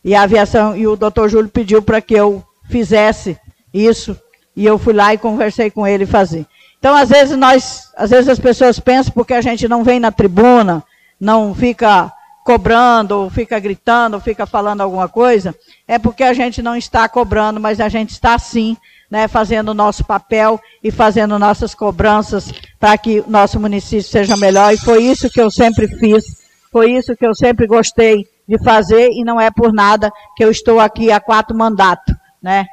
E 0.03 0.15
a 0.15 0.23
aviação, 0.23 0.77
e 0.77 0.87
o 0.87 0.97
doutor 0.97 1.29
Júlio 1.29 1.51
pediu 1.51 1.83
para 1.83 2.01
que 2.01 2.15
eu 2.15 2.43
fizesse 2.69 3.39
isso, 3.73 4.19
e 4.57 4.65
eu 4.65 4.79
fui 4.79 4.95
lá 4.95 5.13
e 5.13 5.19
conversei 5.19 5.71
com 5.71 5.87
ele 5.87 6.07
fazer. 6.07 6.47
Então, 6.79 6.97
às 6.97 7.11
vezes 7.11 7.37
nós, 7.37 7.91
às 7.95 8.11
vezes 8.11 8.29
as 8.29 8.39
pessoas 8.39 8.81
pensam 8.81 9.13
porque 9.13 9.35
a 9.35 9.43
gente 9.43 9.69
não 9.69 9.85
vem 9.85 10.01
na 10.01 10.11
tribuna, 10.11 10.83
não 11.21 11.55
fica 11.55 12.11
cobrando, 12.43 13.13
ou 13.13 13.31
fica 13.31 13.61
gritando, 13.61 14.15
ou 14.15 14.21
fica 14.21 14.47
falando 14.47 14.81
alguma 14.81 15.07
coisa, 15.07 15.55
é 15.87 15.99
porque 15.99 16.25
a 16.25 16.33
gente 16.33 16.63
não 16.63 16.75
está 16.75 17.07
cobrando, 17.07 17.61
mas 17.61 17.81
a 17.81 17.89
gente 17.89 18.11
está 18.11 18.39
sim, 18.39 18.77
né, 19.11 19.27
fazendo 19.27 19.71
o 19.71 19.75
nosso 19.75 20.05
papel 20.05 20.61
e 20.83 20.91
fazendo 20.91 21.39
nossas 21.39 21.75
cobranças 21.75 22.53
para 22.79 22.97
que 22.97 23.21
o 23.21 23.29
nosso 23.29 23.59
município 23.59 24.05
seja 24.05 24.37
melhor. 24.37 24.73
E 24.73 24.79
foi 24.79 25.03
isso 25.03 25.29
que 25.29 25.41
eu 25.41 25.51
sempre 25.51 25.89
fiz 25.99 26.41
foi 26.71 26.93
isso 26.93 27.17
que 27.17 27.27
eu 27.27 27.35
sempre 27.35 27.67
gostei 27.67 28.29
de 28.47 28.63
fazer 28.63 29.11
e 29.11 29.25
não 29.25 29.41
é 29.41 29.51
por 29.51 29.73
nada 29.73 30.11
que 30.37 30.45
eu 30.45 30.51
estou 30.51 30.79
aqui 30.79 31.11
há 31.11 31.21
quatro 31.21 31.57
mandatos, 31.57 32.15
né? 32.41 32.65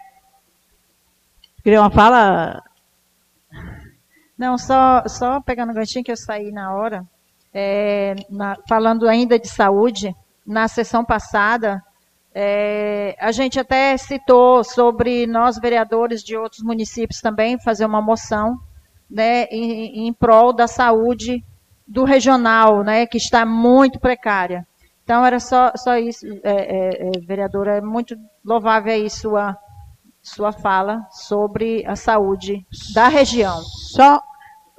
Queria 1.64 1.82
uma 1.82 1.90
fala? 1.90 2.64
Não, 4.38 4.58
só, 4.58 5.04
só 5.08 5.42
pegando 5.42 5.72
o 5.72 5.74
ganchinho 5.74 6.06
que 6.06 6.12
eu 6.12 6.18
saí 6.18 6.52
na 6.52 6.74
hora, 6.74 7.04
é, 7.52 8.16
na, 8.30 8.56
falando 8.70 9.08
ainda 9.10 9.40
de 9.40 9.48
saúde, 9.48 10.16
na 10.46 10.68
sessão 10.68 11.04
passada, 11.04 11.84
é, 12.40 13.16
a 13.20 13.32
gente 13.32 13.60
até 13.60 13.98
citou 13.98 14.64
sobre 14.64 15.26
nós, 15.26 15.58
vereadores 15.58 16.24
de 16.24 16.38
outros 16.38 16.62
municípios 16.62 17.20
também, 17.20 17.60
fazer 17.60 17.84
uma 17.84 18.00
moção 18.00 18.60
né, 19.10 19.46
em, 19.46 20.08
em 20.08 20.14
prol 20.14 20.54
da 20.54 20.68
saúde 20.68 21.44
do 21.88 22.04
regional, 22.04 22.84
né, 22.84 23.08
que 23.08 23.18
está 23.18 23.44
muito 23.44 24.00
precária. 24.00 24.68
Então, 25.04 25.26
era 25.26 25.40
só, 25.40 25.72
só 25.76 25.98
isso, 25.98 26.28
é, 26.44 26.52
é, 26.52 27.08
é, 27.08 27.20
vereadora, 27.26 27.78
é 27.78 27.82
muito 27.82 28.16
louvável 28.46 28.94
aí 28.94 29.10
sua, 29.10 29.58
sua 30.22 30.52
fala 30.52 31.08
sobre 31.10 31.84
a 31.88 31.96
saúde 31.96 32.64
da 32.94 33.08
região. 33.08 33.64
Só, 33.64 34.22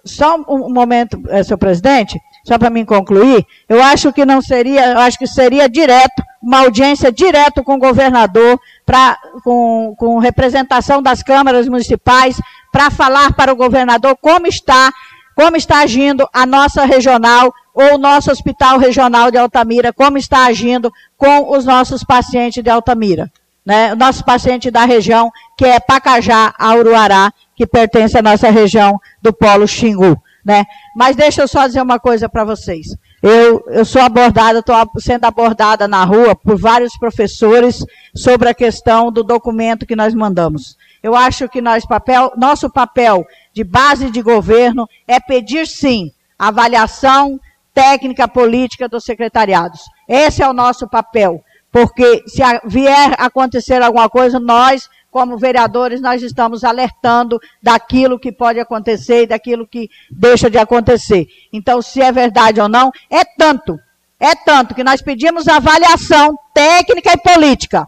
só 0.05 0.36
um 0.48 0.72
momento, 0.72 1.20
é, 1.28 1.43
senhor 1.43 1.59
presidente, 1.59 2.20
só 2.48 2.58
para 2.58 2.70
me 2.70 2.82
concluir, 2.82 3.46
eu 3.68 3.82
acho 3.82 4.10
que 4.10 4.24
não 4.24 4.40
seria, 4.40 4.92
eu 4.92 4.98
acho 5.00 5.18
que 5.18 5.26
seria 5.26 5.68
direto, 5.68 6.22
uma 6.42 6.60
audiência 6.60 7.12
direto 7.12 7.62
com 7.62 7.74
o 7.74 7.78
governador, 7.78 8.58
pra, 8.86 9.18
com, 9.44 9.94
com 9.98 10.18
representação 10.18 11.02
das 11.02 11.22
câmaras 11.22 11.68
municipais, 11.68 12.40
para 12.72 12.90
falar 12.90 13.34
para 13.34 13.52
o 13.52 13.56
governador 13.56 14.16
como 14.20 14.46
está 14.46 14.90
como 15.34 15.56
está 15.56 15.82
agindo 15.82 16.28
a 16.32 16.44
nossa 16.44 16.84
regional 16.84 17.54
ou 17.72 17.94
o 17.94 17.98
nosso 17.98 18.32
hospital 18.32 18.76
regional 18.76 19.30
de 19.30 19.38
Altamira, 19.38 19.92
como 19.92 20.18
está 20.18 20.46
agindo 20.46 20.90
com 21.16 21.52
os 21.52 21.64
nossos 21.64 22.02
pacientes 22.02 22.60
de 22.60 22.68
Altamira. 22.68 23.30
Né? 23.64 23.92
O 23.92 23.96
nosso 23.96 24.24
paciente 24.24 24.68
da 24.68 24.84
região, 24.84 25.30
que 25.56 25.64
é 25.64 25.78
Pacajá, 25.78 26.52
Auruará, 26.58 27.32
que 27.54 27.66
pertence 27.66 28.18
à 28.18 28.22
nossa 28.22 28.50
região 28.50 28.98
do 29.22 29.32
Polo 29.32 29.68
Xingu. 29.68 30.20
Né? 30.48 30.64
Mas 30.96 31.14
deixa 31.14 31.42
eu 31.42 31.46
só 31.46 31.66
dizer 31.66 31.82
uma 31.82 32.00
coisa 32.00 32.26
para 32.26 32.42
vocês. 32.42 32.86
Eu, 33.22 33.62
eu 33.66 33.84
sou 33.84 34.00
abordada, 34.00 34.60
estou 34.60 34.74
sendo 34.98 35.26
abordada 35.26 35.86
na 35.86 36.02
rua 36.04 36.34
por 36.34 36.58
vários 36.58 36.96
professores 36.96 37.84
sobre 38.16 38.48
a 38.48 38.54
questão 38.54 39.12
do 39.12 39.22
documento 39.22 39.84
que 39.84 39.94
nós 39.94 40.14
mandamos. 40.14 40.78
Eu 41.02 41.14
acho 41.14 41.50
que 41.50 41.60
nós 41.60 41.84
papel, 41.84 42.32
nosso 42.34 42.70
papel 42.70 43.26
de 43.52 43.62
base 43.62 44.10
de 44.10 44.22
governo 44.22 44.88
é 45.06 45.20
pedir 45.20 45.66
sim 45.66 46.10
avaliação 46.38 47.38
técnica 47.74 48.26
política 48.26 48.88
dos 48.88 49.04
secretariados. 49.04 49.82
Esse 50.08 50.42
é 50.42 50.48
o 50.48 50.54
nosso 50.54 50.88
papel, 50.88 51.44
porque 51.70 52.24
se 52.26 52.40
vier 52.64 53.14
acontecer 53.18 53.82
alguma 53.82 54.08
coisa, 54.08 54.40
nós, 54.40 54.88
como 55.10 55.39
vereadores, 55.39 56.01
nós 56.01 56.22
estamos 56.22 56.64
alertando 56.64 57.40
daquilo 57.62 58.18
que 58.18 58.30
pode 58.30 58.60
acontecer 58.60 59.22
e 59.22 59.26
daquilo 59.26 59.66
que 59.66 59.89
deixa 60.10 60.51
de 60.51 60.59
acontecer. 60.59 61.26
Então, 61.52 61.80
se 61.80 62.01
é 62.01 62.12
verdade 62.12 62.60
ou 62.60 62.68
não, 62.68 62.93
é 63.10 63.24
tanto, 63.24 63.78
é 64.20 64.35
tanto 64.35 64.74
que 64.74 64.85
nós 64.85 65.01
pedimos 65.01 65.48
avaliação 65.48 66.39
técnica 66.52 67.12
e 67.12 67.18
política. 67.18 67.86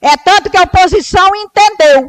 É 0.00 0.16
tanto 0.16 0.48
que 0.48 0.56
a 0.56 0.62
oposição 0.62 1.28
entendeu. 1.34 2.08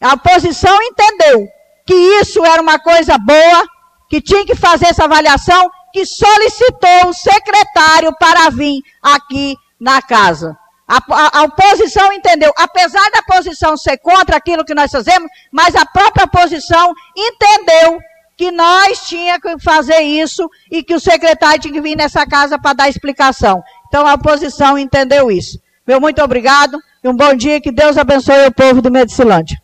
A 0.00 0.14
oposição 0.14 0.76
entendeu 0.82 1.48
que 1.86 1.94
isso 1.94 2.44
era 2.44 2.60
uma 2.60 2.78
coisa 2.78 3.16
boa, 3.18 3.66
que 4.08 4.20
tinha 4.20 4.44
que 4.44 4.54
fazer 4.54 4.86
essa 4.86 5.04
avaliação, 5.04 5.70
que 5.92 6.04
solicitou 6.04 7.08
o 7.08 7.14
secretário 7.14 8.14
para 8.18 8.50
vir 8.50 8.82
aqui 9.02 9.56
na 9.80 10.02
casa. 10.02 10.56
A, 10.88 10.98
a, 10.98 11.40
a, 11.40 11.42
oposição 11.44 12.12
entendeu, 12.12 12.52
apesar 12.56 13.10
da 13.10 13.18
oposição 13.20 13.76
ser 13.76 13.98
contra 13.98 14.36
aquilo 14.36 14.64
que 14.64 14.74
nós 14.74 14.90
fazemos, 14.90 15.28
mas 15.50 15.74
a 15.74 15.84
própria 15.84 16.24
oposição 16.24 16.94
entendeu 17.16 17.98
que 18.36 18.52
nós 18.52 19.08
tínhamos 19.08 19.40
que 19.40 19.58
fazer 19.58 20.00
isso 20.00 20.48
e 20.70 20.84
que 20.84 20.94
o 20.94 21.00
secretário 21.00 21.60
tinha 21.60 21.74
que 21.74 21.80
vir 21.80 21.96
nessa 21.96 22.24
casa 22.26 22.58
para 22.58 22.74
dar 22.74 22.88
explicação. 22.88 23.62
Então 23.88 24.06
a 24.06 24.14
oposição 24.14 24.78
entendeu 24.78 25.30
isso. 25.30 25.58
Meu 25.86 26.00
muito 26.00 26.22
obrigado 26.22 26.78
e 27.02 27.08
um 27.08 27.16
bom 27.16 27.34
dia, 27.34 27.60
que 27.60 27.72
Deus 27.72 27.96
abençoe 27.96 28.46
o 28.46 28.52
povo 28.52 28.80
do 28.80 28.90
Medicilândia. 28.90 29.60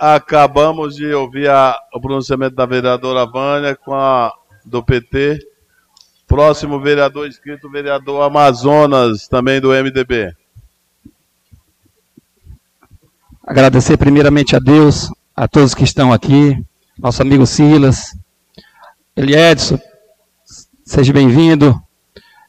acabamos 0.00 0.96
de 0.96 1.12
ouvir 1.12 1.50
a, 1.50 1.76
o 1.92 2.00
pronunciamento 2.00 2.56
da 2.56 2.64
vereadora 2.64 3.26
Vânia 3.26 3.76
com 3.76 3.94
a 3.94 4.32
do 4.64 4.82
PT. 4.82 5.38
Próximo 6.28 6.78
vereador 6.78 7.26
inscrito, 7.26 7.68
vereador 7.68 8.22
Amazonas, 8.22 9.26
também 9.26 9.60
do 9.60 9.70
MDB. 9.70 10.32
agradecer 13.48 13.96
primeiramente 13.96 14.54
a 14.54 14.58
Deus, 14.58 15.10
a 15.34 15.48
todos 15.48 15.74
que 15.74 15.82
estão 15.82 16.12
aqui, 16.12 16.62
nosso 16.98 17.22
amigo 17.22 17.46
Silas, 17.46 18.14
Eli 19.16 19.34
Edson, 19.34 19.78
seja 20.84 21.14
bem-vindo. 21.14 21.74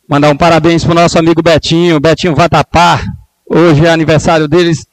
Mandar 0.06 0.30
um 0.30 0.36
parabéns 0.36 0.84
para 0.84 0.92
o 0.92 0.96
nosso 0.96 1.18
amigo 1.18 1.42
Betinho, 1.42 2.02
Betinho 2.02 2.36
Vatapá. 2.36 3.02
Hoje 3.50 3.86
é 3.86 3.90
aniversário 3.90 4.46
deles, 4.46 4.86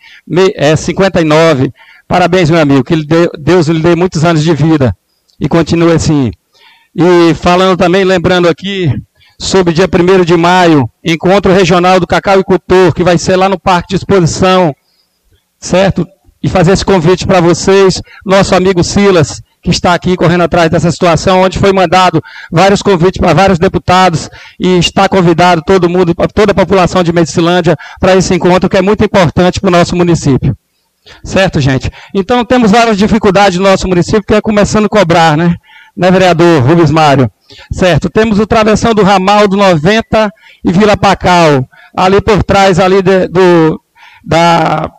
é 0.55 0.77
59. 0.77 1.73
Parabéns, 2.07 2.51
meu 2.51 2.61
amigo, 2.61 2.85
que 2.85 2.95
Deus 3.37 3.67
lhe 3.67 3.83
dê 3.83 3.97
muitos 3.97 4.25
anos 4.25 4.45
de 4.45 4.55
vida 4.55 4.97
e 5.41 5.49
continue 5.49 5.93
assim. 5.93 6.31
E 6.99 7.35
falando 7.35 7.77
também, 7.77 8.05
lembrando 8.05 8.49
aqui, 8.49 8.91
sobre 9.39 9.75
dia 9.75 9.85
1 9.85 10.25
de 10.25 10.35
maio, 10.35 10.89
encontro 11.05 11.53
regional 11.53 12.01
do 12.01 12.07
Cacau 12.07 12.41
e 12.41 12.45
Cultor, 12.45 12.95
que 12.95 13.05
vai 13.05 13.19
ser 13.19 13.37
lá 13.37 13.51
no 13.51 13.61
Parque 13.61 13.91
de 13.91 13.97
Exposição, 13.97 14.75
certo? 15.61 16.09
E 16.43 16.49
fazer 16.49 16.73
esse 16.73 16.87
convite 16.87 17.27
para 17.27 17.39
vocês, 17.39 18.01
nosso 18.25 18.55
amigo 18.55 18.83
Silas, 18.83 19.43
que 19.63 19.69
está 19.69 19.93
aqui 19.93 20.17
correndo 20.17 20.45
atrás 20.45 20.71
dessa 20.71 20.91
situação, 20.91 21.43
onde 21.43 21.59
foi 21.59 21.71
mandado 21.71 22.23
vários 22.51 22.81
convites 22.81 23.21
para 23.21 23.35
vários 23.35 23.59
deputados 23.59 24.31
e 24.59 24.79
está 24.79 25.07
convidado 25.07 25.63
todo 25.67 25.91
mundo, 25.91 26.15
toda 26.33 26.53
a 26.53 26.55
população 26.55 27.03
de 27.03 27.13
Medicilândia 27.13 27.77
para 28.01 28.17
esse 28.17 28.33
encontro 28.33 28.71
que 28.71 28.77
é 28.79 28.83
muito 28.83 29.05
importante 29.05 29.61
para 29.61 29.69
o 29.69 29.73
nosso 29.73 29.95
município. 29.95 30.57
Certo, 31.23 31.61
gente? 31.61 31.91
Então 32.15 32.45
temos 32.45 32.71
várias 32.71 32.97
dificuldades 32.97 33.59
no 33.59 33.65
nosso 33.65 33.87
município, 33.87 34.25
que 34.25 34.35
é 34.35 34.41
começando 34.41 34.87
a 34.87 34.89
cobrar, 34.89 35.37
né? 35.37 35.57
Né, 35.97 36.11
vereador 36.11 36.63
Rubens 36.63 36.91
Mário? 36.91 37.31
Certo. 37.73 38.11
Temos 38.11 38.39
o 38.39 38.47
travessão 38.47 38.93
do 38.93 39.03
ramal 39.03 39.49
do 39.49 39.57
90 39.57 40.31
e 40.65 40.73
Vila 40.73 40.97
Pacal, 40.97 41.67
ali 41.97 42.21
por 42.21 42.43
trás 42.43 42.79
ali 42.79 43.01
de, 43.01 43.29
do, 43.29 43.81
da, 44.25 44.91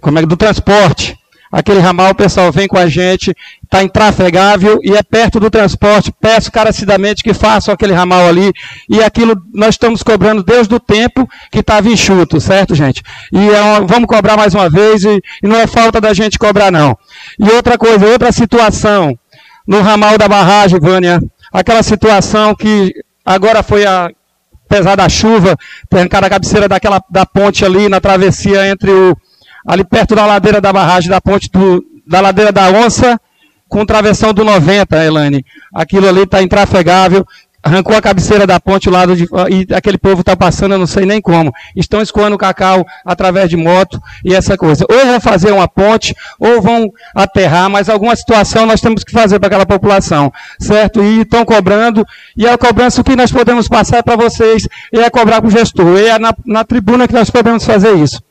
como 0.00 0.18
é, 0.18 0.22
do 0.22 0.36
transporte 0.36 1.18
aquele 1.50 1.80
ramal, 1.80 2.14
pessoal 2.14 2.50
vem 2.52 2.68
com 2.68 2.76
a 2.76 2.86
gente, 2.86 3.34
está 3.62 3.82
intrafegável 3.82 4.78
e 4.82 4.94
é 4.94 5.02
perto 5.02 5.40
do 5.40 5.50
transporte. 5.50 6.12
Peço 6.20 6.52
carecidamente 6.52 7.22
que 7.22 7.32
façam 7.32 7.72
aquele 7.72 7.92
ramal 7.92 8.26
ali. 8.26 8.52
E 8.88 9.02
aquilo 9.02 9.34
nós 9.54 9.70
estamos 9.70 10.02
cobrando 10.02 10.42
desde 10.42 10.74
o 10.74 10.80
tempo 10.80 11.28
que 11.50 11.60
estava 11.60 11.88
enxuto, 11.88 12.40
certo, 12.40 12.74
gente? 12.74 13.02
E 13.32 13.48
é 13.48 13.80
vamos 13.86 14.06
cobrar 14.06 14.36
mais 14.36 14.54
uma 14.54 14.68
vez 14.68 15.02
e, 15.04 15.22
e 15.42 15.46
não 15.46 15.56
é 15.56 15.66
falta 15.66 16.00
da 16.00 16.12
gente 16.12 16.38
cobrar, 16.38 16.70
não. 16.70 16.96
E 17.38 17.48
outra 17.50 17.78
coisa, 17.78 18.06
outra 18.06 18.30
situação, 18.32 19.18
no 19.66 19.80
ramal 19.80 20.16
da 20.16 20.28
barragem, 20.28 20.78
Vânia, 20.78 21.20
aquela 21.52 21.82
situação 21.82 22.54
que 22.54 22.94
agora 23.24 23.62
foi 23.62 23.84
a 23.84 24.10
apesar 24.68 24.96
da 24.96 25.08
chuva, 25.08 25.56
arrancar 25.92 26.24
a 26.24 26.28
cabeceira 26.28 26.68
daquela, 26.68 27.00
da 27.08 27.24
ponte 27.24 27.64
ali 27.64 27.88
na 27.88 28.00
travessia 28.00 28.68
entre 28.68 28.90
o, 28.90 29.16
ali 29.66 29.84
perto 29.84 30.14
da 30.14 30.26
ladeira 30.26 30.60
da 30.60 30.72
barragem 30.72 31.08
da 31.08 31.20
ponte 31.20 31.48
do, 31.50 31.84
da 32.06 32.20
ladeira 32.20 32.52
da 32.52 32.68
Onça, 32.70 33.18
com 33.68 33.86
travessão 33.86 34.32
do 34.32 34.44
90, 34.44 35.04
Elane. 35.04 35.44
Aquilo 35.74 36.08
ali 36.08 36.22
está 36.22 36.42
intrafegável, 36.42 37.26
arrancou 37.66 37.96
a 37.96 38.00
cabeceira 38.00 38.46
da 38.46 38.60
ponte, 38.60 38.88
o 38.88 38.92
lado 38.92 39.16
de, 39.16 39.24
e 39.50 39.74
aquele 39.74 39.98
povo 39.98 40.20
está 40.20 40.36
passando, 40.36 40.72
eu 40.72 40.78
não 40.78 40.86
sei 40.86 41.04
nem 41.04 41.20
como. 41.20 41.52
Estão 41.74 42.00
escoando 42.00 42.38
cacau 42.38 42.86
através 43.04 43.50
de 43.50 43.56
moto 43.56 44.00
e 44.24 44.34
essa 44.34 44.56
coisa. 44.56 44.86
Ou 44.88 45.06
vão 45.06 45.20
fazer 45.20 45.52
uma 45.52 45.66
ponte, 45.66 46.14
ou 46.38 46.62
vão 46.62 46.88
aterrar, 47.14 47.68
mas 47.68 47.88
alguma 47.88 48.14
situação 48.14 48.66
nós 48.66 48.80
temos 48.80 49.02
que 49.02 49.12
fazer 49.12 49.40
para 49.40 49.48
aquela 49.48 49.66
população, 49.66 50.32
certo? 50.60 51.02
E 51.02 51.22
estão 51.22 51.44
cobrando, 51.44 52.06
e 52.36 52.46
a 52.46 52.56
cobrança, 52.56 53.00
o 53.00 53.04
que 53.04 53.16
nós 53.16 53.32
podemos 53.32 53.66
passar 53.68 54.02
para 54.02 54.14
vocês 54.16 54.68
é 54.92 55.10
cobrar 55.10 55.40
para 55.40 55.48
o 55.48 55.50
gestor, 55.50 55.98
é 55.98 56.18
na, 56.18 56.32
na 56.44 56.64
tribuna 56.64 57.08
que 57.08 57.14
nós 57.14 57.30
podemos 57.30 57.64
fazer 57.64 57.96
isso. 57.96 58.22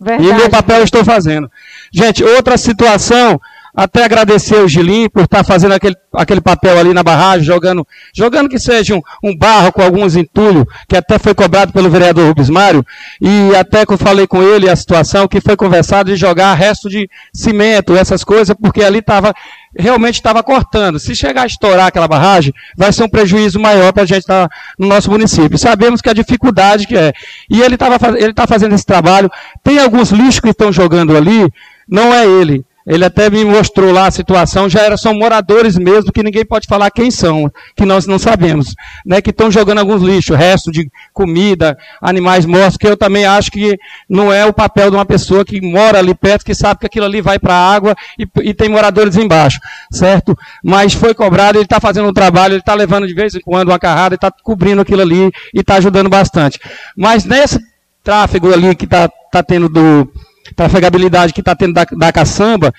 Verdade. 0.00 0.28
E 0.28 0.34
meu 0.34 0.50
papel 0.50 0.78
eu 0.78 0.84
estou 0.84 1.04
fazendo. 1.04 1.50
Gente, 1.92 2.24
outra 2.24 2.56
situação, 2.56 3.40
até 3.74 4.04
agradecer 4.04 4.56
o 4.56 4.68
Gilim 4.68 5.08
por 5.08 5.24
estar 5.24 5.44
fazendo 5.44 5.72
aquele, 5.72 5.96
aquele 6.12 6.40
papel 6.40 6.78
ali 6.78 6.92
na 6.92 7.02
barragem, 7.02 7.44
jogando, 7.44 7.86
jogando 8.14 8.48
que 8.48 8.58
seja 8.58 8.94
um, 8.94 9.00
um 9.22 9.36
barro 9.36 9.72
com 9.72 9.82
alguns 9.82 10.16
entulhos, 10.16 10.64
que 10.88 10.96
até 10.96 11.18
foi 11.18 11.34
cobrado 11.34 11.72
pelo 11.72 11.90
vereador 11.90 12.26
Rubens 12.26 12.50
Mário, 12.50 12.84
e 13.20 13.54
até 13.54 13.86
que 13.86 13.92
eu 13.92 13.98
falei 13.98 14.26
com 14.26 14.42
ele 14.42 14.68
a 14.68 14.76
situação, 14.76 15.28
que 15.28 15.40
foi 15.40 15.56
conversado 15.56 16.10
de 16.10 16.16
jogar 16.16 16.54
resto 16.54 16.88
de 16.88 17.08
cimento, 17.32 17.96
essas 17.96 18.24
coisas, 18.24 18.54
porque 18.60 18.82
ali 18.82 18.98
estava 18.98 19.34
realmente 19.78 20.16
estava 20.16 20.42
cortando. 20.42 20.98
Se 20.98 21.14
chegar 21.14 21.42
a 21.42 21.46
estourar 21.46 21.86
aquela 21.86 22.08
barragem, 22.08 22.52
vai 22.76 22.92
ser 22.92 23.04
um 23.04 23.08
prejuízo 23.08 23.60
maior 23.60 23.92
para 23.92 24.02
a 24.02 24.06
gente 24.06 24.20
estar 24.20 24.48
tá 24.48 24.54
no 24.78 24.88
nosso 24.88 25.10
município. 25.10 25.58
Sabemos 25.58 26.00
que 26.00 26.10
a 26.10 26.14
dificuldade 26.14 26.86
que 26.86 26.96
é. 26.96 27.12
E 27.48 27.62
ele 27.62 27.74
está 27.74 27.88
ele 28.16 28.34
tá 28.34 28.46
fazendo 28.46 28.74
esse 28.74 28.84
trabalho. 28.84 29.30
Tem 29.62 29.78
alguns 29.78 30.10
lixos 30.10 30.40
que 30.40 30.48
estão 30.48 30.72
jogando 30.72 31.16
ali, 31.16 31.48
não 31.88 32.12
é 32.12 32.26
ele. 32.26 32.64
Ele 32.86 33.04
até 33.04 33.28
me 33.28 33.44
mostrou 33.44 33.92
lá 33.92 34.06
a 34.06 34.10
situação, 34.10 34.68
já 34.68 34.80
era, 34.80 34.96
são 34.96 35.14
moradores 35.14 35.76
mesmo, 35.76 36.12
que 36.12 36.22
ninguém 36.22 36.44
pode 36.44 36.66
falar 36.66 36.90
quem 36.90 37.10
são, 37.10 37.50
que 37.76 37.84
nós 37.84 38.06
não 38.06 38.18
sabemos, 38.18 38.74
né, 39.04 39.20
que 39.20 39.30
estão 39.30 39.50
jogando 39.50 39.78
alguns 39.78 40.02
lixos, 40.02 40.36
resto 40.36 40.72
de 40.72 40.90
comida, 41.12 41.76
animais 42.00 42.46
mortos, 42.46 42.76
que 42.76 42.86
eu 42.86 42.96
também 42.96 43.26
acho 43.26 43.50
que 43.50 43.78
não 44.08 44.32
é 44.32 44.46
o 44.46 44.52
papel 44.52 44.90
de 44.90 44.96
uma 44.96 45.04
pessoa 45.04 45.44
que 45.44 45.60
mora 45.60 45.98
ali 45.98 46.14
perto, 46.14 46.44
que 46.44 46.54
sabe 46.54 46.80
que 46.80 46.86
aquilo 46.86 47.04
ali 47.04 47.20
vai 47.20 47.38
para 47.38 47.54
a 47.54 47.74
água 47.74 47.94
e, 48.18 48.26
e, 48.42 48.54
tem 48.54 48.68
moradores 48.68 49.16
embaixo, 49.16 49.60
certo? 49.92 50.36
Mas 50.64 50.94
foi 50.94 51.14
cobrado, 51.14 51.58
ele 51.58 51.64
está 51.64 51.80
fazendo 51.80 52.08
um 52.08 52.12
trabalho, 52.12 52.52
ele 52.52 52.60
está 52.60 52.74
levando 52.74 53.06
de 53.06 53.14
vez 53.14 53.34
em 53.34 53.40
quando 53.40 53.68
uma 53.68 53.78
carrada, 53.78 54.14
está 54.14 54.30
cobrindo 54.30 54.80
aquilo 54.80 55.02
ali 55.02 55.30
e 55.54 55.60
está 55.60 55.76
ajudando 55.76 56.08
bastante. 56.08 56.58
Mas 56.96 57.24
nesse 57.24 57.58
tráfego 58.02 58.52
ali 58.52 58.74
que 58.74 58.84
está 58.84 59.08
tá 59.30 59.42
tendo 59.42 59.68
do 59.68 60.10
trafegabilidade 60.54 61.32
que 61.32 61.40
está 61.40 61.54
tendo 61.54 61.74
da, 61.74 61.84
da 61.84 62.12
caçamba, 62.12 62.72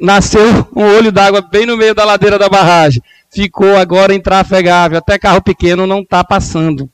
nasceu 0.00 0.68
um 0.74 0.84
olho 0.84 1.12
d'água 1.12 1.40
bem 1.40 1.66
no 1.66 1.76
meio 1.76 1.94
da 1.94 2.04
ladeira 2.04 2.38
da 2.38 2.48
barragem. 2.48 3.02
Ficou 3.32 3.76
agora 3.76 4.14
intrafegável, 4.14 4.98
até 4.98 5.18
carro 5.18 5.42
pequeno 5.42 5.86
não 5.86 6.00
está 6.00 6.22
passando, 6.22 6.88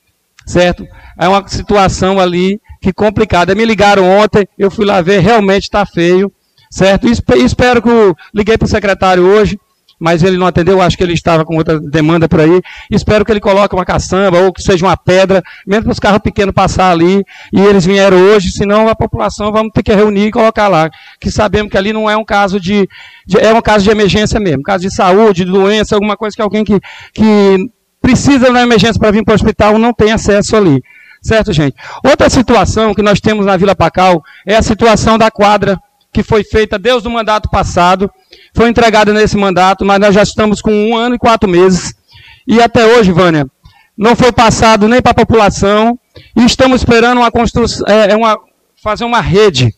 certo? 0.46 0.86
É 1.18 1.28
uma 1.28 1.46
situação 1.46 2.18
ali 2.18 2.60
que 2.80 2.92
complicada. 2.92 3.54
Me 3.54 3.64
ligaram 3.64 4.08
ontem, 4.08 4.48
eu 4.58 4.70
fui 4.70 4.86
lá 4.86 5.02
ver, 5.02 5.20
realmente 5.20 5.64
está 5.64 5.84
feio, 5.84 6.32
certo? 6.70 7.06
Espero 7.08 7.82
que 7.82 7.88
eu 7.88 8.16
liguei 8.34 8.56
para 8.56 8.66
o 8.66 8.68
secretário 8.68 9.24
hoje, 9.24 9.58
mas 10.00 10.22
ele 10.22 10.38
não 10.38 10.46
atendeu, 10.46 10.80
acho 10.80 10.96
que 10.96 11.04
ele 11.04 11.12
estava 11.12 11.44
com 11.44 11.56
outra 11.56 11.78
demanda 11.78 12.26
por 12.26 12.40
aí. 12.40 12.62
Espero 12.90 13.24
que 13.24 13.30
ele 13.30 13.38
coloque 13.38 13.74
uma 13.74 13.84
caçamba 13.84 14.38
ou 14.38 14.52
que 14.52 14.62
seja 14.62 14.86
uma 14.86 14.96
pedra, 14.96 15.42
mesmo 15.66 15.84
para 15.84 15.92
os 15.92 15.98
carros 15.98 16.20
pequenos 16.20 16.54
passar 16.54 16.90
ali, 16.90 17.22
e 17.52 17.60
eles 17.60 17.84
vieram 17.84 18.16
hoje, 18.16 18.50
senão 18.50 18.88
a 18.88 18.94
população 18.94 19.52
vamos 19.52 19.72
ter 19.74 19.82
que 19.82 19.94
reunir 19.94 20.28
e 20.28 20.30
colocar 20.30 20.68
lá. 20.68 20.88
Que 21.20 21.30
sabemos 21.30 21.70
que 21.70 21.76
ali 21.76 21.92
não 21.92 22.08
é 22.08 22.16
um 22.16 22.24
caso 22.24 22.58
de, 22.58 22.88
de 23.26 23.38
é 23.38 23.52
um 23.52 23.60
caso 23.60 23.84
de 23.84 23.90
emergência 23.90 24.40
mesmo, 24.40 24.62
caso 24.62 24.82
de 24.82 24.94
saúde, 24.94 25.44
de 25.44 25.52
doença, 25.52 25.94
alguma 25.94 26.16
coisa 26.16 26.34
que 26.34 26.42
alguém 26.42 26.64
que, 26.64 26.80
que 27.12 27.70
precisa 28.00 28.48
uma 28.48 28.62
emergência 28.62 28.98
para 28.98 29.10
vir 29.10 29.22
para 29.22 29.32
o 29.32 29.34
hospital 29.34 29.78
não 29.78 29.92
tem 29.92 30.12
acesso 30.12 30.56
ali. 30.56 30.82
Certo, 31.22 31.52
gente? 31.52 31.76
Outra 32.02 32.30
situação 32.30 32.94
que 32.94 33.02
nós 33.02 33.20
temos 33.20 33.44
na 33.44 33.56
Vila 33.56 33.76
Pacal 33.76 34.22
é 34.46 34.56
a 34.56 34.62
situação 34.62 35.18
da 35.18 35.30
quadra 35.30 35.78
que 36.12 36.22
foi 36.22 36.42
feita 36.42 36.78
desde 36.78 37.06
o 37.06 37.10
mandato 37.10 37.48
passado, 37.48 38.10
foi 38.54 38.68
entregada 38.68 39.12
nesse 39.12 39.36
mandato, 39.36 39.84
mas 39.84 40.00
nós 40.00 40.14
já 40.14 40.22
estamos 40.22 40.60
com 40.60 40.72
um 40.72 40.96
ano 40.96 41.14
e 41.14 41.18
quatro 41.18 41.48
meses. 41.48 41.94
E 42.46 42.60
até 42.60 42.84
hoje, 42.84 43.12
Vânia, 43.12 43.46
não 43.96 44.16
foi 44.16 44.32
passado 44.32 44.88
nem 44.88 45.00
para 45.00 45.12
a 45.12 45.14
população, 45.14 45.98
e 46.36 46.44
estamos 46.44 46.80
esperando 46.80 47.18
uma 47.18 47.30
construção, 47.30 47.84
é, 47.86 48.12
é, 48.12 48.16
uma, 48.16 48.38
fazer 48.82 49.04
uma 49.04 49.20
rede, 49.20 49.74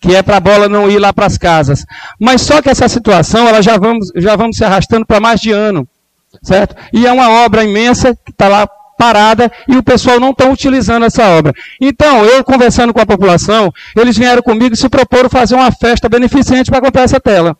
que 0.00 0.14
é 0.14 0.22
para 0.22 0.36
a 0.36 0.40
bola 0.40 0.68
não 0.68 0.90
ir 0.90 0.98
lá 0.98 1.12
para 1.12 1.26
as 1.26 1.36
casas. 1.36 1.84
Mas 2.18 2.42
só 2.42 2.62
que 2.62 2.70
essa 2.70 2.88
situação, 2.88 3.48
ela 3.48 3.62
já 3.62 3.76
vamos, 3.76 4.10
já 4.16 4.36
vamos 4.36 4.56
se 4.56 4.64
arrastando 4.64 5.06
para 5.06 5.20
mais 5.20 5.40
de 5.40 5.50
ano, 5.50 5.86
certo? 6.42 6.74
E 6.92 7.06
é 7.06 7.12
uma 7.12 7.44
obra 7.44 7.64
imensa 7.64 8.14
que 8.14 8.30
está 8.30 8.48
lá 8.48 8.68
parada 8.98 9.50
e 9.68 9.76
o 9.76 9.82
pessoal 9.82 10.18
não 10.18 10.30
está 10.30 10.50
utilizando 10.50 11.06
essa 11.06 11.24
obra. 11.28 11.54
Então, 11.80 12.24
eu 12.24 12.42
conversando 12.42 12.92
com 12.92 13.00
a 13.00 13.06
população, 13.06 13.72
eles 13.96 14.18
vieram 14.18 14.42
comigo 14.42 14.74
e 14.74 14.76
se 14.76 14.88
proporam 14.88 15.30
fazer 15.30 15.54
uma 15.54 15.70
festa 15.70 16.08
beneficente 16.08 16.70
para 16.70 16.80
comprar 16.80 17.02
essa 17.02 17.20
tela. 17.20 17.56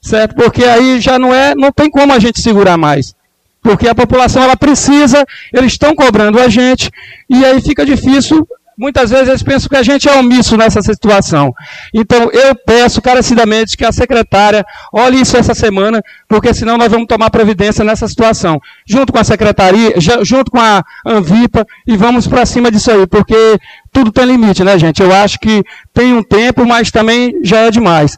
Certo? 0.00 0.36
Porque 0.36 0.64
aí 0.64 1.00
já 1.00 1.18
não 1.18 1.34
é, 1.34 1.54
não 1.56 1.72
tem 1.72 1.90
como 1.90 2.12
a 2.12 2.20
gente 2.20 2.40
segurar 2.40 2.78
mais. 2.78 3.14
Porque 3.60 3.88
a 3.88 3.94
população 3.94 4.44
ela 4.44 4.56
precisa, 4.56 5.26
eles 5.52 5.72
estão 5.72 5.94
cobrando 5.94 6.38
a 6.38 6.48
gente 6.48 6.90
e 7.28 7.44
aí 7.44 7.60
fica 7.60 7.84
difícil 7.84 8.46
muitas 8.78 9.10
vezes 9.10 9.28
eles 9.28 9.42
pensam 9.42 9.68
que 9.68 9.76
a 9.76 9.82
gente 9.82 10.08
é 10.08 10.14
omisso 10.14 10.56
nessa 10.56 10.80
situação. 10.80 11.52
Então, 11.92 12.30
eu 12.32 12.54
peço 12.54 13.02
carecidamente 13.02 13.76
que 13.76 13.84
a 13.84 13.90
secretária 13.90 14.64
olhe 14.92 15.20
isso 15.20 15.36
essa 15.36 15.54
semana, 15.54 16.00
porque 16.28 16.54
senão 16.54 16.78
nós 16.78 16.90
vamos 16.90 17.08
tomar 17.08 17.28
providência 17.28 17.84
nessa 17.84 18.06
situação. 18.06 18.60
Junto 18.86 19.12
com 19.12 19.18
a 19.18 19.24
secretaria, 19.24 19.94
junto 20.22 20.50
com 20.50 20.60
a 20.60 20.84
Anvipa, 21.04 21.66
e 21.86 21.96
vamos 21.96 22.28
para 22.28 22.46
cima 22.46 22.70
disso 22.70 22.90
aí, 22.92 23.06
porque 23.06 23.58
tudo 23.92 24.12
tem 24.12 24.26
limite, 24.26 24.62
né, 24.62 24.78
gente? 24.78 25.02
Eu 25.02 25.12
acho 25.12 25.40
que 25.40 25.64
tem 25.92 26.12
um 26.12 26.22
tempo, 26.22 26.64
mas 26.64 26.90
também 26.92 27.34
já 27.42 27.58
é 27.58 27.70
demais. 27.70 28.16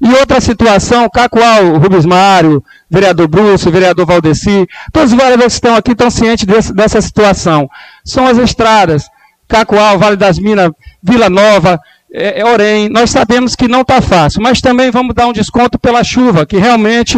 E 0.00 0.12
outra 0.14 0.40
situação, 0.40 1.08
Cacoal, 1.08 1.78
Rubens 1.78 2.04
Mário, 2.04 2.62
vereador 2.90 3.28
Bruce, 3.28 3.70
vereador 3.70 4.04
Valdeci, 4.04 4.68
todos 4.92 5.12
os 5.12 5.16
vereadores 5.16 5.54
que 5.54 5.58
estão 5.58 5.74
aqui 5.74 5.92
estão 5.92 6.10
cientes 6.10 6.44
desse, 6.44 6.74
dessa 6.74 7.00
situação. 7.00 7.66
São 8.04 8.26
as 8.26 8.36
estradas. 8.36 9.04
Cacoal, 9.52 9.98
Vale 9.98 10.16
das 10.16 10.38
Minas, 10.38 10.70
Vila 11.02 11.28
Nova, 11.28 11.78
É, 12.14 12.42
é, 12.42 12.88
nós 12.90 13.08
sabemos 13.10 13.56
que 13.56 13.66
não 13.66 13.80
está 13.80 14.02
fácil, 14.02 14.42
mas 14.42 14.60
também 14.60 14.90
vamos 14.90 15.14
dar 15.14 15.26
um 15.26 15.32
desconto 15.32 15.78
pela 15.78 16.04
chuva, 16.04 16.44
que 16.44 16.58
realmente 16.58 17.16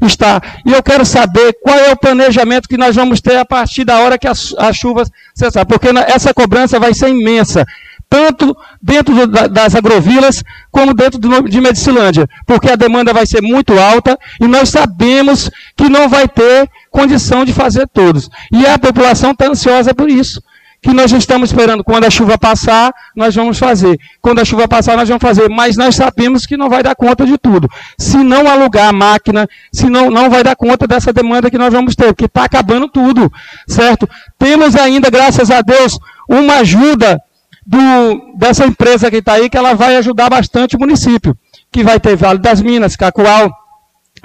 está. 0.00 0.40
E 0.64 0.70
eu 0.72 0.80
quero 0.88 1.04
saber 1.04 1.48
qual 1.64 1.76
é 1.76 1.90
o 1.90 1.96
planejamento 1.96 2.68
que 2.68 2.76
nós 2.84 2.94
vamos 2.94 3.20
ter 3.20 3.36
a 3.36 3.44
partir 3.44 3.84
da 3.84 3.98
hora 3.98 4.16
que 4.16 4.28
a, 4.28 4.34
a 4.58 4.72
chuva 4.72 5.02
cessar, 5.34 5.66
porque 5.66 5.88
essa 6.16 6.32
cobrança 6.32 6.78
vai 6.78 6.94
ser 6.94 7.08
imensa, 7.08 7.66
tanto 8.08 8.56
dentro 8.80 9.12
do, 9.14 9.26
das 9.48 9.74
agrovilas 9.74 10.44
como 10.70 10.94
dentro 10.94 11.18
do, 11.18 11.28
de 11.48 11.60
Medicilândia, 11.60 12.28
porque 12.46 12.70
a 12.70 12.76
demanda 12.76 13.12
vai 13.12 13.26
ser 13.26 13.42
muito 13.42 13.72
alta 13.76 14.16
e 14.40 14.46
nós 14.46 14.68
sabemos 14.68 15.50
que 15.76 15.88
não 15.88 16.08
vai 16.08 16.28
ter 16.28 16.70
condição 16.88 17.44
de 17.44 17.52
fazer 17.52 17.88
todos. 17.88 18.30
E 18.52 18.64
a 18.64 18.78
população 18.78 19.32
está 19.32 19.48
ansiosa 19.48 19.92
por 19.92 20.08
isso 20.08 20.40
que 20.86 20.94
nós 20.94 21.10
estamos 21.10 21.50
esperando. 21.50 21.82
Quando 21.82 22.04
a 22.04 22.10
chuva 22.10 22.38
passar, 22.38 22.94
nós 23.16 23.34
vamos 23.34 23.58
fazer. 23.58 23.98
Quando 24.22 24.38
a 24.38 24.44
chuva 24.44 24.68
passar, 24.68 24.96
nós 24.96 25.08
vamos 25.08 25.20
fazer. 25.20 25.48
Mas 25.48 25.76
nós 25.76 25.96
sabemos 25.96 26.46
que 26.46 26.56
não 26.56 26.68
vai 26.68 26.80
dar 26.80 26.94
conta 26.94 27.26
de 27.26 27.36
tudo. 27.36 27.68
Se 27.98 28.18
não 28.18 28.48
alugar 28.48 28.88
a 28.88 28.92
máquina, 28.92 29.48
se 29.72 29.90
não, 29.90 30.10
não 30.10 30.30
vai 30.30 30.44
dar 30.44 30.54
conta 30.54 30.86
dessa 30.86 31.12
demanda 31.12 31.50
que 31.50 31.58
nós 31.58 31.72
vamos 31.72 31.96
ter, 31.96 32.06
porque 32.06 32.26
está 32.26 32.44
acabando 32.44 32.88
tudo, 32.88 33.32
certo? 33.66 34.08
Temos 34.38 34.76
ainda, 34.76 35.10
graças 35.10 35.50
a 35.50 35.60
Deus, 35.60 35.98
uma 36.28 36.58
ajuda 36.58 37.20
do, 37.66 38.36
dessa 38.38 38.64
empresa 38.64 39.10
que 39.10 39.16
está 39.16 39.32
aí, 39.32 39.50
que 39.50 39.56
ela 39.56 39.74
vai 39.74 39.96
ajudar 39.96 40.30
bastante 40.30 40.76
o 40.76 40.78
município. 40.78 41.36
Que 41.72 41.82
vai 41.82 41.98
ter 41.98 42.14
Vale 42.14 42.38
das 42.38 42.62
Minas, 42.62 42.94
Cacoal, 42.94 43.50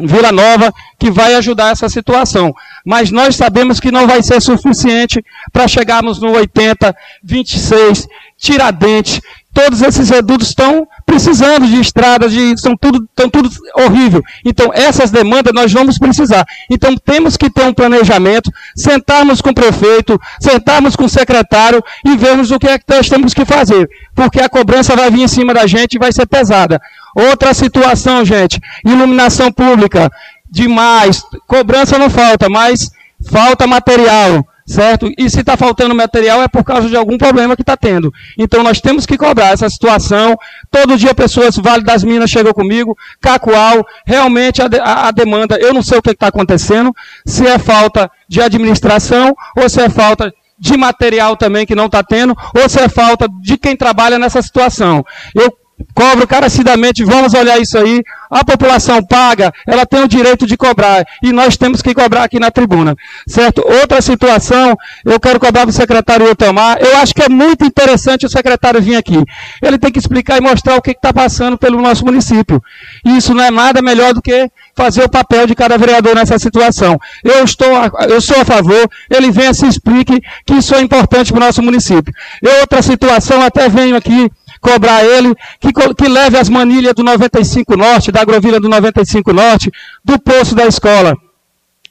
Vila 0.03 0.31
Nova, 0.31 0.73
que 0.99 1.09
vai 1.11 1.35
ajudar 1.35 1.71
essa 1.71 1.89
situação. 1.89 2.53
Mas 2.85 3.11
nós 3.11 3.35
sabemos 3.35 3.79
que 3.79 3.91
não 3.91 4.07
vai 4.07 4.21
ser 4.21 4.41
suficiente 4.41 5.23
para 5.51 5.67
chegarmos 5.67 6.19
no 6.19 6.31
80, 6.31 6.95
26, 7.23 8.07
Tiradentes. 8.37 9.21
Todos 9.53 9.81
esses 9.81 10.09
redutos 10.09 10.47
estão 10.47 10.87
precisando 11.05 11.67
de 11.67 11.79
estradas, 11.79 12.31
de, 12.31 12.57
são 12.57 12.75
tudo, 12.75 13.03
estão 13.03 13.29
tudo 13.29 13.49
horrível. 13.75 14.23
Então, 14.45 14.71
essas 14.73 15.11
demandas 15.11 15.53
nós 15.53 15.71
vamos 15.73 15.99
precisar. 15.99 16.45
Então, 16.69 16.95
temos 16.95 17.35
que 17.35 17.49
ter 17.49 17.65
um 17.65 17.73
planejamento, 17.73 18.49
sentarmos 18.75 19.41
com 19.41 19.49
o 19.49 19.53
prefeito, 19.53 20.19
sentarmos 20.39 20.95
com 20.95 21.03
o 21.03 21.09
secretário 21.09 21.83
e 22.05 22.15
vermos 22.15 22.49
o 22.49 22.57
que 22.57 22.67
é 22.67 22.79
que 22.79 22.85
nós 22.87 23.09
temos 23.09 23.33
que 23.33 23.43
fazer. 23.43 23.89
Porque 24.15 24.39
a 24.39 24.47
cobrança 24.47 24.95
vai 24.95 25.11
vir 25.11 25.23
em 25.23 25.27
cima 25.27 25.53
da 25.53 25.67
gente 25.67 25.95
e 25.95 25.99
vai 25.99 26.13
ser 26.13 26.25
pesada. 26.25 26.81
Outra 27.15 27.53
situação, 27.53 28.23
gente, 28.23 28.59
iluminação 28.85 29.51
pública, 29.51 30.11
demais. 30.49 31.23
Cobrança 31.47 31.97
não 31.97 32.09
falta, 32.09 32.49
mas 32.49 32.91
falta 33.29 33.67
material, 33.67 34.45
certo? 34.65 35.11
E 35.17 35.29
se 35.29 35.41
está 35.41 35.55
faltando 35.55 35.95
material 35.95 36.41
é 36.41 36.47
por 36.47 36.63
causa 36.63 36.89
de 36.89 36.95
algum 36.95 37.17
problema 37.17 37.55
que 37.55 37.61
está 37.61 37.77
tendo. 37.77 38.11
Então 38.37 38.63
nós 38.63 38.81
temos 38.81 39.05
que 39.05 39.17
cobrar 39.17 39.49
essa 39.53 39.69
situação. 39.69 40.37
Todo 40.69 40.97
dia 40.97 41.13
pessoas, 41.13 41.55
Vale 41.55 41.83
das 41.83 42.03
Minas 42.03 42.29
chegam 42.29 42.53
comigo, 42.53 42.97
Cacoal, 43.19 43.85
realmente 44.05 44.61
a, 44.61 44.67
a, 44.81 45.07
a 45.07 45.11
demanda, 45.11 45.57
eu 45.59 45.73
não 45.73 45.83
sei 45.83 45.97
o 45.97 46.01
que 46.01 46.11
está 46.11 46.27
acontecendo, 46.27 46.93
se 47.25 47.45
é 47.45 47.57
falta 47.57 48.09
de 48.27 48.41
administração 48.41 49.35
ou 49.55 49.69
se 49.69 49.81
é 49.81 49.89
falta 49.89 50.33
de 50.57 50.77
material 50.77 51.35
também 51.35 51.65
que 51.65 51.73
não 51.73 51.87
está 51.87 52.03
tendo, 52.03 52.37
ou 52.55 52.69
se 52.69 52.79
é 52.79 52.87
falta 52.87 53.27
de 53.41 53.57
quem 53.57 53.75
trabalha 53.75 54.19
nessa 54.19 54.43
situação. 54.43 55.03
Eu 55.33 55.51
cobro 55.93 56.27
carecidamente, 56.27 57.03
vamos 57.03 57.33
olhar 57.33 57.59
isso 57.59 57.77
aí. 57.77 58.01
A 58.29 58.45
população 58.45 59.03
paga, 59.03 59.51
ela 59.67 59.85
tem 59.85 60.03
o 60.03 60.07
direito 60.07 60.47
de 60.47 60.55
cobrar, 60.55 61.05
e 61.21 61.33
nós 61.33 61.57
temos 61.57 61.81
que 61.81 61.93
cobrar 61.93 62.23
aqui 62.23 62.39
na 62.39 62.49
tribuna, 62.49 62.95
certo? 63.27 63.61
Outra 63.61 64.01
situação, 64.01 64.73
eu 65.03 65.19
quero 65.19 65.37
cobrar 65.37 65.65
do 65.65 65.71
secretário 65.73 66.31
Otamar, 66.31 66.77
eu 66.79 66.97
acho 66.97 67.13
que 67.13 67.23
é 67.23 67.27
muito 67.27 67.65
interessante 67.65 68.25
o 68.25 68.29
secretário 68.29 68.81
vir 68.81 68.95
aqui. 68.95 69.21
Ele 69.61 69.77
tem 69.77 69.91
que 69.91 69.99
explicar 69.99 70.37
e 70.37 70.41
mostrar 70.41 70.77
o 70.77 70.81
que 70.81 70.91
está 70.91 71.11
passando 71.11 71.57
pelo 71.57 71.81
nosso 71.81 72.05
município. 72.05 72.63
Isso 73.03 73.33
não 73.33 73.43
é 73.43 73.51
nada 73.51 73.81
melhor 73.81 74.13
do 74.13 74.21
que 74.21 74.49
fazer 74.75 75.03
o 75.03 75.09
papel 75.09 75.45
de 75.45 75.53
cada 75.53 75.77
vereador 75.77 76.15
nessa 76.15 76.39
situação. 76.39 76.97
Eu, 77.23 77.43
estou, 77.43 77.67
eu 78.07 78.21
sou 78.21 78.39
a 78.39 78.45
favor, 78.45 78.89
ele 79.09 79.29
venha 79.29 79.53
se 79.53 79.67
explique 79.67 80.21
que 80.45 80.53
isso 80.53 80.73
é 80.73 80.81
importante 80.81 81.33
para 81.33 81.41
o 81.41 81.45
nosso 81.45 81.61
município. 81.61 82.13
E 82.41 82.47
outra 82.61 82.81
situação, 82.81 83.41
até 83.41 83.67
venho 83.67 83.95
aqui 83.95 84.31
cobrar 84.61 85.03
ele 85.03 85.35
que, 85.59 85.73
que 85.73 86.07
leve 86.07 86.37
as 86.37 86.47
manilhas 86.47 86.93
do 86.93 87.03
95 87.03 87.75
Norte, 87.75 88.11
da 88.11 88.21
agrovila 88.21 88.59
do 88.59 88.69
95 88.69 89.33
Norte, 89.33 89.71
do 90.05 90.19
poço 90.19 90.55
da 90.55 90.65
escola, 90.67 91.17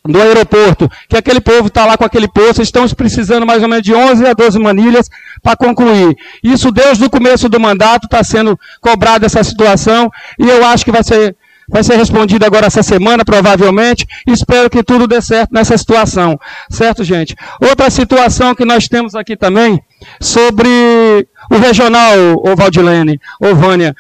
do 0.07 0.21
aeroporto, 0.21 0.89
que 1.09 1.17
aquele 1.17 1.41
povo 1.41 1.67
está 1.67 1.85
lá 1.85 1.99
com 1.99 2.05
aquele 2.05 2.29
poço, 2.29 2.63
estamos 2.63 2.95
precisando 2.95 3.45
mais 3.45 3.63
ou 3.63 3.69
menos 3.69 3.85
de 3.85 3.93
11 3.93 4.27
a 4.27 4.33
12 4.33 4.59
manilhas 4.59 5.11
para 5.43 5.57
concluir. 5.57 6.17
Isso 6.43 6.71
desde 6.71 7.05
o 7.05 7.11
começo 7.11 7.49
do 7.49 7.61
mandato 7.61 8.05
está 8.05 8.23
sendo 8.25 8.59
cobrada 8.81 9.27
essa 9.27 9.43
situação 9.45 10.11
e 10.39 10.49
eu 10.49 10.65
acho 10.65 10.85
que 10.85 10.93
vai 10.93 11.03
ser 11.03 11.37
vai 11.71 11.85
ser 11.85 11.97
respondido 11.97 12.45
agora 12.45 12.67
essa 12.67 12.83
semana, 12.83 13.25
provavelmente. 13.25 14.05
Espero 14.27 14.69
que 14.69 14.83
tudo 14.83 15.07
dê 15.07 15.23
certo 15.23 15.53
nessa 15.53 15.79
situação. 15.79 16.39
Certo, 16.69 17.05
gente? 17.05 17.37
Outra 17.61 17.89
situação 17.89 18.57
que 18.57 18.65
nós 18.65 18.89
temos 18.89 19.15
aqui 19.15 19.37
também, 19.37 19.81
sobre 20.21 21.29
o 21.51 21.59
regional, 21.59 22.17
o 22.37 22.55
Valdilene, 22.55 23.21
o 23.41 23.55
Vânia. 23.55 23.95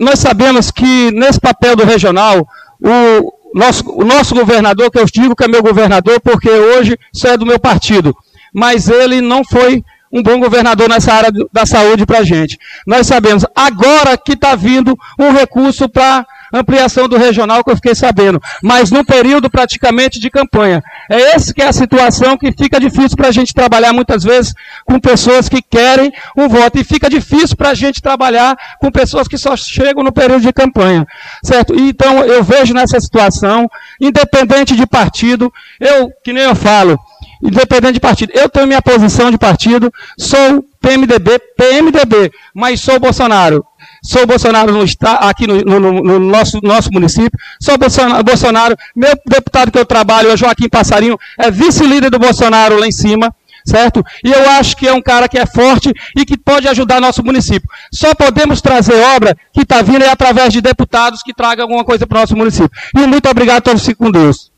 Nós 0.00 0.18
sabemos 0.18 0.70
que 0.70 1.10
nesse 1.12 1.38
papel 1.38 1.76
do 1.76 1.84
regional, 1.84 2.48
o 2.80 3.32
nosso, 3.54 3.84
o 3.90 4.04
nosso 4.04 4.34
governador, 4.34 4.90
que 4.90 4.98
eu 4.98 5.04
digo 5.04 5.36
que 5.36 5.44
é 5.44 5.48
meu 5.48 5.62
governador, 5.62 6.18
porque 6.20 6.50
hoje 6.50 6.98
isso 7.12 7.26
é 7.28 7.36
do 7.36 7.46
meu 7.46 7.58
partido, 7.58 8.16
mas 8.52 8.88
ele 8.88 9.20
não 9.20 9.44
foi 9.44 9.84
um 10.10 10.22
bom 10.22 10.38
governador 10.38 10.88
nessa 10.88 11.12
área 11.12 11.30
da 11.52 11.66
saúde 11.66 12.06
para 12.06 12.20
a 12.20 12.24
gente. 12.24 12.58
Nós 12.86 13.06
sabemos, 13.06 13.44
agora 13.54 14.16
que 14.16 14.32
está 14.32 14.54
vindo 14.54 14.96
um 15.18 15.32
recurso 15.32 15.88
para 15.88 16.24
ampliação 16.54 17.08
do 17.08 17.16
regional 17.16 17.64
que 17.64 17.70
eu 17.70 17.76
fiquei 17.76 17.94
sabendo, 17.94 18.40
mas 18.62 18.90
num 18.90 19.04
período 19.04 19.50
praticamente 19.50 20.20
de 20.20 20.30
campanha. 20.30 20.82
É 21.10 21.34
esse 21.36 21.52
que 21.52 21.62
é 21.62 21.66
a 21.66 21.72
situação 21.72 22.36
que 22.36 22.52
fica 22.52 22.78
difícil 22.78 23.16
para 23.16 23.28
a 23.28 23.32
gente 23.32 23.52
trabalhar 23.52 23.92
muitas 23.92 24.22
vezes 24.22 24.54
com 24.84 25.00
pessoas 25.00 25.48
que 25.48 25.60
querem 25.60 26.12
um 26.36 26.48
voto 26.48 26.78
e 26.78 26.84
fica 26.84 27.10
difícil 27.10 27.56
para 27.56 27.70
a 27.70 27.74
gente 27.74 28.00
trabalhar 28.00 28.56
com 28.80 28.90
pessoas 28.90 29.26
que 29.26 29.36
só 29.36 29.56
chegam 29.56 30.04
no 30.04 30.12
período 30.12 30.42
de 30.42 30.52
campanha, 30.52 31.06
certo? 31.42 31.74
Então 31.74 32.24
eu 32.24 32.42
vejo 32.42 32.72
nessa 32.72 33.00
situação, 33.00 33.68
independente 34.00 34.76
de 34.76 34.86
partido, 34.86 35.52
eu 35.80 36.10
que 36.22 36.32
nem 36.32 36.44
eu 36.44 36.54
falo, 36.54 36.98
independente 37.42 37.94
de 37.94 38.00
partido, 38.00 38.32
eu 38.34 38.48
tenho 38.48 38.66
minha 38.66 38.82
posição 38.82 39.30
de 39.30 39.38
partido, 39.38 39.92
sou 40.18 40.64
PMDB, 40.80 41.38
PMDB, 41.56 42.32
mas 42.54 42.80
sou 42.80 42.98
Bolsonaro. 43.00 43.64
Sou 44.04 44.26
Bolsonaro 44.26 44.70
no, 44.70 44.84
aqui 45.20 45.46
no, 45.46 45.62
no, 45.64 46.02
no, 46.02 46.18
nosso, 46.20 46.60
nosso 46.62 46.90
município. 46.92 47.38
Sou 47.58 47.78
Bolsonaro, 47.78 48.22
Bolsonaro. 48.22 48.76
Meu 48.94 49.12
deputado 49.26 49.72
que 49.72 49.78
eu 49.78 49.86
trabalho 49.86 50.30
é 50.30 50.36
Joaquim 50.36 50.68
Passarinho, 50.68 51.18
é 51.38 51.50
vice-líder 51.50 52.10
do 52.10 52.18
Bolsonaro 52.18 52.78
lá 52.78 52.86
em 52.86 52.92
cima 52.92 53.34
certo? 53.66 54.04
E 54.22 54.30
eu 54.30 54.50
acho 54.50 54.76
que 54.76 54.86
é 54.86 54.92
um 54.92 55.00
cara 55.00 55.26
que 55.26 55.38
é 55.38 55.46
forte 55.46 55.90
e 56.14 56.26
que 56.26 56.36
pode 56.36 56.68
ajudar 56.68 57.00
nosso 57.00 57.24
município. 57.24 57.66
Só 57.90 58.14
podemos 58.14 58.60
trazer 58.60 58.94
obra 59.16 59.34
que 59.54 59.62
está 59.62 59.80
vindo 59.80 60.04
é 60.04 60.10
através 60.10 60.52
de 60.52 60.60
deputados 60.60 61.22
que 61.22 61.32
tragam 61.32 61.62
alguma 61.64 61.82
coisa 61.82 62.06
para 62.06 62.18
o 62.18 62.20
nosso 62.20 62.36
município. 62.36 62.70
E 62.94 63.06
muito 63.06 63.26
obrigado 63.26 63.56
a 63.56 63.62
todos, 63.62 63.88
com 63.96 64.10
Deus. 64.10 64.52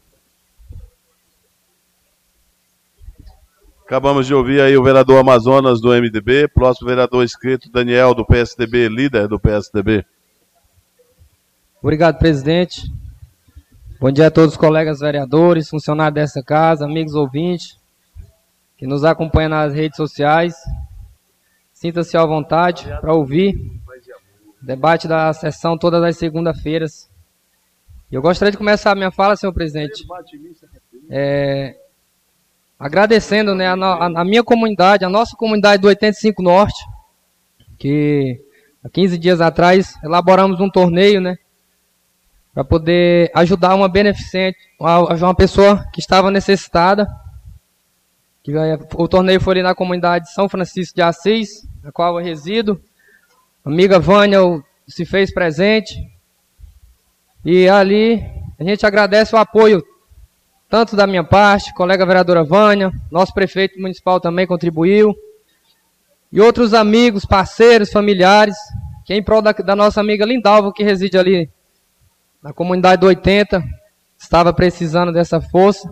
Acabamos 3.86 4.26
de 4.26 4.34
ouvir 4.34 4.60
aí 4.60 4.76
o 4.76 4.82
vereador 4.82 5.20
Amazonas 5.20 5.80
do 5.80 5.90
MDB, 5.90 6.48
próximo 6.48 6.88
vereador 6.88 7.22
inscrito 7.22 7.70
Daniel 7.70 8.14
do 8.14 8.26
PSDB, 8.26 8.88
líder 8.88 9.28
do 9.28 9.38
PSDB. 9.38 10.04
Obrigado, 11.80 12.18
presidente. 12.18 12.82
Bom 14.00 14.10
dia 14.10 14.26
a 14.26 14.30
todos 14.30 14.54
os 14.54 14.56
colegas 14.56 14.98
vereadores, 14.98 15.68
funcionários 15.68 16.16
dessa 16.16 16.42
casa, 16.42 16.84
amigos 16.84 17.14
ouvintes 17.14 17.78
que 18.76 18.88
nos 18.88 19.04
acompanham 19.04 19.50
nas 19.50 19.72
redes 19.72 19.96
sociais. 19.96 20.56
Sinta-se 21.72 22.16
à 22.16 22.26
vontade 22.26 22.88
para 23.00 23.14
ouvir 23.14 23.54
o 24.60 24.66
debate 24.66 25.06
da 25.06 25.32
sessão 25.32 25.78
todas 25.78 26.02
as 26.02 26.16
segundas-feiras. 26.16 27.08
Eu 28.10 28.20
gostaria 28.20 28.50
de 28.50 28.58
começar 28.58 28.90
a 28.90 28.96
minha 28.96 29.12
fala, 29.12 29.36
senhor 29.36 29.52
presidente, 29.52 30.04
é, 31.08 31.85
agradecendo 32.78 33.54
né, 33.54 33.66
a, 33.66 33.74
a, 33.74 34.20
a, 34.20 34.24
minha 34.24 34.44
comunidade, 34.44 35.04
a 35.04 35.08
nossa 35.08 35.36
comunidade 35.36 35.82
do 35.82 35.88
85 35.88 36.42
Norte, 36.42 36.84
que 37.78 38.40
há 38.84 38.88
15 38.88 39.18
dias 39.18 39.40
atrás 39.40 39.94
elaboramos 40.04 40.60
um 40.60 40.70
torneio, 40.70 41.20
né, 41.20 41.36
para 42.52 42.64
poder 42.64 43.30
ajudar 43.34 43.74
uma 43.74 43.88
beneficente, 43.88 44.58
uma, 44.80 45.00
uma 45.00 45.34
pessoa 45.34 45.84
que 45.92 46.00
estava 46.00 46.30
necessitada. 46.30 47.06
Que, 48.42 48.52
o 48.94 49.06
torneio 49.06 49.40
foi 49.40 49.54
ali 49.54 49.62
na 49.62 49.74
comunidade 49.74 50.32
São 50.32 50.48
Francisco 50.48 50.94
de 50.96 51.02
Assis, 51.02 51.68
na 51.82 51.92
qual 51.92 52.18
eu 52.18 52.24
resido. 52.24 52.80
A 53.62 53.68
amiga 53.68 53.98
Vânia 53.98 54.38
se 54.88 55.04
fez 55.04 55.34
presente. 55.34 55.94
E 57.44 57.68
ali 57.68 58.24
a 58.58 58.64
gente 58.64 58.86
agradece 58.86 59.34
o 59.34 59.38
apoio 59.38 59.84
tanto 60.68 60.96
da 60.96 61.06
minha 61.06 61.24
parte, 61.24 61.74
colega 61.74 62.04
vereadora 62.04 62.44
Vânia, 62.44 62.92
nosso 63.10 63.32
prefeito 63.32 63.80
municipal 63.80 64.20
também 64.20 64.46
contribuiu, 64.46 65.14
e 66.32 66.40
outros 66.40 66.74
amigos, 66.74 67.24
parceiros, 67.24 67.90
familiares 67.90 68.56
que 69.06 69.12
é 69.12 69.16
em 69.16 69.22
prol 69.22 69.40
da, 69.40 69.52
da 69.52 69.76
nossa 69.76 70.00
amiga 70.00 70.26
Lindalva, 70.26 70.72
que 70.72 70.82
reside 70.82 71.16
ali 71.16 71.48
na 72.42 72.52
comunidade 72.52 73.00
do 73.00 73.06
80, 73.06 73.62
estava 74.18 74.52
precisando 74.52 75.12
dessa 75.12 75.40
força, 75.40 75.88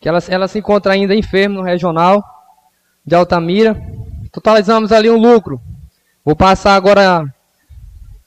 que 0.00 0.08
ela, 0.08 0.18
ela 0.28 0.48
se 0.48 0.58
encontra 0.58 0.92
ainda 0.92 1.14
enferma 1.14 1.54
no 1.54 1.62
regional 1.62 2.24
de 3.06 3.14
Altamira. 3.14 3.80
Totalizamos 4.32 4.90
ali 4.90 5.08
um 5.08 5.16
lucro. 5.16 5.60
Vou 6.24 6.34
passar 6.34 6.74
agora 6.74 7.32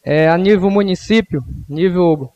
é, 0.02 0.30
a 0.30 0.38
nível 0.38 0.72
município, 0.72 1.44
nível 1.68 2.32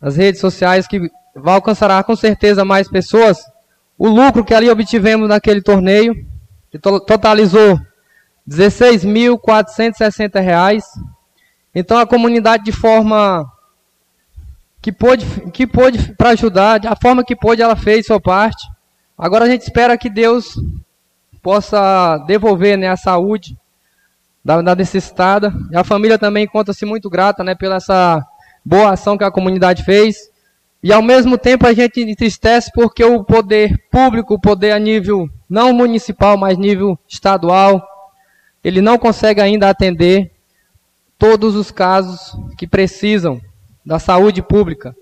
das 0.00 0.16
redes 0.16 0.40
sociais, 0.40 0.88
que 0.88 1.08
vai 1.40 1.54
alcançar 1.54 2.02
com 2.04 2.16
certeza 2.16 2.64
mais 2.64 2.88
pessoas. 2.88 3.38
O 3.98 4.08
lucro 4.08 4.44
que 4.44 4.54
ali 4.54 4.70
obtivemos 4.70 5.28
naquele 5.28 5.62
torneio, 5.62 6.14
que 6.70 6.78
totalizou 6.78 7.78
16.460 8.48 10.40
reais. 10.40 10.84
Então 11.74 11.98
a 11.98 12.06
comunidade 12.06 12.64
de 12.64 12.72
forma 12.72 13.44
que 14.80 14.92
pôde, 14.92 15.26
que 15.52 15.66
pôde 15.66 16.14
para 16.14 16.30
ajudar, 16.30 16.86
a 16.86 16.96
forma 16.96 17.24
que 17.24 17.34
pôde 17.34 17.60
ela 17.62 17.76
fez 17.76 18.06
sua 18.06 18.20
parte. 18.20 18.66
Agora 19.18 19.44
a 19.44 19.48
gente 19.48 19.62
espera 19.62 19.96
que 19.98 20.08
Deus 20.08 20.54
possa 21.42 22.18
devolver 22.26 22.76
né, 22.76 22.88
a 22.88 22.96
saúde 22.96 23.56
da, 24.44 24.62
da 24.62 24.74
necessitada. 24.74 25.52
A 25.74 25.82
família 25.82 26.18
também 26.18 26.44
encontra-se 26.44 26.84
muito 26.84 27.10
grata 27.10 27.42
né, 27.42 27.54
pela 27.54 27.76
essa 27.76 28.24
boa 28.64 28.92
ação 28.92 29.16
que 29.18 29.24
a 29.24 29.30
comunidade 29.30 29.82
fez. 29.84 30.30
E 30.86 30.92
ao 30.92 31.02
mesmo 31.02 31.36
tempo 31.36 31.66
a 31.66 31.72
gente 31.72 32.00
entristece 32.00 32.70
porque 32.72 33.04
o 33.04 33.24
poder 33.24 33.76
público, 33.90 34.34
o 34.34 34.40
poder 34.40 34.70
a 34.70 34.78
nível 34.78 35.28
não 35.50 35.72
municipal, 35.72 36.36
mas 36.36 36.56
nível 36.56 36.96
estadual, 37.08 37.84
ele 38.62 38.80
não 38.80 38.96
consegue 38.96 39.40
ainda 39.40 39.68
atender 39.68 40.30
todos 41.18 41.56
os 41.56 41.72
casos 41.72 42.38
que 42.56 42.68
precisam 42.68 43.40
da 43.84 43.98
saúde 43.98 44.40
pública. 44.40 44.94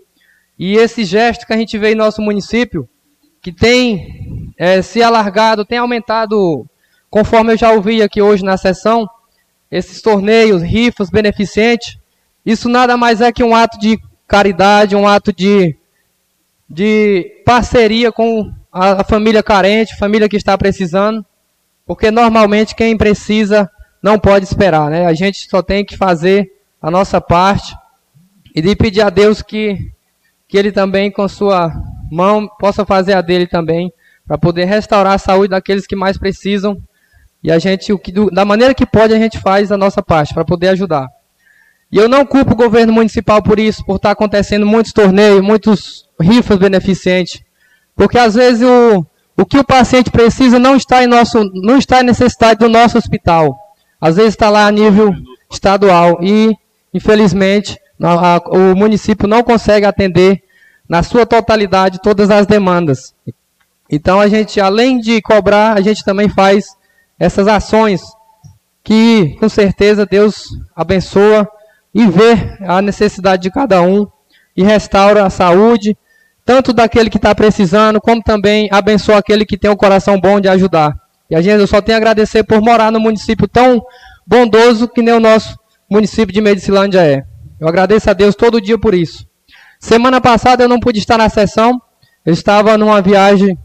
E 0.58 0.74
esse 0.74 1.04
gesto 1.04 1.46
que 1.46 1.52
a 1.52 1.56
gente 1.58 1.76
vê 1.76 1.92
em 1.92 1.94
nosso 1.94 2.22
município, 2.22 2.88
que 3.42 3.52
tem 3.52 4.54
é, 4.56 4.80
se 4.80 5.02
alargado, 5.02 5.66
tem 5.66 5.76
aumentado, 5.76 6.66
conforme 7.10 7.52
eu 7.52 7.58
já 7.58 7.72
ouvi 7.72 8.00
aqui 8.00 8.22
hoje 8.22 8.42
na 8.42 8.56
sessão, 8.56 9.06
esses 9.70 10.00
torneios, 10.00 10.62
rifas, 10.62 11.10
beneficentes, 11.10 11.98
isso 12.46 12.70
nada 12.70 12.96
mais 12.96 13.20
é 13.20 13.30
que 13.30 13.44
um 13.44 13.54
ato 13.54 13.78
de 13.78 14.00
caridade, 14.26 14.96
um 14.96 15.06
ato 15.06 15.32
de, 15.32 15.76
de 16.68 17.42
parceria 17.44 18.10
com 18.10 18.52
a, 18.72 19.04
família 19.04 19.42
carente, 19.42 19.96
família 19.96 20.28
que 20.28 20.36
está 20.36 20.56
precisando. 20.58 21.24
Porque 21.86 22.10
normalmente 22.10 22.74
quem 22.74 22.96
precisa 22.96 23.70
não 24.02 24.18
pode 24.18 24.44
esperar, 24.44 24.90
né? 24.90 25.06
A 25.06 25.14
gente 25.14 25.48
só 25.48 25.62
tem 25.62 25.84
que 25.84 25.96
fazer 25.96 26.50
a 26.80 26.90
nossa 26.90 27.20
parte 27.20 27.74
e 28.54 28.62
de 28.62 28.74
pedir 28.74 29.02
a 29.02 29.10
Deus 29.10 29.42
que, 29.42 29.92
que 30.48 30.56
Ele 30.56 30.72
também, 30.72 31.10
com 31.10 31.26
sua 31.28 31.72
mão, 32.10 32.48
possa 32.58 32.84
fazer 32.84 33.14
a 33.14 33.20
dele 33.20 33.46
também, 33.46 33.92
para 34.26 34.38
poder 34.38 34.64
restaurar 34.64 35.14
a 35.14 35.18
saúde 35.18 35.48
daqueles 35.48 35.86
que 35.86 35.96
mais 35.96 36.16
precisam. 36.16 36.80
E 37.42 37.50
a 37.50 37.58
gente, 37.58 37.92
o 37.92 37.98
que, 37.98 38.12
da 38.30 38.44
maneira 38.44 38.74
que 38.74 38.86
pode, 38.86 39.12
a 39.12 39.18
gente 39.18 39.38
faz 39.38 39.70
a 39.70 39.76
nossa 39.76 40.02
parte 40.02 40.32
para 40.32 40.44
poder 40.44 40.68
ajudar. 40.68 41.08
E 41.90 41.96
eu 41.96 42.08
não 42.08 42.26
culpo 42.26 42.52
o 42.52 42.56
governo 42.56 42.92
municipal 42.92 43.42
por 43.42 43.58
isso, 43.58 43.84
por 43.84 43.96
estar 43.96 44.10
acontecendo 44.10 44.66
muitos 44.66 44.92
torneios, 44.92 45.40
muitos 45.40 46.08
rifas 46.20 46.58
beneficentes. 46.58 47.42
Porque 47.94 48.18
às 48.18 48.34
vezes 48.34 48.62
o, 48.62 49.06
o 49.36 49.46
que 49.46 49.58
o 49.58 49.64
paciente 49.64 50.10
precisa 50.10 50.58
não 50.58 50.76
está 50.76 51.04
em 51.04 51.06
nosso, 51.06 51.44
não 51.54 51.78
está 51.78 52.00
em 52.00 52.04
necessidade 52.04 52.58
do 52.58 52.68
nosso 52.68 52.98
hospital. 52.98 53.56
Às 54.00 54.16
vezes 54.16 54.34
está 54.34 54.50
lá 54.50 54.66
a 54.66 54.72
nível 54.72 55.14
estadual 55.50 56.18
e, 56.20 56.56
infelizmente, 56.92 57.78
a, 58.02 58.40
o 58.48 58.74
município 58.74 59.28
não 59.28 59.42
consegue 59.42 59.86
atender 59.86 60.42
na 60.88 61.02
sua 61.02 61.24
totalidade 61.24 62.00
todas 62.02 62.30
as 62.30 62.46
demandas. 62.46 63.14
Então 63.90 64.20
a 64.20 64.28
gente, 64.28 64.60
além 64.60 64.98
de 64.98 65.22
cobrar, 65.22 65.76
a 65.76 65.80
gente 65.80 66.04
também 66.04 66.28
faz 66.28 66.66
essas 67.18 67.46
ações 67.46 68.02
que, 68.82 69.36
com 69.38 69.48
certeza, 69.48 70.04
Deus 70.04 70.48
abençoa 70.74 71.48
e 71.94 72.06
vê 72.06 72.56
a 72.60 72.82
necessidade 72.82 73.42
de 73.42 73.50
cada 73.50 73.80
um 73.80 74.06
e 74.56 74.62
restaura 74.62 75.24
a 75.24 75.30
saúde, 75.30 75.96
tanto 76.44 76.72
daquele 76.72 77.08
que 77.08 77.16
está 77.16 77.34
precisando, 77.34 78.00
como 78.00 78.22
também 78.22 78.68
abençoa 78.72 79.18
aquele 79.18 79.46
que 79.46 79.56
tem 79.56 79.70
o 79.70 79.74
um 79.74 79.76
coração 79.76 80.20
bom 80.20 80.40
de 80.40 80.48
ajudar. 80.48 80.94
E 81.30 81.36
a 81.36 81.40
gente 81.40 81.60
eu 81.60 81.66
só 81.66 81.80
tem 81.80 81.94
a 81.94 81.98
agradecer 81.98 82.42
por 82.42 82.60
morar 82.60 82.90
no 82.90 83.00
município 83.00 83.48
tão 83.48 83.82
bondoso 84.26 84.88
que 84.88 85.02
nem 85.02 85.14
o 85.14 85.20
nosso 85.20 85.58
município 85.90 86.34
de 86.34 86.40
Medicilândia 86.40 87.00
é. 87.00 87.24
Eu 87.58 87.68
agradeço 87.68 88.10
a 88.10 88.12
Deus 88.12 88.34
todo 88.34 88.60
dia 88.60 88.78
por 88.78 88.94
isso. 88.94 89.26
Semana 89.78 90.20
passada 90.20 90.64
eu 90.64 90.68
não 90.68 90.80
pude 90.80 90.98
estar 90.98 91.16
na 91.16 91.28
sessão, 91.28 91.80
eu 92.24 92.32
estava 92.32 92.76
numa 92.76 93.00
viagem, 93.00 93.56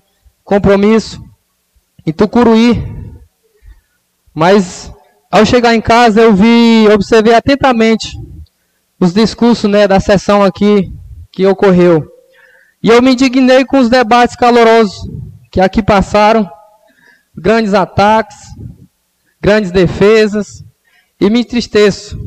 compromisso, 0.44 1.22
em 2.06 2.12
Tucuruí. 2.12 2.82
Mas 4.34 4.92
ao 5.30 5.46
chegar 5.46 5.76
em 5.76 5.82
casa 5.82 6.22
eu 6.22 6.34
vi, 6.34 6.88
observei 6.92 7.34
atentamente 7.34 8.18
os 9.00 9.14
discursos 9.14 9.70
né, 9.70 9.88
da 9.88 10.00
sessão 10.00 10.44
aqui 10.44 10.92
que 11.32 11.46
ocorreu. 11.46 12.06
E 12.82 12.90
eu 12.90 13.02
me 13.02 13.14
indignei 13.14 13.66
com 13.66 13.80
os 13.80 13.90
debates 13.90 14.36
calorosos 14.36 14.96
que 15.52 15.60
aqui 15.60 15.82
passaram, 15.82 16.50
grandes 17.36 17.74
ataques, 17.74 18.38
grandes 19.42 19.72
defesas, 19.72 20.64
e 21.20 21.30
me 21.30 21.42
entristeço 21.42 22.18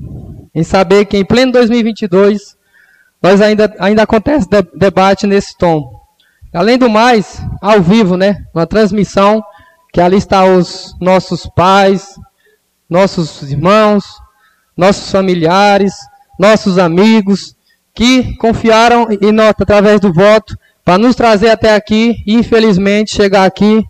em 0.55 0.63
saber 0.63 1.07
que 1.07 1.17
em 1.17 1.25
pleno 1.25 1.53
2022 1.53 2.57
nós 3.23 3.41
ainda, 3.41 3.75
ainda 3.79 4.03
acontece 4.03 4.49
de, 4.49 4.63
debate 4.75 5.27
nesse 5.27 5.57
tom. 5.57 6.01
Além 6.53 6.77
do 6.77 6.91
mais, 6.91 7.41
ao 7.63 7.81
vivo, 7.81 8.17
né, 8.17 8.45
uma 8.55 8.67
transmissão 8.67 9.43
que 9.93 10.01
ali 10.01 10.17
está 10.17 10.45
os 10.45 10.95
nossos 11.01 11.47
pais, 11.47 12.17
nossos 12.93 13.51
irmãos, 13.51 14.05
nossos 14.77 15.11
familiares, 15.11 15.95
nossos 16.39 16.79
amigos, 16.79 17.57
que 17.95 18.37
confiaram 18.37 19.09
em 19.11 19.33
nós 19.33 19.55
através 19.59 19.99
do 19.99 20.13
voto 20.13 20.57
para 20.85 20.99
nos 20.99 21.17
trazer 21.17 21.49
até 21.49 21.75
aqui 21.75 22.23
e 22.27 22.35
infelizmente 22.35 23.15
chegar 23.15 23.45
aqui, 23.45 23.83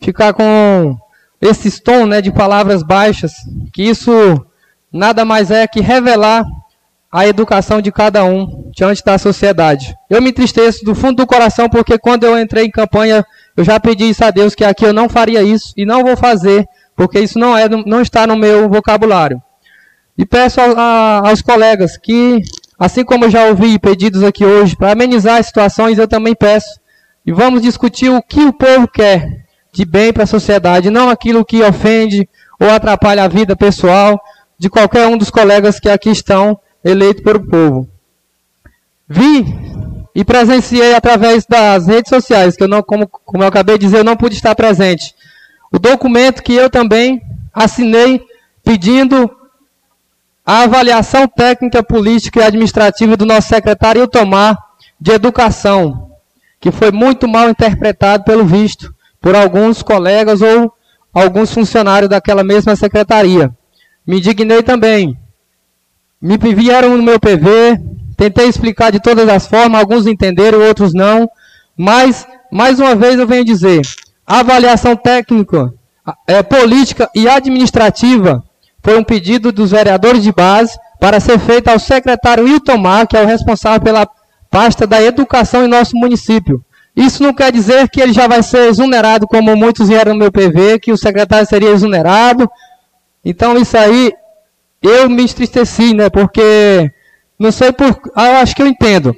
ficar 0.00 0.32
com 0.32 0.96
esse 1.40 1.80
tom 1.82 2.06
né, 2.06 2.20
de 2.20 2.30
palavras 2.30 2.82
baixas, 2.82 3.32
que 3.72 3.82
isso 3.82 4.12
nada 4.92 5.24
mais 5.24 5.50
é 5.50 5.66
que 5.66 5.80
revelar 5.80 6.44
a 7.10 7.26
educação 7.26 7.80
de 7.80 7.90
cada 7.90 8.24
um 8.24 8.70
diante 8.72 9.04
da 9.04 9.18
sociedade. 9.18 9.94
Eu 10.08 10.22
me 10.22 10.30
entristeço 10.30 10.84
do 10.84 10.94
fundo 10.94 11.16
do 11.16 11.26
coração 11.26 11.68
porque 11.68 11.98
quando 11.98 12.24
eu 12.24 12.38
entrei 12.38 12.66
em 12.66 12.70
campanha, 12.70 13.24
eu 13.56 13.64
já 13.64 13.80
pedi 13.80 14.08
isso 14.10 14.24
a 14.24 14.30
Deus 14.30 14.54
que 14.54 14.64
aqui 14.64 14.84
eu 14.84 14.92
não 14.92 15.08
faria 15.08 15.42
isso 15.42 15.72
e 15.76 15.84
não 15.84 16.02
vou 16.02 16.16
fazer, 16.16 16.66
porque 16.96 17.20
isso 17.20 17.38
não 17.38 17.56
é 17.56 17.68
não 17.68 18.00
está 18.00 18.26
no 18.26 18.36
meu 18.36 18.68
vocabulário. 18.68 19.42
E 20.16 20.24
peço 20.24 20.60
a, 20.60 20.64
a, 20.64 21.28
aos 21.28 21.42
colegas 21.42 21.96
que 21.96 22.42
Assim 22.78 23.04
como 23.04 23.24
eu 23.24 23.30
já 23.30 23.46
ouvi 23.46 23.78
pedidos 23.78 24.22
aqui 24.22 24.44
hoje 24.44 24.76
para 24.76 24.92
amenizar 24.92 25.38
as 25.38 25.46
situações, 25.46 25.98
eu 25.98 26.08
também 26.08 26.34
peço. 26.34 26.80
E 27.24 27.32
vamos 27.32 27.62
discutir 27.62 28.10
o 28.10 28.20
que 28.20 28.40
o 28.40 28.52
povo 28.52 28.88
quer 28.88 29.44
de 29.72 29.84
bem 29.84 30.12
para 30.12 30.24
a 30.24 30.26
sociedade, 30.26 30.90
não 30.90 31.08
aquilo 31.08 31.44
que 31.44 31.62
ofende 31.62 32.28
ou 32.60 32.70
atrapalha 32.70 33.24
a 33.24 33.28
vida 33.28 33.56
pessoal 33.56 34.20
de 34.58 34.68
qualquer 34.68 35.06
um 35.06 35.16
dos 35.16 35.30
colegas 35.30 35.80
que 35.80 35.88
aqui 35.88 36.10
estão 36.10 36.58
eleitos 36.84 37.22
pelo 37.22 37.44
povo. 37.44 37.88
Vi 39.08 39.44
e 40.14 40.24
presenciei 40.24 40.94
através 40.94 41.44
das 41.46 41.86
redes 41.86 42.08
sociais, 42.08 42.56
que 42.56 42.62
eu 42.62 42.68
não, 42.68 42.82
como, 42.82 43.08
como 43.08 43.42
eu 43.42 43.48
acabei 43.48 43.78
de 43.78 43.86
dizer, 43.86 43.98
eu 43.98 44.04
não 44.04 44.16
pude 44.16 44.36
estar 44.36 44.54
presente. 44.54 45.14
O 45.74 45.78
documento 45.80 46.40
que 46.40 46.54
eu 46.54 46.70
também 46.70 47.20
assinei 47.52 48.24
pedindo 48.62 49.28
a 50.46 50.62
avaliação 50.62 51.26
técnica, 51.26 51.82
política 51.82 52.38
e 52.38 52.44
administrativa 52.44 53.16
do 53.16 53.26
nosso 53.26 53.48
secretário 53.48 54.02
Iltomar 54.02 54.56
de 55.00 55.10
Educação, 55.10 56.12
que 56.60 56.70
foi 56.70 56.92
muito 56.92 57.26
mal 57.26 57.50
interpretado 57.50 58.22
pelo 58.22 58.44
visto 58.44 58.94
por 59.20 59.34
alguns 59.34 59.82
colegas 59.82 60.40
ou 60.42 60.72
alguns 61.12 61.52
funcionários 61.52 62.08
daquela 62.08 62.44
mesma 62.44 62.76
secretaria. 62.76 63.50
Me 64.06 64.18
indignei 64.18 64.62
também. 64.62 65.18
Me 66.22 66.36
vieram 66.36 66.96
no 66.96 67.02
meu 67.02 67.18
PV, 67.18 67.80
tentei 68.16 68.46
explicar 68.46 68.92
de 68.92 69.00
todas 69.00 69.28
as 69.28 69.48
formas, 69.48 69.80
alguns 69.80 70.06
entenderam, 70.06 70.60
outros 70.60 70.94
não, 70.94 71.28
mas, 71.76 72.24
mais 72.48 72.78
uma 72.78 72.94
vez 72.94 73.18
eu 73.18 73.26
venho 73.26 73.44
dizer, 73.44 73.82
avaliação 74.26 74.96
técnica, 74.96 75.72
é, 76.26 76.42
política 76.42 77.08
e 77.14 77.28
administrativa 77.28 78.42
foi 78.82 78.98
um 78.98 79.04
pedido 79.04 79.50
dos 79.50 79.70
vereadores 79.70 80.22
de 80.22 80.30
base 80.30 80.78
para 81.00 81.18
ser 81.18 81.38
feito 81.38 81.68
ao 81.68 81.78
secretário 81.78 82.46
Hilton 82.46 82.76
Mar, 82.76 83.06
que 83.06 83.16
é 83.16 83.22
o 83.22 83.26
responsável 83.26 83.80
pela 83.80 84.06
pasta 84.50 84.86
da 84.86 85.02
educação 85.02 85.64
em 85.64 85.68
nosso 85.68 85.96
município. 85.96 86.62
Isso 86.94 87.22
não 87.22 87.34
quer 87.34 87.50
dizer 87.50 87.88
que 87.88 88.00
ele 88.00 88.12
já 88.12 88.28
vai 88.28 88.42
ser 88.42 88.68
exonerado, 88.68 89.26
como 89.26 89.56
muitos 89.56 89.88
vieram 89.88 90.12
no 90.12 90.18
meu 90.18 90.30
PV, 90.30 90.78
que 90.78 90.92
o 90.92 90.96
secretário 90.96 91.46
seria 91.46 91.70
exonerado. 91.70 92.48
Então, 93.24 93.56
isso 93.56 93.76
aí, 93.76 94.12
eu 94.80 95.08
me 95.08 95.24
entristeci, 95.24 95.92
né? 95.92 96.08
Porque 96.08 96.92
não 97.38 97.50
sei 97.50 97.72
por, 97.72 97.98
ah, 98.14 98.28
eu 98.28 98.36
acho 98.36 98.54
que 98.54 98.62
eu 98.62 98.66
entendo. 98.66 99.16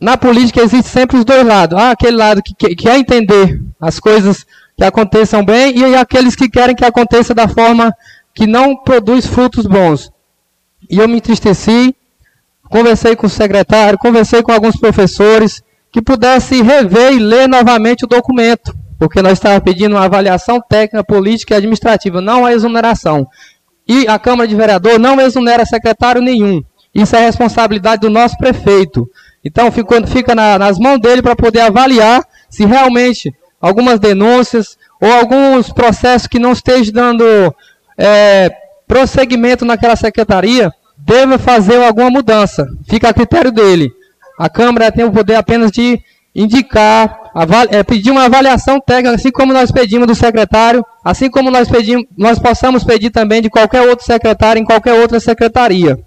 Na 0.00 0.16
política 0.16 0.62
existe 0.62 0.88
sempre 0.88 1.18
os 1.18 1.24
dois 1.24 1.44
lados. 1.44 1.76
Ah, 1.76 1.90
aquele 1.90 2.16
lado 2.16 2.42
que, 2.42 2.54
que 2.54 2.76
quer 2.76 2.98
entender 2.98 3.60
as 3.80 3.98
coisas 3.98 4.46
que 4.76 4.84
aconteçam 4.84 5.44
bem 5.44 5.76
e 5.76 5.96
aqueles 5.96 6.36
que 6.36 6.48
querem 6.48 6.76
que 6.76 6.84
aconteça 6.84 7.34
da 7.34 7.48
forma 7.48 7.92
que 8.32 8.46
não 8.46 8.76
produz 8.76 9.26
frutos 9.26 9.66
bons. 9.66 10.12
E 10.88 10.98
eu 10.98 11.08
me 11.08 11.16
entristeci, 11.16 11.94
conversei 12.70 13.16
com 13.16 13.26
o 13.26 13.30
secretário, 13.30 13.98
conversei 13.98 14.40
com 14.40 14.52
alguns 14.52 14.76
professores 14.76 15.62
que 15.90 16.00
pudessem 16.00 16.62
rever 16.62 17.14
e 17.14 17.18
ler 17.18 17.48
novamente 17.48 18.04
o 18.04 18.08
documento, 18.08 18.72
porque 18.98 19.20
nós 19.20 19.32
estávamos 19.32 19.64
pedindo 19.64 19.96
uma 19.96 20.04
avaliação 20.04 20.60
técnica, 20.60 21.02
política 21.02 21.54
e 21.54 21.56
administrativa, 21.56 22.20
não 22.20 22.46
a 22.46 22.52
exoneração. 22.52 23.26
E 23.88 24.06
a 24.06 24.18
Câmara 24.18 24.46
de 24.46 24.54
Vereador 24.54 24.98
não 24.98 25.20
exonera 25.20 25.66
secretário 25.66 26.22
nenhum. 26.22 26.62
Isso 26.94 27.16
é 27.16 27.20
responsabilidade 27.20 28.02
do 28.02 28.10
nosso 28.10 28.36
prefeito. 28.38 29.10
Então 29.48 29.72
fica, 29.72 30.06
fica 30.06 30.34
na, 30.34 30.58
nas 30.58 30.78
mãos 30.78 31.00
dele 31.00 31.22
para 31.22 31.34
poder 31.34 31.60
avaliar 31.60 32.22
se 32.50 32.66
realmente 32.66 33.34
algumas 33.58 33.98
denúncias 33.98 34.76
ou 35.00 35.10
alguns 35.10 35.72
processos 35.72 36.28
que 36.28 36.38
não 36.38 36.52
estejam 36.52 36.92
dando 36.92 37.24
é, 37.96 38.50
prosseguimento 38.86 39.64
naquela 39.64 39.96
secretaria 39.96 40.70
deve 40.98 41.38
fazer 41.38 41.82
alguma 41.82 42.10
mudança. 42.10 42.68
Fica 42.86 43.08
a 43.08 43.14
critério 43.14 43.50
dele. 43.50 43.90
A 44.38 44.50
Câmara 44.50 44.92
tem 44.92 45.06
o 45.06 45.10
poder 45.10 45.36
apenas 45.36 45.70
de 45.70 45.98
indicar, 46.34 47.32
é, 47.70 47.82
pedir 47.82 48.10
uma 48.10 48.26
avaliação 48.26 48.78
técnica, 48.78 49.14
assim 49.14 49.30
como 49.30 49.54
nós 49.54 49.72
pedimos 49.72 50.06
do 50.06 50.14
secretário, 50.14 50.84
assim 51.02 51.30
como 51.30 51.50
nós 51.50 51.68
pedimos, 51.68 52.04
nós 52.18 52.38
possamos 52.38 52.84
pedir 52.84 53.08
também 53.08 53.40
de 53.40 53.48
qualquer 53.48 53.80
outro 53.88 54.04
secretário 54.04 54.60
em 54.60 54.64
qualquer 54.64 54.92
outra 54.92 55.18
secretaria. 55.18 55.98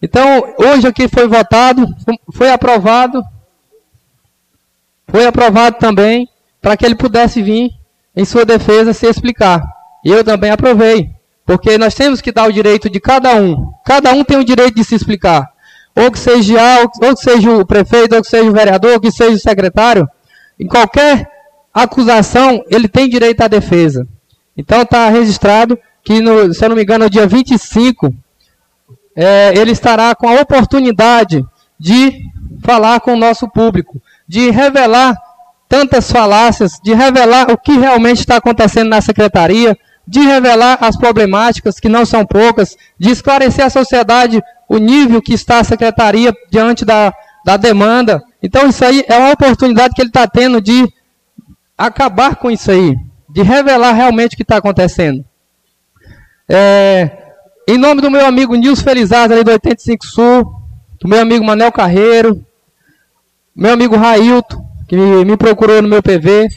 Então, 0.00 0.54
hoje 0.58 0.86
aqui 0.86 1.08
foi 1.08 1.26
votado, 1.26 1.86
foi 2.32 2.50
aprovado, 2.50 3.22
foi 5.08 5.26
aprovado 5.26 5.78
também 5.78 6.28
para 6.60 6.76
que 6.76 6.84
ele 6.84 6.94
pudesse 6.94 7.42
vir 7.42 7.70
em 8.14 8.24
sua 8.24 8.44
defesa 8.44 8.92
se 8.92 9.06
explicar. 9.06 9.62
Eu 10.04 10.22
também 10.22 10.50
aprovei, 10.50 11.10
porque 11.44 11.78
nós 11.78 11.94
temos 11.94 12.20
que 12.20 12.32
dar 12.32 12.48
o 12.48 12.52
direito 12.52 12.90
de 12.90 13.00
cada 13.00 13.34
um. 13.36 13.72
Cada 13.84 14.12
um 14.12 14.22
tem 14.22 14.38
o 14.38 14.44
direito 14.44 14.74
de 14.74 14.84
se 14.84 14.94
explicar. 14.94 15.48
Ou 15.94 16.10
que 16.10 16.18
seja 16.18 16.82
ou 17.02 17.14
que 17.14 17.22
seja 17.22 17.50
o 17.50 17.64
prefeito, 17.64 18.14
ou 18.14 18.22
que 18.22 18.28
seja 18.28 18.48
o 18.48 18.52
vereador, 18.52 18.92
ou 18.92 19.00
que 19.00 19.10
seja 19.10 19.34
o 19.34 19.40
secretário. 19.40 20.06
Em 20.60 20.66
qualquer 20.66 21.30
acusação, 21.72 22.62
ele 22.68 22.88
tem 22.88 23.08
direito 23.08 23.40
à 23.40 23.48
defesa. 23.48 24.06
Então 24.56 24.82
está 24.82 25.08
registrado 25.08 25.78
que, 26.04 26.20
no, 26.20 26.52
se 26.52 26.64
eu 26.64 26.68
não 26.68 26.76
me 26.76 26.82
engano, 26.82 27.04
no 27.04 27.10
dia 27.10 27.26
25 27.26 28.14
é, 29.16 29.54
ele 29.56 29.70
estará 29.70 30.14
com 30.14 30.28
a 30.28 30.40
oportunidade 30.42 31.42
de 31.80 32.20
falar 32.62 33.00
com 33.00 33.14
o 33.14 33.18
nosso 33.18 33.48
público, 33.48 34.00
de 34.28 34.50
revelar 34.50 35.16
tantas 35.68 36.10
falácias, 36.10 36.78
de 36.82 36.92
revelar 36.92 37.50
o 37.50 37.56
que 37.56 37.72
realmente 37.72 38.18
está 38.18 38.36
acontecendo 38.36 38.90
na 38.90 39.00
secretaria, 39.00 39.76
de 40.06 40.20
revelar 40.20 40.78
as 40.80 40.96
problemáticas, 40.96 41.80
que 41.80 41.88
não 41.88 42.04
são 42.04 42.24
poucas, 42.24 42.76
de 42.98 43.10
esclarecer 43.10 43.64
à 43.64 43.70
sociedade 43.70 44.40
o 44.68 44.78
nível 44.78 45.22
que 45.22 45.32
está 45.32 45.58
a 45.60 45.64
secretaria 45.64 46.32
diante 46.50 46.84
da, 46.84 47.12
da 47.44 47.56
demanda. 47.56 48.22
Então, 48.42 48.68
isso 48.68 48.84
aí 48.84 49.04
é 49.08 49.16
uma 49.16 49.32
oportunidade 49.32 49.94
que 49.94 50.02
ele 50.02 50.10
está 50.10 50.26
tendo 50.26 50.60
de 50.60 50.86
acabar 51.76 52.36
com 52.36 52.50
isso 52.50 52.70
aí, 52.70 52.96
de 53.28 53.42
revelar 53.42 53.92
realmente 53.92 54.34
o 54.34 54.36
que 54.36 54.42
está 54.42 54.58
acontecendo. 54.58 55.24
É, 56.48 57.25
em 57.66 57.76
nome 57.76 58.00
do 58.00 58.10
meu 58.10 58.24
amigo 58.24 58.54
Nilson 58.54 58.82
Felizardo, 58.82 59.34
ali 59.34 59.42
do 59.42 59.50
85 59.50 60.06
Sul, 60.06 60.44
do 61.00 61.08
meu 61.08 61.20
amigo 61.20 61.44
Manel 61.44 61.72
Carreiro, 61.72 62.44
meu 63.54 63.72
amigo 63.72 63.96
Railton, 63.96 64.64
que 64.86 64.96
me, 64.96 65.36
procurou 65.36 65.82
no 65.82 65.88
meu 65.88 66.02
PV. 66.02 66.48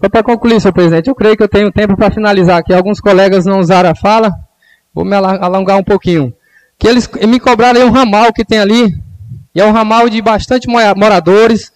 Só 0.00 0.08
para 0.08 0.22
concluir, 0.22 0.60
senhor 0.60 0.72
presidente, 0.72 1.08
eu 1.08 1.14
creio 1.14 1.36
que 1.36 1.42
eu 1.42 1.48
tenho 1.48 1.70
tempo 1.70 1.96
para 1.96 2.10
finalizar 2.10 2.58
aqui. 2.58 2.74
Alguns 2.74 3.00
colegas 3.00 3.46
não 3.46 3.60
usaram 3.60 3.90
a 3.90 3.94
fala, 3.94 4.32
vou 4.92 5.04
me 5.04 5.14
alongar 5.14 5.78
um 5.78 5.84
pouquinho. 5.84 6.32
Que 6.78 6.88
eles 6.88 7.08
me 7.28 7.38
cobraram 7.38 7.86
um 7.86 7.90
ramal 7.90 8.32
que 8.32 8.44
tem 8.44 8.58
ali, 8.58 8.92
e 9.54 9.60
é 9.60 9.64
um 9.64 9.72
ramal 9.72 10.08
de 10.08 10.20
bastante 10.20 10.66
moradores. 10.68 11.70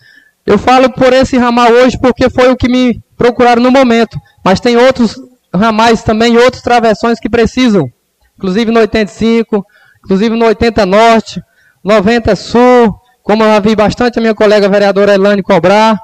Eu 0.45 0.59
falo 0.59 0.91
por 0.91 1.13
esse 1.13 1.37
ramal 1.37 1.71
hoje 1.71 1.99
porque 1.99 2.29
foi 2.29 2.51
o 2.51 2.57
que 2.57 2.69
me 2.69 3.01
procuraram 3.17 3.63
no 3.63 3.71
momento, 3.71 4.19
mas 4.45 4.61
tem 4.61 4.77
outros 4.77 5.17
ramais 5.55 6.03
também, 6.03 6.37
outros 6.37 6.63
travessões 6.63 7.21
que 7.21 7.29
precisam 7.29 7.91
inclusive 8.37 8.71
no 8.71 8.81
85, 8.81 9.65
inclusive 10.05 10.37
no 10.37 10.47
80 10.47 10.87
Norte, 10.87 11.43
90 11.85 12.37
Sul, 12.37 12.95
como 13.23 13.43
eu 13.43 13.61
vi 13.61 13.75
bastante 13.75 14.19
a 14.19 14.23
minha 14.23 14.35
colega 14.35 14.69
vereadora 14.69 15.15
Elane 15.15 15.43
cobrar. 15.43 15.99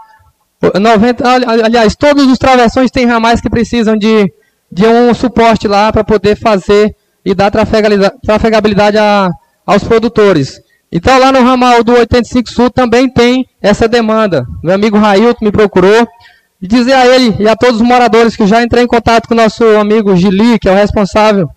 90, 0.81 1.25
aliás, 1.65 1.97
todos 1.97 2.27
os 2.27 2.39
travessões 2.39 2.91
têm 2.91 3.07
ramais 3.07 3.41
que 3.41 3.51
precisam 3.51 3.97
de, 3.97 4.33
de 4.71 4.87
um 4.87 5.13
suporte 5.13 5.67
lá 5.67 5.93
para 5.93 6.05
poder 6.05 6.37
fazer 6.37 6.95
e 7.25 7.35
dar 7.35 7.51
trafegabilidade, 7.51 8.99
a, 8.99 9.29
aos 9.67 9.83
produtores. 9.85 10.61
Então 10.91 11.19
lá 11.19 11.33
no 11.33 11.43
ramal 11.43 11.83
do 11.83 11.93
85 11.95 12.51
Sul 12.51 12.71
também 12.71 13.09
tem 13.09 13.47
essa 13.61 13.89
demanda. 13.89 14.45
Meu 14.63 14.75
amigo 14.75 14.99
Railton 14.99 15.45
me 15.45 15.51
procurou 15.51 16.07
e 16.61 16.69
dizer 16.69 16.93
a 16.93 17.07
ele 17.07 17.37
e 17.41 17.49
a 17.49 17.57
todos 17.57 17.81
os 17.81 17.87
moradores 17.87 18.37
que 18.37 18.47
já 18.47 18.63
entrei 18.63 18.85
em 18.85 18.89
contato 18.89 19.27
com 19.27 19.35
o 19.35 19.37
nosso 19.37 19.65
amigo 19.77 20.15
Gili, 20.15 20.59
que 20.59 20.69
é 20.69 20.73
o 20.73 20.77
responsável 20.77 21.49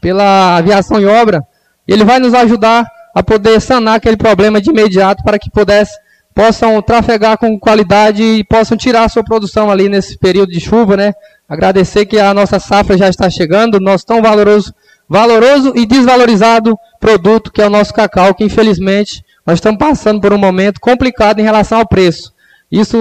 pela 0.00 0.56
aviação 0.56 1.00
em 1.00 1.06
obra, 1.06 1.42
ele 1.86 2.04
vai 2.04 2.18
nos 2.18 2.34
ajudar 2.34 2.86
a 3.14 3.22
poder 3.22 3.60
sanar 3.60 3.96
aquele 3.96 4.16
problema 4.16 4.60
de 4.60 4.70
imediato 4.70 5.22
para 5.22 5.38
que 5.38 5.50
pudesse, 5.50 5.98
possam 6.34 6.80
trafegar 6.80 7.36
com 7.36 7.58
qualidade 7.58 8.22
e 8.22 8.44
possam 8.44 8.76
tirar 8.76 9.04
a 9.04 9.08
sua 9.08 9.24
produção 9.24 9.70
ali 9.70 9.88
nesse 9.88 10.16
período 10.18 10.52
de 10.52 10.60
chuva, 10.60 10.96
né? 10.96 11.12
Agradecer 11.48 12.06
que 12.06 12.18
a 12.18 12.32
nossa 12.32 12.60
safra 12.60 12.96
já 12.96 13.08
está 13.08 13.28
chegando, 13.28 13.80
nosso 13.80 14.06
tão 14.06 14.22
valoroso, 14.22 14.72
valoroso 15.08 15.72
e 15.74 15.84
desvalorizado 15.84 16.78
produto 17.00 17.50
que 17.50 17.60
é 17.60 17.66
o 17.66 17.70
nosso 17.70 17.92
cacau, 17.92 18.32
que 18.32 18.44
infelizmente 18.44 19.24
nós 19.44 19.56
estamos 19.56 19.78
passando 19.78 20.20
por 20.20 20.32
um 20.32 20.38
momento 20.38 20.80
complicado 20.80 21.40
em 21.40 21.42
relação 21.42 21.78
ao 21.78 21.88
preço. 21.88 22.32
Isso 22.70 22.96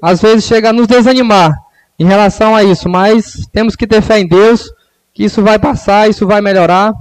às 0.00 0.22
vezes 0.22 0.44
chega 0.44 0.70
a 0.70 0.72
nos 0.72 0.86
desanimar 0.86 1.52
em 1.98 2.04
relação 2.04 2.54
a 2.54 2.62
isso, 2.62 2.88
mas 2.88 3.46
temos 3.52 3.74
que 3.74 3.86
ter 3.86 4.00
fé 4.00 4.20
em 4.20 4.28
Deus, 4.28 4.70
isso 5.24 5.42
vai 5.42 5.58
passar, 5.58 6.08
isso 6.08 6.26
vai 6.26 6.40
melhorar, 6.40 6.92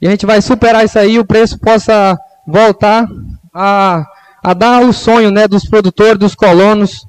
e 0.00 0.06
a 0.06 0.10
gente 0.10 0.26
vai 0.26 0.42
superar 0.42 0.84
isso 0.84 0.98
aí, 0.98 1.18
o 1.18 1.24
preço 1.24 1.58
possa 1.58 2.16
voltar 2.46 3.08
a, 3.52 4.04
a 4.42 4.54
dar 4.54 4.82
o 4.82 4.92
sonho 4.92 5.30
né, 5.30 5.48
dos 5.48 5.64
produtores, 5.64 6.18
dos 6.18 6.34
colonos, 6.34 7.06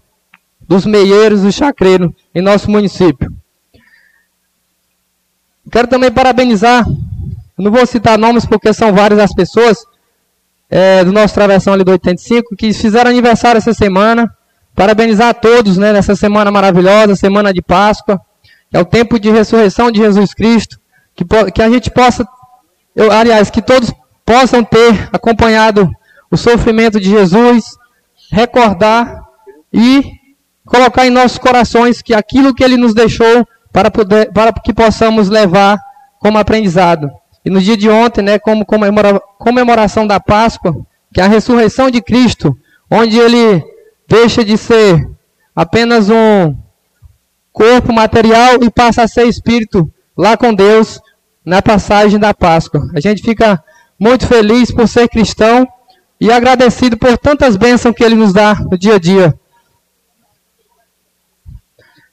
dos 0.61 0.85
meieiros, 0.85 1.41
dos 1.41 1.53
chacreiros 1.53 2.11
em 2.33 2.41
nosso 2.41 2.71
município. 2.71 3.31
Quero 5.69 5.87
também 5.87 6.11
parabenizar, 6.11 6.85
não 7.57 7.69
vou 7.69 7.85
citar 7.85 8.17
nomes 8.17 8.45
porque 8.45 8.73
são 8.73 8.93
várias 8.93 9.19
as 9.19 9.33
pessoas 9.33 9.85
é, 10.69 11.03
do 11.03 11.11
nosso 11.11 11.33
travessão 11.33 11.73
ali 11.73 11.83
do 11.83 11.91
85 11.91 12.55
que 12.55 12.71
fizeram 12.71 13.09
aniversário 13.09 13.57
essa 13.57 13.73
semana. 13.73 14.31
Parabenizar 14.75 15.29
a 15.29 15.33
todos 15.33 15.77
né, 15.77 15.91
nessa 15.91 16.15
semana 16.15 16.51
maravilhosa, 16.51 17.15
semana 17.15 17.51
de 17.51 17.61
Páscoa. 17.61 18.21
É 18.71 18.79
o 18.79 18.85
tempo 18.85 19.19
de 19.19 19.29
ressurreição 19.29 19.91
de 19.91 19.99
Jesus 19.99 20.33
Cristo. 20.33 20.79
Que, 21.15 21.25
que 21.51 21.61
a 21.61 21.69
gente 21.69 21.89
possa, 21.89 22.27
eu, 22.95 23.11
aliás, 23.11 23.49
que 23.49 23.61
todos 23.61 23.91
possam 24.25 24.63
ter 24.63 25.09
acompanhado 25.11 25.89
o 26.29 26.37
sofrimento 26.37 26.99
de 26.99 27.09
Jesus, 27.09 27.77
recordar 28.31 29.23
e 29.71 30.03
colocar 30.65 31.07
em 31.07 31.09
nossos 31.09 31.37
corações 31.37 32.01
que 32.01 32.13
aquilo 32.13 32.53
que 32.53 32.63
ele 32.63 32.77
nos 32.77 32.93
deixou 32.93 33.47
para, 33.71 33.89
poder, 33.89 34.31
para 34.33 34.51
que 34.51 34.73
possamos 34.73 35.29
levar 35.29 35.79
como 36.19 36.37
aprendizado. 36.37 37.09
E 37.45 37.49
no 37.49 37.61
dia 37.61 37.77
de 37.77 37.89
ontem, 37.89 38.21
né, 38.21 38.37
como 38.37 38.65
comemora, 38.65 39.21
comemoração 39.39 40.05
da 40.05 40.19
Páscoa, 40.19 40.75
que 41.13 41.21
é 41.21 41.23
a 41.23 41.27
ressurreição 41.27 41.89
de 41.89 42.01
Cristo, 42.01 42.57
onde 42.91 43.17
ele 43.17 43.63
deixa 44.07 44.43
de 44.43 44.57
ser 44.57 45.09
apenas 45.55 46.09
um 46.09 46.55
corpo 47.57 47.91
material 47.91 48.59
e 48.61 48.69
passa 48.69 49.01
a 49.01 49.07
ser 49.07 49.25
espírito 49.25 49.91
lá 50.15 50.37
com 50.37 50.53
Deus 50.53 51.01
na 51.43 51.59
passagem 51.59 52.19
da 52.19 52.31
Páscoa. 52.31 52.87
A 52.95 52.99
gente 52.99 53.23
fica 53.23 53.63
muito 53.99 54.27
feliz 54.27 54.71
por 54.71 54.87
ser 54.87 55.09
cristão 55.09 55.67
e 56.21 56.31
agradecido 56.31 56.95
por 56.95 57.17
tantas 57.17 57.55
bênçãos 57.55 57.95
que 57.95 58.03
ele 58.03 58.13
nos 58.13 58.31
dá 58.31 58.53
no 58.53 58.77
dia 58.77 58.95
a 58.95 58.99
dia. 58.99 59.33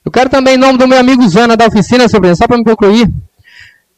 Eu 0.03 0.11
quero 0.11 0.31
também, 0.31 0.55
em 0.55 0.57
nome 0.57 0.79
do 0.79 0.87
meu 0.87 0.97
amigo 0.97 1.27
Zana 1.27 1.55
da 1.55 1.67
oficina, 1.67 2.09
sobre 2.09 2.35
só 2.35 2.47
para 2.47 2.57
me 2.57 2.63
concluir, 2.63 3.07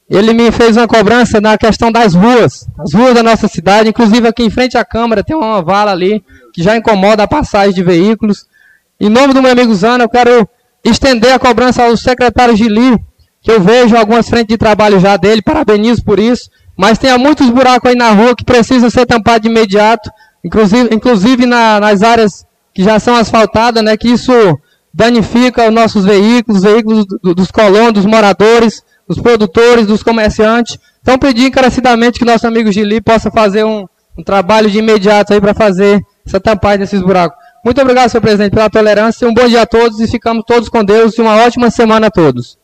ele 0.09 0.33
me 0.33 0.51
fez 0.51 0.75
uma 0.75 0.87
cobrança 0.87 1.39
na 1.39 1.57
questão 1.57 1.89
das 1.93 2.13
ruas, 2.13 2.67
as 2.77 2.93
ruas 2.93 3.13
da 3.13 3.23
nossa 3.23 3.47
cidade, 3.47 3.89
inclusive 3.89 4.27
aqui 4.27 4.43
em 4.43 4.49
frente 4.49 4.77
à 4.77 4.83
Câmara 4.83 5.23
tem 5.23 5.35
uma 5.35 5.61
vala 5.61 5.91
ali 5.91 6.21
que 6.51 6.61
já 6.61 6.75
incomoda 6.75 7.23
a 7.23 7.27
passagem 7.27 7.73
de 7.73 7.83
veículos. 7.83 8.45
Em 8.99 9.09
nome 9.09 9.33
do 9.33 9.41
meu 9.41 9.51
amigo 9.51 9.73
Zana, 9.73 10.03
eu 10.03 10.09
quero 10.09 10.49
estender 10.89 11.33
a 11.33 11.39
cobrança 11.39 11.83
ao 11.83 11.95
secretário 11.97 12.55
Gili, 12.55 12.97
que 13.41 13.51
eu 13.51 13.61
vejo 13.61 13.95
algumas 13.95 14.29
frentes 14.29 14.49
de 14.49 14.57
trabalho 14.57 14.99
já 14.99 15.17
dele, 15.17 15.41
parabenizo 15.41 16.03
por 16.03 16.19
isso, 16.19 16.49
mas 16.75 16.97
tem 16.97 17.15
muitos 17.17 17.49
buracos 17.49 17.89
aí 17.89 17.95
na 17.95 18.11
rua 18.11 18.35
que 18.35 18.43
precisam 18.43 18.89
ser 18.89 19.05
tampados 19.05 19.41
de 19.41 19.49
imediato, 19.49 20.09
inclusive, 20.43 20.93
inclusive 20.93 21.45
na, 21.45 21.79
nas 21.79 22.03
áreas 22.03 22.45
que 22.73 22.83
já 22.83 22.99
são 22.99 23.15
asfaltadas, 23.15 23.83
né, 23.83 23.97
que 23.97 24.09
isso 24.09 24.31
danifica 24.93 25.67
os 25.67 25.73
nossos 25.73 26.05
veículos, 26.05 26.63
os 26.63 26.63
veículos 26.63 27.05
do, 27.05 27.33
dos 27.33 27.51
colonos, 27.51 27.93
dos 27.93 28.05
moradores, 28.05 28.83
dos 29.07 29.19
produtores, 29.19 29.87
dos 29.87 30.03
comerciantes. 30.03 30.77
Então, 31.01 31.17
pedi 31.17 31.45
encarecidamente 31.45 32.19
que 32.19 32.25
nosso 32.25 32.45
amigo 32.45 32.71
Gili 32.71 32.99
possa 32.99 33.31
fazer 33.31 33.63
um, 33.63 33.87
um 34.17 34.23
trabalho 34.23 34.69
de 34.69 34.79
imediato 34.79 35.33
aí 35.33 35.39
para 35.39 35.53
fazer 35.53 36.01
essa 36.25 36.39
tampagem 36.39 36.79
desses 36.79 37.01
buracos. 37.01 37.37
Muito 37.67 37.81
obrigado, 37.81 38.07
senhor 38.07 38.21
presidente, 38.21 38.53
pela 38.53 38.69
tolerância. 38.69 39.27
Um 39.27 39.33
bom 39.33 39.45
dia 39.45 39.63
a 39.63 39.65
todos 39.65 39.99
e 39.99 40.07
ficamos 40.07 40.45
todos 40.47 40.69
com 40.69 40.85
Deus 40.85 41.17
e 41.17 41.21
uma 41.21 41.35
ótima 41.35 41.69
semana 41.69 42.07
a 42.07 42.09
todos. 42.09 42.57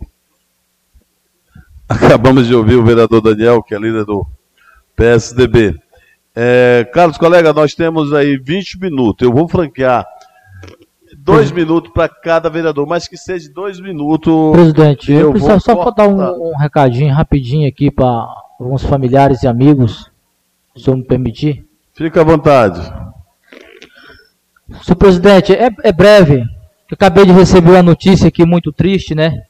Acabamos 1.86 2.46
de 2.46 2.54
ouvir 2.54 2.76
o 2.76 2.82
vereador 2.82 3.20
Daniel, 3.20 3.62
que 3.62 3.74
é 3.74 3.78
líder 3.78 4.06
do 4.06 4.26
PSDB. 4.96 5.78
É, 6.34 6.88
Carlos, 6.94 7.18
colega, 7.18 7.52
nós 7.52 7.74
temos 7.74 8.14
aí 8.14 8.38
20 8.38 8.80
minutos. 8.80 9.22
Eu 9.22 9.34
vou 9.34 9.46
franquear 9.46 10.06
dois 11.18 11.52
minutos 11.52 11.92
para 11.92 12.08
cada 12.08 12.48
vereador, 12.48 12.86
mas 12.86 13.06
que 13.06 13.18
seja 13.18 13.52
dois 13.52 13.78
minutos. 13.78 14.52
Presidente, 14.52 15.12
eu, 15.12 15.20
eu 15.20 15.32
preciso 15.32 15.60
só 15.60 15.76
cortar. 15.76 16.08
dar 16.08 16.08
um, 16.08 16.52
um, 16.52 16.56
recadinho 16.56 17.12
rapidinho 17.12 17.68
aqui 17.68 17.90
para 17.90 18.26
alguns 18.58 18.82
familiares 18.82 19.42
e 19.42 19.46
amigos, 19.46 20.10
se 20.74 20.88
eu 20.88 20.96
me 20.96 21.04
permitir. 21.04 21.66
Fica 21.92 22.22
à 22.22 22.24
vontade. 22.24 23.09
Senhor 24.82 24.96
presidente, 24.96 25.52
é, 25.52 25.68
é 25.82 25.92
breve. 25.92 26.38
Eu 26.38 26.94
acabei 26.94 27.26
de 27.26 27.32
receber 27.32 27.72
uma 27.72 27.82
notícia 27.82 28.28
aqui 28.28 28.44
muito 28.46 28.72
triste, 28.72 29.14
né? 29.14 29.42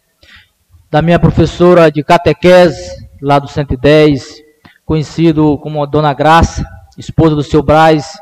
Da 0.90 1.02
minha 1.02 1.18
professora 1.18 1.90
de 1.90 2.02
catequese, 2.02 3.06
lá 3.20 3.38
do 3.38 3.47
110, 3.47 4.42
conhecido 4.84 5.59
como 5.59 5.86
Dona 5.86 6.12
Graça, 6.12 6.64
esposa 6.98 7.36
do 7.36 7.42
seu 7.42 7.62
Braz, 7.62 8.18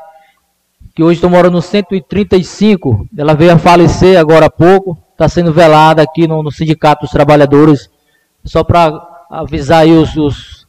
que 0.93 1.01
hoje 1.01 1.17
está 1.17 1.29
morando 1.29 1.53
no 1.53 1.61
135. 1.61 3.07
Ela 3.17 3.33
veio 3.33 3.53
a 3.53 3.57
falecer 3.57 4.19
agora 4.19 4.47
há 4.47 4.51
pouco, 4.51 4.97
está 5.11 5.27
sendo 5.27 5.53
velada 5.53 6.01
aqui 6.01 6.27
no, 6.27 6.43
no, 6.43 6.51
Sindicato 6.51 7.01
dos 7.01 7.11
Trabalhadores, 7.11 7.89
só 8.43 8.63
para 8.63 8.91
avisar 9.31 9.83
aí 9.83 9.91
os, 9.91 10.15
os, 10.15 10.67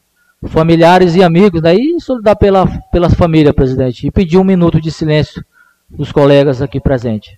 familiares 0.49 1.17
e 1.17 1.23
amigos, 1.23 1.61
né? 1.61 1.75
e 1.75 2.01
solidar 2.01 2.37
pela, 2.37 2.67
pela 2.91 3.11
família, 3.11 3.53
presidente, 3.53 4.07
e 4.07 4.11
pedir 4.11 4.39
um 4.39 4.45
minuto 4.45 4.81
de 4.81 4.91
silêncio 4.91 5.45
dos 5.91 6.13
colegas 6.13 6.63
aqui 6.63 6.81
presentes. 6.81 7.37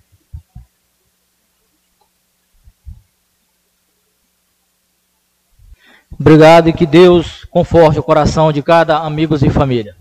Obrigado 6.18 6.68
e 6.68 6.72
que 6.72 6.86
Deus 6.86 7.44
conforte 7.46 7.98
o 7.98 8.02
coração 8.02 8.52
de 8.52 8.62
cada 8.62 8.98
amigos 8.98 9.42
e 9.42 9.50
família. 9.50 9.96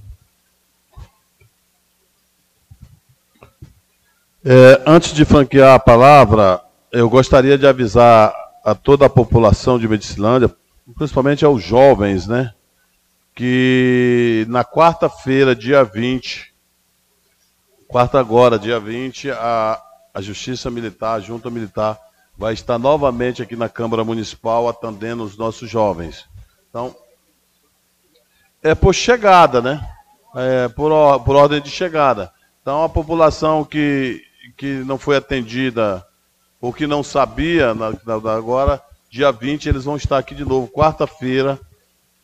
É, 4.43 4.81
antes 4.85 5.13
de 5.13 5.23
franquear 5.23 5.75
a 5.75 5.79
palavra, 5.79 6.61
eu 6.91 7.09
gostaria 7.09 7.57
de 7.57 7.65
avisar 7.65 8.33
a 8.63 8.75
toda 8.75 9.05
a 9.05 9.09
população 9.09 9.79
de 9.79 9.87
Medicilândia, 9.87 10.53
principalmente 10.95 11.45
aos 11.45 11.63
jovens, 11.63 12.27
né? 12.27 12.53
Que 13.33 14.45
na 14.49 14.63
quarta-feira, 14.63 15.55
dia 15.55 15.83
20, 15.83 16.50
quarta 17.91 18.17
agora, 18.17 18.57
dia 18.57 18.79
20, 18.79 19.31
a, 19.31 19.77
a 20.13 20.21
Justiça 20.21 20.71
Militar, 20.71 21.15
a 21.15 21.19
Junta 21.19 21.49
Militar, 21.49 21.99
vai 22.37 22.53
estar 22.53 22.79
novamente 22.79 23.41
aqui 23.41 23.53
na 23.53 23.67
Câmara 23.67 24.01
Municipal 24.01 24.69
atendendo 24.69 25.23
os 25.23 25.37
nossos 25.37 25.69
jovens. 25.69 26.25
Então, 26.69 26.95
é 28.63 28.73
por 28.73 28.95
chegada, 28.95 29.61
né? 29.61 29.85
É 30.33 30.69
por, 30.69 31.19
por 31.19 31.35
ordem 31.35 31.61
de 31.61 31.69
chegada. 31.69 32.31
Então, 32.61 32.81
a 32.81 32.87
população 32.87 33.65
que, 33.65 34.23
que 34.55 34.75
não 34.85 34.97
foi 34.97 35.17
atendida 35.17 36.05
ou 36.61 36.71
que 36.71 36.87
não 36.87 37.03
sabia, 37.03 37.73
na, 37.73 37.91
na, 38.05 38.33
agora, 38.33 38.81
dia 39.09 39.33
20, 39.33 39.67
eles 39.67 39.83
vão 39.83 39.97
estar 39.97 40.17
aqui 40.17 40.33
de 40.33 40.45
novo, 40.45 40.71
quarta-feira, 40.71 41.59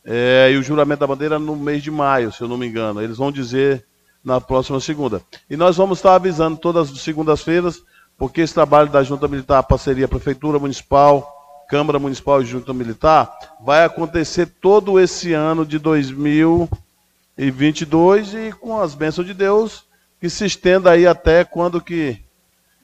é, 0.02 0.48
e 0.50 0.56
o 0.56 0.62
juramento 0.62 1.00
da 1.00 1.06
bandeira 1.06 1.38
no 1.38 1.54
mês 1.54 1.82
de 1.82 1.90
maio, 1.90 2.32
se 2.32 2.40
eu 2.40 2.48
não 2.48 2.56
me 2.56 2.66
engano. 2.66 3.02
Eles 3.02 3.18
vão 3.18 3.30
dizer 3.30 3.86
na 4.24 4.40
próxima 4.40 4.80
segunda. 4.80 5.22
E 5.48 5.56
nós 5.56 5.76
vamos 5.76 5.98
estar 5.98 6.14
avisando 6.14 6.56
todas 6.56 6.90
as 6.90 7.00
segundas-feiras 7.00 7.82
porque 8.18 8.40
esse 8.40 8.52
trabalho 8.52 8.90
da 8.90 9.02
Junta 9.04 9.28
Militar, 9.28 9.62
parceria 9.62 10.08
Prefeitura 10.08 10.58
Municipal, 10.58 11.64
Câmara 11.68 12.00
Municipal 12.00 12.42
e 12.42 12.46
Junta 12.46 12.74
Militar, 12.74 13.32
vai 13.64 13.84
acontecer 13.84 14.46
todo 14.60 14.98
esse 14.98 15.32
ano 15.32 15.64
de 15.64 15.78
2022 15.78 18.34
e 18.34 18.50
com 18.52 18.80
as 18.80 18.96
bênçãos 18.96 19.24
de 19.24 19.32
Deus, 19.32 19.84
que 20.20 20.28
se 20.28 20.44
estenda 20.44 20.90
aí 20.90 21.06
até 21.06 21.44
quando 21.44 21.80
que 21.80 22.18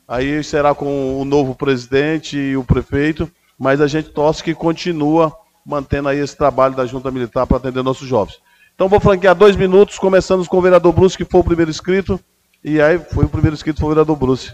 aí 0.06 0.44
será 0.44 0.72
com 0.72 1.20
o 1.20 1.24
novo 1.24 1.56
presidente 1.56 2.38
e 2.38 2.56
o 2.56 2.62
prefeito, 2.62 3.28
mas 3.58 3.80
a 3.80 3.88
gente 3.88 4.10
torce 4.10 4.44
que 4.44 4.54
continua 4.54 5.36
mantendo 5.66 6.08
aí 6.08 6.20
esse 6.20 6.36
trabalho 6.36 6.76
da 6.76 6.86
Junta 6.86 7.10
Militar 7.10 7.44
para 7.44 7.56
atender 7.56 7.82
nossos 7.82 8.06
jovens. 8.06 8.38
Então 8.74 8.88
vou 8.88 8.98
franquear 8.98 9.34
dois 9.36 9.54
minutos, 9.54 9.98
começando 9.98 10.46
com 10.48 10.58
o 10.58 10.62
vereador 10.62 10.92
Bruce, 10.92 11.16
que 11.16 11.24
foi 11.24 11.40
o 11.40 11.44
primeiro 11.44 11.70
inscrito, 11.70 12.20
e 12.62 12.80
aí 12.80 12.98
foi 12.98 13.24
o 13.24 13.28
primeiro 13.28 13.54
inscrito 13.54 13.80
foi 13.80 13.86
o 13.86 13.90
vereador 13.90 14.16
Bruce. 14.16 14.52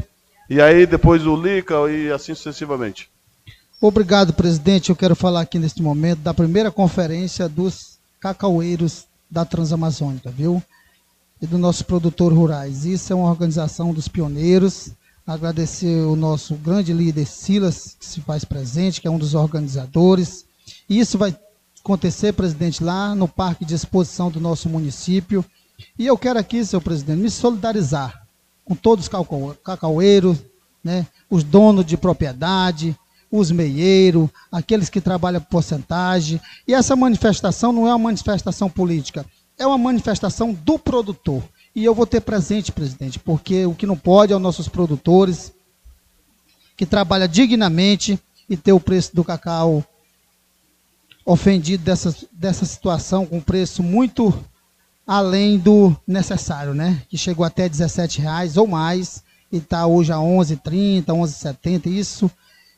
E 0.49 0.61
aí 0.61 0.85
depois 0.85 1.27
o 1.27 1.35
Lica 1.35 1.75
e 1.91 2.11
assim 2.13 2.35
sucessivamente. 2.35 3.09
Obrigado, 3.81 4.35
presidente. 4.35 4.91
Eu 4.91 4.97
quero 4.97 5.17
falar 5.17 5.41
aqui 5.41 5.59
neste 5.59 5.83
momento 5.83 6.19
da 6.19 6.35
primeira 6.35 6.71
conferência 6.71 7.49
dos 7.49 7.99
cacaueiros 8.21 9.07
da 9.31 9.45
Transamazônica, 9.47 10.31
viu? 10.31 10.63
E 11.41 11.47
do 11.47 11.57
nosso 11.57 11.87
produtor 11.87 12.31
rurais. 12.31 12.85
Isso 12.85 13.11
é 13.13 13.17
uma 13.17 13.31
organização 13.31 13.95
dos 13.95 14.07
pioneiros. 14.07 14.91
Agradecer 15.27 16.05
o 16.05 16.15
nosso 16.15 16.57
grande 16.57 16.93
líder 16.93 17.25
Silas, 17.25 17.97
que 17.99 18.05
se 18.05 18.21
faz 18.21 18.45
presente, 18.45 19.01
que 19.01 19.09
é 19.09 19.11
um 19.11 19.19
dos 19.19 19.35
organizadores. 19.35 20.45
E 20.89 20.99
isso 20.99 21.17
vai 21.17 21.35
acontecer, 21.83 22.33
presidente, 22.33 22.85
lá 22.85 23.15
no 23.15 23.27
Parque 23.27 23.65
de 23.65 23.75
Exposição 23.75 24.31
do 24.31 24.41
nosso 24.41 24.69
município. 24.69 25.45
E 25.99 26.07
eu 26.07 26.17
quero 26.17 26.39
aqui, 26.39 26.65
senhor 26.65 26.81
presidente, 26.83 27.21
me 27.21 27.31
solidarizar 27.31 28.27
com 28.65 28.75
todos 28.75 29.07
os 29.07 29.57
cacaueiros, 29.65 30.39
né, 30.85 31.07
os 31.29 31.43
donos 31.43 31.85
de 31.85 31.97
propriedade, 31.97 32.97
os 33.31 33.51
meieiros, 33.51 34.29
aqueles 34.51 34.89
que 34.89 35.01
trabalham 35.01 35.41
por 35.41 35.49
porcentagem. 35.49 36.41
E 36.67 36.75
essa 36.75 36.95
manifestação 36.95 37.73
não 37.73 37.87
é 37.87 37.91
uma 37.91 38.05
manifestação 38.05 38.69
política, 38.69 39.25
é 39.59 39.67
uma 39.67 39.79
manifestação 39.79 40.53
do 40.53 40.79
produtor. 40.79 41.43
E 41.75 41.85
eu 41.85 41.95
vou 41.95 42.07
ter 42.07 42.21
presente, 42.21 42.73
presidente, 42.73 43.19
porque 43.19 43.65
o 43.65 43.75
que 43.75 43.87
não 43.87 43.97
pode 43.97 44.33
é 44.33 44.37
os 44.37 44.43
nossos 44.43 44.69
produtores, 44.69 45.53
que 46.77 46.87
trabalham 46.87 47.29
dignamente 47.29 48.19
e 48.49 48.57
ter 48.57 48.73
o 48.73 48.81
preço 48.81 49.15
do 49.15 49.23
cacau 49.23 49.85
ofendido 51.31 51.85
dessa, 51.85 52.15
dessa 52.33 52.65
situação 52.65 53.25
com 53.25 53.41
preço 53.41 53.85
muito 53.85 54.35
além 55.07 55.59
do 55.59 55.97
necessário, 56.07 56.75
né? 56.75 57.03
Que 57.09 57.17
chegou 57.17 57.45
até 57.45 57.69
17 57.69 58.21
reais 58.21 58.57
ou 58.57 58.67
mais 58.67 59.23
e 59.51 59.59
está 59.59 59.87
hoje 59.87 60.13
a 60.13 60.17
11,30, 60.17 61.05
11,70. 61.07 61.87
Isso 61.87 62.29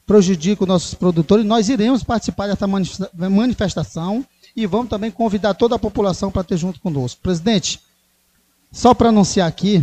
prejudica 0.06 0.64
os 0.64 0.68
nossos 0.68 0.92
produtores. 0.94 1.46
Nós 1.46 1.70
iremos 1.70 2.02
participar 2.02 2.46
dessa 2.46 2.66
manifestação 2.66 4.24
e 4.54 4.66
vamos 4.66 4.90
também 4.90 5.10
convidar 5.10 5.54
toda 5.54 5.76
a 5.76 5.78
população 5.78 6.30
para 6.30 6.44
ter 6.44 6.58
junto 6.58 6.78
conosco. 6.78 7.22
Presidente, 7.22 7.80
só 8.70 8.92
para 8.92 9.08
anunciar 9.08 9.48
aqui, 9.48 9.82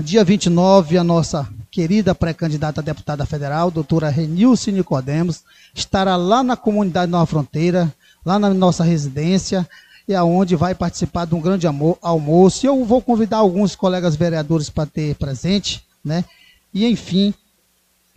dia 0.00 0.24
29, 0.24 0.96
a 0.96 1.04
nossa 1.04 1.48
querida 1.70 2.14
pré-candidata 2.14 2.80
a 2.80 2.84
deputada 2.84 3.26
federal, 3.26 3.70
doutora 3.70 4.08
Renilce 4.08 4.70
Nicodemos, 4.70 5.42
estará 5.74 6.16
lá 6.16 6.42
na 6.42 6.56
comunidade 6.56 7.10
Nova 7.10 7.26
Fronteira, 7.26 7.92
lá 8.24 8.38
na 8.38 8.52
nossa 8.54 8.84
residência, 8.84 9.68
e 10.06 10.14
aonde 10.14 10.56
vai 10.56 10.74
participar 10.74 11.26
de 11.26 11.34
um 11.34 11.40
grande 11.40 11.66
almoço. 11.66 12.66
Eu 12.66 12.84
vou 12.84 13.02
convidar 13.02 13.38
alguns 13.38 13.76
colegas 13.76 14.16
vereadores 14.16 14.70
para 14.70 14.86
ter 14.86 15.14
presente, 15.16 15.84
né? 16.02 16.24
E 16.72 16.86
enfim, 16.86 17.34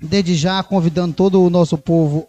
desde 0.01 0.35
já 0.35 0.63
convidando 0.63 1.13
todo 1.13 1.43
o 1.43 1.49
nosso 1.49 1.77
povo 1.77 2.27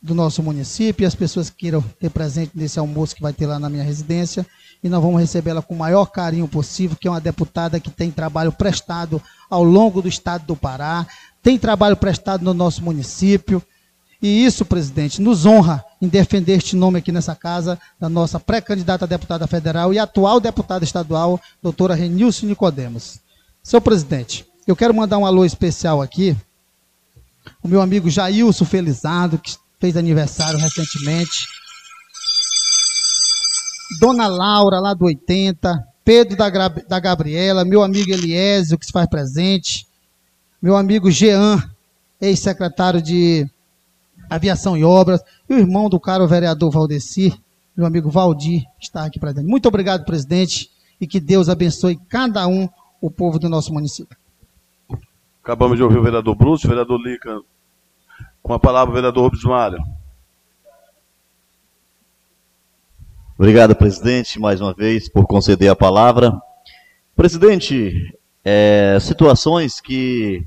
do 0.00 0.14
nosso 0.14 0.42
município 0.42 1.04
e 1.04 1.06
as 1.06 1.14
pessoas 1.14 1.50
que 1.50 1.56
queiram 1.56 1.82
ter 2.00 2.10
presente 2.10 2.52
nesse 2.54 2.78
almoço 2.78 3.14
que 3.14 3.22
vai 3.22 3.32
ter 3.32 3.46
lá 3.46 3.58
na 3.58 3.68
minha 3.68 3.84
residência. 3.84 4.46
E 4.82 4.88
nós 4.88 5.02
vamos 5.02 5.20
recebê-la 5.20 5.62
com 5.62 5.74
o 5.74 5.78
maior 5.78 6.06
carinho 6.06 6.48
possível, 6.48 6.96
que 7.00 7.06
é 7.06 7.10
uma 7.10 7.20
deputada 7.20 7.78
que 7.78 7.90
tem 7.90 8.10
trabalho 8.10 8.50
prestado 8.50 9.22
ao 9.48 9.62
longo 9.62 10.02
do 10.02 10.08
estado 10.08 10.44
do 10.44 10.56
Pará, 10.56 11.06
tem 11.42 11.58
trabalho 11.58 11.96
prestado 11.96 12.44
no 12.44 12.52
nosso 12.52 12.82
município, 12.82 13.62
e 14.22 14.44
isso, 14.44 14.64
presidente, 14.64 15.20
nos 15.20 15.44
honra 15.44 15.84
em 16.00 16.06
defender 16.06 16.52
este 16.52 16.76
nome 16.76 17.00
aqui 17.00 17.10
nessa 17.10 17.34
casa, 17.34 17.76
da 17.98 18.08
nossa 18.08 18.38
pré-candidata 18.38 19.04
a 19.04 19.08
deputada 19.08 19.48
federal 19.48 19.92
e 19.92 19.98
atual 19.98 20.38
deputada 20.38 20.84
estadual, 20.84 21.40
doutora 21.60 21.94
Renilson 21.96 22.46
Nicodemos. 22.46 23.18
Senhor 23.60 23.80
presidente, 23.80 24.46
eu 24.64 24.76
quero 24.76 24.94
mandar 24.94 25.18
um 25.18 25.26
alô 25.26 25.44
especial 25.44 26.00
aqui, 26.00 26.36
o 27.60 27.66
meu 27.66 27.82
amigo 27.82 28.08
Jailson 28.08 28.64
Felizado, 28.64 29.38
que 29.38 29.56
fez 29.80 29.96
aniversário 29.96 30.58
recentemente. 30.58 31.46
Dona 34.00 34.26
Laura, 34.26 34.80
lá 34.80 34.94
do 34.94 35.04
80. 35.04 35.88
Pedro 36.04 36.36
da, 36.36 36.48
da 36.48 37.00
Gabriela, 37.00 37.64
meu 37.64 37.82
amigo 37.82 38.10
Eliésio, 38.10 38.78
que 38.78 38.86
se 38.86 38.92
faz 38.92 39.08
presente. 39.08 39.86
Meu 40.60 40.76
amigo 40.76 41.10
Jean, 41.10 41.62
ex-secretário 42.20 43.00
de 43.00 43.48
Aviação 44.28 44.76
e 44.76 44.84
Obras. 44.84 45.20
E 45.48 45.54
o 45.54 45.58
irmão 45.58 45.88
do 45.88 46.00
caro 46.00 46.26
vereador 46.26 46.70
Valdeci, 46.70 47.32
meu 47.76 47.86
amigo 47.86 48.10
Valdir, 48.10 48.64
está 48.80 49.04
aqui 49.04 49.18
presente. 49.18 49.46
Muito 49.46 49.66
obrigado, 49.66 50.04
presidente, 50.04 50.70
e 51.00 51.06
que 51.06 51.20
Deus 51.20 51.48
abençoe 51.48 51.98
cada 52.08 52.46
um, 52.46 52.68
o 53.00 53.10
povo 53.10 53.38
do 53.38 53.48
nosso 53.48 53.72
município. 53.72 54.16
Acabamos 55.42 55.76
de 55.76 55.82
ouvir 55.82 55.98
o 55.98 56.02
vereador 56.02 56.36
Bruce, 56.36 56.64
o 56.66 56.68
vereador 56.68 57.00
Lica. 57.00 57.40
Com 58.42 58.54
a 58.54 58.60
palavra, 58.60 58.92
o 58.92 58.94
vereador 58.94 59.24
Rubens 59.24 59.44
Mário. 59.44 59.78
Obrigado, 63.42 63.74
presidente, 63.74 64.38
mais 64.38 64.60
uma 64.60 64.72
vez, 64.72 65.08
por 65.08 65.26
conceder 65.26 65.68
a 65.68 65.74
palavra. 65.74 66.32
Presidente, 67.16 68.16
é, 68.44 68.96
situações 69.00 69.80
que 69.80 70.46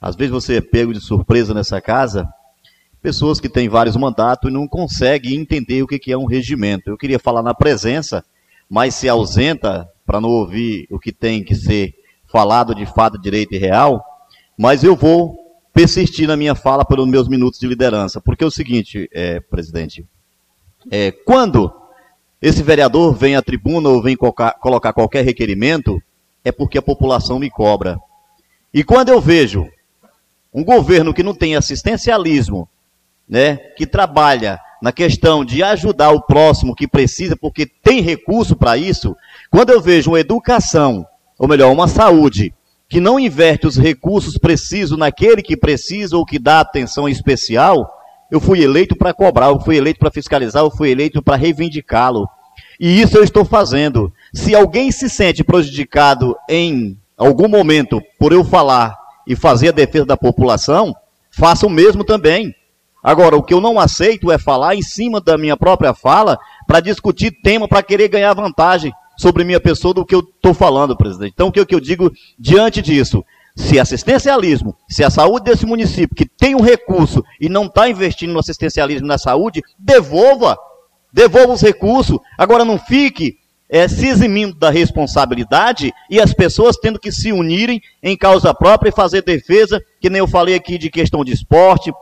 às 0.00 0.16
vezes 0.16 0.32
você 0.32 0.56
é 0.56 0.60
pego 0.62 0.94
de 0.94 1.00
surpresa 1.02 1.52
nessa 1.52 1.78
casa, 1.78 2.26
pessoas 3.02 3.38
que 3.38 3.50
têm 3.50 3.68
vários 3.68 3.96
mandatos 3.96 4.50
e 4.50 4.52
não 4.52 4.66
conseguem 4.66 5.34
entender 5.34 5.82
o 5.82 5.86
que 5.86 6.10
é 6.10 6.16
um 6.16 6.24
regimento. 6.24 6.88
Eu 6.88 6.96
queria 6.96 7.18
falar 7.18 7.42
na 7.42 7.52
presença, 7.52 8.24
mas 8.66 8.94
se 8.94 9.10
ausenta 9.10 9.86
para 10.06 10.18
não 10.18 10.30
ouvir 10.30 10.86
o 10.90 10.98
que 10.98 11.12
tem 11.12 11.44
que 11.44 11.54
ser 11.54 11.92
falado 12.24 12.74
de 12.74 12.86
fato, 12.86 13.20
direito 13.20 13.54
e 13.54 13.58
real, 13.58 14.02
mas 14.58 14.82
eu 14.82 14.96
vou 14.96 15.36
persistir 15.74 16.26
na 16.26 16.36
minha 16.38 16.54
fala 16.54 16.82
pelos 16.82 17.06
meus 17.06 17.28
minutos 17.28 17.60
de 17.60 17.66
liderança, 17.66 18.22
porque 18.22 18.42
é 18.42 18.46
o 18.46 18.50
seguinte, 18.50 19.06
é, 19.12 19.38
presidente, 19.38 20.06
é, 20.90 21.12
quando 21.12 21.81
esse 22.42 22.60
vereador 22.60 23.14
vem 23.14 23.36
à 23.36 23.42
tribuna 23.42 23.88
ou 23.88 24.02
vem 24.02 24.16
colocar, 24.16 24.92
qualquer 24.92 25.24
requerimento, 25.24 26.02
é 26.44 26.50
porque 26.50 26.76
a 26.76 26.82
população 26.82 27.38
me 27.38 27.48
cobra. 27.48 27.96
E 28.74 28.82
quando 28.82 29.10
eu 29.10 29.20
vejo 29.20 29.68
um 30.52 30.64
governo 30.64 31.14
que 31.14 31.22
não 31.22 31.34
tem 31.34 31.54
assistencialismo, 31.54 32.68
né, 33.28 33.56
que 33.76 33.86
trabalha 33.86 34.58
na 34.82 34.90
questão 34.90 35.44
de 35.44 35.62
ajudar 35.62 36.10
o 36.10 36.20
próximo 36.20 36.74
que 36.74 36.88
precisa, 36.88 37.36
porque 37.36 37.64
tem 37.64 38.00
recurso 38.00 38.56
para 38.56 38.76
isso, 38.76 39.16
quando 39.48 39.70
eu 39.70 39.80
vejo 39.80 40.10
uma 40.10 40.20
educação, 40.20 41.06
ou 41.38 41.46
melhor, 41.46 41.70
uma 41.70 41.86
saúde, 41.86 42.52
que 42.88 43.00
não 43.00 43.20
inverte 43.20 43.68
os 43.68 43.76
recursos 43.76 44.36
precisos 44.36 44.98
naquele 44.98 45.42
que 45.42 45.56
precisa 45.56 46.16
ou 46.16 46.26
que 46.26 46.38
dá 46.38 46.60
atenção 46.60 47.08
especial, 47.08 48.01
eu 48.32 48.40
fui 48.40 48.62
eleito 48.64 48.96
para 48.96 49.12
cobrar, 49.12 49.48
eu 49.48 49.60
fui 49.60 49.76
eleito 49.76 49.98
para 49.98 50.10
fiscalizar, 50.10 50.62
eu 50.62 50.70
fui 50.70 50.90
eleito 50.90 51.20
para 51.20 51.36
reivindicá-lo. 51.36 52.26
E 52.80 53.02
isso 53.02 53.18
eu 53.18 53.22
estou 53.22 53.44
fazendo. 53.44 54.10
Se 54.32 54.54
alguém 54.54 54.90
se 54.90 55.10
sente 55.10 55.44
prejudicado 55.44 56.34
em 56.48 56.98
algum 57.14 57.46
momento 57.46 58.00
por 58.18 58.32
eu 58.32 58.42
falar 58.42 58.96
e 59.26 59.36
fazer 59.36 59.68
a 59.68 59.72
defesa 59.72 60.06
da 60.06 60.16
população, 60.16 60.96
faça 61.30 61.66
o 61.66 61.70
mesmo 61.70 62.04
também. 62.04 62.54
Agora, 63.04 63.36
o 63.36 63.42
que 63.42 63.52
eu 63.52 63.60
não 63.60 63.78
aceito 63.78 64.32
é 64.32 64.38
falar 64.38 64.76
em 64.76 64.82
cima 64.82 65.20
da 65.20 65.36
minha 65.36 65.56
própria 65.56 65.92
fala 65.92 66.38
para 66.66 66.80
discutir 66.80 67.32
tema 67.42 67.68
para 67.68 67.82
querer 67.82 68.08
ganhar 68.08 68.32
vantagem 68.32 68.94
sobre 69.14 69.44
minha 69.44 69.60
pessoa 69.60 69.92
do 69.92 70.06
que 70.06 70.14
eu 70.14 70.20
estou 70.20 70.54
falando, 70.54 70.96
presidente. 70.96 71.32
Então, 71.34 71.48
o 71.48 71.52
que, 71.52 71.74
eu 71.74 71.80
digo 71.80 72.10
diante 72.38 72.80
disso? 72.80 73.22
Se 73.54 73.78
assistencialismo, 73.78 74.76
se 74.88 75.04
a 75.04 75.10
saúde 75.10 75.44
desse 75.44 75.66
município, 75.66 76.16
que 76.16 76.26
tem 76.26 76.54
um 76.54 76.62
recurso 76.62 77.22
e 77.40 77.48
não 77.48 77.66
está 77.66 77.88
investindo 77.88 78.32
no 78.32 78.38
assistencialismo 78.38 79.06
na 79.06 79.18
saúde, 79.18 79.62
devolva. 79.78 80.56
Devolva 81.12 81.52
os 81.52 81.60
recursos. 81.60 82.18
Agora 82.38 82.64
não 82.64 82.78
fique 82.78 83.36
é, 83.68 83.88
se 83.88 84.06
eximindo 84.06 84.54
da 84.54 84.70
responsabilidade 84.70 85.92
e 86.10 86.20
as 86.20 86.34
pessoas 86.34 86.76
tendo 86.76 86.98
que 86.98 87.12
se 87.12 87.32
unirem 87.32 87.80
em 88.02 88.16
causa 88.16 88.54
própria 88.54 88.90
e 88.90 88.94
fazer 88.94 89.22
defesa, 89.22 89.82
que 90.00 90.10
nem 90.10 90.18
eu 90.18 90.28
falei 90.28 90.54
aqui 90.54 90.76
de 90.76 90.90
questão 90.90 91.24
de 91.24 91.32
esporte, 91.32 91.92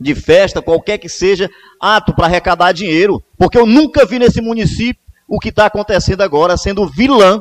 de 0.00 0.14
festa, 0.14 0.62
qualquer 0.62 0.98
que 0.98 1.08
seja, 1.08 1.50
ato 1.80 2.14
para 2.14 2.26
arrecadar 2.26 2.72
dinheiro. 2.72 3.22
Porque 3.38 3.58
eu 3.58 3.66
nunca 3.66 4.04
vi 4.04 4.18
nesse 4.18 4.40
município 4.40 5.02
o 5.28 5.38
que 5.38 5.50
está 5.50 5.66
acontecendo 5.66 6.22
agora, 6.22 6.56
sendo 6.56 6.88
vilã 6.88 7.40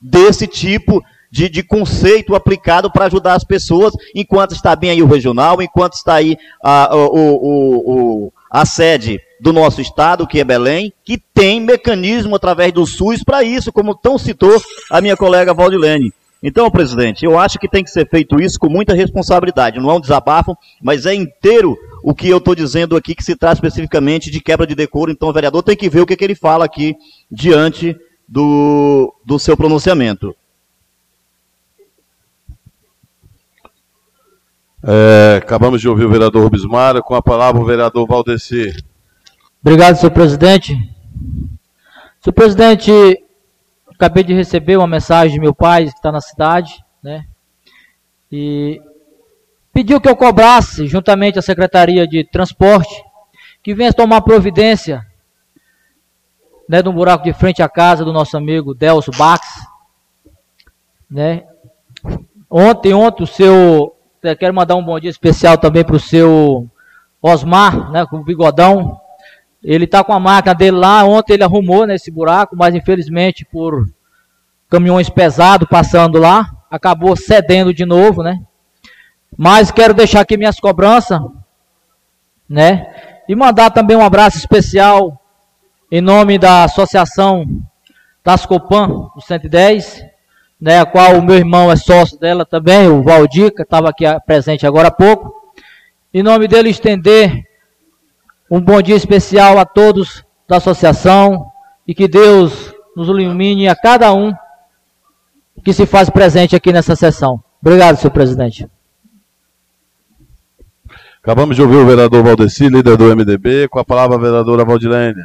desse 0.00 0.46
tipo 0.46 1.02
de, 1.30 1.48
de 1.48 1.62
conceito 1.62 2.34
aplicado 2.34 2.90
para 2.90 3.06
ajudar 3.06 3.34
as 3.34 3.44
pessoas, 3.44 3.94
enquanto 4.14 4.52
está 4.52 4.74
bem 4.74 4.90
aí 4.90 5.02
o 5.02 5.06
regional, 5.06 5.62
enquanto 5.62 5.94
está 5.94 6.14
aí 6.14 6.36
a, 6.62 6.94
o, 6.94 7.06
o, 7.06 8.24
o, 8.26 8.32
a 8.50 8.66
sede 8.66 9.20
do 9.40 9.52
nosso 9.52 9.80
estado, 9.80 10.26
que 10.26 10.40
é 10.40 10.44
Belém, 10.44 10.92
que 11.04 11.16
tem 11.32 11.60
mecanismo 11.60 12.34
através 12.34 12.72
do 12.72 12.86
SUS 12.86 13.22
para 13.22 13.44
isso, 13.44 13.72
como 13.72 13.94
tão 13.94 14.18
citou 14.18 14.60
a 14.90 15.00
minha 15.00 15.16
colega 15.16 15.54
Valdilene. 15.54 16.12
Então, 16.42 16.70
presidente, 16.70 17.24
eu 17.24 17.38
acho 17.38 17.58
que 17.58 17.68
tem 17.68 17.84
que 17.84 17.90
ser 17.90 18.08
feito 18.08 18.40
isso 18.40 18.58
com 18.58 18.68
muita 18.68 18.94
responsabilidade. 18.94 19.78
Não 19.78 19.90
é 19.90 19.94
um 19.94 20.00
desabafo, 20.00 20.56
mas 20.82 21.04
é 21.04 21.14
inteiro 21.14 21.76
o 22.02 22.14
que 22.14 22.28
eu 22.28 22.38
estou 22.38 22.54
dizendo 22.54 22.96
aqui, 22.96 23.14
que 23.14 23.22
se 23.22 23.36
trata 23.36 23.56
especificamente 23.56 24.30
de 24.30 24.40
quebra 24.40 24.66
de 24.66 24.74
decoro. 24.74 25.10
Então, 25.10 25.28
o 25.28 25.32
vereador 25.32 25.62
tem 25.62 25.76
que 25.76 25.90
ver 25.90 26.00
o 26.00 26.06
que, 26.06 26.16
que 26.16 26.24
ele 26.24 26.34
fala 26.34 26.64
aqui 26.64 26.96
diante 27.30 27.94
do, 28.26 29.14
do 29.24 29.38
seu 29.38 29.54
pronunciamento. 29.54 30.34
É, 34.82 35.36
acabamos 35.36 35.80
de 35.80 35.88
ouvir 35.88 36.04
o 36.04 36.10
vereador 36.10 36.42
Rubens 36.42 36.62
com 37.04 37.14
a 37.14 37.22
palavra 37.22 37.60
o 37.60 37.64
vereador 37.64 38.06
Valdeci. 38.06 38.74
Obrigado, 39.62 39.96
senhor 39.96 40.12
presidente. 40.12 40.74
Senhor 42.20 42.34
presidente, 42.34 42.90
acabei 43.88 44.24
de 44.24 44.34
receber 44.34 44.76
uma 44.76 44.86
mensagem 44.86 45.34
de 45.34 45.40
meu 45.40 45.54
pai, 45.54 45.84
que 45.84 45.90
está 45.90 46.10
na 46.10 46.20
cidade, 46.20 46.82
né? 47.02 47.26
E 48.32 48.80
pediu 49.72 50.00
que 50.00 50.08
eu 50.08 50.16
cobrasse, 50.16 50.86
juntamente 50.86 51.38
à 51.38 51.42
Secretaria 51.42 52.06
de 52.06 52.24
Transporte, 52.24 52.94
que 53.62 53.74
venha 53.74 53.92
tomar 53.92 54.22
providência 54.22 55.04
né, 56.70 56.80
de 56.80 56.88
um 56.88 56.94
buraco 56.94 57.24
de 57.24 57.32
frente 57.32 57.62
à 57.62 57.68
casa 57.68 58.04
do 58.04 58.12
nosso 58.12 58.36
amigo 58.36 58.74
Delso 58.74 59.10
Bax. 59.18 59.66
Né? 61.10 61.44
Ontem, 62.48 62.94
ontem, 62.94 63.24
o 63.24 63.26
seu. 63.26 63.96
Quero 64.38 64.54
mandar 64.54 64.76
um 64.76 64.84
bom 64.84 65.00
dia 65.00 65.08
especial 65.08 65.56
também 65.56 65.82
para 65.82 65.96
o 65.96 66.00
seu 66.00 66.68
Osmar, 67.22 67.90
né, 67.90 68.04
com 68.04 68.18
o 68.18 68.24
bigodão. 68.24 69.00
Ele 69.64 69.84
está 69.84 70.04
com 70.04 70.12
a 70.12 70.20
máquina 70.20 70.54
dele 70.54 70.76
lá. 70.76 71.04
Ontem 71.04 71.34
ele 71.34 71.44
arrumou 71.44 71.86
nesse 71.86 72.10
buraco, 72.10 72.54
mas 72.54 72.74
infelizmente 72.74 73.46
por 73.46 73.86
caminhões 74.68 75.08
pesados 75.08 75.66
passando 75.68 76.18
lá, 76.18 76.50
acabou 76.70 77.16
cedendo 77.16 77.72
de 77.72 77.84
novo, 77.86 78.22
né? 78.22 78.40
Mas 79.36 79.70
quero 79.70 79.94
deixar 79.94 80.20
aqui 80.20 80.36
minhas 80.36 80.60
cobranças, 80.60 81.18
né? 82.48 82.92
E 83.26 83.34
mandar 83.34 83.70
também 83.70 83.96
um 83.96 84.04
abraço 84.04 84.36
especial 84.36 85.18
em 85.90 86.00
nome 86.00 86.38
da 86.38 86.64
Associação 86.64 87.44
Tascopan, 88.22 89.08
do 89.14 89.20
110, 89.20 90.04
né, 90.60 90.80
a 90.80 90.86
qual 90.86 91.16
o 91.16 91.22
meu 91.22 91.36
irmão 91.36 91.70
é 91.70 91.76
sócio 91.76 92.18
dela 92.18 92.44
também, 92.44 92.88
o 92.88 93.02
Valdir, 93.02 93.54
que 93.54 93.62
estava 93.62 93.88
aqui 93.88 94.04
presente 94.26 94.66
agora 94.66 94.88
há 94.88 94.90
pouco. 94.90 95.34
Em 96.12 96.22
nome 96.22 96.46
dele, 96.46 96.68
estender 96.68 97.44
um 98.50 98.60
bom 98.60 98.82
dia 98.82 98.96
especial 98.96 99.58
a 99.58 99.64
todos 99.64 100.24
da 100.48 100.56
associação 100.56 101.46
e 101.86 101.94
que 101.94 102.08
Deus 102.08 102.74
nos 102.96 103.08
ilumine 103.08 103.68
a 103.68 103.76
cada 103.76 104.12
um 104.12 104.32
que 105.64 105.72
se 105.72 105.86
faz 105.86 106.10
presente 106.10 106.56
aqui 106.56 106.72
nessa 106.72 106.96
sessão. 106.96 107.42
Obrigado, 107.62 107.96
senhor 107.96 108.12
presidente. 108.12 108.68
Acabamos 111.22 111.54
de 111.54 111.62
ouvir 111.62 111.76
o 111.76 111.86
vereador 111.86 112.24
Valdeci, 112.24 112.68
líder 112.68 112.96
do 112.96 113.14
MDB, 113.14 113.68
com 113.68 113.78
a 113.78 113.84
palavra 113.84 114.16
a 114.16 114.20
vereadora 114.20 114.64
Valdilene. 114.64 115.22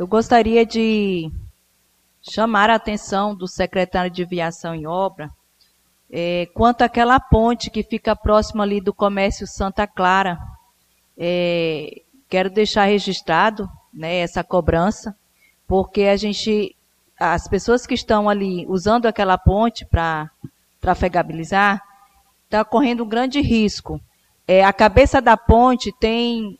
Eu 0.00 0.06
gostaria 0.06 0.64
de 0.64 1.30
chamar 2.22 2.70
a 2.70 2.76
atenção 2.76 3.34
do 3.34 3.46
secretário 3.46 4.10
de 4.10 4.24
Viação 4.24 4.74
e 4.74 4.86
Obra 4.86 5.30
é, 6.10 6.48
quanto 6.54 6.80
àquela 6.80 7.20
ponte 7.20 7.68
que 7.68 7.82
fica 7.82 8.16
próxima 8.16 8.62
ali 8.62 8.80
do 8.80 8.94
comércio 8.94 9.46
Santa 9.46 9.86
Clara. 9.86 10.38
É, 11.18 12.00
quero 12.30 12.48
deixar 12.48 12.86
registrado 12.86 13.68
né, 13.92 14.20
essa 14.20 14.42
cobrança 14.42 15.14
porque 15.68 16.04
a 16.04 16.16
gente, 16.16 16.74
as 17.18 17.46
pessoas 17.46 17.86
que 17.86 17.92
estão 17.92 18.26
ali 18.26 18.64
usando 18.68 19.04
aquela 19.04 19.36
ponte 19.36 19.84
para 19.84 20.30
trafegabilizar, 20.80 21.84
está 22.46 22.64
correndo 22.64 23.04
um 23.04 23.06
grande 23.06 23.42
risco. 23.42 24.00
É, 24.48 24.64
a 24.64 24.72
cabeça 24.72 25.20
da 25.20 25.36
ponte 25.36 25.92
tem 26.00 26.58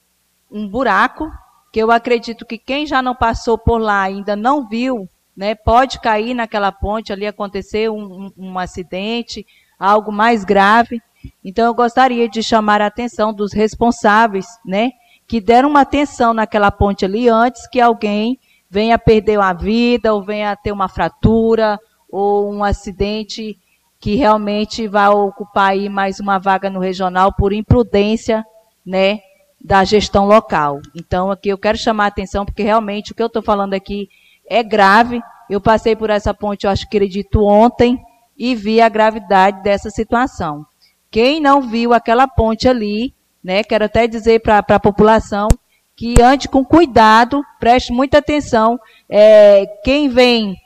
um 0.51 0.69
buraco 0.69 1.33
que 1.73 1.79
eu 1.79 1.91
acredito 1.91 2.45
que 2.45 2.59
quem 2.59 2.87
já 2.87 3.01
não 3.01 3.15
passou 3.15 3.57
por 3.57 3.79
lá 3.79 4.03
ainda 4.03 4.35
não 4.35 4.69
viu 4.69 5.09
né? 5.41 5.55
Pode 5.55 5.99
cair 6.01 6.35
naquela 6.35 6.71
ponte 6.71 7.15
ali, 7.15 7.27
acontecer 7.27 7.91
um, 7.91 8.27
um, 8.27 8.33
um 8.37 8.59
acidente, 8.59 9.47
algo 9.79 10.13
mais 10.13 10.45
grave. 10.45 11.01
Então, 11.43 11.65
eu 11.65 11.73
gostaria 11.73 12.29
de 12.29 12.43
chamar 12.43 12.83
a 12.83 12.87
atenção 12.87 13.33
dos 13.33 13.55
responsáveis, 13.55 14.45
né? 14.67 14.91
Que 15.27 15.41
deram 15.41 15.71
uma 15.71 15.81
atenção 15.81 16.35
naquela 16.35 16.71
ponte 16.71 17.07
ali 17.07 17.27
antes 17.27 17.67
que 17.69 17.81
alguém 17.81 18.39
venha 18.69 18.99
perder 18.99 19.39
uma 19.39 19.55
vida, 19.55 20.13
ou 20.13 20.23
venha 20.23 20.55
ter 20.57 20.73
uma 20.73 20.89
fratura, 20.89 21.79
ou 22.11 22.53
um 22.53 22.63
acidente 22.63 23.59
que 23.99 24.17
realmente 24.17 24.87
vai 24.87 25.09
ocupar 25.09 25.71
aí 25.71 25.89
mais 25.89 26.21
uma 26.21 26.39
vaga 26.39 26.69
no 26.69 26.81
regional 26.81 27.33
por 27.33 27.55
imprudência, 27.55 28.45
né? 28.85 29.21
Da 29.61 29.85
gestão 29.85 30.27
local. 30.27 30.81
Então, 30.95 31.31
aqui 31.31 31.49
eu 31.51 31.59
quero 31.59 31.77
chamar 31.77 32.05
a 32.05 32.09
atenção, 32.09 32.45
porque 32.45 32.63
realmente 32.63 33.13
o 33.13 33.15
que 33.15 33.23
eu 33.23 33.27
estou 33.27 33.43
falando 33.43 33.75
aqui 33.75 34.09
é 34.49 34.63
grave. 34.63 35.21
Eu 35.49 35.61
passei 35.61 35.95
por 35.95 36.11
essa 36.11 36.33
ponte, 36.33 36.65
eu 36.65 36.71
acho 36.71 36.89
que 36.89 36.97
acredito, 36.97 37.45
ontem, 37.45 37.99
e 38.37 38.55
vi 38.55 38.81
a 38.81 38.89
gravidade 38.89 39.63
dessa 39.63 39.91
situação. 39.91 40.65
Quem 41.11 41.41
não 41.41 41.61
viu 41.61 41.93
aquela 41.93 42.27
ponte 42.27 42.69
ali, 42.69 43.15
né, 43.43 43.63
quero 43.63 43.85
até 43.85 44.07
dizer 44.07 44.41
para 44.41 44.59
a 44.59 44.81
população 44.81 45.49
que 45.97 46.15
ande 46.23 46.49
com 46.49 46.65
cuidado, 46.65 47.45
preste 47.59 47.93
muita 47.93 48.19
atenção. 48.19 48.81
É, 49.07 49.67
quem 49.85 50.09
vem 50.09 50.57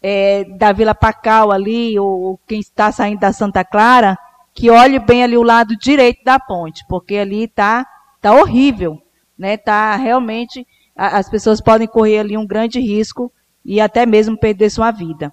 é, 0.00 0.44
da 0.44 0.70
Vila 0.70 0.94
Pacal 0.94 1.50
ali, 1.50 1.98
ou 1.98 2.38
quem 2.46 2.60
está 2.60 2.92
saindo 2.92 3.18
da 3.18 3.32
Santa 3.32 3.64
Clara, 3.64 4.16
que 4.54 4.70
olhe 4.70 5.00
bem 5.00 5.24
ali 5.24 5.36
o 5.36 5.42
lado 5.42 5.76
direito 5.76 6.22
da 6.22 6.38
ponte, 6.38 6.84
porque 6.88 7.16
ali 7.16 7.44
está 7.44 7.84
tá 8.24 8.32
horrível. 8.32 8.98
Né? 9.38 9.58
Tá 9.58 9.94
realmente, 9.96 10.66
as 10.96 11.28
pessoas 11.28 11.60
podem 11.60 11.86
correr 11.86 12.20
ali 12.20 12.38
um 12.38 12.46
grande 12.46 12.80
risco 12.80 13.30
e 13.62 13.82
até 13.82 14.06
mesmo 14.06 14.38
perder 14.38 14.70
sua 14.70 14.90
vida. 14.90 15.30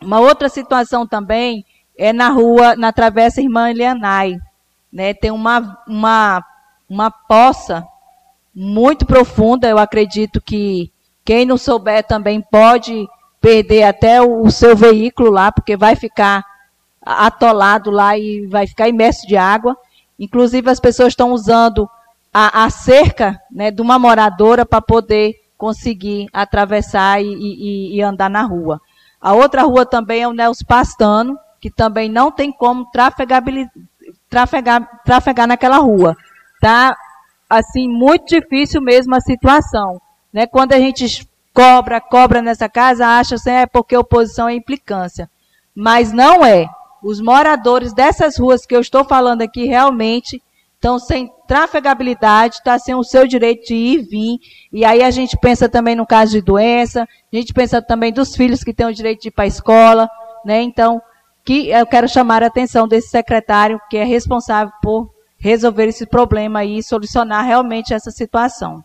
Uma 0.00 0.20
outra 0.20 0.48
situação 0.48 1.04
também 1.04 1.64
é 1.98 2.12
na 2.12 2.28
rua, 2.28 2.76
na 2.76 2.92
Travessa 2.92 3.40
Irmã 3.42 3.70
Elianai. 3.70 4.36
Né? 4.92 5.14
Tem 5.14 5.32
uma, 5.32 5.82
uma, 5.88 6.44
uma 6.88 7.10
poça 7.10 7.84
muito 8.54 9.04
profunda, 9.04 9.68
eu 9.68 9.78
acredito 9.78 10.40
que 10.40 10.92
quem 11.24 11.44
não 11.44 11.58
souber 11.58 12.06
também 12.06 12.40
pode 12.40 13.08
perder 13.40 13.82
até 13.82 14.22
o, 14.22 14.42
o 14.42 14.50
seu 14.50 14.76
veículo 14.76 15.30
lá, 15.30 15.50
porque 15.50 15.76
vai 15.76 15.96
ficar 15.96 16.44
atolado 17.02 17.90
lá 17.90 18.16
e 18.16 18.46
vai 18.46 18.66
ficar 18.66 18.88
imerso 18.88 19.26
de 19.26 19.36
água. 19.36 19.76
Inclusive, 20.18 20.70
as 20.70 20.80
pessoas 20.80 21.08
estão 21.08 21.32
usando 21.32 21.88
a, 22.38 22.64
a 22.64 22.70
cerca 22.70 23.40
né, 23.50 23.70
de 23.70 23.80
uma 23.80 23.98
moradora 23.98 24.66
para 24.66 24.82
poder 24.82 25.36
conseguir 25.56 26.28
atravessar 26.34 27.18
e, 27.22 27.24
e, 27.24 27.96
e, 27.96 28.02
andar 28.02 28.28
na 28.28 28.42
rua. 28.42 28.78
A 29.18 29.32
outra 29.32 29.62
rua 29.62 29.86
também 29.86 30.20
é 30.20 30.28
o 30.28 30.34
Nelson 30.34 30.66
Pastano, 30.68 31.38
que 31.58 31.70
também 31.70 32.10
não 32.10 32.30
tem 32.30 32.52
como 32.52 32.90
trafegar, 32.90 33.42
trafegar, 34.28 35.48
naquela 35.48 35.78
rua. 35.78 36.14
Tá, 36.60 36.94
assim, 37.48 37.88
muito 37.88 38.26
difícil 38.26 38.82
mesmo 38.82 39.14
a 39.14 39.20
situação. 39.22 39.98
Né? 40.30 40.46
Quando 40.46 40.74
a 40.74 40.78
gente 40.78 41.26
cobra, 41.54 42.02
cobra 42.02 42.42
nessa 42.42 42.68
casa, 42.68 43.06
acha 43.06 43.36
assim, 43.36 43.50
é 43.50 43.64
porque 43.64 43.96
oposição 43.96 44.46
é 44.46 44.54
implicância. 44.54 45.30
Mas 45.74 46.12
não 46.12 46.44
é. 46.44 46.68
Os 47.02 47.18
moradores 47.18 47.94
dessas 47.94 48.38
ruas 48.38 48.66
que 48.66 48.76
eu 48.76 48.80
estou 48.80 49.06
falando 49.06 49.40
aqui 49.40 49.64
realmente 49.64 50.42
estão 50.76 50.98
sem 50.98 51.30
trafegabilidade, 51.48 52.56
está 52.56 52.78
sem 52.78 52.94
o 52.94 53.02
seu 53.02 53.26
direito 53.26 53.66
de 53.66 53.74
ir 53.74 53.98
e 53.98 54.02
vir. 54.02 54.38
E 54.72 54.84
aí 54.84 55.02
a 55.02 55.10
gente 55.10 55.36
pensa 55.36 55.68
também 55.68 55.96
no 55.96 56.06
caso 56.06 56.32
de 56.32 56.40
doença, 56.40 57.02
a 57.02 57.36
gente 57.36 57.52
pensa 57.52 57.82
também 57.82 58.12
dos 58.12 58.36
filhos 58.36 58.62
que 58.62 58.72
têm 58.72 58.86
o 58.86 58.94
direito 58.94 59.22
de 59.22 59.28
ir 59.28 59.32
para 59.32 59.44
a 59.44 59.48
escola, 59.48 60.08
né? 60.44 60.62
Então, 60.62 61.00
que 61.44 61.70
eu 61.70 61.86
quero 61.86 62.08
chamar 62.08 62.42
a 62.42 62.46
atenção 62.46 62.86
desse 62.86 63.08
secretário 63.08 63.80
que 63.90 63.96
é 63.96 64.04
responsável 64.04 64.72
por 64.82 65.10
resolver 65.38 65.86
esse 65.86 66.06
problema 66.06 66.64
e 66.64 66.82
solucionar 66.82 67.44
realmente 67.44 67.94
essa 67.94 68.10
situação. 68.10 68.84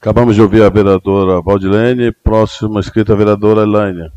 Acabamos 0.00 0.34
de 0.34 0.42
ouvir 0.42 0.62
a 0.62 0.68
vereadora 0.68 1.40
Valdilene, 1.40 2.12
próxima 2.12 2.80
escrita 2.80 3.12
a 3.12 3.16
vereadora 3.16 3.62
Elânia. 3.62 4.12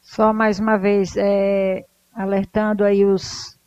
Só 0.00 0.32
mais 0.32 0.60
uma 0.60 0.76
vez, 0.76 1.16
é, 1.16 1.84
alertando 2.14 2.84
aí 2.84 3.04
os, 3.04 3.58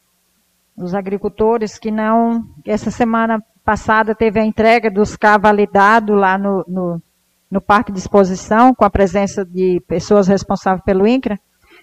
os 0.77 0.93
agricultores 0.93 1.77
que 1.77 1.91
não. 1.91 2.43
Essa 2.65 2.91
semana 2.91 3.43
passada 3.63 4.13
teve 4.13 4.39
a 4.39 4.45
entrega 4.45 4.91
dos 4.91 5.15
CA 5.15 5.37
validados 5.37 6.15
lá 6.15 6.37
no, 6.37 6.63
no, 6.67 7.01
no 7.49 7.61
Parque 7.61 7.91
de 7.91 7.99
Exposição, 7.99 8.73
com 8.73 8.85
a 8.85 8.89
presença 8.89 9.43
de 9.43 9.81
pessoas 9.87 10.27
responsáveis 10.27 10.83
pelo 10.83 11.07
INCRA, 11.07 11.39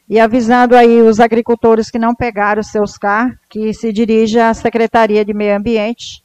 e 0.08 0.20
avisando 0.20 0.76
aí 0.76 1.00
os 1.00 1.20
agricultores 1.20 1.90
que 1.90 1.98
não 1.98 2.14
pegaram 2.14 2.62
seus 2.62 2.96
CA, 2.96 3.30
que 3.48 3.72
se 3.72 3.92
dirige 3.92 4.38
à 4.38 4.52
Secretaria 4.54 5.24
de 5.24 5.32
Meio 5.32 5.56
Ambiente, 5.56 6.22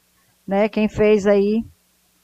né, 0.48 0.70
quem 0.70 0.88
fez 0.88 1.26
aí 1.26 1.64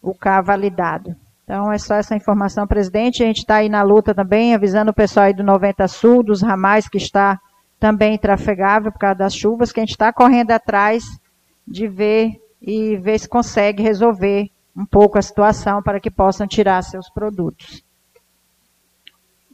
o 0.02 0.14
CA 0.14 0.42
validado. 0.42 1.16
Então, 1.44 1.72
é 1.72 1.78
só 1.78 1.96
essa 1.96 2.16
informação, 2.16 2.66
presidente. 2.66 3.22
A 3.22 3.26
gente 3.26 3.40
está 3.40 3.56
aí 3.56 3.70
na 3.70 3.84
luta 3.84 4.14
também, 4.14 4.56
avisando 4.56 4.92
o 4.92 4.94
pessoal 4.94 5.26
aí 5.26 5.34
do 5.34 5.44
90 5.44 5.88
Sul, 5.88 6.24
dos 6.24 6.42
ramais 6.42 6.88
que 6.88 6.98
está 6.98 7.40
também 7.84 8.18
trafegável 8.18 8.94
por 8.94 8.98
causa 8.98 9.18
das 9.18 9.36
chuvas, 9.36 9.74
que 9.74 9.82
a 9.82 9.84
gente 9.84 9.92
está 9.92 10.14
correndo 10.14 10.52
atrás 10.52 11.04
de 11.68 11.86
ver 11.86 12.42
e 12.62 12.96
ver 12.96 13.20
se 13.20 13.28
consegue 13.28 13.84
resolver 13.84 14.50
um 14.74 14.86
pouco 14.86 15.18
a 15.18 15.22
situação 15.22 15.84
para 15.84 16.00
que 16.00 16.10
possam 16.10 16.48
tirar 16.48 16.82
seus 16.82 17.10
produtos. 17.10 17.84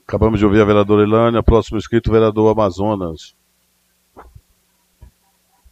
Acabamos 0.08 0.38
de 0.38 0.46
ouvir 0.46 0.62
a 0.62 0.66
vereadora 0.66 1.02
Ilânia, 1.02 1.42
próximo 1.42 1.80
inscrito, 1.80 2.12
vereador 2.12 2.52
Amazonas. 2.52 3.34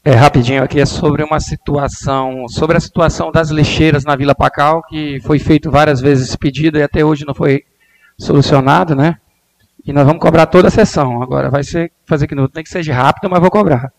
É, 0.03 0.15
rapidinho 0.15 0.63
aqui 0.63 0.79
é 0.79 0.85
sobre 0.88 1.23
uma 1.23 1.39
situação, 1.39 2.47
sobre 2.47 2.75
a 2.75 2.79
situação 2.79 3.31
das 3.31 3.51
lixeiras 3.51 4.03
na 4.03 4.15
Vila 4.15 4.34
Pacal, 4.34 4.81
que 4.81 5.19
foi 5.21 5.38
feito 5.38 5.69
várias 5.69 6.01
vezes 6.01 6.29
esse 6.29 6.38
pedido 6.39 6.79
e 6.79 6.81
até 6.81 7.05
hoje 7.05 7.23
não 7.23 7.35
foi 7.35 7.63
solucionado, 8.17 8.95
né? 8.95 9.19
E 9.88 9.93
nós 9.93 10.05
vamos 10.05 10.22
cobrar 10.22 10.45
toda 10.47 10.68
a 10.68 10.72
sessão. 10.72 11.23
Agora 11.23 11.49
vai 11.49 11.64
ser 11.64 11.93
fazer 12.05 12.27
que 12.27 12.35
não 12.35 12.49
tem 12.49 12.61
que 12.61 12.69
seja 12.69 12.93
rápido, 12.93 13.30
mas 13.30 13.39
vou 13.39 13.49
cobrar. 13.49 13.89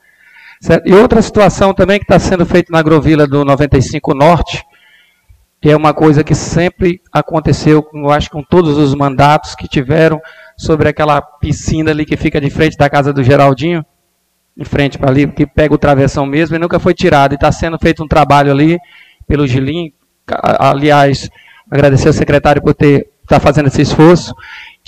Certo? 0.61 0.87
E 0.87 0.93
outra 0.93 1.23
situação 1.23 1.73
também 1.73 1.99
que 1.99 2.05
está 2.05 2.19
sendo 2.19 2.45
feita 2.45 2.71
na 2.71 2.83
Grovila 2.83 3.27
do 3.27 3.43
95 3.43 4.13
Norte, 4.13 4.63
que 5.63 5.71
é 5.71 5.77
uma 5.77 5.95
coisa 5.95 6.23
que 6.23 6.35
sempre 6.35 7.01
aconteceu, 7.11 7.89
eu 7.95 8.11
acho, 8.11 8.31
com 8.31 8.43
todos 8.43 8.77
os 8.77 8.95
mandatos 8.95 9.55
que 9.55 9.67
tiveram 9.67 10.21
sobre 10.59 10.91
aquela 10.91 11.23
piscina 11.23 11.91
ali 11.91 12.05
que 12.05 12.19
fica 12.19 12.39
de 12.39 12.51
frente 12.51 12.77
da 12.77 12.91
casa 12.91 13.11
do 13.11 13.25
Geraldinho, 13.25 13.85
em 14.59 14.65
frente 14.65 14.99
para 14.99 15.11
ali, 15.11 15.27
que 15.27 15.47
pega 15.47 15.75
o 15.75 15.79
travessão 15.79 16.27
mesmo, 16.27 16.55
e 16.55 16.59
nunca 16.59 16.79
foi 16.79 16.93
tirado. 16.93 17.33
E 17.33 17.37
está 17.37 17.51
sendo 17.51 17.79
feito 17.79 18.05
um 18.05 18.09
trabalho 18.09 18.51
ali 18.51 18.79
pelo 19.27 19.47
Gilim. 19.47 19.93
Aliás, 20.59 21.31
agradecer 21.71 22.09
ao 22.09 22.13
secretário 22.13 22.61
por 22.61 22.75
ter 22.75 23.09
estar 23.23 23.39
tá 23.39 23.41
fazendo 23.41 23.69
esse 23.69 23.81
esforço 23.83 24.35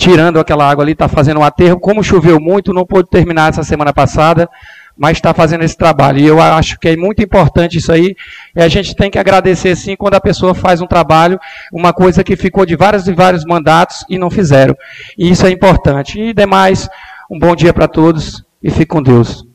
tirando 0.01 0.39
aquela 0.39 0.67
água 0.67 0.83
ali, 0.83 0.93
está 0.93 1.07
fazendo 1.07 1.39
um 1.39 1.43
aterro. 1.43 1.79
Como 1.79 2.03
choveu 2.03 2.39
muito, 2.39 2.73
não 2.73 2.83
pôde 2.83 3.07
terminar 3.07 3.49
essa 3.49 3.61
semana 3.61 3.93
passada, 3.93 4.49
mas 4.97 5.17
está 5.17 5.31
fazendo 5.31 5.63
esse 5.63 5.77
trabalho. 5.77 6.17
E 6.17 6.25
eu 6.25 6.41
acho 6.41 6.79
que 6.79 6.89
é 6.89 6.97
muito 6.97 7.21
importante 7.21 7.77
isso 7.77 7.91
aí. 7.91 8.15
E 8.55 8.61
a 8.63 8.67
gente 8.67 8.95
tem 8.95 9.11
que 9.11 9.19
agradecer, 9.19 9.75
sim, 9.75 9.95
quando 9.95 10.15
a 10.15 10.19
pessoa 10.19 10.55
faz 10.55 10.81
um 10.81 10.87
trabalho, 10.87 11.39
uma 11.71 11.93
coisa 11.93 12.23
que 12.23 12.35
ficou 12.35 12.65
de 12.65 12.75
vários 12.75 13.07
e 13.07 13.13
vários 13.13 13.45
mandatos 13.45 14.03
e 14.09 14.17
não 14.17 14.31
fizeram. 14.31 14.75
E 15.15 15.29
isso 15.29 15.45
é 15.45 15.51
importante. 15.51 16.19
E 16.19 16.33
demais, 16.33 16.89
um 17.29 17.37
bom 17.37 17.55
dia 17.55 17.71
para 17.71 17.87
todos 17.87 18.43
e 18.61 18.71
fique 18.71 18.87
com 18.87 19.03
Deus. 19.03 19.45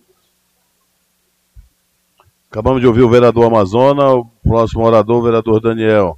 Acabamos 2.48 2.81
de 2.81 2.86
ouvir 2.86 3.02
o 3.02 3.10
vereador 3.10 3.47
Amazona, 3.47 4.12
o 4.12 4.27
próximo 4.44 4.85
orador, 4.85 5.18
o 5.18 5.24
vereador 5.24 5.60
Daniel. 5.60 6.16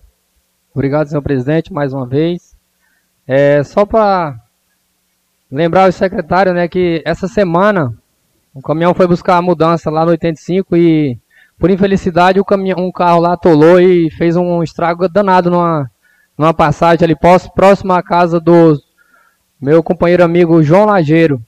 Obrigado, 0.75 1.09
senhor 1.09 1.23
presidente, 1.23 1.73
mais 1.73 1.95
uma 1.95 2.07
vez. 2.07 2.58
É, 3.29 3.63
só 3.63 3.85
para 3.85 4.37
lembrar 5.53 5.87
o 5.87 5.93
secretário, 5.93 6.55
né, 6.55 6.67
que 6.67 7.03
essa 7.05 7.29
semana 7.29 7.95
o 8.55 8.63
caminhão 8.63 8.95
foi 8.95 9.07
buscar 9.07 9.37
a 9.37 9.43
mudança 9.43 9.91
lá 9.91 10.03
no 10.03 10.13
85 10.13 10.75
e, 10.75 11.19
por 11.59 11.71
infelicidade, 11.71 12.41
o 12.41 12.45
caminhão, 12.45 12.79
um 12.79 12.91
carro 12.91 13.21
lá 13.21 13.35
atolou 13.35 13.79
e 13.79 14.11
fez 14.13 14.35
um 14.35 14.63
estrago 14.63 15.07
danado 15.11 15.51
numa, 15.51 15.91
numa 16.39 16.55
passagem 16.55 17.05
ali 17.05 17.15
próximo 17.55 17.93
à 17.93 18.03
casa 18.03 18.41
do 18.41 18.81
meu 19.61 19.83
companheiro 19.83 20.25
amigo 20.25 20.63
João 20.63 20.87
Lageiro. 20.87 21.39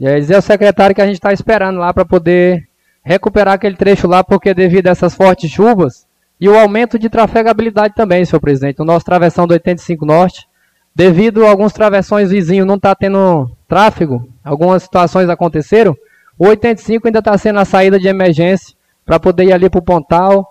E 0.00 0.08
aí 0.08 0.18
dizer 0.18 0.36
ao 0.36 0.42
secretário 0.42 0.94
que 0.94 1.02
a 1.02 1.06
gente 1.06 1.16
está 1.16 1.34
esperando 1.34 1.80
lá 1.80 1.92
para 1.92 2.06
poder 2.06 2.66
recuperar 3.04 3.54
aquele 3.54 3.76
trecho 3.76 4.08
lá, 4.08 4.24
porque 4.24 4.54
devido 4.54 4.86
a 4.86 4.90
essas 4.90 5.14
fortes 5.14 5.50
chuvas 5.50 6.06
e 6.40 6.48
o 6.48 6.58
aumento 6.58 6.98
de 6.98 7.10
trafegabilidade 7.10 7.94
também, 7.94 8.24
senhor 8.24 8.40
presidente, 8.40 8.80
o 8.80 8.86
nosso 8.86 9.04
travessão 9.04 9.46
do 9.46 9.52
85 9.52 10.06
Norte 10.06 10.48
Devido 10.96 11.44
a 11.44 11.50
alguns 11.50 11.74
travessões 11.74 12.30
vizinhos 12.30 12.66
não 12.66 12.76
estar 12.76 12.94
tá 12.94 12.98
tendo 12.98 13.50
tráfego, 13.68 14.26
algumas 14.42 14.82
situações 14.82 15.28
aconteceram, 15.28 15.94
o 16.38 16.46
85 16.46 17.06
ainda 17.06 17.18
está 17.18 17.36
sendo 17.36 17.58
a 17.58 17.66
saída 17.66 18.00
de 18.00 18.08
emergência 18.08 18.74
para 19.04 19.20
poder 19.20 19.44
ir 19.44 19.52
ali 19.52 19.68
para 19.68 19.78
o 19.78 19.82
Pontal, 19.82 20.48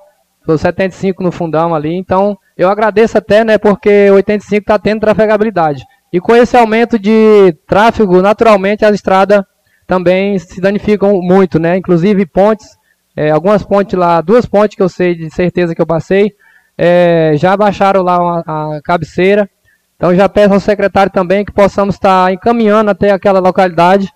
o 0.47 0.55
75 0.55 1.23
no 1.23 1.31
fundão 1.31 1.73
ali. 1.73 1.95
Então, 1.95 2.37
eu 2.55 2.69
agradeço 2.69 3.17
até, 3.17 3.43
né, 3.43 3.57
porque 3.57 4.11
85 4.11 4.61
está 4.61 4.77
tendo 4.77 4.99
trafegabilidade. 4.99 5.83
E 6.13 6.21
com 6.21 6.35
esse 6.35 6.55
aumento 6.55 6.99
de 6.99 7.51
tráfego, 7.65 8.21
naturalmente 8.21 8.85
as 8.85 8.93
estradas 8.93 9.43
também 9.87 10.37
se 10.37 10.61
danificam 10.61 11.19
muito, 11.23 11.57
né? 11.57 11.75
Inclusive 11.75 12.23
pontes, 12.27 12.67
é, 13.15 13.31
algumas 13.31 13.63
pontes 13.63 13.97
lá, 13.97 14.21
duas 14.21 14.45
pontes 14.45 14.75
que 14.77 14.83
eu 14.83 14.89
sei 14.89 15.15
de 15.15 15.27
certeza 15.31 15.73
que 15.73 15.81
eu 15.81 15.87
passei, 15.87 16.35
é, 16.77 17.31
já 17.35 17.57
baixaram 17.57 18.03
lá 18.03 18.43
a 18.45 18.79
cabeceira. 18.83 19.49
Então 19.95 20.13
já 20.13 20.27
peço 20.27 20.53
ao 20.53 20.59
secretário 20.59 21.11
também 21.11 21.45
que 21.45 21.51
possamos 21.51 21.95
estar 21.95 22.31
encaminhando 22.33 22.91
até 22.91 23.11
aquela 23.11 23.39
localidade. 23.39 24.09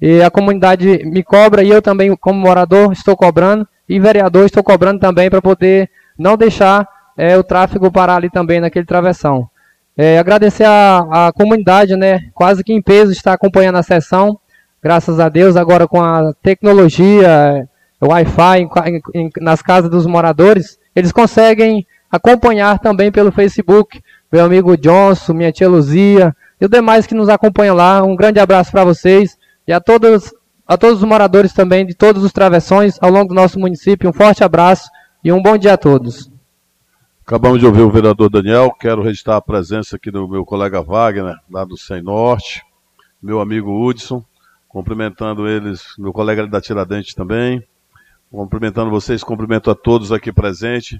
E 0.00 0.22
a 0.22 0.30
comunidade 0.30 1.04
me 1.04 1.22
cobra 1.22 1.62
e 1.62 1.70
eu 1.70 1.80
também, 1.80 2.14
como 2.16 2.38
morador, 2.38 2.92
estou 2.92 3.16
cobrando. 3.16 3.66
E 3.88 3.98
vereador, 3.98 4.46
estou 4.46 4.62
cobrando 4.62 5.00
também 5.00 5.28
para 5.28 5.42
poder 5.42 5.90
não 6.18 6.36
deixar 6.36 6.88
é, 7.16 7.36
o 7.36 7.42
tráfego 7.42 7.90
parar 7.90 8.16
ali 8.16 8.30
também 8.30 8.60
naquele 8.60 8.86
travessão. 8.86 9.48
É, 9.96 10.18
agradecer 10.18 10.64
a, 10.64 11.28
a 11.28 11.32
comunidade, 11.32 11.96
né? 11.96 12.30
Quase 12.34 12.64
que 12.64 12.72
em 12.72 12.82
peso 12.82 13.12
está 13.12 13.32
acompanhando 13.32 13.78
a 13.78 13.82
sessão. 13.82 14.38
Graças 14.82 15.20
a 15.20 15.28
Deus, 15.28 15.56
agora 15.56 15.86
com 15.86 16.02
a 16.02 16.32
tecnologia, 16.42 17.66
Wi-Fi 18.02 18.68
nas 19.40 19.62
casas 19.62 19.90
dos 19.90 20.06
moradores, 20.06 20.78
eles 20.94 21.10
conseguem 21.10 21.86
acompanhar 22.10 22.78
também 22.78 23.10
pelo 23.10 23.32
Facebook. 23.32 24.02
Meu 24.34 24.44
amigo 24.44 24.76
Johnson, 24.76 25.32
minha 25.32 25.52
tia 25.52 25.68
Luzia 25.68 26.34
e 26.60 26.64
os 26.64 26.68
demais 26.68 27.06
que 27.06 27.14
nos 27.14 27.28
acompanham 27.28 27.76
lá. 27.76 28.02
Um 28.02 28.16
grande 28.16 28.40
abraço 28.40 28.72
para 28.72 28.84
vocês 28.84 29.38
e 29.64 29.72
a 29.72 29.80
todos, 29.80 30.34
a 30.66 30.76
todos 30.76 30.98
os 30.98 31.08
moradores 31.08 31.52
também 31.52 31.86
de 31.86 31.94
todos 31.94 32.24
os 32.24 32.32
travessões 32.32 32.98
ao 33.00 33.12
longo 33.12 33.28
do 33.28 33.34
nosso 33.36 33.60
município. 33.60 34.10
Um 34.10 34.12
forte 34.12 34.42
abraço 34.42 34.90
e 35.22 35.30
um 35.30 35.40
bom 35.40 35.56
dia 35.56 35.74
a 35.74 35.76
todos. 35.76 36.28
Acabamos 37.24 37.60
de 37.60 37.66
ouvir 37.66 37.82
o 37.82 37.90
vereador 37.92 38.28
Daniel. 38.28 38.72
Quero 38.72 39.02
registrar 39.02 39.36
a 39.36 39.40
presença 39.40 39.94
aqui 39.94 40.10
do 40.10 40.26
meu 40.26 40.44
colega 40.44 40.82
Wagner, 40.82 41.36
lá 41.48 41.64
do 41.64 41.76
Sem 41.78 42.02
Norte, 42.02 42.60
meu 43.22 43.38
amigo 43.38 43.86
Hudson, 43.86 44.20
cumprimentando 44.66 45.46
eles, 45.46 45.84
meu 45.96 46.12
colega 46.12 46.44
da 46.48 46.60
Tiradentes 46.60 47.14
também. 47.14 47.62
Cumprimentando 48.32 48.90
vocês, 48.90 49.22
cumprimento 49.22 49.70
a 49.70 49.76
todos 49.76 50.10
aqui 50.10 50.32
presentes. 50.32 50.98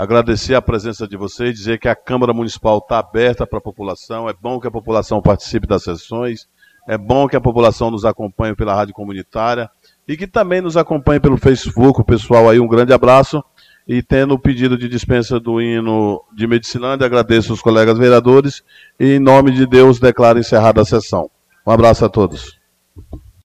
Agradecer 0.00 0.54
a 0.54 0.62
presença 0.62 1.06
de 1.06 1.14
vocês, 1.14 1.54
dizer 1.54 1.78
que 1.78 1.86
a 1.86 1.94
Câmara 1.94 2.32
Municipal 2.32 2.78
está 2.78 2.98
aberta 2.98 3.46
para 3.46 3.58
a 3.58 3.62
população. 3.62 4.26
É 4.30 4.32
bom 4.32 4.58
que 4.58 4.66
a 4.66 4.70
população 4.70 5.20
participe 5.20 5.66
das 5.66 5.82
sessões. 5.82 6.48
É 6.88 6.96
bom 6.96 7.28
que 7.28 7.36
a 7.36 7.40
população 7.40 7.90
nos 7.90 8.06
acompanhe 8.06 8.56
pela 8.56 8.74
rádio 8.74 8.94
comunitária 8.94 9.68
e 10.08 10.16
que 10.16 10.26
também 10.26 10.62
nos 10.62 10.78
acompanhe 10.78 11.20
pelo 11.20 11.36
Facebook. 11.36 12.02
Pessoal 12.04 12.48
aí, 12.48 12.58
um 12.58 12.66
grande 12.66 12.94
abraço 12.94 13.44
e 13.86 14.02
tendo 14.02 14.32
o 14.32 14.38
pedido 14.38 14.78
de 14.78 14.88
dispensa 14.88 15.38
do 15.38 15.60
hino 15.60 16.24
de 16.34 16.46
Medicinândia, 16.46 17.04
agradeço 17.04 17.52
os 17.52 17.60
colegas 17.60 17.98
vereadores 17.98 18.62
e, 18.98 19.16
em 19.16 19.20
nome 19.20 19.50
de 19.50 19.66
Deus, 19.66 20.00
declaro 20.00 20.38
encerrada 20.38 20.80
a 20.80 20.84
sessão. 20.86 21.30
Um 21.66 21.72
abraço 21.72 22.06
a 22.06 22.08
todos. 22.08 22.58